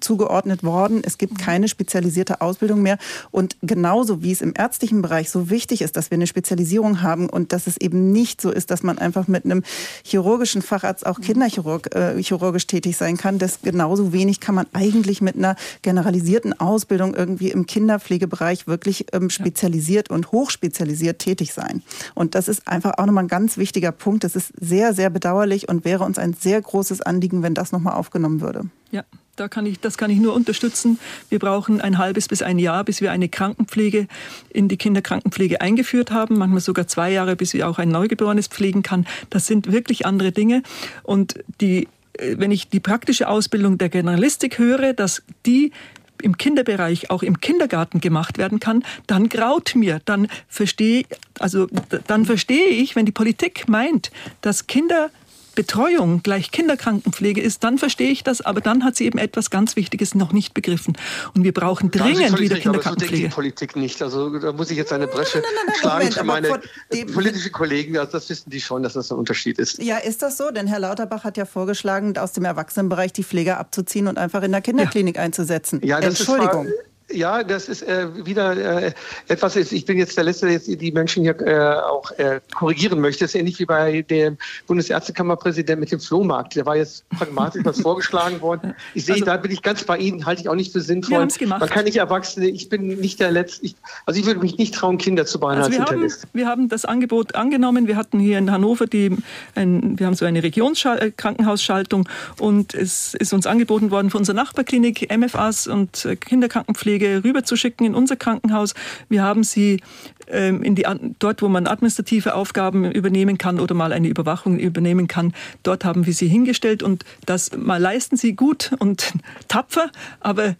zugeordnet 0.00 0.62
worden. 0.62 1.00
Es 1.02 1.16
gibt 1.16 1.38
keine 1.38 1.68
spezialisierte 1.68 2.42
Ausbildung 2.42 2.82
mehr. 2.82 2.98
Und 3.30 3.56
genauso 3.62 4.22
wie 4.22 4.32
es 4.32 4.42
im 4.42 4.52
ärztlichen 4.54 5.00
Bereich 5.00 5.30
so 5.30 5.48
wichtig 5.48 5.80
ist, 5.80 5.96
dass 5.96 6.10
wir 6.10 6.16
eine 6.16 6.26
Spezialisierung 6.26 7.00
haben 7.00 7.30
und 7.30 7.54
dass 7.54 7.66
es 7.66 7.78
eben 7.78 8.12
nicht 8.12 8.42
so 8.42 8.50
ist, 8.50 8.70
dass 8.70 8.82
man 8.82 8.98
einfach 8.98 9.26
mit 9.26 9.46
einem 9.46 9.62
chirurgischen 10.04 10.60
Facharzt 10.60 11.06
auch 11.06 11.18
Kinderchirurg 11.18 11.94
äh, 11.94 12.22
chirurgisch 12.22 12.66
tätig 12.66 12.98
sein 12.98 13.16
kann, 13.16 13.38
das 13.38 13.60
genauso 13.62 14.12
wenig 14.12 14.40
kann 14.40 14.54
man 14.54 14.66
eigentlich 14.74 15.22
mit 15.22 15.36
einer 15.36 15.56
generalisierten 15.80 16.60
Ausbildung 16.60 17.14
irgendwie 17.14 17.50
im 17.50 17.64
Kinderpflegebereich 17.64 18.66
wirklich 18.66 19.06
ähm, 19.14 19.30
spezialisiert 19.30 20.10
und 20.10 20.30
hochspezialisiert 20.32 21.20
tätig 21.20 21.54
sein. 21.54 21.82
Und 22.14 22.34
das 22.34 22.48
ist 22.48 22.68
einfach 22.68 22.98
auch 22.98 23.06
nochmal 23.06 23.24
ein 23.24 23.28
ganz 23.28 23.56
wichtiger 23.56 23.92
Punkt. 23.92 24.24
Das 24.24 24.36
ist 24.36 24.52
sehr, 24.60 24.92
sehr 24.92 25.05
bedauerlich 25.10 25.68
und 25.68 25.84
wäre 25.84 26.04
uns 26.04 26.18
ein 26.18 26.34
sehr 26.34 26.60
großes 26.60 27.02
Anliegen, 27.02 27.42
wenn 27.42 27.54
das 27.54 27.72
nochmal 27.72 27.94
aufgenommen 27.94 28.40
würde. 28.40 28.64
Ja, 28.90 29.04
da 29.36 29.48
kann 29.48 29.66
ich, 29.66 29.80
das 29.80 29.98
kann 29.98 30.10
ich 30.10 30.18
nur 30.18 30.34
unterstützen. 30.34 30.98
Wir 31.28 31.38
brauchen 31.38 31.80
ein 31.80 31.98
halbes 31.98 32.28
bis 32.28 32.42
ein 32.42 32.58
Jahr, 32.58 32.84
bis 32.84 33.00
wir 33.00 33.12
eine 33.12 33.28
Krankenpflege 33.28 34.08
in 34.50 34.68
die 34.68 34.78
Kinderkrankenpflege 34.78 35.60
eingeführt 35.60 36.10
haben. 36.10 36.38
Manchmal 36.38 36.60
sogar 36.60 36.86
zwei 36.86 37.12
Jahre, 37.12 37.36
bis 37.36 37.52
wir 37.52 37.68
auch 37.68 37.78
ein 37.78 37.90
Neugeborenes 37.90 38.48
pflegen 38.48 38.82
kann. 38.82 39.06
Das 39.28 39.46
sind 39.46 39.70
wirklich 39.70 40.06
andere 40.06 40.32
Dinge. 40.32 40.62
Und 41.02 41.34
die, 41.60 41.88
äh, 42.14 42.36
wenn 42.38 42.50
ich 42.50 42.68
die 42.68 42.80
praktische 42.80 43.28
Ausbildung 43.28 43.76
der 43.76 43.90
Generalistik 43.90 44.58
höre, 44.58 44.94
dass 44.94 45.22
die 45.44 45.72
im 46.22 46.38
Kinderbereich 46.38 47.10
auch 47.10 47.22
im 47.22 47.40
Kindergarten 47.40 48.00
gemacht 48.00 48.38
werden 48.38 48.60
kann, 48.60 48.84
dann 49.06 49.28
graut 49.28 49.74
mir, 49.74 50.00
dann 50.04 50.28
verstehe, 50.48 51.04
also 51.38 51.66
dann 52.06 52.24
verstehe 52.24 52.68
ich, 52.68 52.96
wenn 52.96 53.06
die 53.06 53.12
Politik 53.12 53.68
meint, 53.68 54.10
dass 54.40 54.66
Kinder 54.66 55.10
Betreuung 55.56 56.22
gleich 56.22 56.52
Kinderkrankenpflege 56.52 57.40
ist, 57.40 57.64
dann 57.64 57.78
verstehe 57.78 58.10
ich 58.10 58.22
das, 58.22 58.40
aber 58.40 58.60
dann 58.60 58.84
hat 58.84 58.94
sie 58.94 59.06
eben 59.06 59.18
etwas 59.18 59.50
ganz 59.50 59.74
Wichtiges 59.74 60.14
noch 60.14 60.32
nicht 60.32 60.54
begriffen. 60.54 60.96
Und 61.34 61.42
wir 61.42 61.52
brauchen 61.52 61.90
dringend 61.90 62.38
wieder 62.38 62.58
Kinderkrankenpflege. 62.58 63.14
Aber 63.14 63.16
so 63.16 63.28
die 63.28 63.34
Politik 63.34 63.74
nicht. 63.74 64.00
Also 64.00 64.38
da 64.38 64.52
muss 64.52 64.70
ich 64.70 64.76
jetzt 64.76 64.92
eine 64.92 65.08
Bresche 65.08 65.38
nein, 65.38 65.50
nein, 65.54 65.64
nein, 65.66 65.76
schlagen 65.76 65.98
Moment, 65.98 66.14
für 66.14 66.24
meine 66.24 67.06
politischen 67.12 67.50
Kollegen. 67.50 67.98
Also 67.98 68.12
das 68.12 68.30
wissen 68.30 68.50
die 68.50 68.60
schon, 68.60 68.84
dass 68.84 68.92
das 68.92 69.10
ein 69.10 69.18
Unterschied 69.18 69.58
ist. 69.58 69.82
Ja, 69.82 69.96
ist 69.96 70.22
das 70.22 70.36
so? 70.36 70.52
Denn 70.52 70.68
Herr 70.68 70.78
Lauterbach 70.78 71.24
hat 71.24 71.36
ja 71.36 71.44
vorgeschlagen, 71.44 72.16
aus 72.18 72.32
dem 72.32 72.44
Erwachsenenbereich 72.44 73.12
die 73.12 73.24
Pfleger 73.24 73.58
abzuziehen 73.58 74.06
und 74.06 74.18
einfach 74.18 74.44
in 74.44 74.52
der 74.52 74.60
Kinderklinik 74.60 75.16
ja. 75.16 75.22
einzusetzen. 75.22 75.80
Ja, 75.82 75.98
Entschuldigung. 75.98 76.66
Ist 76.66 76.85
ja, 77.10 77.44
das 77.44 77.68
ist 77.68 77.82
äh, 77.82 78.08
wieder 78.26 78.86
äh, 78.86 78.92
etwas, 79.28 79.54
ich 79.54 79.84
bin 79.84 79.98
jetzt 79.98 80.16
der 80.16 80.24
Letzte, 80.24 80.46
der 80.46 80.54
jetzt 80.54 80.66
die 80.68 80.92
Menschen 80.92 81.22
hier 81.22 81.40
äh, 81.40 81.80
auch 81.80 82.10
äh, 82.12 82.40
korrigieren 82.54 83.00
möchte. 83.00 83.24
Das 83.24 83.34
ist 83.34 83.38
ähnlich 83.38 83.58
wie 83.60 83.64
bei 83.64 84.02
dem 84.02 84.36
Bundesärztekammerpräsident 84.66 85.78
mit 85.78 85.92
dem 85.92 86.00
Flohmarkt. 86.00 86.56
Der 86.56 86.66
war 86.66 86.76
jetzt 86.76 87.08
pragmatisch 87.10 87.64
was 87.64 87.80
vorgeschlagen 87.80 88.40
worden. 88.40 88.74
Ich 88.94 89.04
sehe, 89.04 89.14
also, 89.14 89.26
da 89.26 89.36
bin 89.36 89.52
ich 89.52 89.62
ganz 89.62 89.84
bei 89.84 89.98
Ihnen, 89.98 90.26
halte 90.26 90.42
ich 90.42 90.48
auch 90.48 90.54
nicht 90.54 90.72
für 90.72 90.80
sinnvoll. 90.80 91.26
Gemacht. 91.38 91.60
Man 91.60 91.68
kann 91.68 91.84
nicht 91.84 91.96
Erwachsene, 91.96 92.48
ich 92.48 92.68
bin 92.68 92.86
nicht 92.86 93.20
der 93.20 93.30
Letzte, 93.30 93.66
ich, 93.66 93.76
also 94.04 94.18
ich 94.18 94.26
würde 94.26 94.40
mich 94.40 94.58
nicht 94.58 94.74
trauen, 94.74 94.98
Kinder 94.98 95.26
zu 95.26 95.38
behandeln 95.38 95.80
also 95.80 95.80
als 95.82 95.90
wir. 95.92 96.02
Haben, 96.02 96.30
wir 96.32 96.46
haben 96.48 96.68
das 96.68 96.84
Angebot 96.84 97.34
angenommen. 97.34 97.86
Wir 97.86 97.96
hatten 97.96 98.18
hier 98.18 98.38
in 98.38 98.50
Hannover 98.50 98.86
die, 98.86 99.16
ein, 99.54 99.98
wir 99.98 100.06
haben 100.06 100.14
so 100.14 100.24
eine 100.24 100.42
Regionskrankenhausschaltung 100.42 102.08
und 102.40 102.74
es 102.74 103.14
ist 103.14 103.32
uns 103.32 103.46
angeboten 103.46 103.90
worden 103.90 104.10
von 104.10 104.20
unserer 104.20 104.36
Nachbarklinik, 104.36 105.14
MFAs 105.16 105.66
und 105.66 106.04
äh, 106.04 106.16
Kinderkrankenpflege 106.16 106.95
Pflege 106.96 107.24
rüberzuschicken 107.24 107.86
in 107.86 107.94
unser 107.94 108.16
Krankenhaus. 108.16 108.74
Wir 109.08 109.22
haben 109.22 109.44
sie 109.44 109.80
ähm, 110.28 110.62
in 110.62 110.74
die, 110.74 110.86
dort, 111.18 111.42
wo 111.42 111.48
man 111.48 111.66
administrative 111.66 112.34
Aufgaben 112.34 112.90
übernehmen 112.90 113.38
kann 113.38 113.60
oder 113.60 113.74
mal 113.74 113.92
eine 113.92 114.08
Überwachung 114.08 114.58
übernehmen 114.58 115.08
kann, 115.08 115.34
dort 115.62 115.84
haben 115.84 116.06
wir 116.06 116.14
sie 116.14 116.28
hingestellt 116.28 116.82
und 116.82 117.04
das 117.26 117.50
mal 117.56 117.80
leisten 117.80 118.16
sie 118.16 118.34
gut 118.34 118.72
und 118.78 119.12
tapfer, 119.48 119.90
aber 120.20 120.56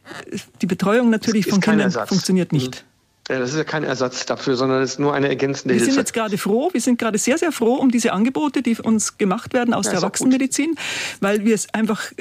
die 0.60 0.66
Betreuung 0.66 1.10
natürlich 1.10 1.46
von 1.46 1.60
Kindern 1.60 1.80
Ersatz. 1.80 2.08
funktioniert 2.08 2.52
nicht. 2.52 2.82
Mhm. 2.82 2.96
Das 3.28 3.50
ist 3.50 3.56
ja 3.56 3.64
kein 3.64 3.82
Ersatz 3.82 4.24
dafür, 4.24 4.54
sondern 4.54 4.82
es 4.82 4.92
ist 4.92 4.98
nur 5.00 5.12
eine 5.12 5.28
ergänzende 5.28 5.74
Hilfe. 5.74 5.86
Wir 5.86 5.92
sind 5.94 6.00
jetzt 6.00 6.12
gerade 6.12 6.38
froh, 6.38 6.68
wir 6.72 6.80
sind 6.80 6.96
gerade 6.96 7.18
sehr, 7.18 7.38
sehr 7.38 7.50
froh 7.50 7.74
um 7.74 7.90
diese 7.90 8.12
Angebote, 8.12 8.62
die 8.62 8.76
uns 8.76 9.18
gemacht 9.18 9.52
werden 9.52 9.74
aus 9.74 9.86
ja, 9.86 9.92
der 9.92 10.00
Erwachsenenmedizin, 10.02 10.76
weil 11.20 11.44
wir 11.44 11.56
es 11.56 11.74
einfach 11.74 12.12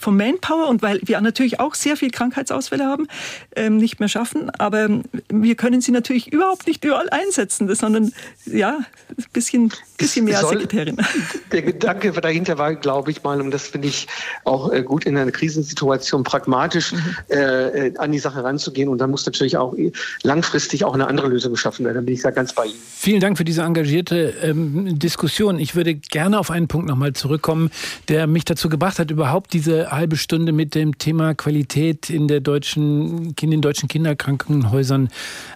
vom 0.00 0.16
Manpower 0.16 0.68
und 0.68 0.82
weil 0.82 1.00
wir 1.04 1.20
natürlich 1.20 1.60
auch 1.60 1.74
sehr 1.74 1.96
viel 1.96 2.10
Krankheitsausfälle 2.10 2.84
haben, 2.84 3.06
ähm, 3.54 3.76
nicht 3.76 4.00
mehr 4.00 4.08
schaffen. 4.08 4.50
Aber 4.50 4.88
wir 5.28 5.54
können 5.54 5.80
sie 5.80 5.92
natürlich 5.92 6.32
überhaupt 6.32 6.66
nicht 6.66 6.84
überall 6.84 7.08
einsetzen, 7.10 7.72
sondern 7.74 8.12
ja, 8.46 8.78
ein 9.08 9.24
bisschen, 9.32 9.72
bisschen 9.96 10.24
mehr 10.24 10.38
als 10.38 10.48
Sekretärin. 10.48 10.96
Der 11.52 11.62
Gedanke 11.62 12.12
dahinter 12.12 12.58
war, 12.58 12.74
glaube 12.74 13.10
ich 13.10 13.22
mal, 13.22 13.40
und 13.40 13.50
das 13.50 13.68
finde 13.68 13.88
ich 13.88 14.06
auch 14.44 14.72
äh, 14.72 14.82
gut 14.82 15.04
in 15.04 15.16
einer 15.16 15.30
Krisensituation 15.30 16.24
pragmatisch 16.24 16.92
mhm. 16.92 17.16
äh, 17.28 17.92
an 17.98 18.12
die 18.12 18.18
Sache 18.18 18.42
ranzugehen. 18.42 18.88
Und 18.88 18.98
dann 18.98 19.10
muss 19.10 19.26
natürlich 19.26 19.56
auch 19.56 19.74
langfristig 20.22 20.84
auch 20.84 20.94
eine 20.94 21.06
andere 21.06 21.28
Lösung 21.28 21.52
geschaffen 21.52 21.84
werden. 21.84 21.96
Da 21.96 22.00
bin 22.02 22.14
ich 22.14 22.22
da 22.22 22.30
ganz 22.30 22.52
bei 22.52 22.66
Ihnen. 22.66 22.78
Vielen 22.96 23.20
Dank 23.20 23.38
für 23.38 23.44
diese 23.44 23.62
engagierte 23.62 24.34
ähm, 24.42 24.98
Diskussion. 24.98 25.58
Ich 25.58 25.74
würde 25.74 25.94
gerne 25.94 26.38
auf 26.38 26.50
einen 26.50 26.68
Punkt 26.68 26.88
nochmal 26.88 27.12
zurückkommen, 27.12 27.70
der 28.08 28.26
mich 28.26 28.44
dazu 28.44 28.68
gebracht 28.68 28.98
hat, 28.98 29.10
überhaupt 29.10 29.52
diese 29.52 29.85
halbe 29.90 30.16
Stunde 30.16 30.52
mit 30.52 30.74
dem 30.74 30.98
Thema 30.98 31.34
Qualität 31.34 32.10
in, 32.10 32.28
der 32.28 32.40
deutschen, 32.40 33.34
in 33.40 33.50
den 33.50 33.60
deutschen 33.60 33.88
Kinderkrankenhäusern 33.88 35.08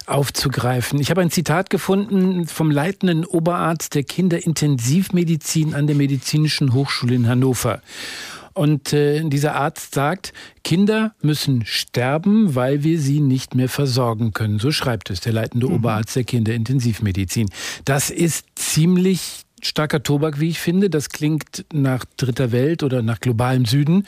aufzugreifen. 0.05 0.99
Ich 0.99 1.09
habe 1.09 1.21
ein 1.21 1.31
Zitat 1.31 1.69
gefunden 1.69 2.47
vom 2.47 2.71
leitenden 2.71 3.25
Oberarzt 3.25 3.95
der 3.95 4.03
Kinderintensivmedizin 4.03 5.73
an 5.73 5.87
der 5.87 5.95
Medizinischen 5.95 6.73
Hochschule 6.73 7.15
in 7.15 7.27
Hannover. 7.27 7.81
Und 8.53 8.91
äh, 8.91 9.23
dieser 9.23 9.55
Arzt 9.55 9.95
sagt, 9.95 10.33
Kinder 10.63 11.13
müssen 11.21 11.65
sterben, 11.65 12.53
weil 12.55 12.83
wir 12.83 12.99
sie 12.99 13.21
nicht 13.21 13.55
mehr 13.55 13.69
versorgen 13.69 14.33
können. 14.33 14.59
So 14.59 14.71
schreibt 14.71 15.09
es 15.09 15.21
der 15.21 15.33
leitende 15.33 15.67
mhm. 15.67 15.75
Oberarzt 15.75 16.15
der 16.15 16.25
Kinderintensivmedizin. 16.25 17.49
Das 17.85 18.09
ist 18.09 18.45
ziemlich 18.55 19.43
starker 19.61 20.03
Tobak, 20.03 20.39
wie 20.39 20.49
ich 20.49 20.59
finde. 20.59 20.89
Das 20.89 21.09
klingt 21.09 21.65
nach 21.73 22.05
dritter 22.17 22.51
Welt 22.51 22.83
oder 22.83 23.01
nach 23.01 23.19
globalem 23.19 23.65
Süden. 23.65 24.07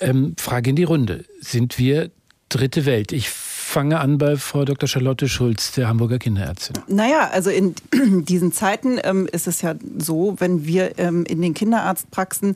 Ähm, 0.00 0.34
Frage 0.38 0.70
in 0.70 0.76
die 0.76 0.84
Runde. 0.84 1.24
Sind 1.40 1.78
wir 1.78 2.10
dritte 2.48 2.86
Welt? 2.86 3.12
Ich 3.12 3.28
fange 3.28 3.98
an 3.98 4.18
bei 4.18 4.36
Frau 4.36 4.64
Dr. 4.64 4.88
Charlotte 4.88 5.28
Schulz, 5.28 5.72
der 5.72 5.88
Hamburger 5.88 6.18
Kinderärztin. 6.18 6.78
Naja, 6.86 7.30
also 7.32 7.50
in 7.50 7.74
diesen 8.24 8.52
Zeiten 8.52 8.98
ähm, 9.02 9.28
ist 9.30 9.46
es 9.46 9.60
ja 9.62 9.74
so, 9.98 10.36
wenn 10.38 10.66
wir 10.66 10.98
ähm, 10.98 11.24
in 11.26 11.42
den 11.42 11.52
Kinderarztpraxen 11.52 12.54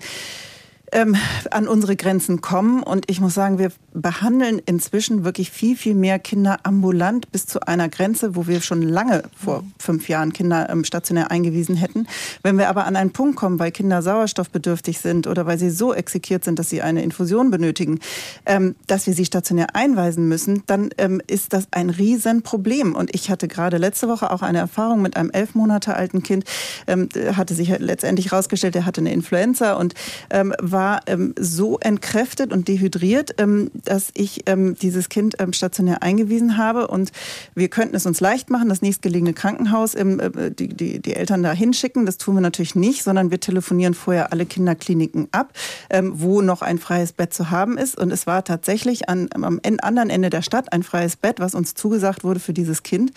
ähm, 0.92 1.16
an 1.50 1.68
unsere 1.68 1.96
Grenzen 1.96 2.40
kommen. 2.40 2.82
Und 2.82 3.10
ich 3.10 3.20
muss 3.20 3.34
sagen, 3.34 3.58
wir 3.58 3.72
behandeln 3.92 4.60
inzwischen 4.64 5.24
wirklich 5.24 5.50
viel, 5.50 5.76
viel 5.76 5.94
mehr 5.94 6.18
Kinder 6.18 6.58
ambulant 6.62 7.30
bis 7.32 7.46
zu 7.46 7.60
einer 7.60 7.88
Grenze, 7.88 8.36
wo 8.36 8.46
wir 8.46 8.60
schon 8.60 8.82
lange 8.82 9.22
vor 9.36 9.64
fünf 9.78 10.08
Jahren 10.08 10.32
Kinder 10.32 10.68
ähm, 10.70 10.84
stationär 10.84 11.30
eingewiesen 11.30 11.76
hätten. 11.76 12.06
Wenn 12.42 12.58
wir 12.58 12.68
aber 12.68 12.86
an 12.86 12.96
einen 12.96 13.12
Punkt 13.12 13.36
kommen, 13.36 13.58
weil 13.58 13.70
Kinder 13.72 14.02
sauerstoffbedürftig 14.02 15.00
sind 15.00 15.26
oder 15.26 15.46
weil 15.46 15.58
sie 15.58 15.70
so 15.70 15.94
exekiert 15.94 16.44
sind, 16.44 16.58
dass 16.58 16.70
sie 16.70 16.82
eine 16.82 17.02
Infusion 17.02 17.50
benötigen, 17.50 18.00
ähm, 18.46 18.74
dass 18.86 19.06
wir 19.06 19.14
sie 19.14 19.24
stationär 19.24 19.74
einweisen 19.74 20.28
müssen, 20.28 20.62
dann 20.66 20.90
ähm, 20.98 21.20
ist 21.26 21.52
das 21.52 21.68
ein 21.70 21.90
Riesenproblem. 21.90 22.94
Und 22.94 23.14
ich 23.14 23.30
hatte 23.30 23.48
gerade 23.48 23.76
letzte 23.76 24.08
Woche 24.08 24.30
auch 24.30 24.42
eine 24.42 24.58
Erfahrung 24.58 25.02
mit 25.02 25.16
einem 25.16 25.30
elf 25.30 25.54
Monate 25.54 25.94
alten 25.94 26.22
Kind, 26.22 26.44
ähm, 26.86 27.08
hatte 27.36 27.54
sich 27.54 27.76
letztendlich 27.78 28.30
herausgestellt, 28.30 28.76
er 28.76 28.86
hatte 28.86 29.00
eine 29.00 29.12
Influenza 29.12 29.74
und 29.74 29.94
ähm, 30.30 30.54
war 30.60 30.79
war 30.80 31.02
ähm, 31.06 31.34
so 31.38 31.78
entkräftet 31.78 32.54
und 32.54 32.66
dehydriert, 32.66 33.34
ähm, 33.36 33.70
dass 33.84 34.10
ich 34.14 34.44
ähm, 34.46 34.76
dieses 34.80 35.10
Kind 35.10 35.36
ähm, 35.38 35.52
stationär 35.52 36.02
eingewiesen 36.02 36.56
habe. 36.56 36.88
Und 36.88 37.12
wir 37.54 37.68
könnten 37.68 37.94
es 37.94 38.06
uns 38.06 38.20
leicht 38.20 38.48
machen, 38.48 38.70
das 38.70 38.80
nächstgelegene 38.80 39.34
Krankenhaus, 39.34 39.94
ähm, 39.94 40.18
äh, 40.20 40.50
die, 40.50 40.68
die, 40.68 41.00
die 41.00 41.14
Eltern 41.14 41.42
da 41.42 41.52
hinschicken. 41.52 42.06
Das 42.06 42.16
tun 42.16 42.36
wir 42.36 42.40
natürlich 42.40 42.74
nicht, 42.74 43.02
sondern 43.02 43.30
wir 43.30 43.40
telefonieren 43.40 43.92
vorher 43.92 44.32
alle 44.32 44.46
Kinderkliniken 44.46 45.28
ab, 45.32 45.52
ähm, 45.90 46.14
wo 46.14 46.40
noch 46.40 46.62
ein 46.62 46.78
freies 46.78 47.12
Bett 47.12 47.34
zu 47.34 47.50
haben 47.50 47.76
ist. 47.76 47.98
Und 47.98 48.10
es 48.10 48.26
war 48.26 48.42
tatsächlich 48.42 49.10
an, 49.10 49.28
am 49.34 49.60
anderen 49.82 50.08
Ende 50.08 50.30
der 50.30 50.40
Stadt 50.40 50.72
ein 50.72 50.82
freies 50.82 51.16
Bett, 51.16 51.40
was 51.40 51.54
uns 51.54 51.74
zugesagt 51.74 52.24
wurde 52.24 52.40
für 52.40 52.54
dieses 52.54 52.82
Kind. 52.82 53.12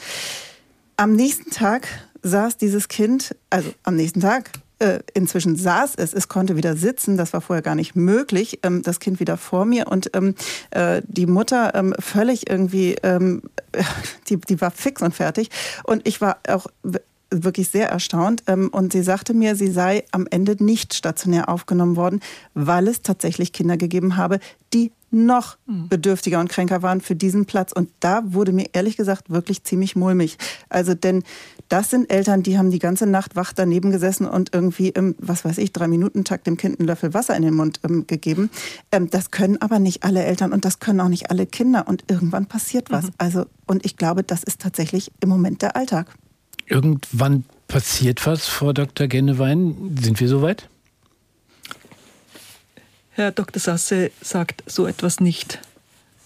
Am 0.98 1.14
nächsten 1.16 1.50
Tag 1.50 1.88
saß 2.24 2.58
dieses 2.58 2.90
Kind, 2.90 3.38
also 3.50 3.74
am 3.84 3.96
nächsten 3.96 4.20
Tag, 4.20 4.52
äh, 4.84 5.00
inzwischen 5.14 5.56
saß 5.56 5.96
es, 5.96 6.14
es 6.14 6.28
konnte 6.28 6.58
wieder 6.58 6.76
sitzen, 6.76 7.16
das 7.16 7.32
war 7.32 7.40
vorher 7.40 7.64
gar 7.64 7.76
nicht 7.76 7.96
möglich, 7.96 8.60
ähm, 8.64 8.82
das 8.82 9.00
Kind 9.00 9.22
wieder 9.22 9.38
vor 9.38 9.64
mir. 9.66 9.88
Und 9.88 10.12
ähm, 10.14 10.36
äh, 10.72 11.02
die 11.08 11.26
Mutter 11.26 11.74
ähm, 11.74 11.96
völlig 12.00 12.50
irgendwie, 12.50 12.96
ähm, 13.02 13.44
die, 14.30 14.38
die 14.38 14.60
war 14.60 14.72
fix 14.72 15.02
und 15.02 15.16
fertig. 15.16 15.50
Und 15.86 16.06
ich 16.06 16.20
war 16.20 16.38
auch 16.48 16.68
wirklich 17.30 17.70
sehr 17.70 17.90
erstaunt. 17.90 18.44
Ähm, 18.48 18.70
und 18.70 18.92
sie 18.92 19.04
sagte 19.04 19.34
mir, 19.34 19.56
sie 19.56 19.72
sei 19.72 20.04
am 20.12 20.28
Ende 20.30 20.62
nicht 20.62 20.94
stationär 20.94 21.48
aufgenommen 21.48 21.96
worden, 21.96 22.20
weil 22.54 22.90
es 22.90 23.02
tatsächlich 23.02 23.54
Kinder 23.54 23.78
gegeben 23.78 24.18
habe, 24.18 24.40
die 24.74 24.92
noch 25.14 25.58
hm. 25.68 25.88
bedürftiger 25.88 26.40
und 26.40 26.50
kränker 26.50 26.82
waren 26.82 27.02
für 27.02 27.16
diesen 27.16 27.46
Platz. 27.46 27.72
Und 27.72 27.90
da 28.00 28.22
wurde 28.26 28.52
mir 28.52 28.70
ehrlich 28.74 28.98
gesagt 28.98 29.30
wirklich 29.30 29.64
ziemlich 29.64 29.96
mulmig. 29.96 30.38
Also 30.70 30.94
denn 30.94 31.24
das 31.70 31.90
sind 31.90 32.12
Eltern, 32.12 32.44
die 32.44 32.58
haben 32.58 32.72
die 32.72 32.80
ganze 32.80 33.06
Nacht 33.06 33.36
wach 33.36 33.54
daneben 33.54 33.92
gesessen 33.92 34.28
und 34.28 34.54
irgendwie 34.54 34.90
im, 34.90 35.16
was 35.20 35.46
weiß 35.46 35.58
ich, 35.60 35.72
drei 35.72 35.88
Minuten 35.88 36.24
Takt 36.24 36.48
dem 36.48 36.58
Kind 36.58 36.80
einen 36.80 36.88
Löffel 36.88 37.14
Wasser 37.14 37.36
in 37.36 37.44
den 37.44 37.54
Mund 37.54 37.80
ähm, 37.84 38.06
gegeben. 38.08 38.50
Ähm, 38.92 39.10
das 39.10 39.32
können 39.32 39.62
aber 39.62 39.80
nicht 39.80 40.04
alle 40.04 40.24
Eltern 40.24 40.52
und 40.52 40.66
das 40.66 40.80
können 40.80 41.00
auch 41.00 41.10
nicht 41.10 41.32
alle 41.32 41.46
Kinder. 41.46 41.88
Und 41.88 42.04
irgendwann 42.10 42.48
passiert 42.48 42.92
was. 42.92 43.06
Mhm. 43.06 43.12
Also 43.18 43.46
und 43.66 43.86
ich 43.86 43.98
glaube, 43.98 44.24
das 44.24 44.44
ist 44.44 44.62
tatsächlich 44.62 45.12
im 45.20 45.30
Moment 45.30 45.62
der 45.62 45.76
Alltag. 45.76 46.08
Irgendwann 46.66 47.44
passiert 47.68 48.26
was, 48.26 48.48
Frau 48.48 48.74
Dr. 48.74 49.08
Gennewein. 49.08 49.98
Sind 50.00 50.20
wir 50.20 50.28
soweit? 50.28 50.70
Herr 53.16 53.32
Dr. 53.32 53.60
Sasse 53.60 54.10
sagt 54.22 54.64
so 54.66 54.88
etwas 54.88 55.20
nicht 55.20 55.60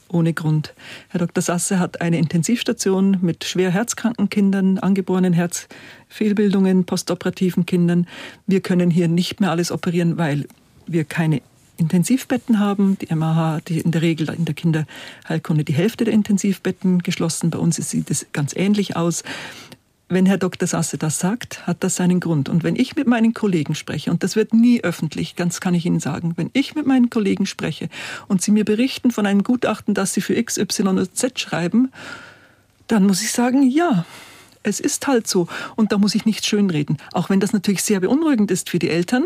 ohne 0.07 0.31
Grund. 0.31 0.73
Herr 1.09 1.19
Dr. 1.19 1.41
Sasse 1.41 1.79
hat 1.79 1.99
eine 1.99 2.17
Intensivstation 2.17 3.17
mit 3.21 3.43
schwer 3.43 3.71
herzkranken 3.71 4.29
Kindern, 4.29 4.77
angeborenen 4.77 5.33
Herzfehlbildungen, 5.33 6.85
postoperativen 6.85 7.65
Kindern. 7.65 8.07
Wir 8.45 8.61
können 8.61 8.89
hier 8.89 9.09
nicht 9.09 9.41
mehr 9.41 9.51
alles 9.51 9.69
operieren, 9.69 10.17
weil 10.17 10.47
wir 10.85 11.03
keine 11.03 11.41
Intensivbetten 11.75 12.57
haben. 12.57 12.97
Die 12.99 13.13
MAH 13.13 13.55
hat 13.55 13.69
in 13.69 13.91
der 13.91 14.01
Regel 14.01 14.29
in 14.29 14.45
der 14.45 14.55
Kinderheilkunde 14.55 15.65
die 15.65 15.73
Hälfte 15.73 16.05
der 16.05 16.13
Intensivbetten 16.13 17.03
geschlossen. 17.03 17.49
Bei 17.49 17.59
uns 17.59 17.75
sieht 17.75 18.09
es 18.09 18.27
ganz 18.31 18.55
ähnlich 18.55 18.95
aus 18.95 19.23
wenn 20.09 20.25
Herr 20.25 20.37
Dr. 20.37 20.67
Sasse 20.67 20.97
das 20.97 21.19
sagt, 21.19 21.67
hat 21.67 21.83
das 21.83 21.97
seinen 21.97 22.19
Grund. 22.19 22.47
Und 22.47 22.63
wenn 22.63 22.75
ich 22.75 22.95
mit 22.95 23.07
meinen 23.07 23.33
Kollegen 23.33 23.75
spreche, 23.75 24.09
und 24.09 24.23
das 24.23 24.35
wird 24.35 24.53
nie 24.53 24.81
öffentlich, 24.81 25.35
ganz 25.35 25.59
kann 25.59 25.73
ich 25.73 25.85
Ihnen 25.85 25.99
sagen, 25.99 26.33
wenn 26.37 26.49
ich 26.53 26.75
mit 26.75 26.85
meinen 26.85 27.09
Kollegen 27.09 27.45
spreche 27.45 27.89
und 28.27 28.41
sie 28.41 28.51
mir 28.51 28.63
berichten 28.63 29.11
von 29.11 29.25
einem 29.25 29.43
Gutachten, 29.43 29.93
das 29.93 30.13
sie 30.13 30.21
für 30.21 30.35
X, 30.35 30.57
Y 30.57 30.87
oder 30.87 31.11
Z 31.11 31.39
schreiben, 31.39 31.91
dann 32.87 33.05
muss 33.05 33.21
ich 33.21 33.31
sagen, 33.31 33.63
ja, 33.63 34.05
es 34.63 34.79
ist 34.79 35.07
halt 35.07 35.27
so. 35.27 35.47
Und 35.75 35.91
da 35.91 35.97
muss 35.97 36.15
ich 36.15 36.25
nicht 36.25 36.45
schönreden. 36.45 36.97
Auch 37.11 37.29
wenn 37.29 37.39
das 37.39 37.53
natürlich 37.53 37.83
sehr 37.83 37.99
beunruhigend 37.99 38.49
ist 38.49 38.69
für 38.69 38.79
die 38.79 38.89
Eltern. 38.89 39.25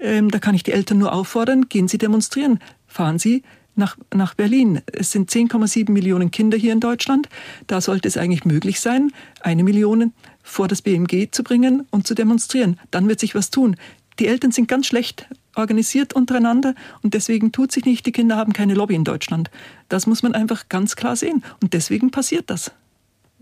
Ähm, 0.00 0.30
da 0.30 0.38
kann 0.38 0.54
ich 0.54 0.64
die 0.64 0.72
Eltern 0.72 0.98
nur 0.98 1.12
auffordern, 1.12 1.68
gehen 1.68 1.88
Sie 1.88 1.98
demonstrieren. 1.98 2.60
Fahren 2.86 3.18
Sie 3.18 3.42
nach, 3.76 3.96
nach 4.14 4.34
Berlin. 4.34 4.80
Es 4.92 5.12
sind 5.12 5.30
10,7 5.30 5.90
Millionen 5.90 6.30
Kinder 6.30 6.56
hier 6.56 6.72
in 6.72 6.80
Deutschland. 6.80 7.28
Da 7.66 7.80
sollte 7.80 8.08
es 8.08 8.16
eigentlich 8.16 8.44
möglich 8.44 8.80
sein, 8.80 9.12
eine 9.40 9.64
Million 9.64 10.12
vor 10.42 10.68
das 10.68 10.82
BMG 10.82 11.28
zu 11.30 11.42
bringen 11.42 11.86
und 11.90 12.06
zu 12.06 12.14
demonstrieren. 12.14 12.78
Dann 12.90 13.08
wird 13.08 13.20
sich 13.20 13.34
was 13.34 13.50
tun. 13.50 13.76
Die 14.18 14.26
Eltern 14.26 14.50
sind 14.50 14.68
ganz 14.68 14.86
schlecht 14.86 15.26
organisiert 15.56 16.12
untereinander 16.12 16.74
und 17.02 17.14
deswegen 17.14 17.50
tut 17.52 17.72
sich 17.72 17.84
nicht, 17.84 18.06
die 18.06 18.12
Kinder 18.12 18.36
haben 18.36 18.52
keine 18.52 18.74
Lobby 18.74 18.94
in 18.94 19.04
Deutschland. 19.04 19.50
Das 19.88 20.06
muss 20.06 20.22
man 20.22 20.34
einfach 20.34 20.68
ganz 20.68 20.96
klar 20.96 21.16
sehen 21.16 21.42
und 21.62 21.72
deswegen 21.72 22.10
passiert 22.10 22.50
das. 22.50 22.72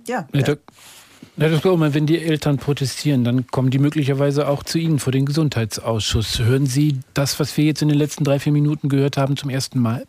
Ja. 0.06 0.26
ja. 0.32 0.56
Ja, 1.36 1.48
das 1.48 1.62
glaube 1.62 1.84
ich, 1.88 1.94
wenn 1.94 2.06
die 2.06 2.18
Eltern 2.18 2.58
protestieren, 2.58 3.24
dann 3.24 3.48
kommen 3.48 3.70
die 3.70 3.80
möglicherweise 3.80 4.46
auch 4.46 4.62
zu 4.62 4.78
Ihnen 4.78 5.00
vor 5.00 5.10
den 5.10 5.26
Gesundheitsausschuss. 5.26 6.38
Hören 6.38 6.66
Sie 6.66 7.00
das, 7.12 7.40
was 7.40 7.56
wir 7.56 7.64
jetzt 7.64 7.82
in 7.82 7.88
den 7.88 7.98
letzten 7.98 8.22
drei, 8.22 8.38
vier 8.38 8.52
Minuten 8.52 8.88
gehört 8.88 9.16
haben, 9.16 9.36
zum 9.36 9.50
ersten 9.50 9.80
Mal? 9.80 10.06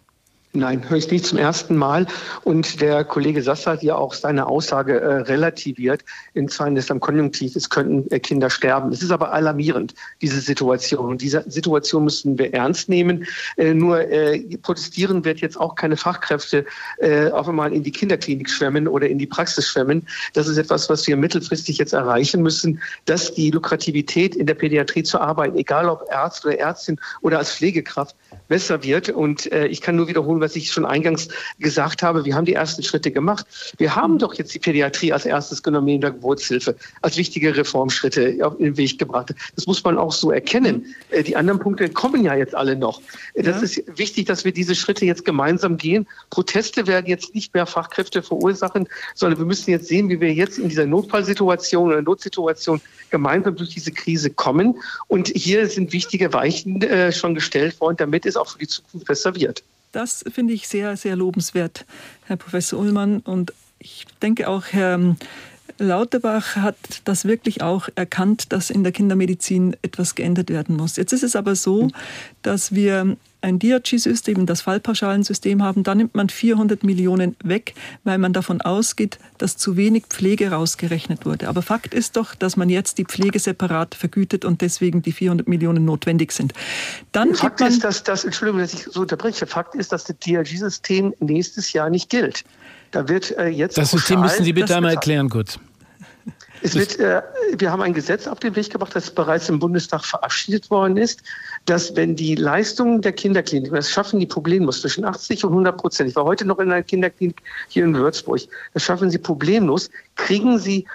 Nein, 0.56 0.90
höre 0.90 0.98
ich 0.98 1.12
nicht 1.12 1.26
zum 1.26 1.38
ersten 1.38 1.76
Mal. 1.76 2.08
Und 2.46 2.80
der 2.80 3.04
Kollege 3.04 3.42
Sasser 3.42 3.72
hat 3.72 3.84
ja 3.84 3.96
auch 3.96 4.14
seine 4.14 4.48
Aussage 4.48 5.02
äh, 5.02 5.16
relativiert. 5.24 6.06
In 6.34 6.48
Zahlen 6.48 6.78
ist 6.78 6.90
am 6.90 7.02
Konjunktiv, 7.02 7.58
es 7.58 7.70
könnten 7.70 8.10
äh, 8.10 8.20
Kinder 8.20 8.50
sterben. 8.50 8.94
Es 8.94 9.04
ist 9.04 9.12
aber 9.12 9.34
alarmierend, 9.34 9.94
diese 10.22 10.40
Situation. 10.40 11.10
Und 11.10 11.22
diese 11.22 11.44
Situation 11.48 12.06
müssen 12.06 12.38
wir 12.38 12.54
ernst 12.54 12.88
nehmen. 12.88 13.28
Äh, 13.58 13.74
nur 13.74 14.00
äh, 14.00 14.40
protestieren 14.62 15.26
wird 15.26 15.42
jetzt 15.42 15.60
auch 15.60 15.76
keine 15.76 15.98
Fachkräfte 15.98 16.66
äh, 17.00 17.30
auf 17.32 17.50
einmal 17.50 17.74
in 17.74 17.84
die 17.84 17.92
Kinderklinik 17.92 18.50
schwemmen 18.50 18.88
oder 18.88 19.10
in 19.10 19.18
die 19.18 19.28
Praxis 19.28 19.68
schwemmen. 19.68 20.08
Das 20.34 20.48
ist 20.48 20.58
etwas, 20.58 20.90
was 20.90 21.06
wir 21.06 21.18
mittelfristig 21.18 21.80
jetzt 21.80 21.92
erreichen 21.92 22.42
müssen, 22.42 22.80
dass 23.04 23.34
die 23.34 23.52
Lukrativität 23.52 24.36
in 24.38 24.46
der 24.46 24.54
Pädiatrie 24.54 25.04
zu 25.04 25.20
arbeiten, 25.20 25.58
egal 25.58 25.90
ob 25.90 26.10
Arzt 26.14 26.46
oder 26.46 26.58
Ärztin 26.58 26.98
oder 27.22 27.40
als 27.40 27.52
Pflegekraft, 27.52 28.16
besser 28.48 28.84
wird. 28.84 29.10
Und 29.10 29.52
äh, 29.52 29.68
ich 29.68 29.82
kann 29.82 29.96
nur 29.96 30.08
wiederholen, 30.08 30.42
was 30.42 30.56
ich 30.56 30.72
schon 30.72 30.86
eingangs 30.86 31.28
gesagt 31.60 32.04
habe. 32.04 32.26
Wir 32.26 32.36
haben 32.36 32.46
die 32.46 32.54
ersten 32.54 32.84
Schritte 32.84 33.12
gemacht. 33.12 33.46
Wir 33.78 33.96
haben 33.96 34.20
doch 34.20 34.34
jetzt 34.36 34.54
die 34.54 34.60
Pädiatrie 34.60 35.14
als 35.14 35.26
erstes 35.26 35.64
genommen 35.64 35.88
in 35.88 36.02
der 36.02 36.12
Geburtshilfe, 36.12 36.76
als 37.02 37.18
wichtige 37.18 37.56
Reformschritte 37.56 38.38
auf 38.42 38.58
den 38.58 38.78
Weg 38.78 39.00
gebracht. 39.00 39.34
Das 39.56 39.68
muss 39.68 39.84
man 39.84 39.98
auch 39.98 40.12
so 40.12 40.32
erkennen. 40.32 40.86
Äh, 41.10 41.24
die 41.24 41.36
anderen 41.36 41.60
Punkte 41.60 41.90
kommen 41.90 42.24
ja 42.24 42.36
jetzt 42.36 42.56
alle 42.56 42.76
noch. 42.76 43.02
Äh, 43.34 43.44
das 43.44 43.58
ja. 43.58 43.64
ist 43.64 43.98
wichtig, 43.98 44.26
dass 44.26 44.46
wir 44.46 44.52
diese 44.52 44.76
Schritte 44.76 45.06
jetzt 45.06 45.26
gemeinsam 45.26 45.78
gehen. 45.78 46.08
Proteste 46.30 46.88
werden 46.88 47.08
jetzt 47.08 47.36
nicht 47.36 47.54
mehr 47.54 47.66
Fachkräfte 47.66 48.22
verursachen, 48.22 48.88
sondern 49.14 49.40
wir 49.40 49.46
müssen 49.46 49.72
jetzt 49.72 49.88
sehen, 49.88 50.10
wie 50.10 50.20
wir 50.20 50.34
jetzt 50.34 50.60
in 50.60 50.70
dieser 50.70 50.86
Notfallsituation 50.86 51.88
oder 51.88 52.02
Notsituation 52.02 52.82
gemeinsam 53.10 53.56
durch 53.56 53.70
diese 53.70 53.92
Krise 53.92 54.30
kommen. 54.30 54.80
Und 55.08 55.28
hier 55.30 55.68
sind 55.68 55.94
wichtige 55.94 56.34
Weichen 56.34 56.82
äh, 56.82 57.12
schon 57.12 57.36
gestellt 57.36 57.80
worden, 57.80 57.98
damit 57.98 58.26
es 58.26 58.35
auch 58.38 58.50
für 58.50 58.60
die 58.60 58.68
Zukunft 58.68 59.08
besser 59.08 59.36
wird. 59.36 59.64
Das 59.92 60.26
finde 60.30 60.54
ich 60.54 60.68
sehr, 60.68 60.98
sehr 60.98 61.16
lobenswert, 61.16 61.86
Herr 62.26 62.36
Professor 62.36 62.80
Ullmann. 62.80 63.20
Und 63.20 63.54
ich 63.80 64.06
denke 64.22 64.50
auch, 64.50 64.66
Herr 64.72 65.16
Lauterbach 65.78 66.56
hat 66.56 66.76
das 67.06 67.26
wirklich 67.26 67.62
auch 67.62 67.90
erkannt, 67.96 68.52
dass 68.52 68.70
in 68.70 68.84
der 68.84 68.92
Kindermedizin 68.92 69.76
etwas 69.82 70.16
geändert 70.16 70.50
werden 70.50 70.76
muss. 70.76 70.96
Jetzt 70.98 71.14
ist 71.14 71.24
es 71.24 71.36
aber 71.36 71.56
so, 71.56 71.90
dass 72.42 72.74
wir 72.74 73.18
ein 73.46 73.60
DRG-System, 73.60 74.46
das 74.48 74.62
Fallpauschalensystem 74.62 75.62
haben, 75.62 75.84
da 75.84 75.94
nimmt 75.94 76.16
man 76.16 76.30
400 76.30 76.84
Millionen 76.84 77.36
weg, 77.44 77.76
weil 78.04 78.18
man 78.18 78.34
davon 78.34 78.60
ausgeht, 78.62 79.20
dass 79.38 79.56
zu 79.56 79.78
wenig 79.78 80.06
Pflege 80.10 80.52
rausgerechnet 80.52 81.26
wurde. 81.26 81.48
Aber 81.48 81.62
Fakt 81.62 81.94
ist 81.94 82.18
doch, 82.18 82.34
dass 82.34 82.58
man 82.58 82.70
jetzt 82.70 82.98
die 82.98 83.06
Pflege 83.06 83.40
separat 83.40 83.94
vergütet 83.94 84.46
und 84.46 84.62
deswegen 84.62 85.04
die 85.04 85.12
400 85.12 85.48
Millionen 85.48 85.86
notwendig 85.86 86.32
sind. 86.32 86.54
Dann 87.12 87.36
Fakt 87.36 87.62
ist, 87.62 87.84
dass 87.84 88.04
das, 88.04 88.26
Entschuldigung, 88.26 88.62
dass 88.62 88.74
ich 88.74 88.86
so 88.86 89.02
unterbreche, 89.02 89.46
Fakt 89.46 89.76
ist, 89.76 89.92
dass 89.92 90.06
das 90.06 90.18
DRG-System 90.18 91.14
nächstes 91.20 91.72
Jahr 91.72 91.92
nicht 91.92 92.10
gilt. 92.10 92.44
Da 92.92 93.08
wird 93.08 93.38
äh, 93.38 93.48
jetzt. 93.48 93.78
Das 93.78 93.92
System 93.92 94.22
müssen 94.22 94.44
Sie 94.44 94.54
bitte 94.54 94.76
einmal 94.76 94.94
erklären 94.94 95.30
kurz. 95.30 95.60
Es 96.66 96.76
wird, 96.76 97.00
äh, 97.00 97.22
wir 97.58 97.72
haben 97.72 97.82
ein 97.82 97.94
Gesetz 97.94 98.26
auf 98.28 98.40
den 98.40 98.56
Weg 98.56 98.72
gebracht, 98.72 98.96
das 98.96 99.12
bereits 99.12 99.50
im 99.50 99.60
Bundestag 99.60 100.04
verabschiedet 100.04 100.72
worden 100.72 100.98
ist, 100.98 101.22
dass 101.66 101.96
wenn 101.96 102.16
die 102.16 102.36
Leistungen 102.36 103.02
der 103.02 103.14
Kinderklinik, 103.14 103.72
das 103.72 103.92
schaffen 103.92 104.20
die 104.20 104.26
problemlos 104.26 104.82
zwischen 104.82 105.06
80 105.06 105.46
und 105.46 105.52
100 105.52 105.78
Prozent. 105.78 106.10
Ich 106.10 106.16
war 106.16 106.26
heute 106.26 106.44
noch 106.46 106.58
in 106.58 106.72
einer 106.72 106.82
Kinderklinik 106.82 107.42
hier 107.68 107.84
in 107.84 107.96
Würzburg. 107.96 108.42
Das 108.74 108.84
schaffen 108.84 109.12
sie 109.12 109.20
problemlos, 109.20 109.92
kriegen 110.16 110.58
sie 110.58 110.86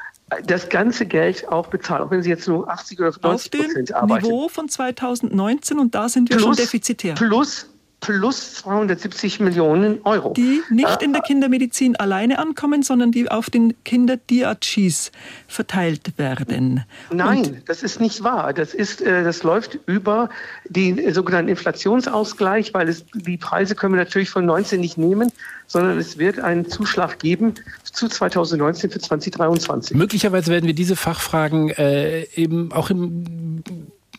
das 0.47 0.69
ganze 0.69 1.07
Geld 1.07 1.49
auch 1.49 1.67
bezahlt, 1.69 2.03
auch 2.03 2.11
wenn 2.11 2.23
Sie 2.23 2.31
jetzt 2.31 2.47
nur 2.47 2.69
80 2.69 3.01
oder 3.01 3.13
90 3.21 3.51
Prozent 3.51 3.95
arbeiten. 3.95 4.13
Auf 4.13 4.19
dem 4.21 4.29
Niveau 4.29 4.49
von 4.49 4.69
2019 4.69 5.79
und 5.79 5.95
da 5.95 6.09
sind 6.09 6.29
wir 6.29 6.37
plus, 6.37 6.47
schon 6.47 6.57
defizitär. 6.57 7.15
Plus 7.15 7.67
plus 8.01 8.55
270 8.55 9.41
Millionen 9.41 10.01
Euro. 10.05 10.33
Die 10.33 10.63
nicht 10.71 11.03
in 11.03 11.13
der 11.13 11.23
Kindermedizin 11.23 11.97
alleine 11.97 12.39
ankommen, 12.39 12.83
sondern 12.83 13.13
die 13.13 13.31
auf 13.31 13.51
den 13.51 13.75
Kinderdiacis 13.85 15.13
verteilt 15.47 16.19
werden. 16.19 16.85
Nein, 17.13 17.39
Und 17.39 17.69
das 17.69 17.83
ist 17.83 18.01
nicht 18.01 18.23
wahr. 18.25 18.53
Das, 18.53 18.75
ist, 18.75 19.03
äh, 19.03 19.23
das 19.23 19.43
läuft 19.43 19.79
über 19.87 20.31
den 20.69 21.13
sogenannten 21.13 21.51
Inflationsausgleich, 21.51 22.73
weil 22.75 22.89
es, 22.89 23.05
die 23.15 23.37
Preise 23.37 23.75
können 23.75 23.95
wir 23.95 24.01
natürlich 24.01 24.31
von 24.31 24.47
19 24.47 24.81
nicht 24.81 24.97
nehmen, 24.97 25.31
sondern 25.67 25.99
es 25.99 26.19
wird 26.19 26.41
einen 26.41 26.69
Zuschlag 26.69 27.19
geben 27.19 27.55
zu 27.85 28.09
2019 28.09 28.91
für 28.91 28.99
2023. 28.99 29.97
Möglicherweise 29.97 30.51
werden 30.51 30.67
wir 30.67 30.75
diese 30.75 30.97
Fachfragen 30.97 31.71
äh, 31.71 32.25
eben 32.35 32.73
auch 32.73 32.91
im 32.91 33.65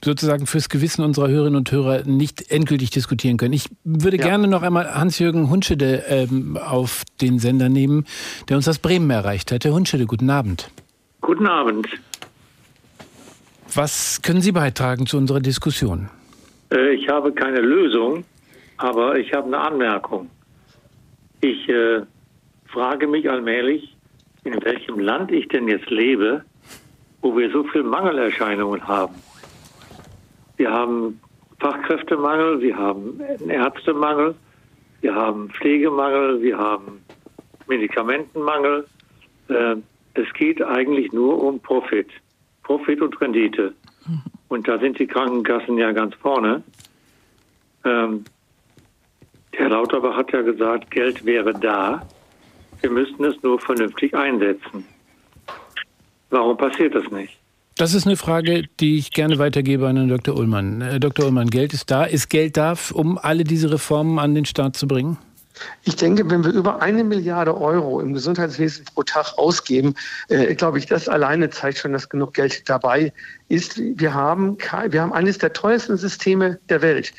sozusagen 0.04 0.48
fürs 0.48 0.70
Gewissen 0.70 1.04
unserer 1.04 1.30
Hörerinnen 1.30 1.58
und 1.58 1.72
Hörer 1.72 2.04
nicht 2.06 2.52
endgültig 2.52 2.90
diskutieren 2.90 3.38
können. 3.38 3.54
Ich 3.54 3.66
würde 3.84 4.18
ja. 4.18 4.24
gerne 4.24 4.48
noch 4.48 4.64
einmal 4.64 4.94
Hans-Jürgen 4.96 5.50
Hunschede 5.50 6.04
ähm, 6.08 6.58
auf 6.58 7.04
den 7.22 7.40
Sender 7.40 7.70
nehmen, 7.70 8.06
der 8.50 8.58
uns 8.58 8.68
aus 8.68 8.80
Bremen 8.80 9.10
erreicht 9.10 9.52
hat. 9.52 9.66
Herr 9.66 9.74
Hunschede, 9.74 10.06
guten 10.06 10.30
Abend. 10.30 10.72
Guten 11.22 11.46
Abend. 11.46 11.88
Was 13.74 14.22
können 14.22 14.42
Sie 14.42 14.52
beitragen 14.52 15.06
zu 15.06 15.18
unserer 15.18 15.40
Diskussion? 15.40 16.10
Äh, 16.72 16.96
ich 16.96 17.08
habe 17.08 17.32
keine 17.32 17.62
Lösung, 17.62 18.26
aber 18.78 19.18
ich 19.18 19.32
habe 19.34 19.48
eine 19.48 19.60
Anmerkung. 19.60 20.30
Ich 21.42 21.70
äh, 21.70 22.02
frage 22.68 23.08
mich 23.08 23.30
allmählich, 23.30 23.96
in 24.44 24.64
welchem 24.64 25.00
Land 25.00 25.32
ich 25.32 25.48
denn 25.48 25.68
jetzt 25.68 25.90
lebe, 25.90 26.44
wo 27.22 27.38
wir 27.38 27.52
so 27.52 27.64
viele 27.66 27.84
Mangelerscheinungen 27.84 28.88
haben. 28.88 29.16
Wir 30.62 30.70
haben 30.70 31.20
Fachkräftemangel, 31.60 32.62
wir 32.62 32.78
haben 32.78 33.20
Ärztemangel, 33.50 34.36
wir 35.02 35.16
haben 35.16 35.50
Pflegemangel, 35.50 36.40
wir 36.44 36.56
haben 36.56 37.04
Medikamentenmangel. 37.66 38.86
Äh, 39.48 39.78
es 40.14 40.32
geht 40.36 40.62
eigentlich 40.62 41.12
nur 41.14 41.42
um 41.44 41.60
Profit. 41.60 42.12
Profit 42.62 43.02
und 43.02 43.20
Rendite. 43.20 43.74
Und 44.50 44.68
da 44.68 44.78
sind 44.78 45.00
die 45.00 45.08
Krankenkassen 45.08 45.80
ja 45.80 45.94
ganz 45.94 46.14
vorne. 46.14 46.62
Ähm, 47.84 48.24
Herr 49.54 49.70
Lauterbach 49.70 50.16
hat 50.16 50.32
ja 50.32 50.44
gesagt, 50.44 50.92
Geld 50.92 51.26
wäre 51.26 51.54
da. 51.54 52.08
Wir 52.82 52.92
müssten 52.92 53.26
es 53.26 53.42
nur 53.42 53.60
vernünftig 53.60 54.14
einsetzen. 54.14 54.86
Warum 56.30 56.56
passiert 56.56 56.94
das 56.94 57.10
nicht? 57.10 57.41
Das 57.82 57.96
ist 57.96 58.06
eine 58.06 58.16
Frage, 58.16 58.66
die 58.80 59.00
ich 59.00 59.10
gerne 59.10 59.40
weitergebe 59.40 59.88
an 59.88 59.96
Herrn 59.98 60.08
Dr. 60.08 60.38
Ullmann. 60.38 60.82
Herr 60.82 61.00
Dr. 61.00 61.26
Ullmann, 61.26 61.50
Geld 61.50 61.74
ist 61.74 61.90
da. 61.90 62.04
Ist 62.04 62.30
Geld 62.30 62.56
da, 62.56 62.76
um 62.94 63.18
alle 63.18 63.44
diese 63.44 63.72
Reformen 63.72 64.20
an 64.20 64.36
den 64.36 64.46
Start 64.46 64.78
zu 64.78 64.88
bringen? 64.88 65.18
Ich 65.84 65.96
denke, 65.96 66.30
wenn 66.30 66.44
wir 66.44 66.52
über 66.52 66.84
eine 66.84 67.04
Milliarde 67.04 67.60
Euro 67.60 68.00
im 68.00 68.14
Gesundheitswesen 68.14 68.86
pro 68.94 69.02
Tag 69.02 69.36
ausgeben, 69.40 69.96
äh, 70.30 70.54
glaube 70.54 70.78
ich, 70.78 70.86
das 70.86 71.10
alleine 71.10 71.50
zeigt 71.50 71.80
schon, 71.80 71.94
dass 71.94 72.08
genug 72.08 72.36
Geld 72.36 72.70
dabei 72.70 73.14
ist. 73.50 73.80
Wir 73.80 74.14
haben, 74.14 74.60
wir 74.90 75.02
haben 75.02 75.12
eines 75.12 75.40
der 75.40 75.52
teuersten 75.52 75.98
Systeme 75.98 76.60
der 76.70 76.84
Welt 76.84 77.14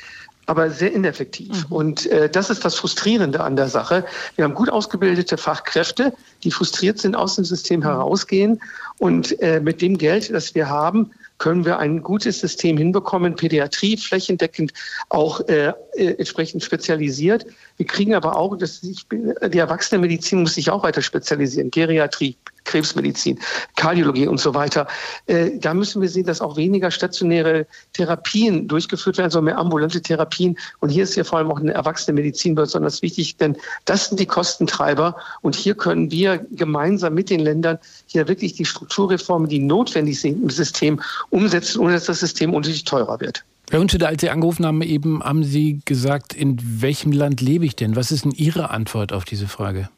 aber 0.45 0.69
sehr 0.69 0.91
ineffektiv. 0.91 1.69
Mhm. 1.69 1.75
Und 1.75 2.05
äh, 2.07 2.29
das 2.29 2.49
ist 2.49 2.65
das 2.65 2.75
Frustrierende 2.75 3.39
an 3.39 3.55
der 3.55 3.69
Sache. 3.69 4.05
Wir 4.35 4.45
haben 4.45 4.53
gut 4.53 4.69
ausgebildete 4.69 5.37
Fachkräfte, 5.37 6.13
die 6.43 6.51
frustriert 6.51 6.99
sind, 6.99 7.15
aus 7.15 7.35
dem 7.35 7.45
System 7.45 7.81
herausgehen. 7.81 8.61
Und 8.99 9.39
äh, 9.41 9.59
mit 9.59 9.81
dem 9.81 9.97
Geld, 9.97 10.31
das 10.31 10.55
wir 10.55 10.69
haben, 10.69 11.11
können 11.39 11.65
wir 11.65 11.79
ein 11.79 12.01
gutes 12.01 12.39
System 12.39 12.77
hinbekommen, 12.77 13.35
Pädiatrie 13.35 13.97
flächendeckend 13.97 14.71
auch 15.09 15.41
äh, 15.47 15.73
äh, 15.95 16.13
entsprechend 16.17 16.63
spezialisiert. 16.63 17.45
Wir 17.77 17.85
kriegen 17.85 18.13
aber 18.13 18.37
auch, 18.37 18.55
dass 18.55 18.83
ich, 18.83 19.05
die 19.09 19.57
Erwachsenenmedizin 19.57 20.41
muss 20.41 20.55
sich 20.55 20.69
auch 20.69 20.83
weiter 20.83 21.01
spezialisieren, 21.01 21.71
Geriatrie, 21.71 22.37
Krebsmedizin, 22.65 23.39
Kardiologie 23.75 24.27
und 24.27 24.39
so 24.39 24.53
weiter. 24.53 24.87
Äh, 25.27 25.51
da 25.59 25.73
müssen 25.73 26.01
wir 26.01 26.09
sehen, 26.09 26.25
dass 26.25 26.41
auch 26.41 26.57
weniger 26.57 26.91
stationäre 26.91 27.67
Therapien 27.93 28.67
durchgeführt 28.67 29.17
werden, 29.17 29.31
sondern 29.31 29.55
mehr 29.55 29.57
ambulante 29.57 30.01
Therapien. 30.01 30.57
Und 30.79 30.89
hier 30.89 31.03
ist 31.03 31.15
ja 31.15 31.23
vor 31.23 31.39
allem 31.39 31.51
auch 31.51 31.59
eine 31.59 31.73
Erwachsenenmedizin 31.73 32.55
besonders 32.55 33.01
wichtig, 33.01 33.37
denn 33.37 33.57
das 33.85 34.09
sind 34.09 34.19
die 34.19 34.25
Kostentreiber. 34.25 35.15
Und 35.41 35.55
hier 35.55 35.75
können 35.75 36.11
wir 36.11 36.45
gemeinsam 36.51 37.13
mit 37.13 37.29
den 37.29 37.39
Ländern 37.39 37.79
hier 38.07 38.27
wirklich 38.27 38.53
die 38.53 38.65
Strukturreformen, 38.65 39.49
die 39.49 39.59
notwendig 39.59 40.19
sind 40.19 40.41
im 40.41 40.49
System, 40.49 41.01
umsetzen, 41.29 41.79
ohne 41.79 41.93
dass 41.93 42.05
das 42.05 42.19
System 42.19 42.53
unnötig 42.53 42.83
teurer 42.85 43.19
wird. 43.19 43.43
Herr 43.69 43.79
Unschede, 43.79 44.07
als 44.07 44.21
Sie 44.21 44.29
angerufen 44.29 44.65
haben, 44.65 44.81
eben 44.81 45.23
haben 45.23 45.43
Sie 45.43 45.79
gesagt, 45.85 46.33
in 46.33 46.59
welchem 46.81 47.11
Land 47.11 47.41
lebe 47.41 47.65
ich 47.65 47.75
denn? 47.75 47.95
Was 47.95 48.11
ist 48.11 48.25
denn 48.25 48.31
Ihre 48.31 48.69
Antwort 48.69 49.13
auf 49.13 49.25
diese 49.25 49.47
Frage? 49.47 49.89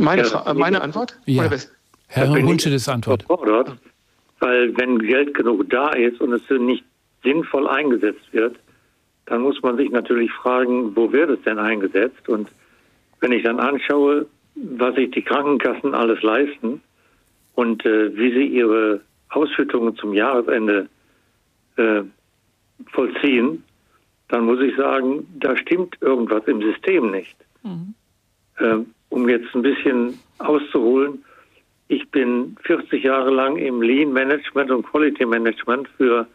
Meine, 0.00 0.22
ja, 0.22 0.54
meine 0.54 0.80
Antwort? 0.82 1.18
Ja. 1.26 1.48
Herr 2.08 2.28
Hunschedes 2.28 2.88
Antwort. 2.88 3.24
Weil 4.40 4.76
wenn 4.76 4.98
Geld 4.98 5.34
genug 5.34 5.68
da 5.70 5.90
ist 5.90 6.20
und 6.20 6.32
es 6.32 6.42
nicht 6.50 6.84
sinnvoll 7.22 7.68
eingesetzt 7.68 8.32
wird, 8.32 8.56
dann 9.26 9.42
muss 9.42 9.62
man 9.62 9.76
sich 9.76 9.90
natürlich 9.90 10.32
fragen, 10.32 10.96
wo 10.96 11.12
wird 11.12 11.30
es 11.30 11.42
denn 11.42 11.58
eingesetzt? 11.58 12.28
Und 12.28 12.48
wenn 13.20 13.32
ich 13.32 13.44
dann 13.44 13.60
anschaue, 13.60 14.26
was 14.56 14.94
sich 14.96 15.10
die 15.12 15.22
Krankenkassen 15.22 15.94
alles 15.94 16.22
leisten 16.22 16.80
und 17.54 17.84
äh, 17.84 18.16
wie 18.16 18.32
sie 18.32 18.46
ihre 18.46 19.02
Ausschüttungen 19.28 19.94
zum 19.96 20.14
Jahresende 20.14 20.88
äh, 21.76 22.02
vollziehen, 22.90 23.62
dann 24.28 24.46
muss 24.46 24.60
ich 24.60 24.76
sagen, 24.76 25.26
da 25.38 25.56
stimmt 25.56 25.96
irgendwas 26.00 26.44
im 26.46 26.62
System 26.62 27.10
nicht. 27.10 27.36
Mhm. 27.62 27.94
Äh, 28.58 28.78
um 29.10 29.28
jetzt 29.28 29.54
ein 29.54 29.62
bisschen 29.62 30.18
auszuholen, 30.38 31.24
ich 31.88 32.08
bin 32.10 32.56
40 32.62 33.02
Jahre 33.02 33.30
lang 33.30 33.56
im 33.56 33.82
Lean 33.82 34.12
Management 34.12 34.70
und 34.70 34.86
Quality 34.86 35.26
Management 35.26 35.88
für 35.96 36.26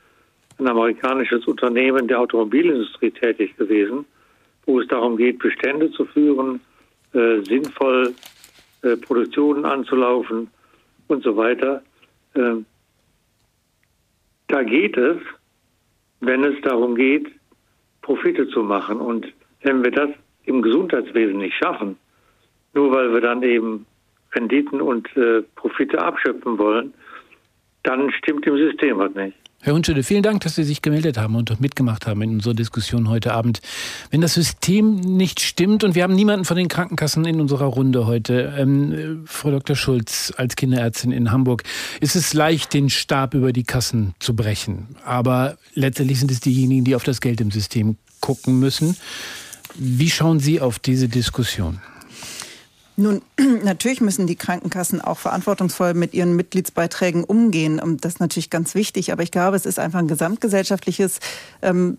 ein 0.60 0.68
amerikanisches 0.68 1.46
Unternehmen 1.48 2.08
der 2.08 2.20
Automobilindustrie 2.20 3.12
tätig 3.12 3.56
gewesen, 3.58 4.06
wo 4.66 4.82
es 4.82 4.88
darum 4.88 5.16
geht, 5.16 5.40
Bestände 5.40 5.92
zu 5.92 6.06
führen, 6.06 6.60
äh, 7.14 7.40
sinnvoll 7.44 8.14
äh, 8.82 8.98
Produktionen 8.98 9.66
anzulaufen 9.66 10.50
und 11.08 11.24
so 11.24 11.38
weiter. 11.38 11.82
Äh, 12.34 12.56
da 14.48 14.64
geht 14.64 14.98
es, 14.98 15.18
wenn 16.20 16.44
es 16.44 16.62
darum 16.62 16.96
geht, 16.96 17.28
Profite 18.02 18.48
zu 18.50 18.62
machen. 18.62 19.00
Und 19.00 19.32
wenn 19.62 19.84
wir 19.84 19.92
das 19.92 20.10
im 20.44 20.62
Gesundheitswesen 20.62 21.38
nicht 21.38 21.56
schaffen, 21.56 21.98
nur 22.76 22.92
weil 22.92 23.12
wir 23.14 23.22
dann 23.22 23.42
eben 23.42 23.86
Renditen 24.34 24.82
und 24.82 25.08
äh, 25.18 25.42
Profite 25.56 26.00
abschöpfen 26.00 26.58
wollen, 26.58 26.94
dann 27.84 28.12
stimmt 28.12 28.46
im 28.46 28.58
System 28.58 28.98
was 29.00 29.14
nicht. 29.16 29.36
Herr 29.62 29.74
Hunschede, 29.74 30.04
vielen 30.04 30.22
Dank, 30.22 30.42
dass 30.42 30.56
Sie 30.56 30.64
sich 30.64 30.84
gemeldet 30.84 31.18
haben 31.18 31.36
und 31.36 31.60
mitgemacht 31.60 32.06
haben 32.06 32.22
in 32.22 32.34
unserer 32.34 32.54
Diskussion 32.54 33.10
heute 33.10 33.34
Abend. 33.34 33.62
Wenn 34.12 34.22
das 34.22 34.36
System 34.36 34.98
nicht 34.98 35.40
stimmt 35.40 35.84
und 35.84 35.96
wir 35.96 36.04
haben 36.04 36.14
niemanden 36.14 36.46
von 36.46 36.56
den 36.56 36.68
Krankenkassen 36.68 37.26
in 37.26 37.42
unserer 37.42 37.66
Runde 37.66 38.06
heute, 38.06 38.54
ähm, 38.60 39.24
Frau 39.26 39.50
Dr. 39.50 39.76
Schulz 39.76 40.32
als 40.38 40.56
Kinderärztin 40.56 41.12
in 41.12 41.32
Hamburg, 41.32 41.64
ist 42.00 42.16
es 42.16 42.36
leicht, 42.36 42.76
den 42.76 42.92
Stab 42.92 43.34
über 43.34 43.54
die 43.54 43.64
Kassen 43.64 44.14
zu 44.20 44.36
brechen. 44.36 44.90
Aber 45.04 45.58
letztendlich 45.74 46.20
sind 46.20 46.30
es 46.30 46.42
diejenigen, 46.42 46.84
die 46.84 46.96
auf 46.96 47.04
das 47.04 47.20
Geld 47.20 47.42
im 47.42 47.50
System 47.50 47.98
gucken 48.20 48.60
müssen. 48.60 48.96
Wie 49.74 50.12
schauen 50.12 50.40
Sie 50.40 50.62
auf 50.62 50.78
diese 50.78 51.08
Diskussion? 51.10 51.80
Nun, 52.98 53.22
natürlich 53.64 54.02
müssen 54.02 54.28
die 54.28 54.36
Krankenkassen 54.36 55.02
auch 55.02 55.18
verantwortungsvoll 55.18 55.94
mit 55.94 56.14
ihren 56.14 56.36
Mitgliedsbeiträgen 56.36 57.24
umgehen. 57.24 57.80
Und 57.80 58.06
das 58.06 58.14
ist 58.14 58.20
natürlich 58.20 58.50
ganz 58.50 58.76
wichtig. 58.76 59.12
Aber 59.12 59.24
ich 59.24 59.32
glaube, 59.32 59.58
es 59.58 59.66
ist 59.66 59.80
einfach 59.80 60.00
ein 60.00 60.08
gesamtgesellschaftliches 60.08 61.20
ähm, 61.62 61.98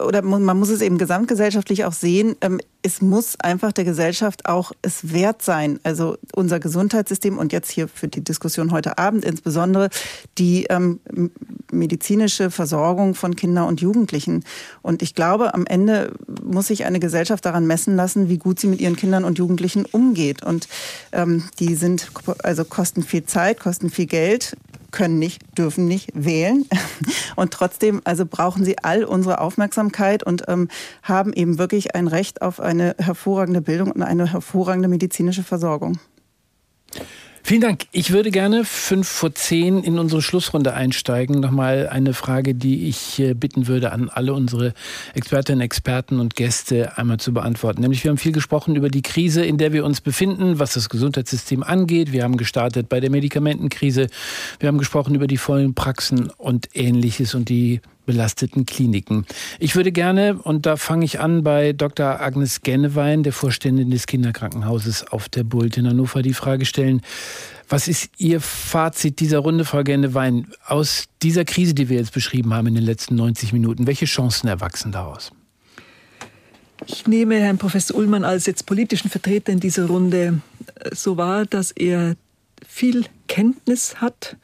oder 0.00 0.22
man 0.22 0.58
muss 0.58 0.70
es 0.70 0.80
eben 0.80 0.98
gesamtgesellschaftlich 0.98 1.84
auch 1.84 1.92
sehen, 1.92 2.36
ähm, 2.40 2.60
es 2.82 3.00
muss 3.00 3.38
einfach 3.40 3.72
der 3.72 3.84
Gesellschaft 3.84 4.46
auch 4.46 4.72
es 4.82 5.12
wert 5.12 5.42
sein, 5.42 5.78
also 5.84 6.18
unser 6.34 6.60
Gesundheitssystem 6.60 7.38
und 7.38 7.52
jetzt 7.52 7.70
hier 7.70 7.88
für 7.88 8.08
die 8.08 8.22
Diskussion 8.22 8.72
heute 8.72 8.98
Abend 8.98 9.24
insbesondere 9.24 9.88
die 10.36 10.64
ähm, 10.64 11.00
medizinische 11.72 12.50
Versorgung 12.50 13.14
von 13.14 13.36
Kindern 13.36 13.68
und 13.68 13.80
Jugendlichen. 13.80 14.44
Und 14.82 15.02
ich 15.02 15.14
glaube, 15.14 15.54
am 15.54 15.66
Ende 15.66 16.12
muss 16.42 16.66
sich 16.66 16.84
eine 16.84 17.00
Gesellschaft 17.00 17.44
daran 17.44 17.66
messen 17.66 17.96
lassen, 17.96 18.28
wie 18.28 18.38
gut 18.38 18.60
sie 18.60 18.66
mit 18.66 18.80
ihren 18.80 18.96
Kindern 18.96 19.24
und 19.24 19.38
Jugendlichen 19.38 19.84
umgeht. 19.86 20.42
Und 20.42 20.68
ähm, 21.12 21.44
die 21.58 21.74
sind, 21.74 22.10
also 22.42 22.64
kosten 22.64 23.02
viel 23.02 23.24
Zeit, 23.24 23.60
kosten 23.60 23.90
viel 23.90 24.06
Geld 24.06 24.56
können 24.94 25.18
nicht, 25.18 25.42
dürfen 25.58 25.86
nicht 25.86 26.10
wählen. 26.14 26.64
Und 27.36 27.50
trotzdem, 27.52 28.00
also 28.04 28.24
brauchen 28.24 28.64
sie 28.64 28.78
all 28.78 29.04
unsere 29.04 29.40
Aufmerksamkeit 29.40 30.22
und 30.22 30.44
ähm, 30.46 30.68
haben 31.02 31.32
eben 31.32 31.58
wirklich 31.58 31.96
ein 31.96 32.06
Recht 32.06 32.42
auf 32.42 32.60
eine 32.60 32.94
hervorragende 32.98 33.60
Bildung 33.60 33.90
und 33.90 34.02
eine 34.02 34.30
hervorragende 34.30 34.88
medizinische 34.88 35.42
Versorgung. 35.42 35.98
Vielen 37.46 37.60
Dank. 37.60 37.84
Ich 37.92 38.10
würde 38.10 38.30
gerne 38.30 38.64
fünf 38.64 39.06
vor 39.06 39.34
zehn 39.34 39.84
in 39.84 39.98
unsere 39.98 40.22
Schlussrunde 40.22 40.72
einsteigen. 40.72 41.40
Nochmal 41.40 41.90
eine 41.90 42.14
Frage, 42.14 42.54
die 42.54 42.88
ich 42.88 43.22
bitten 43.36 43.66
würde 43.66 43.92
an 43.92 44.08
alle 44.08 44.32
unsere 44.32 44.72
Expertinnen, 45.12 45.60
Experten 45.60 46.20
und 46.20 46.36
Gäste 46.36 46.96
einmal 46.96 47.20
zu 47.20 47.34
beantworten. 47.34 47.82
Nämlich 47.82 48.02
wir 48.02 48.08
haben 48.10 48.16
viel 48.16 48.32
gesprochen 48.32 48.76
über 48.76 48.88
die 48.88 49.02
Krise, 49.02 49.44
in 49.44 49.58
der 49.58 49.74
wir 49.74 49.84
uns 49.84 50.00
befinden, 50.00 50.58
was 50.58 50.72
das 50.72 50.88
Gesundheitssystem 50.88 51.62
angeht. 51.62 52.12
Wir 52.12 52.24
haben 52.24 52.38
gestartet 52.38 52.88
bei 52.88 52.98
der 53.00 53.10
Medikamentenkrise. 53.10 54.06
Wir 54.58 54.68
haben 54.68 54.78
gesprochen 54.78 55.14
über 55.14 55.26
die 55.26 55.36
vollen 55.36 55.74
Praxen 55.74 56.30
und 56.38 56.70
ähnliches 56.72 57.34
und 57.34 57.50
die 57.50 57.82
belasteten 58.06 58.66
Kliniken. 58.66 59.26
Ich 59.58 59.76
würde 59.76 59.92
gerne, 59.92 60.34
und 60.42 60.66
da 60.66 60.76
fange 60.76 61.04
ich 61.04 61.20
an 61.20 61.42
bei 61.42 61.72
Dr. 61.72 62.20
Agnes 62.20 62.62
Gennewein, 62.62 63.22
der 63.22 63.32
Vorständin 63.32 63.90
des 63.90 64.06
Kinderkrankenhauses 64.06 65.06
auf 65.08 65.28
der 65.28 65.44
Bult 65.44 65.76
in 65.76 65.86
Hannover, 65.86 66.22
die 66.22 66.34
Frage 66.34 66.66
stellen, 66.66 67.00
was 67.68 67.88
ist 67.88 68.10
Ihr 68.18 68.40
Fazit 68.40 69.20
dieser 69.20 69.38
Runde, 69.38 69.64
Frau 69.64 69.82
Gennewein, 69.82 70.48
aus 70.66 71.06
dieser 71.22 71.44
Krise, 71.44 71.74
die 71.74 71.88
wir 71.88 71.96
jetzt 71.96 72.12
beschrieben 72.12 72.52
haben 72.52 72.66
in 72.66 72.74
den 72.74 72.84
letzten 72.84 73.14
90 73.16 73.52
Minuten? 73.52 73.86
Welche 73.86 74.04
Chancen 74.04 74.48
erwachsen 74.48 74.92
daraus? 74.92 75.32
Ich 76.86 77.06
nehme 77.06 77.36
Herrn 77.36 77.58
Professor 77.58 77.96
Ullmann 77.96 78.24
als 78.24 78.46
jetzt 78.46 78.66
politischen 78.66 79.08
Vertreter 79.08 79.52
in 79.52 79.60
dieser 79.60 79.86
Runde 79.86 80.40
so 80.92 81.16
wahr, 81.16 81.46
dass 81.46 81.70
er 81.70 82.16
viel 82.66 83.04
Kenntnis 83.28 83.96
hat 83.96 84.36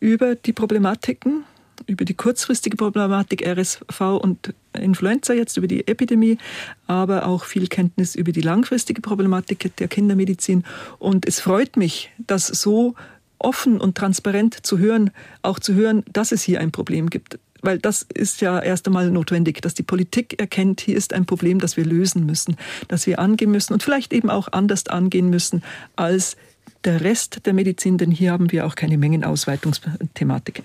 über 0.00 0.34
die 0.34 0.52
Problematiken 0.52 1.44
über 1.86 2.04
die 2.04 2.14
kurzfristige 2.14 2.76
Problematik 2.76 3.46
RSV 3.46 4.00
und 4.20 4.54
Influenza 4.72 5.34
jetzt, 5.34 5.56
über 5.56 5.66
die 5.66 5.86
Epidemie, 5.86 6.38
aber 6.86 7.26
auch 7.26 7.44
viel 7.44 7.66
Kenntnis 7.66 8.14
über 8.14 8.32
die 8.32 8.40
langfristige 8.40 9.00
Problematik 9.00 9.76
der 9.76 9.88
Kindermedizin. 9.88 10.64
Und 10.98 11.26
es 11.26 11.40
freut 11.40 11.76
mich, 11.76 12.10
dass 12.26 12.46
so 12.46 12.94
offen 13.38 13.80
und 13.80 13.96
transparent 13.96 14.64
zu 14.64 14.78
hören, 14.78 15.10
auch 15.42 15.58
zu 15.58 15.74
hören, 15.74 16.04
dass 16.12 16.32
es 16.32 16.42
hier 16.42 16.60
ein 16.60 16.72
Problem 16.72 17.10
gibt. 17.10 17.38
Weil 17.60 17.78
das 17.78 18.06
ist 18.14 18.40
ja 18.40 18.58
erst 18.60 18.86
einmal 18.86 19.10
notwendig, 19.10 19.62
dass 19.62 19.74
die 19.74 19.84
Politik 19.84 20.40
erkennt, 20.40 20.80
hier 20.80 20.96
ist 20.96 21.12
ein 21.12 21.26
Problem, 21.26 21.60
das 21.60 21.76
wir 21.76 21.84
lösen 21.84 22.26
müssen, 22.26 22.56
das 22.88 23.06
wir 23.06 23.20
angehen 23.20 23.52
müssen 23.52 23.72
und 23.72 23.82
vielleicht 23.82 24.12
eben 24.12 24.30
auch 24.30 24.48
anders 24.50 24.88
angehen 24.88 25.30
müssen 25.30 25.62
als 25.94 26.36
der 26.84 27.00
Rest 27.00 27.46
der 27.46 27.52
Medizin, 27.52 27.98
denn 27.98 28.10
hier 28.10 28.32
haben 28.32 28.52
wir 28.52 28.66
auch 28.66 28.74
keine 28.74 28.98
Mengenausweitungsthematik. 28.98 30.62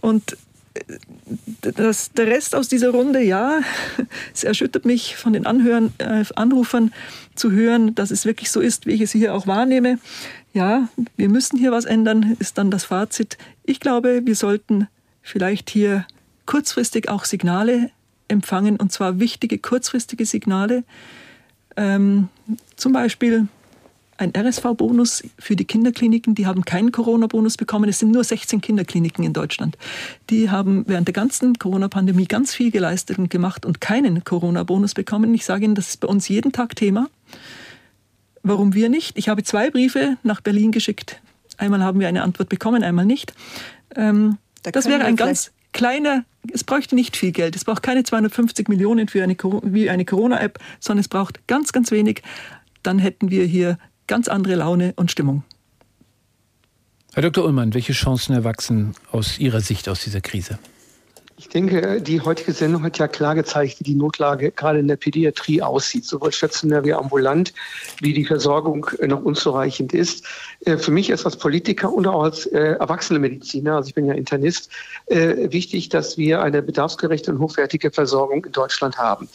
Und 0.00 0.36
äh, 0.74 0.98
das, 1.72 2.12
der 2.12 2.26
Rest 2.26 2.54
aus 2.54 2.68
dieser 2.68 2.90
Runde, 2.90 3.22
ja, 3.22 3.60
es 4.34 4.44
erschüttert 4.44 4.84
mich 4.84 5.16
von 5.16 5.32
den 5.32 5.46
Anhören, 5.46 5.92
äh, 5.98 6.24
Anrufern 6.36 6.92
zu 7.34 7.50
hören, 7.50 7.94
dass 7.94 8.10
es 8.10 8.24
wirklich 8.24 8.50
so 8.50 8.60
ist, 8.60 8.86
wie 8.86 8.92
ich 8.92 9.00
es 9.00 9.12
hier 9.12 9.34
auch 9.34 9.46
wahrnehme. 9.46 9.98
Ja, 10.54 10.88
wir 11.16 11.28
müssen 11.28 11.58
hier 11.58 11.72
was 11.72 11.84
ändern, 11.84 12.36
ist 12.38 12.58
dann 12.58 12.70
das 12.70 12.84
Fazit. 12.84 13.38
Ich 13.64 13.80
glaube, 13.80 14.22
wir 14.24 14.34
sollten 14.34 14.88
vielleicht 15.22 15.70
hier 15.70 16.06
kurzfristig 16.46 17.08
auch 17.08 17.24
Signale 17.24 17.90
empfangen, 18.28 18.76
und 18.76 18.92
zwar 18.92 19.20
wichtige 19.20 19.58
kurzfristige 19.58 20.24
Signale. 20.24 20.84
Ähm, 21.76 22.28
zum 22.76 22.92
Beispiel 22.92 23.48
ein 24.18 24.32
RSV-Bonus 24.36 25.22
für 25.38 25.56
die 25.56 25.64
Kinderkliniken. 25.64 26.34
Die 26.34 26.46
haben 26.46 26.64
keinen 26.64 26.92
Corona-Bonus 26.92 27.56
bekommen. 27.56 27.88
Es 27.88 28.00
sind 28.00 28.10
nur 28.10 28.24
16 28.24 28.60
Kinderkliniken 28.60 29.24
in 29.24 29.32
Deutschland. 29.32 29.78
Die 30.28 30.50
haben 30.50 30.84
während 30.86 31.08
der 31.08 31.12
ganzen 31.12 31.58
Corona-Pandemie 31.58 32.26
ganz 32.26 32.52
viel 32.52 32.70
geleistet 32.70 33.18
und 33.18 33.30
gemacht 33.30 33.64
und 33.64 33.80
keinen 33.80 34.24
Corona-Bonus 34.24 34.94
bekommen. 34.94 35.32
Ich 35.34 35.44
sage 35.44 35.64
Ihnen, 35.64 35.74
das 35.74 35.88
ist 35.88 36.00
bei 36.00 36.08
uns 36.08 36.28
jeden 36.28 36.52
Tag 36.52 36.76
Thema. 36.76 37.08
Warum 38.42 38.74
wir 38.74 38.88
nicht? 38.88 39.16
Ich 39.16 39.28
habe 39.28 39.42
zwei 39.44 39.70
Briefe 39.70 40.16
nach 40.22 40.40
Berlin 40.40 40.72
geschickt. 40.72 41.20
Einmal 41.56 41.82
haben 41.82 42.00
wir 42.00 42.08
eine 42.08 42.22
Antwort 42.22 42.48
bekommen, 42.48 42.82
einmal 42.82 43.04
nicht. 43.04 43.32
Ähm, 43.94 44.38
da 44.62 44.70
das 44.70 44.86
wäre 44.86 45.04
ein 45.04 45.16
ganz 45.16 45.52
kleiner, 45.72 46.24
es 46.52 46.64
bräuchte 46.64 46.94
nicht 46.94 47.16
viel 47.16 47.32
Geld. 47.32 47.56
Es 47.56 47.64
braucht 47.64 47.82
keine 47.82 48.02
250 48.02 48.68
Millionen 48.68 49.08
für 49.08 49.22
eine, 49.22 49.36
wie 49.62 49.90
eine 49.90 50.04
Corona-App, 50.04 50.58
sondern 50.80 51.00
es 51.00 51.08
braucht 51.08 51.46
ganz, 51.46 51.72
ganz 51.72 51.90
wenig. 51.90 52.22
Dann 52.82 52.98
hätten 52.98 53.30
wir 53.30 53.44
hier 53.44 53.78
ganz 54.08 54.26
andere 54.26 54.56
Laune 54.56 54.92
und 54.96 55.12
Stimmung. 55.12 55.44
Herr 57.14 57.22
Dr. 57.22 57.44
Ullmann, 57.44 57.74
welche 57.74 57.92
Chancen 57.92 58.34
erwachsen 58.34 58.94
aus 59.12 59.38
Ihrer 59.38 59.60
Sicht 59.60 59.88
aus 59.88 60.02
dieser 60.02 60.20
Krise? 60.20 60.58
Ich 61.38 61.48
denke, 61.48 62.02
die 62.02 62.20
heutige 62.20 62.52
Sendung 62.52 62.82
hat 62.82 62.98
ja 62.98 63.06
klar 63.06 63.36
gezeigt, 63.36 63.78
wie 63.78 63.84
die 63.84 63.94
Notlage 63.94 64.50
gerade 64.50 64.80
in 64.80 64.88
der 64.88 64.96
Pädiatrie 64.96 65.62
aussieht, 65.62 66.04
sowohl 66.04 66.32
stationär 66.32 66.84
wie 66.84 66.92
ambulant, 66.92 67.54
wie 68.00 68.12
die 68.12 68.24
Versorgung 68.24 68.90
noch 69.06 69.22
unzureichend 69.22 69.94
ist. 69.94 70.24
Äh, 70.64 70.78
für 70.78 70.90
mich 70.90 71.10
ist 71.10 71.24
als 71.24 71.36
Politiker 71.36 71.92
und 71.92 72.08
auch 72.08 72.24
als 72.24 72.46
äh, 72.46 72.72
erwachsene 72.72 73.20
Mediziner, 73.20 73.76
also 73.76 73.88
ich 73.88 73.94
bin 73.94 74.06
ja 74.06 74.14
Internist, 74.14 74.70
äh, 75.06 75.52
wichtig, 75.52 75.90
dass 75.90 76.18
wir 76.18 76.42
eine 76.42 76.60
bedarfsgerechte 76.60 77.30
und 77.30 77.38
hochwertige 77.38 77.92
Versorgung 77.92 78.44
in 78.44 78.52
Deutschland 78.52 78.98
haben. 78.98 79.28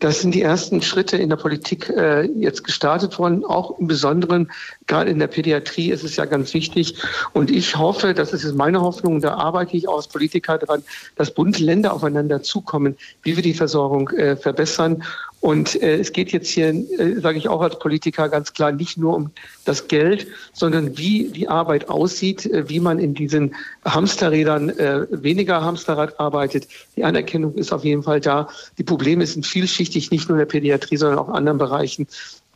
Das 0.00 0.20
sind 0.20 0.32
die 0.32 0.42
ersten 0.42 0.80
Schritte 0.80 1.16
in 1.16 1.28
der 1.28 1.36
Politik 1.36 1.88
äh, 1.88 2.22
jetzt 2.22 2.62
gestartet 2.62 3.18
worden. 3.18 3.44
Auch 3.44 3.78
im 3.80 3.88
Besonderen, 3.88 4.50
gerade 4.86 5.10
in 5.10 5.18
der 5.18 5.26
Pädiatrie 5.26 5.90
ist 5.90 6.04
es 6.04 6.14
ja 6.14 6.24
ganz 6.24 6.54
wichtig. 6.54 6.94
Und 7.32 7.50
ich 7.50 7.76
hoffe, 7.76 8.14
das 8.14 8.32
ist 8.32 8.54
meine 8.54 8.80
Hoffnung, 8.80 9.20
da 9.20 9.34
arbeite 9.34 9.76
ich 9.76 9.88
auch 9.88 9.96
als 9.96 10.06
Politiker 10.06 10.58
dran, 10.58 10.84
dass 11.16 11.34
Bund, 11.34 11.58
Länder 11.58 11.92
aufeinander 11.92 12.42
zukommen, 12.42 12.96
wie 13.22 13.34
wir 13.34 13.42
die 13.42 13.54
Versorgung 13.54 14.10
äh, 14.10 14.36
verbessern 14.36 15.02
und 15.40 15.80
äh, 15.80 15.98
es 15.98 16.12
geht 16.12 16.32
jetzt 16.32 16.48
hier, 16.48 16.68
äh, 16.68 17.20
sage 17.20 17.38
ich 17.38 17.48
auch 17.48 17.60
als 17.60 17.78
Politiker 17.78 18.28
ganz 18.28 18.52
klar, 18.52 18.72
nicht 18.72 18.98
nur 18.98 19.14
um 19.14 19.30
das 19.64 19.86
Geld, 19.86 20.26
sondern 20.52 20.98
wie 20.98 21.28
die 21.28 21.48
Arbeit 21.48 21.88
aussieht, 21.88 22.46
äh, 22.46 22.68
wie 22.68 22.80
man 22.80 22.98
in 22.98 23.14
diesen 23.14 23.54
Hamsterrädern 23.84 24.70
äh, 24.70 25.06
weniger 25.10 25.62
Hamsterrad 25.62 26.18
arbeitet. 26.18 26.66
Die 26.96 27.04
Anerkennung 27.04 27.54
ist 27.54 27.72
auf 27.72 27.84
jeden 27.84 28.02
Fall 28.02 28.20
da. 28.20 28.48
Die 28.78 28.82
Probleme 28.82 29.24
sind 29.26 29.46
vielschichtig, 29.46 30.10
nicht 30.10 30.28
nur 30.28 30.36
in 30.36 30.40
der 30.40 30.46
Pädiatrie, 30.46 30.96
sondern 30.96 31.18
auch 31.20 31.28
in 31.28 31.34
anderen 31.34 31.58
Bereichen. 31.58 32.08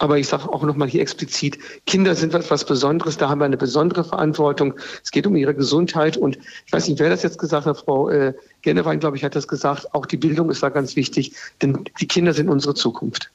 Aber 0.03 0.19
ich 0.19 0.27
sage 0.27 0.53
auch 0.53 0.65
nochmal 0.65 0.89
hier 0.89 1.01
explizit, 1.01 1.61
Kinder 1.87 2.17
sind 2.17 2.35
etwas 2.35 2.67
Besonderes, 2.67 3.19
da 3.19 3.29
haben 3.29 3.39
wir 3.41 3.45
eine 3.45 3.57
besondere 3.57 4.03
Verantwortung. 4.03 4.75
Es 5.01 5.13
geht 5.13 5.29
um 5.29 5.37
ihre 5.37 5.55
Gesundheit 5.55 6.17
und 6.17 6.39
ich 6.67 6.73
weiß 6.73 6.89
nicht, 6.89 6.99
wer 6.99 7.09
das 7.09 7.23
jetzt 7.23 7.39
gesagt 7.39 7.67
hat, 7.67 7.79
Frau 7.79 8.09
äh, 8.09 8.35
Gennewein, 8.63 8.99
glaube 8.99 9.17
ich, 9.17 9.23
hat 9.23 9.37
das 9.37 9.47
gesagt, 9.47 9.95
auch 9.95 10.07
die 10.07 10.17
Bildung 10.17 10.51
ist 10.51 10.61
da 10.61 10.71
ganz 10.71 10.97
wichtig, 10.97 11.37
denn 11.63 11.85
die 12.01 12.09
Kinder 12.09 12.35
sind 12.35 12.49
unsere 12.49 12.75
Zukunft. 12.75 13.31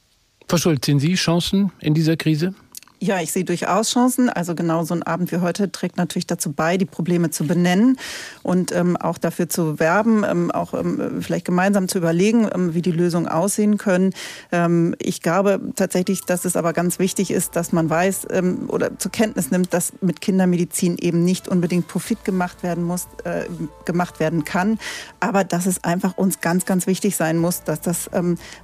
Frau 0.50 0.58
Schulz, 0.58 0.86
sehen 0.86 1.00
Sie 1.00 1.14
Chancen 1.14 1.72
in 1.80 1.94
dieser 1.94 2.18
Krise? 2.18 2.54
Ja, 3.00 3.22
ich 3.22 3.32
sehe 3.32 3.44
durchaus 3.44 3.92
Chancen. 3.92 4.28
Also 4.28 4.56
genau 4.56 4.84
so 4.84 4.96
ein 4.96 5.04
Abend 5.04 5.32
wie 5.32 5.38
heute 5.38 5.72
trägt 5.72 5.98
natürlich 5.98 6.26
dazu 6.26 6.52
bei, 6.52 6.78
die 6.78 6.86
Probleme 6.86 7.30
zu 7.30 7.46
benennen 7.46 8.00
und 8.42 8.72
ähm, 8.72 8.98
auch 8.98 9.20
dafür 9.20 9.48
zu 9.48 9.80
werben, 9.80 10.24
ähm, 10.28 10.50
auch 10.50 10.74
ähm, 10.74 11.22
vielleicht 11.22 11.46
gemeinsam 11.46 11.88
zu 11.88 12.00
überlegen, 12.00 12.50
ähm, 12.52 12.74
wie 12.74 12.82
die 12.82 12.92
Lösungen 12.92 13.28
aussehen 13.28 13.78
können. 13.78 14.14
Ähm, 14.52 14.96
ich 14.98 15.22
glaube 15.22 15.62
tatsächlich, 15.76 16.22
dass 16.22 16.44
es 16.44 16.56
aber 16.56 16.74
ganz 16.74 16.98
wichtig 16.98 17.30
ist, 17.30 17.56
dass 17.56 17.72
man 17.72 17.88
weiß 17.88 18.28
ähm, 18.32 18.68
oder 18.68 18.98
zur 18.98 19.12
Kenntnis 19.12 19.52
nimmt, 19.52 19.76
dass 19.76 19.94
mit 20.02 20.20
Kindermedizin 20.20 20.98
eben 20.98 21.24
nicht 21.24 21.48
unbedingt 21.48 21.88
Profit 21.88 22.26
gemacht 22.26 22.64
werden 22.64 22.84
muss, 22.84 23.08
äh, 23.26 23.44
gemacht 23.86 24.20
werden 24.20 24.44
kann, 24.44 24.80
aber 25.20 25.44
dass 25.44 25.68
es 25.68 25.84
einfach 25.84 26.18
uns 26.18 26.42
ganz, 26.42 26.66
ganz 26.66 26.88
wichtig 26.88 27.16
sein 27.16 27.38
muss, 27.38 27.64
dass 27.64 27.82
das 27.82 28.10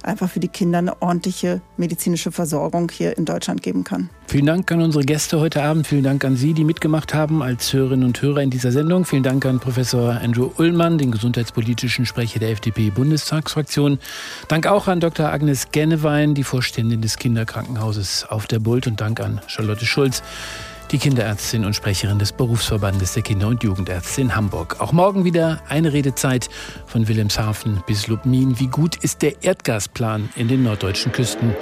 einfach 0.02 0.30
für 0.30 0.40
die 0.40 0.48
Kinder 0.48 0.78
eine 0.78 1.00
ordentliche 1.02 1.60
medizinische 1.76 2.32
Versorgung 2.32 2.90
hier 2.90 3.16
in 3.16 3.24
Deutschland 3.24 3.62
geben 3.62 3.84
kann. 3.84 4.10
Vielen 4.26 4.46
Dank 4.46 4.72
an 4.72 4.80
unsere 4.80 5.04
Gäste 5.04 5.38
heute 5.38 5.62
Abend. 5.62 5.86
Vielen 5.86 6.02
Dank 6.02 6.24
an 6.24 6.34
Sie, 6.34 6.54
die 6.54 6.64
mitgemacht 6.64 7.14
haben 7.14 7.42
als 7.42 7.72
Hörerinnen 7.72 8.06
und 8.06 8.20
Hörer 8.20 8.42
in 8.42 8.50
dieser 8.50 8.72
Sendung. 8.72 9.04
Vielen 9.04 9.22
Dank 9.22 9.44
an 9.46 9.60
Professor 9.60 10.12
Andrew 10.20 10.50
Ullmann, 10.56 10.98
den 10.98 11.12
gesundheitspolitischen 11.12 12.04
Sprecher 12.04 12.40
der 12.40 12.50
FDP-Bundestagsfraktion. 12.50 13.98
Dank 14.48 14.66
auch 14.66 14.88
an 14.88 15.00
Dr. 15.00 15.28
Agnes 15.28 15.68
Gennewein, 15.70 16.34
die 16.34 16.42
Vorständin 16.42 17.00
des 17.00 17.18
Kinderkrankenhauses 17.18 18.26
auf 18.28 18.46
der 18.46 18.58
Bult. 18.58 18.86
Und 18.86 19.00
Dank 19.00 19.20
an 19.20 19.40
Charlotte 19.46 19.86
Schulz, 19.86 20.22
die 20.90 20.98
Kinderärztin 20.98 21.64
und 21.64 21.74
Sprecherin 21.74 22.18
des 22.18 22.32
Berufsverbandes 22.32 23.12
der 23.12 23.22
Kinder- 23.22 23.48
und 23.48 23.62
Jugendärzte 23.62 24.20
in 24.20 24.34
Hamburg. 24.34 24.80
Auch 24.80 24.92
morgen 24.92 25.24
wieder 25.24 25.60
eine 25.68 25.92
Redezeit 25.92 26.48
von 26.86 27.06
Wilhelmshaven 27.08 27.84
bis 27.86 28.08
Lubmin. 28.08 28.58
Wie 28.58 28.68
gut 28.68 28.96
ist 28.96 29.22
der 29.22 29.44
Erdgasplan 29.44 30.30
in 30.34 30.48
den 30.48 30.62
norddeutschen 30.62 31.12
Küsten? 31.12 31.52